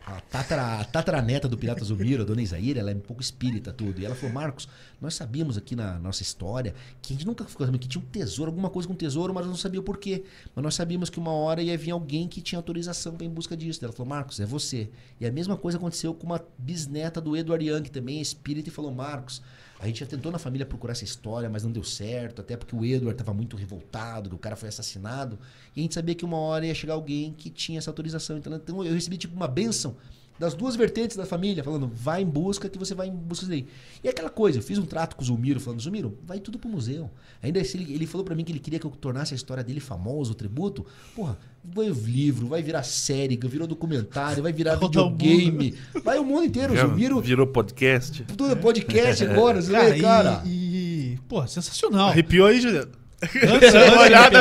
[0.08, 3.74] A, tatara, a tataraneta do Pirata Zumiro, a dona Isaíra, ela é um pouco espírita
[3.74, 4.00] tudo.
[4.00, 4.70] E ela falou, Marcos,
[5.02, 8.06] nós sabíamos aqui na nossa história que a gente nunca ficou sabendo que tinha um
[8.06, 10.24] tesouro, alguma coisa com tesouro, mas não sabia o porquê.
[10.56, 13.34] Mas nós sabíamos que uma hora ia vir alguém que tinha autorização para ir em
[13.34, 13.84] busca disso.
[13.84, 14.90] Ela falou, Marcos, é você.
[15.20, 18.70] E a mesma coisa aconteceu com uma bisneta do Edward Young, que também é espírita,
[18.70, 19.42] e falou, Marcos,
[19.80, 22.76] a gente já tentou na família procurar essa história, mas não deu certo, até porque
[22.76, 25.38] o Edward estava muito revoltado, que o cara foi assassinado.
[25.76, 28.38] E a gente sabia que uma hora ia chegar alguém que tinha essa autorização.
[28.38, 29.96] Então, eu recebi tipo uma benção
[30.40, 33.54] das duas vertentes da família, falando, vai em busca que você vai em busca disso
[33.54, 33.68] aí.
[34.04, 36.70] E aquela coisa, eu fiz um trato com o Zulmiro, falando, Zulmiro, vai tudo pro
[36.70, 37.10] museu.
[37.42, 39.64] Ainda se ele, ele falou para mim que ele queria que eu tornasse a história
[39.64, 40.86] dele famosa, o tributo.
[41.16, 45.76] Porra, vai livro, vai virar série, virou documentário, vai virar videogame.
[46.04, 48.24] Vai o mundo inteiro, o Já Zulmiro, virou podcast.
[48.24, 50.42] tudo é podcast agora, você Cara, vê, cara.
[50.46, 52.10] e, e- Pô, sensacional.
[52.10, 52.92] Arrepiou aí, Juliano?
[53.22, 54.40] Antes, antes olhada.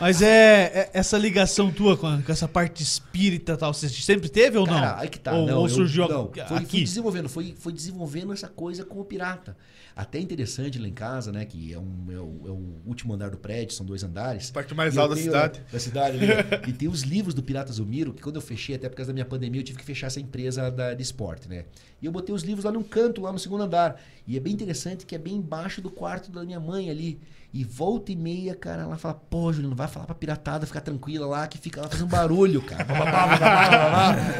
[0.00, 4.28] Mas é, é essa ligação tua com, a- com essa parte espírita tal, você sempre
[4.28, 4.74] teve ou não?
[4.74, 5.32] Cara, aí que tá.
[5.32, 6.40] Ou, não, ou eu- surgiu não, aqui?
[6.44, 9.56] foi, foi desenvolvendo, foi, foi desenvolvendo essa coisa com o pirata.
[9.94, 11.46] Até interessante lá em casa, né?
[11.46, 14.50] Que é, um, é, o, é o último andar do prédio, são dois andares.
[14.50, 15.62] Parte mais eu alta da cidade.
[15.72, 16.44] Da cidade ali, né?
[16.68, 19.14] E tem os livros do Pirata Zumiro, que quando eu fechei, até por causa da
[19.14, 21.64] minha pandemia, eu tive que fechar essa empresa da, de esporte, né?
[22.02, 23.98] E eu botei os livros lá num canto, lá no segundo andar.
[24.26, 27.18] E é bem interessante que é bem embaixo do quarto da minha mãe ali.
[27.56, 30.82] E volta e meia, cara, ela fala, pô, Júlio, não vai falar pra piratada ficar
[30.82, 32.84] tranquila lá, que fica lá fazendo barulho, cara.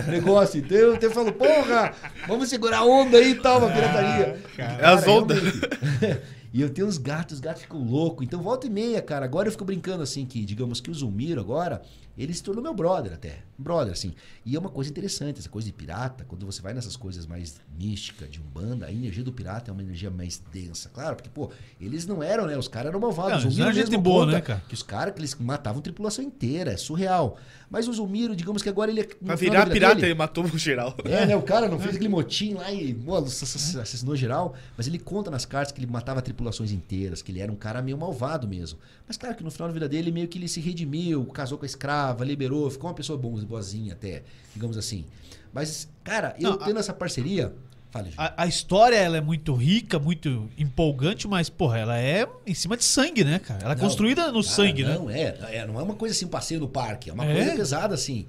[0.06, 0.60] Negócio.
[0.60, 1.94] Então eu até falo, porra,
[2.28, 4.38] vamos segurar a onda aí e tal, uma pirataria.
[4.59, 5.38] É as ondas.
[6.52, 8.24] E eu tenho uns gatos, os gatos ficam loucos.
[8.26, 9.26] Então, volta e meia, cara.
[9.26, 11.82] Agora eu fico brincando assim, que digamos que o Zulmiro agora,
[12.16, 13.40] ele se tornou meu brother até.
[13.59, 14.14] Brother, assim.
[14.44, 17.59] E é uma coisa interessante, essa coisa de pirata, quando você vai nessas coisas mais
[17.78, 20.90] místicas, de Umbanda, a energia do pirata é uma energia mais densa.
[20.90, 22.56] Claro, porque, pô, eles não eram, né?
[22.59, 23.56] Os caras eram malvados.
[23.56, 24.62] Não, eram gente boa, né, cara?
[24.68, 27.38] Que os caras que eles matavam tripulação inteira, é surreal.
[27.70, 29.05] Mas o Zulmiro, digamos que agora ele é.
[29.05, 30.94] Pra virar pirata, dele- ele matou o geral.
[31.05, 31.34] é, né?
[31.36, 34.55] O cara não fez aquele motim lá e pô, assass- assassinou geral.
[34.76, 37.82] Mas ele conta nas cartas que ele matava tripulações inteiras, que ele era um cara
[37.82, 38.78] meio malvado mesmo.
[39.09, 41.64] Mas claro que no final da vida dele, meio que ele se redimiu, casou com
[41.64, 44.22] a escrava, liberou, ficou uma pessoa boazinha até,
[44.54, 45.04] digamos assim.
[45.52, 47.52] Mas, cara, eu Não, tendo essa parceria.
[47.90, 48.12] Fale.
[48.16, 52.76] A, a história ela é muito rica, muito empolgante, mas, porra, ela é em cima
[52.76, 53.60] de sangue, né, cara?
[53.62, 54.94] Ela é Não, construída no cara, sangue, né?
[54.94, 55.66] não, é, é.
[55.66, 57.08] Não é uma coisa assim, um passeio no parque.
[57.08, 57.34] É uma É?
[57.34, 58.26] coisa pesada, assim.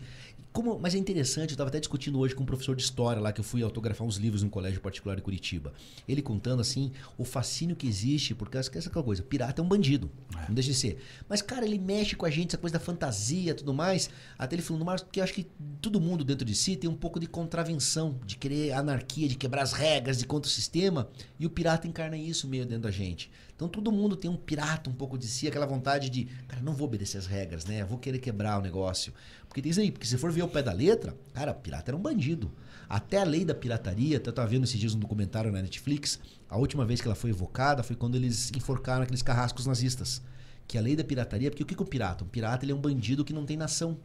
[0.51, 3.31] Como, mas é interessante, eu estava até discutindo hoje com um professor de história lá,
[3.31, 5.73] que eu fui autografar uns livros num colégio particular de Curitiba.
[6.07, 10.09] Ele contando, assim, o fascínio que existe, porque essa essa coisa, pirata é um bandido,
[10.47, 10.99] não deixa de ser.
[11.27, 14.09] Mas, cara, ele mexe com a gente, essa coisa da fantasia tudo mais.
[14.37, 15.47] Até ele falou, mas que eu acho que
[15.81, 19.63] todo mundo dentro de si tem um pouco de contravenção, de querer anarquia, de quebrar
[19.63, 21.09] as regras, de contra o sistema.
[21.39, 23.29] E o pirata encarna isso meio dentro da gente.
[23.57, 26.73] Então todo mundo tem um pirata um pouco de si, aquela vontade de, cara, não
[26.73, 27.83] vou obedecer as regras, né?
[27.83, 29.11] Vou querer quebrar o negócio.
[29.49, 31.97] Porque tem isso aí, porque se for ver o pé da letra, cara, pirata era
[31.97, 32.51] um bandido.
[32.87, 36.19] Até a lei da pirataria, até eu tava vendo esses dias um documentário na Netflix,
[36.47, 40.21] a última vez que ela foi evocada foi quando eles enforcaram aqueles carrascos nazistas.
[40.67, 42.23] Que a lei da pirataria, porque o que é um pirata?
[42.23, 43.97] Um pirata ele é um bandido que não tem nação.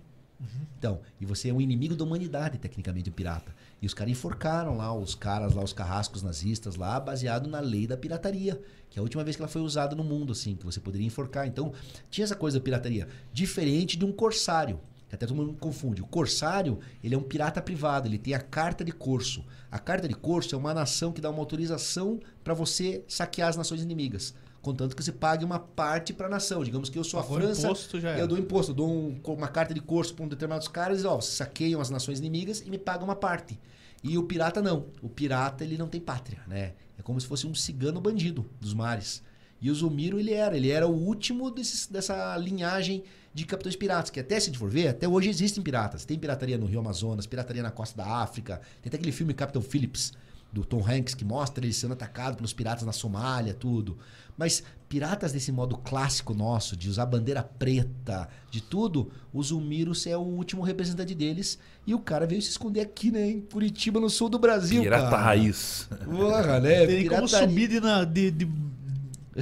[0.79, 3.55] Então, e você é um inimigo da humanidade, tecnicamente, um pirata.
[3.83, 7.85] E os caras enforcaram lá os caras, lá, os carrascos nazistas lá, baseado na lei
[7.85, 8.63] da pirataria.
[8.89, 11.07] Que é a última vez que ela foi usada no mundo, assim, que você poderia
[11.07, 11.49] enforcar.
[11.49, 11.73] Então,
[12.09, 13.09] tinha essa coisa da pirataria.
[13.33, 14.79] Diferente de um corsário.
[15.13, 16.01] Até todo mundo confunde.
[16.01, 19.45] O corsário, ele é um pirata privado, ele tem a carta de corso.
[19.71, 23.57] A carta de corso é uma nação que dá uma autorização para você saquear as
[23.57, 24.33] nações inimigas.
[24.63, 26.63] Contanto que você pague uma parte para a nação.
[26.63, 29.21] Digamos que eu sou a Pagou França, imposto, já eu dou imposto, eu dou um-
[29.27, 32.71] uma carta de corso para um determinados caras e ó, saqueiam as nações inimigas e
[32.71, 33.59] me pagam uma parte.
[34.05, 34.87] E o pirata não.
[35.03, 36.75] O pirata ele não tem pátria, né?
[36.99, 39.23] É como se fosse um cigano bandido dos mares.
[39.61, 43.03] E o Zulmiro ele era, ele era o último desses- dessa linhagem
[43.35, 46.05] de capitães piratas, que até se a for ver, até hoje existem piratas.
[46.05, 48.61] Tem pirataria no Rio Amazonas, pirataria na costa da África.
[48.83, 50.13] Tem até aquele filme Capitão Phillips,
[50.53, 53.97] do Tom Hanks, que mostra ele sendo atacado pelos piratas na Somália, tudo.
[54.37, 60.16] Mas piratas desse modo clássico nosso, de usar bandeira preta, de tudo, o Zulmiro é
[60.16, 61.59] o último representante deles.
[61.87, 64.83] E o cara veio se esconder aqui, né, em Curitiba, no sul do Brasil.
[64.83, 65.23] Pirata cara.
[65.23, 65.89] raiz.
[66.05, 66.87] Porra, né?
[66.87, 67.81] Tem como subir de,
[68.12, 68.53] de- de-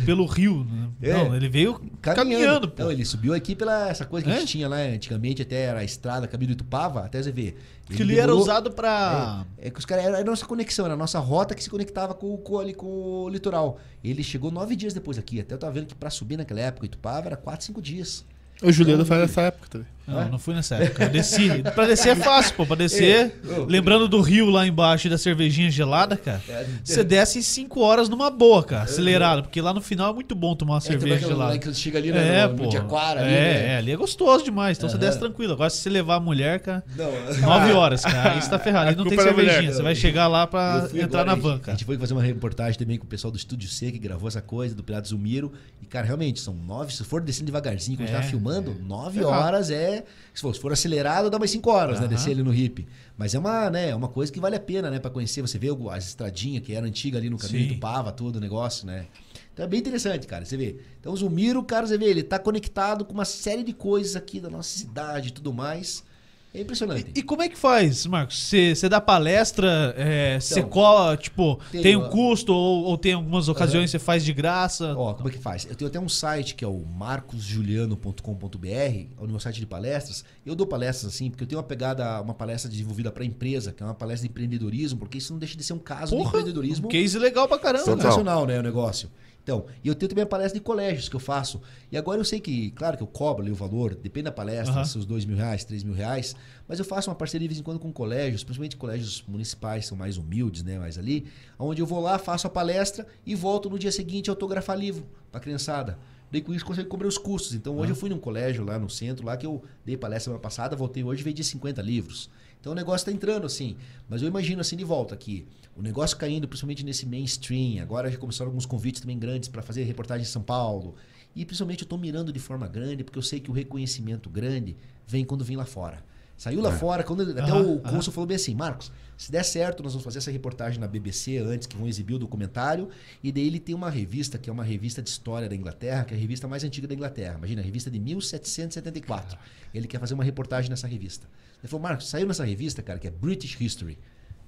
[0.04, 0.88] pelo rio, né?
[1.02, 1.12] É.
[1.14, 2.74] Não, ele veio caminhando, pô.
[2.74, 4.40] Então, ele subiu aqui pela essa coisa que a É?
[4.40, 7.56] gente tinha lá antigamente, até era a estrada, caminho do Itupava, até você ver.
[7.88, 9.44] que ele era demorou- usado pra...
[9.58, 11.68] É, é que os caras era a nossa conexão, era a nossa rota que se
[11.68, 13.80] conectava com, com, ali, com o litoral.
[14.04, 15.40] Ele chegou nove dias depois aqui.
[15.40, 18.24] Até eu tava vendo que pra subir naquela época, Itupava era quatro, cinco dias.
[18.62, 19.86] O Juliano faz essa época também.
[20.06, 21.04] Não, não fui nessa época.
[21.04, 21.62] Eu desci.
[21.74, 22.66] Pra descer é fácil, pô.
[22.66, 23.58] Pra descer, É.
[23.68, 26.40] Lembrando do rio lá embaixo e da cervejinha gelada, cara.
[26.48, 28.82] É, Você desce em 5 horas numa boa, cara.
[28.84, 29.42] Acelerado.
[29.42, 31.52] Porque lá no final é muito bom tomar uma É, cerveja gelada.
[31.52, 32.64] lá que chega ali É, no, pô.
[32.64, 33.66] no Jaquara, é, ali, né?
[33.74, 34.76] é, ali é gostoso demais.
[34.76, 35.04] Então você Aham.
[35.06, 35.52] desce tranquilo.
[35.52, 38.32] Agora, se você levar a mulher, cara, Não, 9 horas, cara.
[38.32, 38.86] Aí você tá ferrado.
[38.88, 39.72] Ali A não tem é cervejinha.
[39.72, 42.14] Você vai chegar lá pra entrar agora, na a gente- van, A gente foi fazer
[42.14, 45.06] uma reportagem também com o pessoal do Estúdio C que gravou essa coisa do Pirata
[45.08, 45.52] Zumiro.
[45.80, 46.92] E, cara, realmente, são nove.
[46.92, 49.89] Se for descendo devagarzinho, quando a gente É, tava filmando, nove É horas é.
[50.34, 52.06] Se for, se for acelerado, dá mais cinco horas, né?
[52.06, 52.14] Aham.
[52.14, 52.86] Descer ali no hip.
[53.16, 54.98] Mas é uma, né, é uma coisa que vale a pena, né?
[54.98, 55.42] Pra conhecer.
[55.42, 57.74] Você vê as estradinhas que era antiga ali no caminho Sim.
[57.74, 59.06] do Pava, todo o negócio, né?
[59.52, 60.44] Então é bem interessante, cara.
[60.44, 60.76] Você vê.
[60.98, 64.40] Então o Zumiro, cara, você vê, ele tá conectado com uma série de coisas aqui
[64.40, 66.02] da nossa cidade e tudo mais.
[66.52, 67.12] É impressionante.
[67.14, 68.50] E, e como é que faz, Marcos?
[68.50, 69.94] Você dá palestra,
[70.40, 74.24] você Então, cola, tipo, tem tem um custo ou, ou tem algumas ocasiões você faz
[74.24, 74.94] de graça?
[74.96, 75.64] Ó, como é que faz?
[75.68, 80.24] Eu tenho até um site que é o marcosjuliano.com.br, o meu site de palestras.
[80.44, 83.80] Eu dou palestras assim, porque eu tenho uma pegada, uma palestra desenvolvida para empresa, que
[83.82, 86.30] é uma palestra de empreendedorismo, porque isso não deixa de ser um caso de Porra,
[86.30, 87.84] empreendedorismo um case legal pra caramba.
[87.84, 89.08] Sensacional, né, o negócio.
[89.50, 91.60] Então, e eu tenho também a palestra de colégios que eu faço.
[91.90, 94.76] E agora eu sei que, claro que eu cobro ali o valor, depende da palestra,
[94.76, 94.84] Aham.
[94.84, 96.36] seus dois mil reais, três mil reais,
[96.68, 99.98] mas eu faço uma parceria de vez em quando com colégios, principalmente colégios municipais, são
[99.98, 101.26] mais humildes, né, mais ali,
[101.58, 105.04] onde eu vou lá, faço a palestra e volto no dia seguinte a autografar livro
[105.32, 105.98] pra criançada.
[106.30, 107.54] Daí com isso consigo cobrir os custos.
[107.54, 110.40] Então hoje eu fui num colégio lá no centro, lá que eu dei palestra semana
[110.40, 112.30] passada, voltei hoje e vendi 50 livros.
[112.60, 113.76] Então o negócio tá entrando assim.
[114.08, 115.46] Mas eu imagino assim de volta aqui.
[115.74, 117.82] O negócio caindo, principalmente nesse mainstream.
[117.82, 120.94] Agora já começaram alguns convites também grandes para fazer reportagem em São Paulo.
[121.34, 124.76] E principalmente eu tô mirando de forma grande, porque eu sei que o reconhecimento grande
[125.06, 126.04] vem quando vem lá fora.
[126.36, 127.96] Saiu lá fora, quando até Aham, o aham.
[127.96, 131.36] cônsul falou bem assim, Marcos, se der certo, nós vamos fazer essa reportagem na BBC
[131.36, 132.88] antes, que vão exibir o documentário.
[133.22, 136.14] E daí ele tem uma revista, que é uma revista de história da Inglaterra, que
[136.14, 137.36] é a revista mais antiga da Inglaterra.
[137.36, 139.38] Imagina, a revista de 1774.
[139.74, 141.28] Ele quer fazer uma reportagem nessa revista.
[141.62, 143.98] Ele falou, Marcos, saiu nessa revista, cara, que é British History.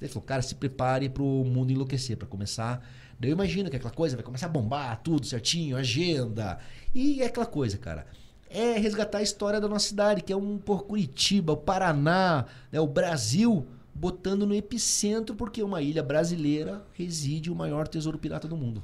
[0.01, 2.85] Ele falou, cara, se prepare pro mundo enlouquecer, para começar.
[3.21, 6.59] Daí eu imagino que aquela coisa vai começar a bombar tudo certinho, agenda.
[6.95, 8.07] E é aquela coisa, cara.
[8.51, 12.81] É resgatar a história da nossa cidade, que é um por Curitiba, o Paraná, né,
[12.81, 18.57] o Brasil, botando no epicentro, porque uma ilha brasileira reside o maior tesouro pirata do
[18.57, 18.83] mundo.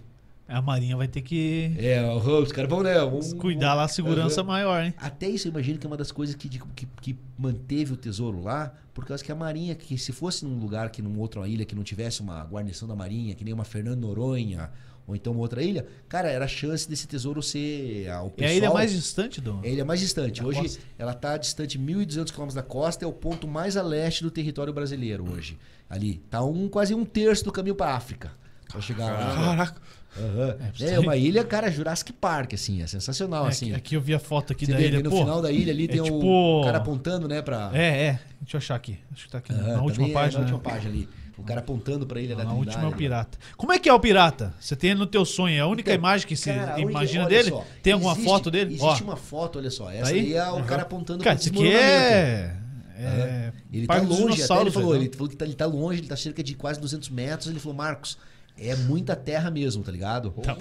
[0.49, 2.95] A Marinha vai ter que É, os caras vão, né?
[3.01, 4.49] vão- cuidar lá a segurança Aham.
[4.49, 4.95] maior, hein?
[4.97, 8.43] Até isso eu imagino que é uma das coisas que, que, que manteve o tesouro
[8.43, 11.67] lá, por causa que a Marinha, que se fosse num lugar, que numa outra ilha,
[11.67, 14.71] que não tivesse uma guarnição da Marinha, que nem uma Fernando Noronha,
[15.07, 18.31] ou então uma outra ilha, cara, era a chance desse tesouro ser ah, o É
[18.31, 18.51] pessoal...
[18.51, 19.61] a ilha mais distante do.
[19.63, 20.43] É a ilha mais distante.
[20.43, 20.81] Hoje costa.
[20.99, 24.73] ela está distante 1.200 km da costa, é o ponto mais a leste do território
[24.73, 25.59] brasileiro hoje.
[25.91, 26.23] Ali.
[26.31, 28.33] Tá um, quase um terço do caminho para África.
[28.71, 29.35] Pra chegar lá.
[29.35, 29.81] Caraca.
[30.19, 30.57] Aham.
[30.81, 33.67] É, É, uma ilha, cara, Jurassic Park, assim, é sensacional, É, assim.
[33.71, 35.03] aqui, aqui eu vi a foto aqui Você da vê ilha.
[35.03, 36.17] no Pô, final da ilha ali é tem tipo-
[36.61, 37.71] o cara apontando, né, pra...
[37.73, 38.21] É, é.
[38.41, 38.99] Deixa eu achar aqui.
[39.13, 40.45] Acho que tá aqui Aham, na última é página.
[40.45, 40.77] Na última né?
[40.79, 41.09] página ali.
[41.37, 43.39] O cara apontando pra ilha da Na última é o pirata.
[43.57, 44.53] Como é que é o pirata?
[44.59, 47.29] Você tem no teu sonho, é a única Então, imagem que você cara, imagina olha
[47.37, 47.51] dele?
[47.51, 48.75] só, tem alguma existe- foto dele?
[48.75, 49.89] Existe Ó, uma foto, olha só.
[49.89, 50.35] Essa tá aí?
[50.35, 50.65] é o Aham.
[50.65, 52.57] cara apontando Cara, pro isso aqui é.
[52.99, 55.05] é Ele tá longe, até ele falou, velho.
[55.05, 57.49] ele falou que tá, ele tá longe, ele tá cerca de quase 200 metros.
[57.49, 58.19] Ele falou, Marcos,
[58.61, 60.31] é muita terra mesmo, tá ligado?
[60.43, 60.57] Tá.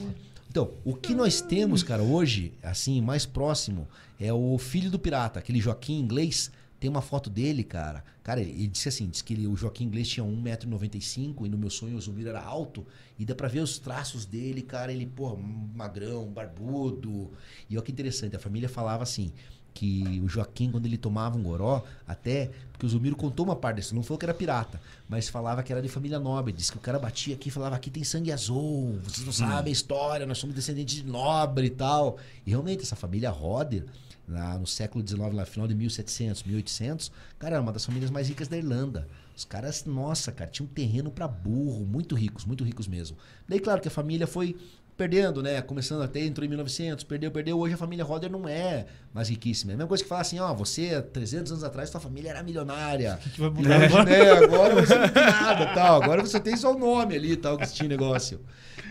[0.50, 3.88] Então, o que nós temos, cara, hoje, assim, mais próximo,
[4.20, 6.50] é o filho do pirata, aquele Joaquim inglês.
[6.80, 8.04] Tem uma foto dele, cara.
[8.24, 11.70] Cara, ele disse assim, disse que ele- o Joaquim inglês tinha 1,95m e no meu
[11.72, 12.86] sonho o Zumbi era alto.
[13.18, 14.92] E dá pra ver os traços dele, cara.
[14.94, 17.32] Ele, pô, magrão, barbudo.
[17.70, 19.32] E olha que interessante, a família falava assim,
[19.78, 23.76] que o Joaquim, quando ele tomava um goró, até, porque o Zumiro contou uma parte
[23.76, 26.52] disso, não falou que era pirata, mas falava que era de família nobre.
[26.52, 29.70] Disse que o cara batia aqui e falava: aqui tem sangue azul, vocês não sabem
[29.70, 32.18] a história, nós somos descendentes de nobre e tal.
[32.44, 33.86] E realmente, essa família Roder,
[34.28, 38.10] lá no século XIX, lá no final de 1700, 1800, cara, era uma das famílias
[38.10, 39.08] mais ricas da Irlanda.
[39.36, 43.16] Os caras, nossa, cara, tinha um terreno pra burro, muito ricos, muito ricos mesmo.
[43.48, 44.58] Daí, claro que a família foi
[44.98, 45.62] perdendo, né?
[45.62, 47.58] Começando até, entrou em 1900, perdeu, perdeu.
[47.60, 49.72] Hoje a família Roder não é mais riquíssima.
[49.72, 52.42] É a mesma coisa que falar assim, ó, você, 300 anos atrás, sua família era
[52.42, 53.20] milionária.
[53.22, 54.06] Que, que vai mudar É, agora?
[54.06, 54.32] né?
[54.48, 56.02] Agora você não tem nada, tal.
[56.04, 58.40] Agora você tem só o nome ali, tal, que tinha negócio.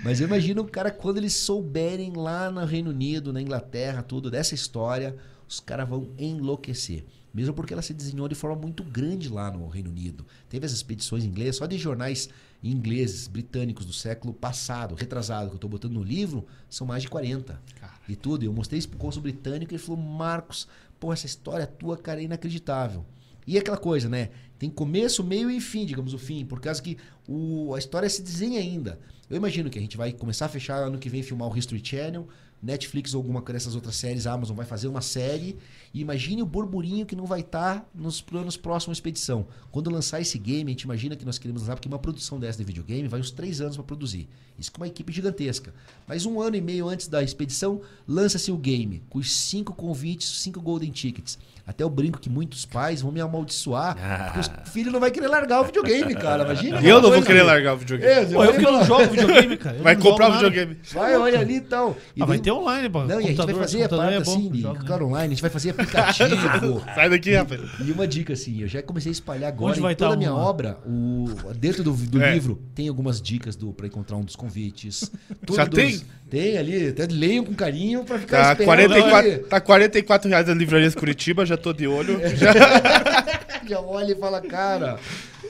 [0.05, 4.55] Mas eu imagino, cara, quando eles souberem lá no Reino Unido, na Inglaterra, tudo, dessa
[4.55, 5.17] história,
[5.49, 7.05] os caras vão enlouquecer.
[7.37, 10.25] Mesmo porque ela se desenhou de forma muito grande lá no Reino Unido.
[10.49, 12.31] Teve as expedições inglesas, só de jornais
[12.65, 17.11] ingleses, britânicos do século passado, retrasado, que eu estou botando no livro, são mais de
[17.11, 17.61] 40.
[18.09, 18.43] E tudo.
[18.43, 20.67] E eu mostrei isso pro cônsul britânico e ele falou: Marcos,
[20.99, 23.05] pô, essa história tua, cara, é inacreditável.
[23.47, 24.31] E aquela coisa, né?
[24.59, 26.97] Tem começo, meio e fim, digamos, o fim, por causa que
[27.29, 28.99] o, a história se desenha ainda.
[29.29, 31.83] Eu imagino que a gente vai começar a fechar ano que vem filmar o History
[31.85, 32.27] Channel,
[32.63, 35.57] Netflix ou alguma dessas outras séries, a Amazon vai fazer uma série.
[35.93, 39.47] E imagine o burburinho que não vai estar nos planos próximos expedição.
[39.71, 42.59] Quando lançar esse game, a gente imagina que nós queremos lançar, porque uma produção dessa
[42.59, 44.29] de videogame vai uns três anos para produzir.
[44.59, 45.75] Isso com uma equipe gigantesca.
[46.07, 50.29] Mas um ano e meio antes da expedição, lança-se o game, com os cinco convites,
[50.41, 51.39] cinco golden tickets.
[51.67, 55.27] Até eu brinco que muitos pais vão me amaldiçoar, porque os filhos não vai querer
[55.27, 56.45] largar o videogame, cara.
[56.45, 56.81] Imagina.
[56.81, 57.47] E eu não vou querer ali.
[57.49, 58.13] largar o videogame.
[58.13, 59.77] É, Pô, eu vai que não jogo videogame, cara.
[59.77, 60.79] eu Vai comprar o jogo videogame.
[60.93, 61.97] Vai, olha ali e tal.
[62.15, 63.03] E Ah, vai ter online, pô.
[63.05, 64.85] Não, e a gente vai fazer a computador parte é bom, assim, de, joga, né?
[64.87, 66.85] claro, online, a gente vai fazer aplicativo.
[66.95, 67.61] Sai daqui, rapaz.
[67.85, 70.15] E uma dica assim, eu já comecei a espalhar agora Onde vai em toda tá
[70.15, 71.27] a minha uma- obra, o,
[71.57, 72.33] dentro do, do É.
[72.33, 75.11] livro, tem algumas dicas do para encontrar um dos convites.
[75.45, 76.01] Tudo Já tem?
[76.31, 78.89] Tem ali, até leiam com carinho pra ficar Tá esperando.
[78.89, 79.39] 44, ali.
[79.45, 82.21] tá 44 reais nas livrarias Curitiba, já tô de olho.
[82.37, 82.53] Já...
[83.67, 84.99] Já olha e fala, cara.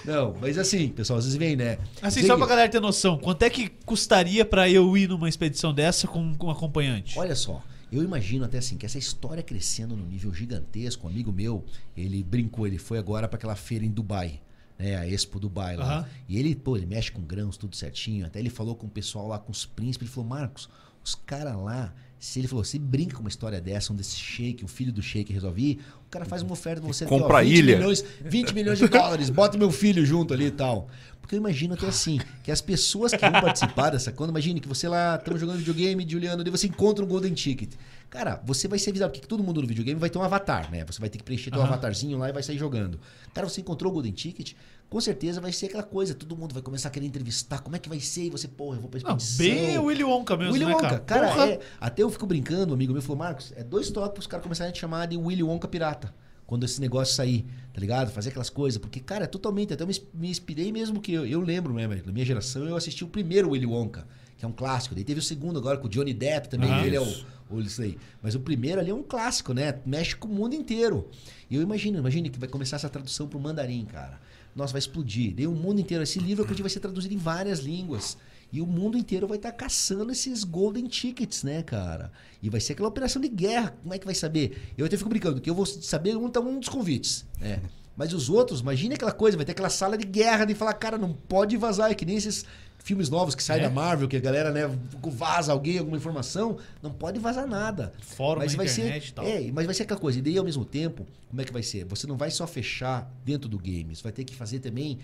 [0.05, 1.79] Não, mas assim, pessoal, vocês veem, né?
[2.01, 5.29] Assim, Sei só pra galera ter noção, quanto é que custaria pra eu ir numa
[5.29, 7.19] expedição dessa com, com um acompanhante?
[7.19, 11.33] Olha só, eu imagino até assim, que essa história crescendo no nível gigantesco, um amigo
[11.33, 11.65] meu,
[11.97, 14.41] ele brincou, ele foi agora para aquela feira em Dubai,
[14.79, 15.99] né, a Expo Dubai lá.
[15.99, 16.09] Aham.
[16.29, 19.29] E ele, pô, ele mexe com grãos, tudo certinho, até ele falou com o pessoal
[19.29, 20.69] lá, com os príncipes, ele falou, Marcos,
[21.05, 24.65] os caras lá, se ele falou, se brinca com uma história dessa, um desse shake,
[24.65, 27.43] o filho do shake resolve ir, o cara faz uma oferta pra você Compra a
[27.43, 27.77] 20 ilha.
[27.77, 30.89] Milhões, 20 milhões de dólares, bota meu filho junto ali e tal.
[31.21, 34.69] Porque eu imagino até assim, que as pessoas que vão participar dessa quando imagine que
[34.69, 37.73] você lá, estamos jogando videogame, Juliano, daí você encontra um Golden Ticket.
[38.09, 40.85] Cara, você vai ser avisado, porque todo mundo no videogame vai ter um avatar, né?
[40.87, 41.69] Você vai ter que preencher teu Aham.
[41.69, 43.01] avatarzinho lá e vai sair jogando.
[43.35, 44.53] Cara, você encontrou o Golden Ticket,
[44.89, 47.79] com certeza vai ser aquela coisa, todo mundo vai começar a querer entrevistar, como é
[47.79, 48.25] que vai ser?
[48.25, 49.67] E você, porra, eu vou pra Não, expedição.
[49.67, 51.01] bem o Willy Wonka mesmo, Willy né, Wonka, cara?
[51.01, 51.47] cara, Porra.
[51.49, 54.43] é, até eu fico brincando, um amigo meu falou, Marcos, é dois toques pros caras
[54.45, 56.15] começarem a te chamar de Willy Wonka pirata.
[56.47, 57.45] Quando esse negócio sair,
[57.75, 58.13] tá ligado?
[58.13, 58.79] Fazer aquelas coisas.
[58.79, 59.73] Porque, cara, é totalmente.
[59.75, 62.77] Até eu me, me inspirei mesmo que eu, eu lembro, né, na minha geração, eu
[62.77, 64.07] assisti o primeiro Willy Wonka,
[64.39, 64.95] que é um clássico.
[64.95, 67.61] Daí teve o segundo agora com o Johnny Depp também, que ele é o, o
[67.61, 67.99] isso aí.
[68.23, 69.81] Mas o primeiro ali é um clássico, né?
[69.85, 71.09] Mexe com o mundo inteiro.
[71.51, 74.21] E eu imagino, imagine que vai começar essa tradução pro mandarim, cara.
[74.57, 75.35] Nossa, vai explodir.
[75.35, 76.03] Daí o mundo inteiro.
[76.03, 78.17] Esse livro eu acredito vai ser traduzido em várias línguas.
[78.51, 82.11] E o mundo inteiro vai estar caçando esses golden tickets, né, cara?
[82.43, 83.77] E vai ser aquela operação de guerra.
[83.83, 84.73] Como é que vai saber?
[84.79, 87.27] Eu até fico brincando, que eu vou saber onde tá um dos convites.
[87.39, 87.61] né?
[87.97, 90.99] Mas os outros, imagine aquela coisa, vai ter aquela sala de guerra de falar, cara,
[90.99, 91.91] não pode vazar.
[91.91, 92.45] É que nem esses
[92.87, 93.69] filmes novos que saem É.
[93.69, 94.71] da Marvel, que a galera, né,
[95.03, 96.57] vaza alguém, alguma informação.
[96.81, 97.93] Não pode vazar nada.
[98.01, 99.27] Fórum mas vai internet ser, e tal.
[99.27, 100.21] É, mas vai ser aquela coisa.
[100.21, 101.85] E daí, ao mesmo tempo, como é que vai ser?
[101.87, 105.01] Você não vai só fechar dentro do game, você vai ter que fazer também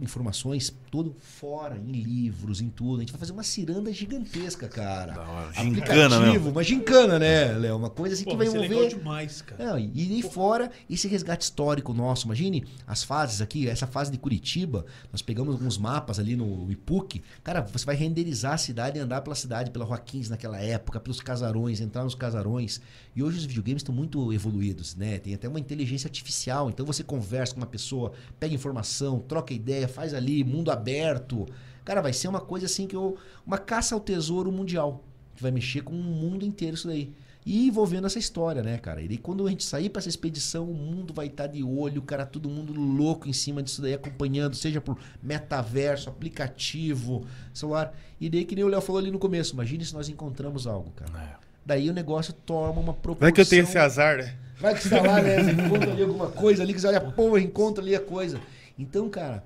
[0.00, 2.96] informações tudo fora, em livros, em tudo.
[2.96, 5.20] A gente vai fazer uma ciranda gigantesca, cara.
[5.20, 5.52] Hora.
[5.52, 6.50] Gincana Aplicativo, mesmo.
[6.50, 7.76] uma gincana, né, Léo?
[7.76, 8.68] Uma coisa assim Pô, que vai envolver.
[8.68, 9.64] legal demais, cara.
[9.64, 12.26] Não, e e fora esse resgate histórico nosso.
[12.26, 14.86] Imagine as fases aqui, essa fase de Curitiba.
[15.12, 17.22] Nós pegamos alguns mapas ali no IPUC.
[17.42, 21.00] Cara, você vai renderizar a cidade e andar pela cidade, pela Rua 15 naquela época,
[21.00, 22.80] pelos casarões, entrar nos casarões.
[23.14, 25.18] E hoje os videogames estão muito evoluídos, né?
[25.18, 26.68] Tem até uma inteligência artificial.
[26.68, 31.46] Então você conversa com uma pessoa, pega informação, troca ideia, faz ali, mundo aberto.
[31.84, 33.16] Cara, vai ser uma coisa assim que eu.
[33.46, 35.04] Uma caça ao tesouro mundial.
[35.34, 37.12] Que vai mexer com o mundo inteiro isso daí.
[37.44, 39.00] E envolvendo essa história, né, cara?
[39.00, 42.02] E daí quando a gente sair pra essa expedição, o mundo vai estar de olho,
[42.02, 47.96] cara, todo mundo louco em cima disso daí, acompanhando, seja por metaverso, aplicativo, celular.
[48.20, 50.90] E daí, que nem o Léo falou ali no começo, imagine se nós encontramos algo,
[50.90, 51.38] cara.
[51.64, 53.20] Daí o negócio toma uma proporção.
[53.20, 54.34] Vai que eu tenho esse azar, né?
[54.58, 55.44] Vai que você tá lá, né?
[55.44, 58.40] Você encontra ali alguma coisa ali, que você olha, pô, encontra ali a coisa.
[58.76, 59.44] Então, cara,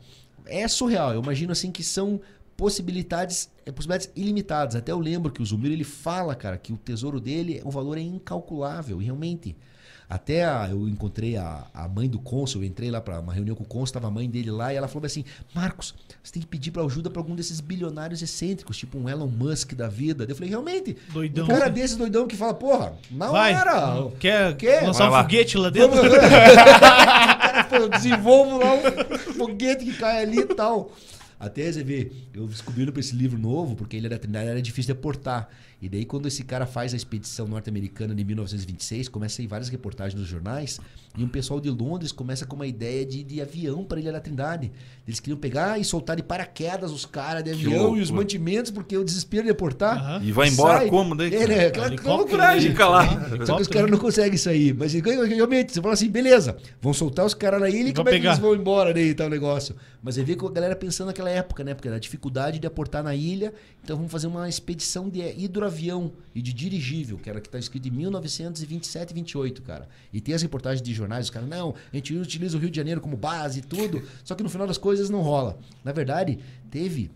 [0.50, 1.14] é surreal.
[1.14, 2.20] Eu imagino assim que são
[2.60, 4.76] possibilidades, é, possibilidades ilimitadas.
[4.76, 7.96] Até eu lembro que o Zumiro ele fala, cara, que o tesouro dele, o valor
[7.98, 9.56] é incalculável, e realmente.
[10.08, 13.54] Até a- eu encontrei a, a mãe do cônsul, eu entrei lá para uma reunião
[13.54, 15.24] com o cônsul, estava a mãe dele lá, e ela falou assim:
[15.54, 19.28] Marcos, você tem que pedir para ajuda para algum desses bilionários excêntricos, tipo um Elon
[19.28, 20.26] Musk da vida.
[20.28, 21.44] Eu falei: realmente, Doidão.
[21.44, 23.54] um cara desses doidão que fala, porra, na Vai.
[23.54, 24.10] hora.
[24.18, 24.82] Quer, Quer?
[24.82, 25.22] lançar um lá.
[25.22, 25.96] foguete lá dentro?
[25.96, 30.90] Vamos- Cara, pô, eu desenvolvo lá um foguete que cai ali e tal.
[31.40, 34.94] Até você vê, eu descobrindo pra esse livro novo, porque ele era Trindade, era difícil
[34.94, 35.48] de aportar.
[35.80, 39.68] E daí, quando esse cara faz a expedição norte-americana de 1926, começa a ir várias
[39.68, 40.78] reportagens nos jornais,
[41.16, 44.20] e um pessoal de Londres começa com uma ideia de, de avião para Ilha da
[44.20, 44.70] Trindade.
[45.06, 48.96] Eles queriam pegar e soltar de paraquedas os caras de avião e os mantimentos, porque
[48.96, 49.96] o desespero de aportar.
[49.96, 50.20] Aham.
[50.22, 50.88] E vai embora Sai.
[50.88, 51.34] como daí?
[51.34, 51.48] É, cara?
[51.48, 51.54] né?
[51.54, 52.60] Aquela, aquela Helicóptero, né?
[52.60, 53.06] Fica lá.
[53.44, 54.72] Só que os caras não conseguem sair.
[54.72, 58.20] Mas realmente, você fala assim, beleza, vão soltar os caras na ilha e como é
[58.20, 59.74] que eles vão embora daí e tal negócio.
[60.02, 61.74] Mas aí vê com a galera pensando naquela época, né?
[61.74, 63.52] Porque era a dificuldade de aportar na ilha.
[63.82, 65.20] Então vamos fazer uma expedição de
[65.70, 69.88] hidroavião e de dirigível, que era que tá escrito em 1927 e 28, cara.
[70.12, 72.76] E tem as reportagens de jornais, os caras, não, a gente utiliza o Rio de
[72.76, 74.02] Janeiro como base e tudo.
[74.24, 75.58] Só que no final das coisas não rola.
[75.84, 76.38] Na verdade,
[76.70, 77.10] teve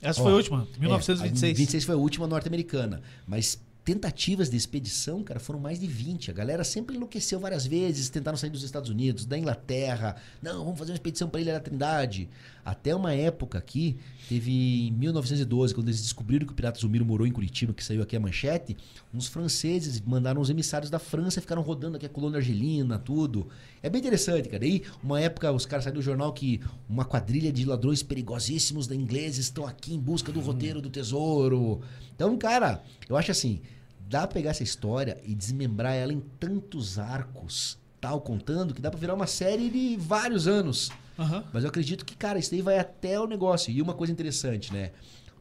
[0.00, 1.52] Essa Ó, foi a última, é, 1926.
[1.52, 3.02] a 26 foi a última norte-americana.
[3.26, 6.30] Mas tentativas de expedição, cara, foram mais de 20.
[6.30, 10.16] A galera sempre enlouqueceu várias vezes, tentaram sair dos Estados Unidos, da Inglaterra.
[10.42, 12.28] Não, vamos fazer uma expedição para Ilha da Trindade.
[12.68, 13.96] Até uma época aqui,
[14.28, 18.02] teve em 1912, quando eles descobriram que o pirata Zumiro morou em Curitiba, que saiu
[18.02, 18.76] aqui a manchete,
[19.12, 23.48] uns franceses mandaram os emissários da França e ficaram rodando aqui a colônia argelina, tudo.
[23.82, 24.62] É bem interessante, cara.
[24.62, 28.94] Aí, uma época, os caras saíram do jornal que uma quadrilha de ladrões perigosíssimos da
[28.94, 31.80] ingleses estão aqui em busca do roteiro do tesouro.
[32.14, 33.62] Então, cara, eu acho assim,
[34.10, 38.90] dá pra pegar essa história e desmembrar ela em tantos arcos, tal, contando, que dá
[38.90, 40.90] pra virar uma série de vários anos.
[41.18, 41.44] Aham.
[41.52, 43.72] Mas eu acredito que, cara, isso daí vai até o negócio.
[43.72, 44.92] E uma coisa interessante, né?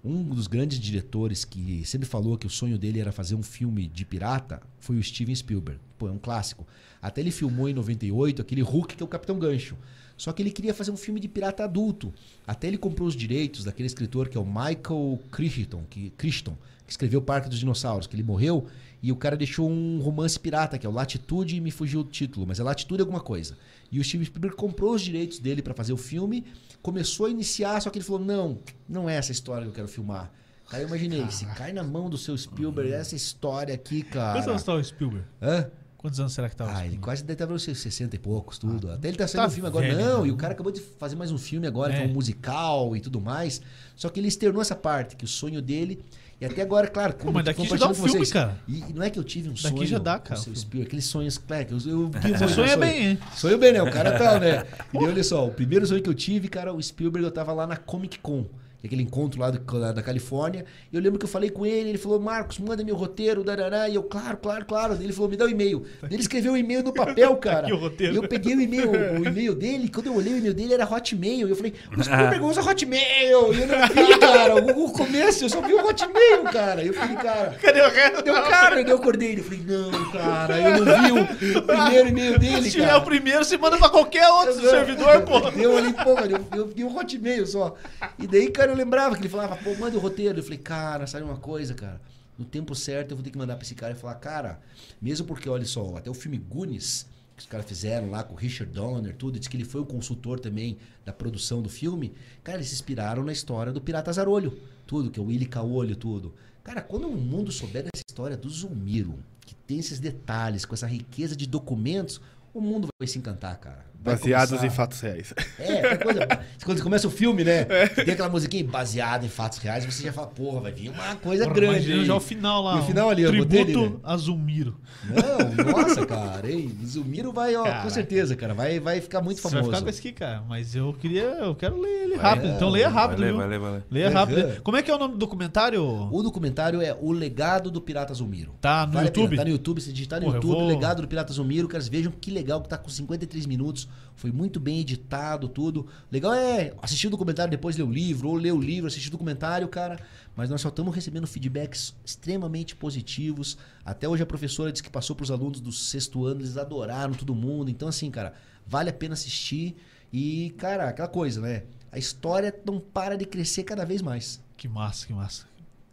[0.03, 3.87] Um dos grandes diretores que sempre falou que o sonho dele era fazer um filme
[3.87, 5.79] de pirata foi o Steven Spielberg.
[5.97, 6.65] pô, é um clássico.
[7.01, 9.75] Até ele filmou em 98 aquele Hulk, que é o Capitão Gancho.
[10.15, 12.11] Só que ele queria fazer um filme de pirata adulto.
[12.45, 16.91] Até ele comprou os direitos daquele escritor que é o Michael Crichton, que, Crichton, que
[16.91, 18.65] escreveu Parque dos Dinossauros, que ele morreu,
[19.01, 22.03] e o cara deixou um romance pirata, que é o Latitude, e me fugiu o
[22.03, 23.57] título, mas é Latitude alguma coisa.
[23.91, 26.43] E o Steven Spielberg comprou os direitos dele para fazer o filme,
[26.81, 28.57] começou a iniciar, só que ele falou: não,
[28.87, 30.31] não é essa história que eu quero filmar.
[30.71, 34.33] Aí eu imaginei, se cai na mão do seu Spielberg essa história aqui, cara.
[34.33, 35.25] Quantos anos tá o Spielberg?
[35.41, 35.69] Hã?
[35.97, 38.19] Quantos anos será que tá o Ah, ele quase deve estar nos seus 60 e
[38.19, 38.91] poucos, tudo.
[38.91, 39.87] Até ele tá saindo tá um filme agora.
[39.87, 40.27] velho, não, né?
[40.27, 42.03] e o cara acabou de fazer mais um filme agora, que É.
[42.03, 43.61] é um musical e tudo mais.
[43.95, 46.03] Só que ele externou essa parte, que o sonho dele.
[46.39, 48.55] E até agora, claro, mas eu daqui já dá um filme, vocês, cara.
[48.67, 49.85] E, e não é que eu tive um Daqui sonho.
[49.87, 50.55] já dá, cara, seu.
[50.55, 52.77] Spielberg, aqueles sonhos, claro, que eu, eu muito no sonha sonho.
[52.77, 53.19] bem, hein?
[53.35, 53.81] Sonho bem, né?
[53.81, 54.63] O cara tá, né?
[54.93, 57.65] E olha só, o primeiro sonho que eu tive, cara, o Spielberg, eu tava lá
[57.65, 58.45] na Comic Con.
[58.79, 60.63] Que é Aquele encontro lá do- da Califórnia.
[60.91, 63.89] E eu lembro que eu falei com ele, ele falou, Marcos, manda meu roteiro, darará.
[63.89, 64.93] E eu, claro, claro, claro.
[65.01, 65.85] Ele falou, me dá o e-mail.
[66.01, 67.73] Daí Ele escreveu o e-mail no papel, cara.
[67.73, 68.13] o roteiro.
[68.13, 68.89] E eu peguei o e-mail,
[69.19, 71.47] o e-mail dele, quando eu olhei o e-mail dele era Hotmail.
[71.47, 73.53] E eu falei, o Spielberg usa Hotmail.
[73.53, 74.55] E eu não vi, cara.
[74.55, 76.83] O, o começo, eu só vi o Hotmail, cara.
[76.83, 77.57] E eu falei, cara.
[77.61, 78.23] Cadê o resto?
[78.23, 79.39] Deu cara, eu acordei.
[79.39, 82.97] Eu falei, não, cara, eu não vi o, o primeiro e-mail dele, Se tiver cara.
[82.99, 85.39] o primeiro, você manda pra qualquer outro servidor, pô.
[85.51, 87.75] Deu ali, pô, cara, eu, eu vi um hotmail só.
[88.19, 90.39] E daí, cara, eu lembrava que ele falava, pô, manda o roteiro.
[90.39, 92.01] Eu falei, cara, sabe uma coisa, cara?
[92.37, 94.59] No tempo certo eu vou ter que mandar pra esse cara e falar, cara,
[95.01, 98.37] mesmo porque, olha só, até o filme Goonies, que os caras fizeram lá com o
[98.37, 102.13] Richard Donner, tudo, diz que ele foi o consultor também da produção do filme.
[102.43, 105.95] Cara, eles se inspiraram na história do Pirata Zarolho, tudo, que é o Willy Caolho,
[105.95, 106.33] tudo.
[106.63, 110.87] Cara, quando o mundo souber dessa história do Zumiro, que tem esses detalhes, com essa
[110.87, 112.19] riqueza de documentos,
[112.53, 113.85] o mundo vai se encantar, cara.
[113.99, 115.33] Baseados começar- em fatos reais.
[115.59, 116.27] é, tem coisa.
[116.63, 117.65] Quando começa o filme, né?
[117.65, 121.43] Tem aquela musiquinha baseada em fatos reais, você já fala, porra, vai vir uma coisa
[121.43, 122.05] Porra, grande.
[122.05, 122.77] já o final lá.
[122.77, 123.99] E o final ali, eu botei ali, Tributo né?
[124.03, 124.75] a Zumiro.
[125.09, 126.49] Não, nossa, cara.
[126.49, 127.83] Ei, Zumiro vai, ó, Caraca.
[127.83, 128.53] com certeza, cara.
[128.53, 129.71] Vai, vai ficar muito Você vai famoso.
[129.71, 130.41] ficar com esse aqui, cara.
[130.47, 131.23] Mas eu queria.
[131.23, 132.47] Eu quero ler ele rápido.
[132.47, 133.37] é, então leia rápido, vai ler, viu?
[133.37, 133.83] vai ler, vai ler.
[133.91, 134.61] Leia rápido.
[134.63, 135.83] Como é que é o nome do documentário?
[136.11, 138.53] O documentário é O Legado do Pirata Zumiro.
[138.61, 139.35] Tá no Vale YouTube?
[139.37, 142.11] Tá no YouTube, se digitar no Porra, YouTube, vou- Legado do Pirata Zumiro, caras vejam
[142.11, 145.87] que legal que tá com 53 minutos, foi muito bem editado, tudo.
[146.11, 149.11] Legal é assistir o documentário, depois ler o livro, ou ler o livro, assistir o
[149.11, 149.99] documentário, cara.
[150.35, 153.57] Mas nós só estamos recebendo feedbacks extremamente positivos.
[153.85, 157.35] Até hoje a professora disse que passou pros alunos do sexto ano, eles adoraram todo
[157.35, 157.69] mundo.
[157.69, 158.33] Então, assim, cara,
[158.65, 159.75] vale a pena assistir.
[160.11, 161.63] E, cara, aquela coisa, né?
[161.91, 164.41] A história não para de crescer cada vez mais.
[164.55, 165.45] Que massa, que massa.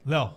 [0.07, 0.35] Léo,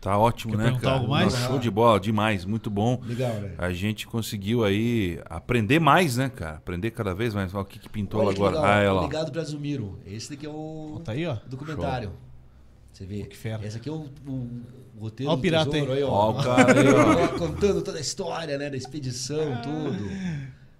[0.00, 1.00] Tá ótimo, Quer né, perguntar cara?
[1.00, 1.32] algo mais?
[1.32, 3.02] Não, show de bola, demais, muito bom.
[3.04, 3.50] Legal, né?
[3.58, 6.56] A gente conseguiu aí aprender mais, né, cara?
[6.58, 7.52] Aprender cada vez mais.
[7.52, 8.56] Olha o que, que pintou Olha que agora.
[8.56, 9.02] legal, Ah, é lá.
[9.02, 9.98] Ligado para Zumiro.
[10.06, 11.36] Esse daqui é o tá aí, ó.
[11.48, 12.12] documentário.
[12.92, 13.22] Você vê?
[13.24, 13.60] Que fera.
[13.64, 14.62] Esse aqui é o, o-
[14.96, 16.02] o roteiro Ó o do pirata tesouro, aí.
[16.02, 17.28] Ó, o cara aí, ó.
[17.38, 18.70] Contando toda a história, né?
[18.70, 20.08] Da expedição, tudo.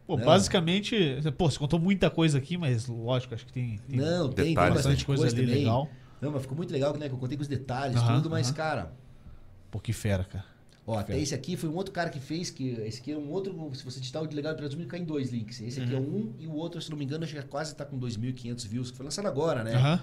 [0.07, 0.25] Pô, Não.
[0.25, 0.97] basicamente,
[1.37, 4.55] pô, você contou muita coisa aqui, mas lógico, acho que tem, tem Não, tem, tem
[4.55, 5.59] bastante bastante coisa, ali também.
[5.61, 5.91] legal.
[6.21, 7.09] Não, mas ficou muito legal, né?
[7.09, 8.57] Que eu contei com os detalhes, Aham, tudo, mas, aham.
[8.57, 8.93] cara,
[9.71, 10.45] Pô, que fera, cara.
[10.87, 13.31] ó, até esse aqui foi um outro cara que fez, que esse aqui é um
[13.31, 15.61] outro, se você digitar o de Legado para Zumiro, cai em dois links.
[15.61, 17.85] Esse aqui é um e o outro, se não me engano, acho que quase tá
[17.85, 19.75] com 2.500 views, que foi lançado agora, né?
[19.75, 20.01] Aham.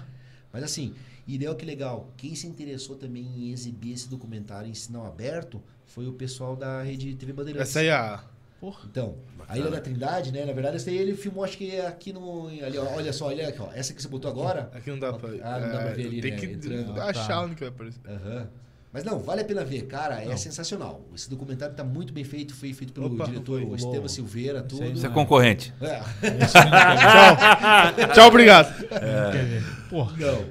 [0.52, 0.94] Mas assim,
[1.26, 2.08] e daí, ó, que legal.
[2.16, 6.82] Quem se interessou também em exibir esse documentário em sinal aberto foi o pessoal da
[6.82, 7.68] rede TV Bandeirantes.
[7.70, 8.24] Essa aí é a.
[8.60, 8.88] Porra.
[8.90, 10.46] Então, a Ilha da Trindade, né?
[10.46, 12.46] Na verdade, essa aí ele filmou, acho que é aqui no.
[12.48, 13.70] Ali, ó, olha só, olha aqui, ó.
[13.72, 14.70] Essa que você botou agora.
[14.72, 15.28] Aqui não dá pra.
[15.42, 16.98] Ah, não dá pra ver ali, Tem né, que entrando.
[17.02, 17.42] achar Ah, tá.
[17.42, 18.00] onde que vai aparecer.
[18.08, 18.48] Aham.
[18.96, 20.38] Mas não, vale a pena ver, cara, é Não.
[20.38, 21.02] sensacional.
[21.14, 23.60] Esse documentário tá muito bem feito, foi feito pelo Opa, diretor.
[23.76, 24.86] Estevam Silveira, tudo.
[24.86, 25.70] Isso é concorrente.
[25.82, 26.00] É.
[26.00, 28.74] Filme eu quero- Tchau, obrigado.
[28.78, 29.62] ver.
[29.90, 30.16] Porra.
[30.16, 30.44] Não.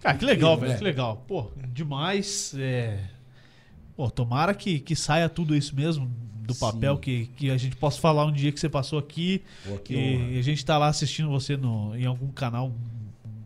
[0.00, 0.78] Cara, que legal, velho, né?
[0.78, 1.22] que legal.
[1.28, 2.54] Pô, demais.
[2.56, 3.00] É...
[3.94, 7.00] Pô, tomara que, que saia tudo isso mesmo do papel, Sim.
[7.02, 10.16] que, que a gente possa falar um dia que você passou aqui Pô, que e
[10.30, 10.38] honra.
[10.38, 12.72] a gente tá lá assistindo você no, em algum canal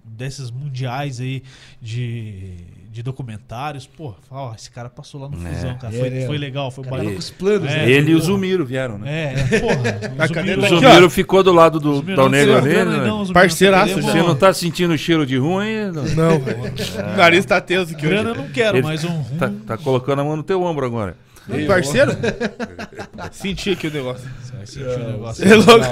[0.04, 1.42] desses mundiais aí
[1.82, 2.54] de,
[2.98, 3.86] de documentários.
[3.86, 5.52] Pô, fala, ó, esse cara passou lá no É.
[5.52, 5.94] Fusão, cara.
[5.94, 6.26] É, Foi, né?
[6.26, 7.02] foi legal, foi O bacana.
[7.04, 7.90] tava com os planos, É, né?
[7.90, 8.20] Ele e o.
[8.20, 9.34] Zumiro vieram, né?
[9.34, 10.00] É, é, porra.
[10.18, 10.90] A o caneta O aqui, Zumiro- ó.
[10.90, 12.84] Zumiro ficou do lado do Zumiro Dal não Negro ali, né?
[12.84, 14.10] não, Zumiro, Parceiraço, não já.
[14.12, 16.02] Você não tá sentindo o cheiro de rum ainda?
[16.02, 16.58] Não, velho.
[17.14, 18.42] O nariz tá teso aqui Grana eu hoje.
[18.42, 19.36] não quero, Ele mas um rum.
[19.38, 21.16] Tá, tá colocando a mão no teu ombro agora.
[21.50, 22.12] Ei, Parceiro?
[23.32, 24.28] Senti aqui o negócio.
[24.64, 25.44] Sentir o negócio.
[25.44, 25.86] É louco.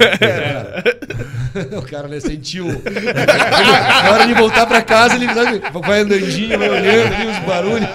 [1.78, 2.66] o cara né, sentiu.
[2.66, 7.88] Na hora de voltar pra casa, ele sabe, vai andandinho, vai olhando ali os barulhos.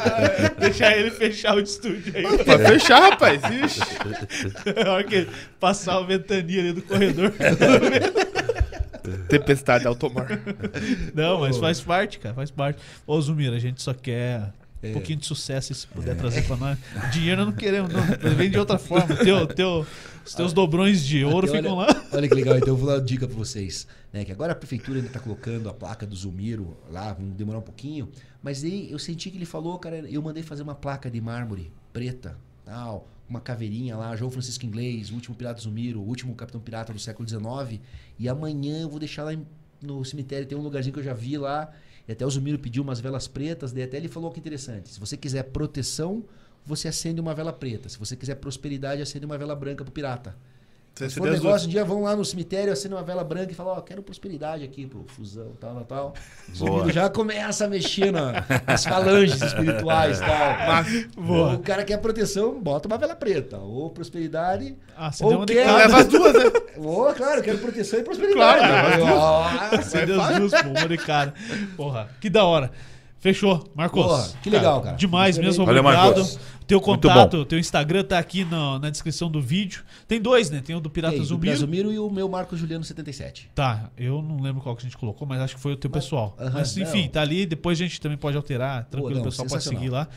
[0.59, 2.23] Deixar ele fechar o estúdio aí.
[2.23, 3.41] Pode fechar, rapaz.
[3.43, 3.81] Ixi.
[4.83, 7.31] Na hora que ele passar a ventania ali do corredor.
[9.29, 10.27] Tempestade alto mar.
[11.13, 12.79] Não, mas faz parte, cara, faz parte.
[13.05, 14.51] Ô, Zumira, a gente só quer
[14.83, 16.77] um pouquinho de sucesso se puder trazer pra nós.
[17.11, 18.01] Dinheiro não queremos, não.
[18.35, 19.15] Vem de outra forma.
[19.15, 19.85] Teu, teu,
[20.25, 22.05] os teus dobrões de ouro Até ficam olha, lá.
[22.11, 23.87] Olha que legal, então eu vou dar uma dica pra vocês.
[24.11, 24.25] Né?
[24.25, 27.63] Que agora a prefeitura ainda tá colocando a placa do Zumiro lá, vamos demorar um
[27.63, 28.09] pouquinho.
[28.41, 31.71] Mas aí eu senti que ele falou, cara, eu mandei fazer uma placa de mármore
[31.93, 36.59] preta, tal, uma caveirinha lá, João Francisco Inglês, o último pirata Zumiro, o último capitão
[36.59, 37.79] pirata do século XIX.
[38.17, 39.31] E amanhã eu vou deixar lá
[39.81, 41.71] no cemitério, tem um lugarzinho que eu já vi lá.
[42.11, 44.89] Até o Zumiro pediu umas velas pretas, daí até ele falou que interessante.
[44.89, 46.23] Se você quiser proteção,
[46.65, 47.89] você acende uma vela preta.
[47.89, 50.35] Se você quiser prosperidade, acende uma vela branca pro pirata.
[51.05, 53.51] Você Se for deu negócio, um dia vão lá no cemitério, acendem uma vela branca
[53.51, 56.13] e falam, ó, quero prosperidade aqui pro fusão, tal, tal, tal.
[56.57, 56.91] Boa.
[56.91, 61.23] já começa a mexer na- nas falanges espirituais e tal.
[61.25, 61.53] Boa.
[61.55, 63.57] O cara quer proteção, bota uma vela preta.
[63.57, 64.75] Ou prosperidade.
[64.97, 65.65] Ah, ou quer-.
[65.71, 66.51] Leva as duas, né?
[66.77, 68.59] Ou, claro, quero proteção e prosperidade.
[68.59, 71.33] Claro, Nossa, Você deu as duas, pô, uma de cara.
[71.75, 72.71] Porra, que da hora.
[73.21, 74.03] Fechou, Marcos.
[74.03, 74.97] Porra, que legal, cara.
[74.97, 76.17] Demais Gostei mesmo, Valeu, obrigado.
[76.17, 76.39] Marcos.
[76.65, 79.83] Teu contato, teu Instagram tá aqui na, na descrição do vídeo.
[80.07, 80.59] Tem dois, né?
[80.59, 81.55] Tem o do Pirata Tem, do Zumbi.
[81.55, 83.51] Zumiro e o meu Marcos Juliano 77.
[83.53, 85.89] Tá, eu não lembro qual que a gente colocou, mas acho que foi o teu
[85.91, 86.35] pessoal.
[86.39, 87.09] aham, mas enfim, não.
[87.09, 90.07] tá ali, depois a gente também pode alterar, tranquilo, não, o pessoal pode seguir lá.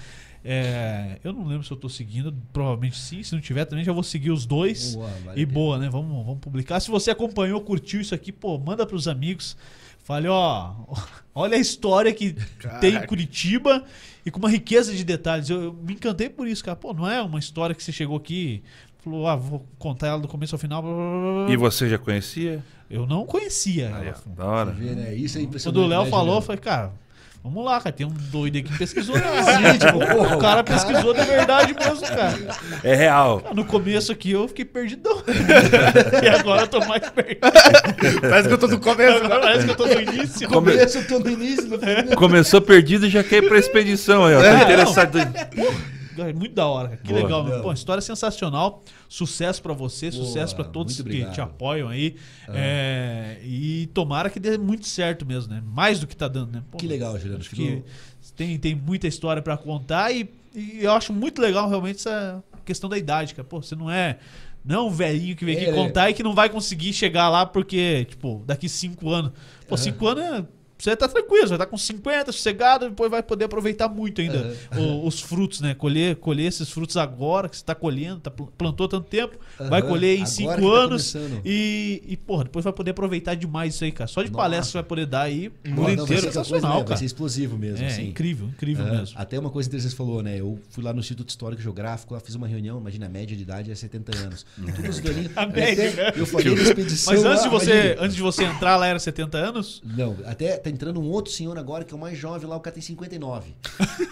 [0.42, 3.22] É, eu não lembro se eu tô seguindo, provavelmente sim.
[3.22, 4.94] Se não tiver, também já vou seguir os dois.
[4.94, 5.90] Boa, vale e boa, né?
[5.90, 6.80] Vamos, vamos publicar.
[6.80, 9.56] Se você acompanhou, curtiu isso aqui, pô, manda pros amigos.
[10.04, 10.74] Fale, ó,
[11.34, 12.36] olha a história que
[12.78, 13.82] tem em Curitiba
[14.24, 15.48] e com uma riqueza de detalhes.
[15.48, 16.76] Eu, eu me encantei por isso, cara.
[16.76, 18.62] Pô, não é uma história que você chegou aqui,
[18.98, 20.82] falou, ah, vou contar ela do começo ao final.
[20.82, 21.52] blá, blá, blá, blá.
[21.52, 22.62] E você já conhecia?
[22.90, 24.22] Eu não conhecia Aí, ela.
[24.26, 24.70] ó, da hora.
[24.72, 25.14] Vê, né?
[25.14, 26.92] Isso é Quando o Léo falou, eu falei, cara,
[27.44, 27.94] vamos lá, cara.
[27.94, 29.14] Tem um doido aqui que pesquisou.
[29.20, 32.34] Sim, tipo, porra, o cara pesquisou de verdade mesmo, cara.
[32.82, 33.42] É real.
[33.54, 35.22] No começo aqui eu fiquei perdidão.
[36.22, 37.40] e agora eu tô mais perdido.
[38.20, 39.24] Parece que eu tô no começo.
[39.24, 40.48] Agora parece que eu tô no início.
[40.48, 42.14] No começo eu tô no início, no fim.
[42.16, 44.40] Começou perdido e já quer ir pra expedição aí, ó.
[44.40, 45.18] Tá É, interessado.
[45.18, 45.93] É
[46.34, 47.00] muito da hora, cara.
[47.02, 47.22] Que Boa.
[47.22, 47.62] legal, meu.
[47.62, 48.82] Pô, história sensacional.
[49.08, 52.16] Sucesso pra você, Boa, sucesso pra todos que te apoiam aí.
[52.48, 55.62] É, e tomara que dê muito certo mesmo, né?
[55.66, 56.62] Mais do que tá dando, né?
[56.70, 57.40] Pô, Que legal, Juliano.
[57.40, 57.82] Acho que
[58.36, 62.88] tem, tem muita história pra contar e, e eu acho muito legal realmente essa questão
[62.88, 63.46] da idade, cara.
[63.46, 64.18] Pô, você não é.
[64.64, 65.76] Não é um velhinho que vem aqui É, né?
[65.76, 69.32] contar e que não vai conseguir chegar lá porque, tipo, daqui cinco anos.
[69.68, 70.44] Pô, cinco anos é-
[70.76, 74.54] Você tá tranquilo, você vai estar com 50, sossegado, depois vai poder aproveitar muito ainda
[74.76, 75.72] o- os frutos, né?
[75.74, 79.80] Colher, colher esses frutos agora que você tá colhendo, tá, pl- plantou tanto tempo, vai
[79.80, 79.88] Aham.
[79.88, 83.74] colher em Agora cinco que tá anos e, e, porra, depois vai poder aproveitar demais
[83.76, 84.08] isso aí, cara.
[84.08, 84.42] Só de Nossa.
[84.42, 86.06] palestra você vai poder dar aí o mundo vai inteiro.
[86.06, 86.76] ser aquela coisa, Sensacional, né?
[86.78, 86.96] Vai cara.
[86.98, 88.08] ser explosivo mesmo, É, assim.
[88.08, 88.98] incrível, incrível Aham.
[88.98, 89.18] mesmo.
[89.18, 90.40] Até uma coisa interessante que você falou, né?
[90.40, 93.42] Eu fui lá no Instituto Histórico Geográfico, lá fiz uma reunião, imagina, a média de
[93.42, 94.44] idade é 70 anos.
[94.74, 95.30] Todos os velhinhos.
[95.36, 96.12] A eu média, até- né?
[96.16, 97.14] Eu falei na expedição.
[97.14, 99.80] Mas antes lá, de você, antes de você entrar lá era 70 anos?
[99.84, 102.60] Não, até tá entrando um outro senhor agora que é o mais jovem lá, o
[102.60, 103.54] cara tem 59.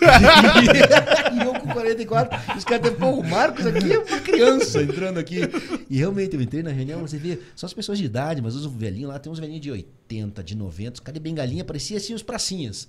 [1.33, 2.55] e eu com 44.
[2.55, 5.41] e Os caras pô, o Marcos aqui é uma criança entrando aqui.
[5.89, 8.67] E realmente, eu entrei na reunião, você vê, são as pessoas de idade, mas os
[8.67, 12.15] velhinhos lá, tem uns velhinhos de 80, de 90, os caras de bengalinha, parecia assim
[12.15, 12.89] os pracinhas.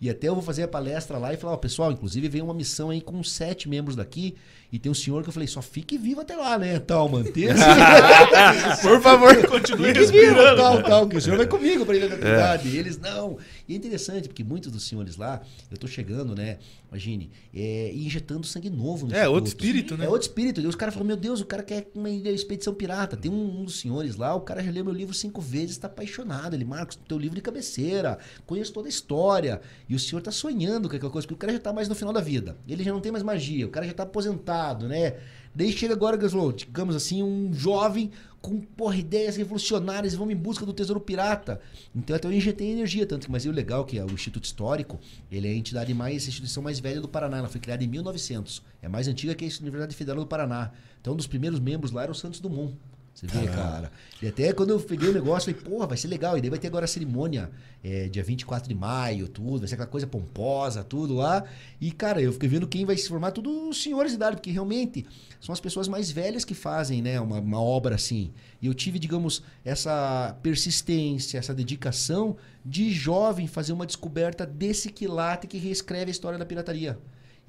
[0.00, 2.54] E até eu vou fazer a palestra lá e falar, ó, pessoal, inclusive veio uma
[2.54, 4.34] missão aí com sete membros daqui.
[4.72, 6.78] E tem um senhor que eu falei, só fique vivo até lá, né?
[6.78, 7.62] Tal, manter-se.
[8.80, 9.36] Por favor.
[9.46, 10.56] Continue respirando.
[10.56, 12.68] tal, tal, que o senhor vai comigo para ir na atividade.
[12.68, 13.36] E eles não.
[13.68, 16.58] E é interessante, porque muitos dos senhores lá, eu tô chegando, né?
[16.90, 20.06] Imagine, é, injetando sangue novo no É, outro espírito, né?
[20.06, 20.60] É outro espírito.
[20.60, 23.16] E os caras falam, meu Deus, o cara quer uma expedição pirata.
[23.16, 25.86] Tem um, um dos senhores lá, o cara já leu meu livro cinco vezes, tá
[25.86, 26.54] apaixonado.
[26.54, 29.60] Ele, Marcos, teu livro de cabeceira, conheço toda a história.
[29.88, 31.94] E o senhor tá sonhando com aquela coisa, porque o cara já tá mais no
[31.94, 32.58] final da vida.
[32.66, 35.14] Ele já não tem mais magia, o cara já tá aposentado, né?
[35.54, 36.16] Daí chega agora,
[36.56, 38.10] digamos assim, um jovem
[38.40, 41.60] com porra, ideias revolucionárias, vamos em busca do tesouro pirata.
[41.94, 44.44] Então até eu injetei energia, tanto que, mas o legal é que é o Instituto
[44.44, 44.98] Histórico,
[45.30, 47.86] ele é a entidade mais, a instituição mais velha do Paraná, ela foi criada em
[47.86, 48.62] 1900.
[48.82, 50.72] É mais antiga que a Universidade Federal do Paraná.
[51.00, 52.74] Então um dos primeiros membros lá era o Santos Dumont.
[53.14, 53.92] Você vê, cara.
[54.22, 56.38] E até quando eu peguei o negócio, falei, porra, vai ser legal.
[56.38, 57.50] E daí vai ter agora a cerimônia,
[57.84, 59.58] é, dia 24 de maio, tudo.
[59.58, 61.44] Vai ser aquela coisa pomposa, tudo lá.
[61.80, 64.50] E, cara, eu fiquei vendo quem vai se formar, tudo os senhores de idade, porque
[64.50, 65.06] realmente
[65.40, 68.32] são as pessoas mais velhas que fazem, né, uma, uma obra assim.
[68.60, 75.46] E eu tive, digamos, essa persistência, essa dedicação de jovem fazer uma descoberta desse quilate
[75.46, 76.98] que reescreve a história da pirataria.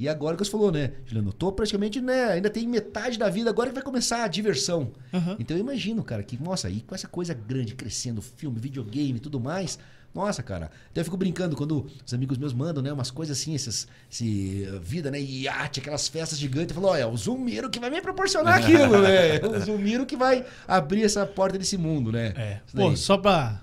[0.02, 1.30] E agora que você falou, né, Juliano?
[1.30, 4.92] Eu tô praticamente, né, ainda tem metade da vida, agora que vai começar a diversão.
[5.14, 5.36] Aham.
[5.40, 9.20] Então eu imagino, cara, que, nossa, aí com essa coisa grande crescendo, filme, videogame e
[9.20, 9.78] tudo mais,
[10.12, 10.72] nossa, cara.
[10.92, 14.68] Então eu fico brincando quando os amigos meus mandam, né, umas coisas assim, essas, esse,
[14.74, 16.76] uh, vida, né, iate, aquelas festas gigantes.
[16.76, 19.40] Eu falo, olha, é o Zumiro que vai me proporcionar aquilo, né?
[19.40, 22.34] O Zumiro que vai abrir essa porta desse mundo, né?
[22.36, 22.60] É.
[22.76, 23.62] Pô, só pra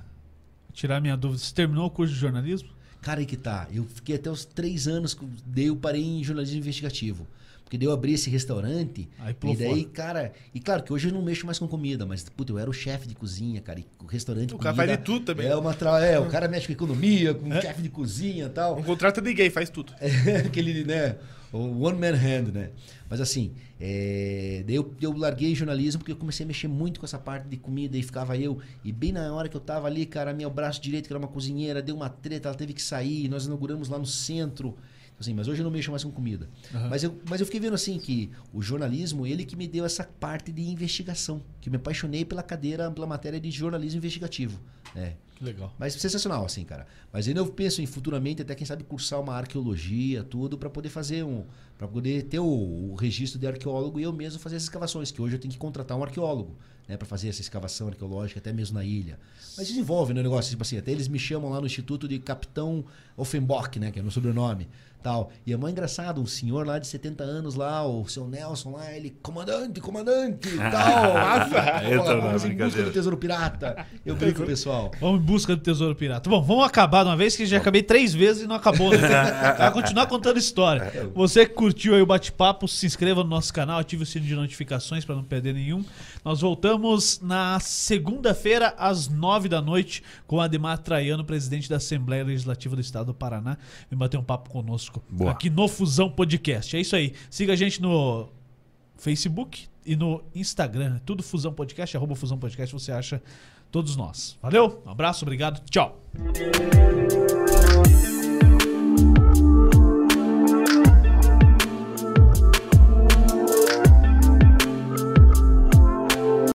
[0.72, 2.77] tirar minha dúvida, você terminou o curso de jornalismo?
[3.00, 3.68] Cara, aí que tá.
[3.72, 7.26] Eu fiquei até os três anos, daí eu parei em jornalismo investigativo.
[7.68, 9.06] Porque daí eu abri esse restaurante.
[9.18, 9.92] Aí e daí, fora.
[9.92, 10.32] cara.
[10.54, 12.72] E claro que hoje eu não mexo mais com comida, mas, puta, eu era o
[12.72, 13.78] chefe de cozinha, cara.
[13.78, 14.54] E o restaurante.
[14.54, 15.48] O cara faz de tudo também.
[15.48, 16.02] É, uma tra...
[16.02, 18.76] é, o cara mexe com economia, com chefe de cozinha e tal.
[18.76, 19.92] Não contrata ninguém, faz tudo.
[20.46, 21.16] Aquele, né?
[21.52, 22.70] O one man hand, né?
[23.08, 27.06] Mas assim, é, daí eu, eu larguei jornalismo porque eu comecei a mexer muito com
[27.06, 28.58] essa parte de comida e ficava eu.
[28.84, 31.28] E bem na hora que eu tava ali, cara, meu braço direito, que era uma
[31.28, 34.76] cozinheira, deu uma treta, ela teve que sair, nós inauguramos lá no centro.
[35.20, 36.48] Assim, mas hoje eu não mexo mais com comida.
[36.88, 40.04] Mas, eu, mas eu fiquei vendo assim que o jornalismo, ele que me deu essa
[40.04, 41.42] parte de investigação.
[41.60, 44.60] Que eu me apaixonei pela cadeira, pela matéria de jornalismo investigativo.
[44.96, 45.12] É.
[45.38, 45.72] Que legal.
[45.78, 46.84] Mas sensacional, assim, cara.
[47.12, 50.88] Mas ainda eu penso em futuramente, até quem sabe, cursar uma arqueologia, tudo, para poder
[50.88, 51.44] fazer um.
[51.78, 55.22] para poder ter o, o registro de arqueólogo e eu mesmo fazer as escavações, que
[55.22, 56.56] hoje eu tenho que contratar um arqueólogo,
[56.88, 59.16] né, para fazer essa escavação arqueológica, até mesmo na ilha.
[59.56, 62.18] Mas desenvolve né, o negócio, tipo assim, até eles me chamam lá no Instituto de
[62.18, 62.84] Capitão
[63.16, 64.68] Offenbock, né, que é meu sobrenome.
[65.02, 65.30] Tal.
[65.46, 68.92] E é mó engraçado, um senhor lá de 70 anos lá, o seu Nelson lá,
[68.92, 71.14] ele, comandante, comandante, tal.
[71.14, 71.44] Na
[72.02, 73.86] vamos em busca do tesouro pirata.
[74.04, 74.90] Eu brinco, pessoal.
[75.00, 76.28] Vamos em busca do tesouro pirata.
[76.28, 78.90] Bom, vamos acabar de uma vez que já acabei três vezes e não acabou.
[78.90, 78.98] Né?
[79.56, 81.10] Vai continuar contando história.
[81.14, 84.34] Você que curtiu aí o bate-papo, se inscreva no nosso canal, ative o sino de
[84.34, 85.84] notificações para não perder nenhum.
[86.24, 92.74] Nós voltamos na segunda-feira, às nove da noite, com Ademar Traiano, presidente da Assembleia Legislativa
[92.74, 93.56] do Estado do Paraná.
[93.90, 94.50] Vem bater um papo
[94.88, 95.30] conosco Boa.
[95.30, 96.76] aqui no Fusão Podcast.
[96.76, 97.14] É isso aí.
[97.30, 98.28] Siga a gente no
[98.96, 100.98] Facebook e no Instagram.
[101.04, 103.22] Tudo Fusão Podcast, arroba Fusão Podcast, você acha
[103.70, 104.36] todos nós.
[104.42, 106.00] Valeu, um abraço, obrigado, tchau.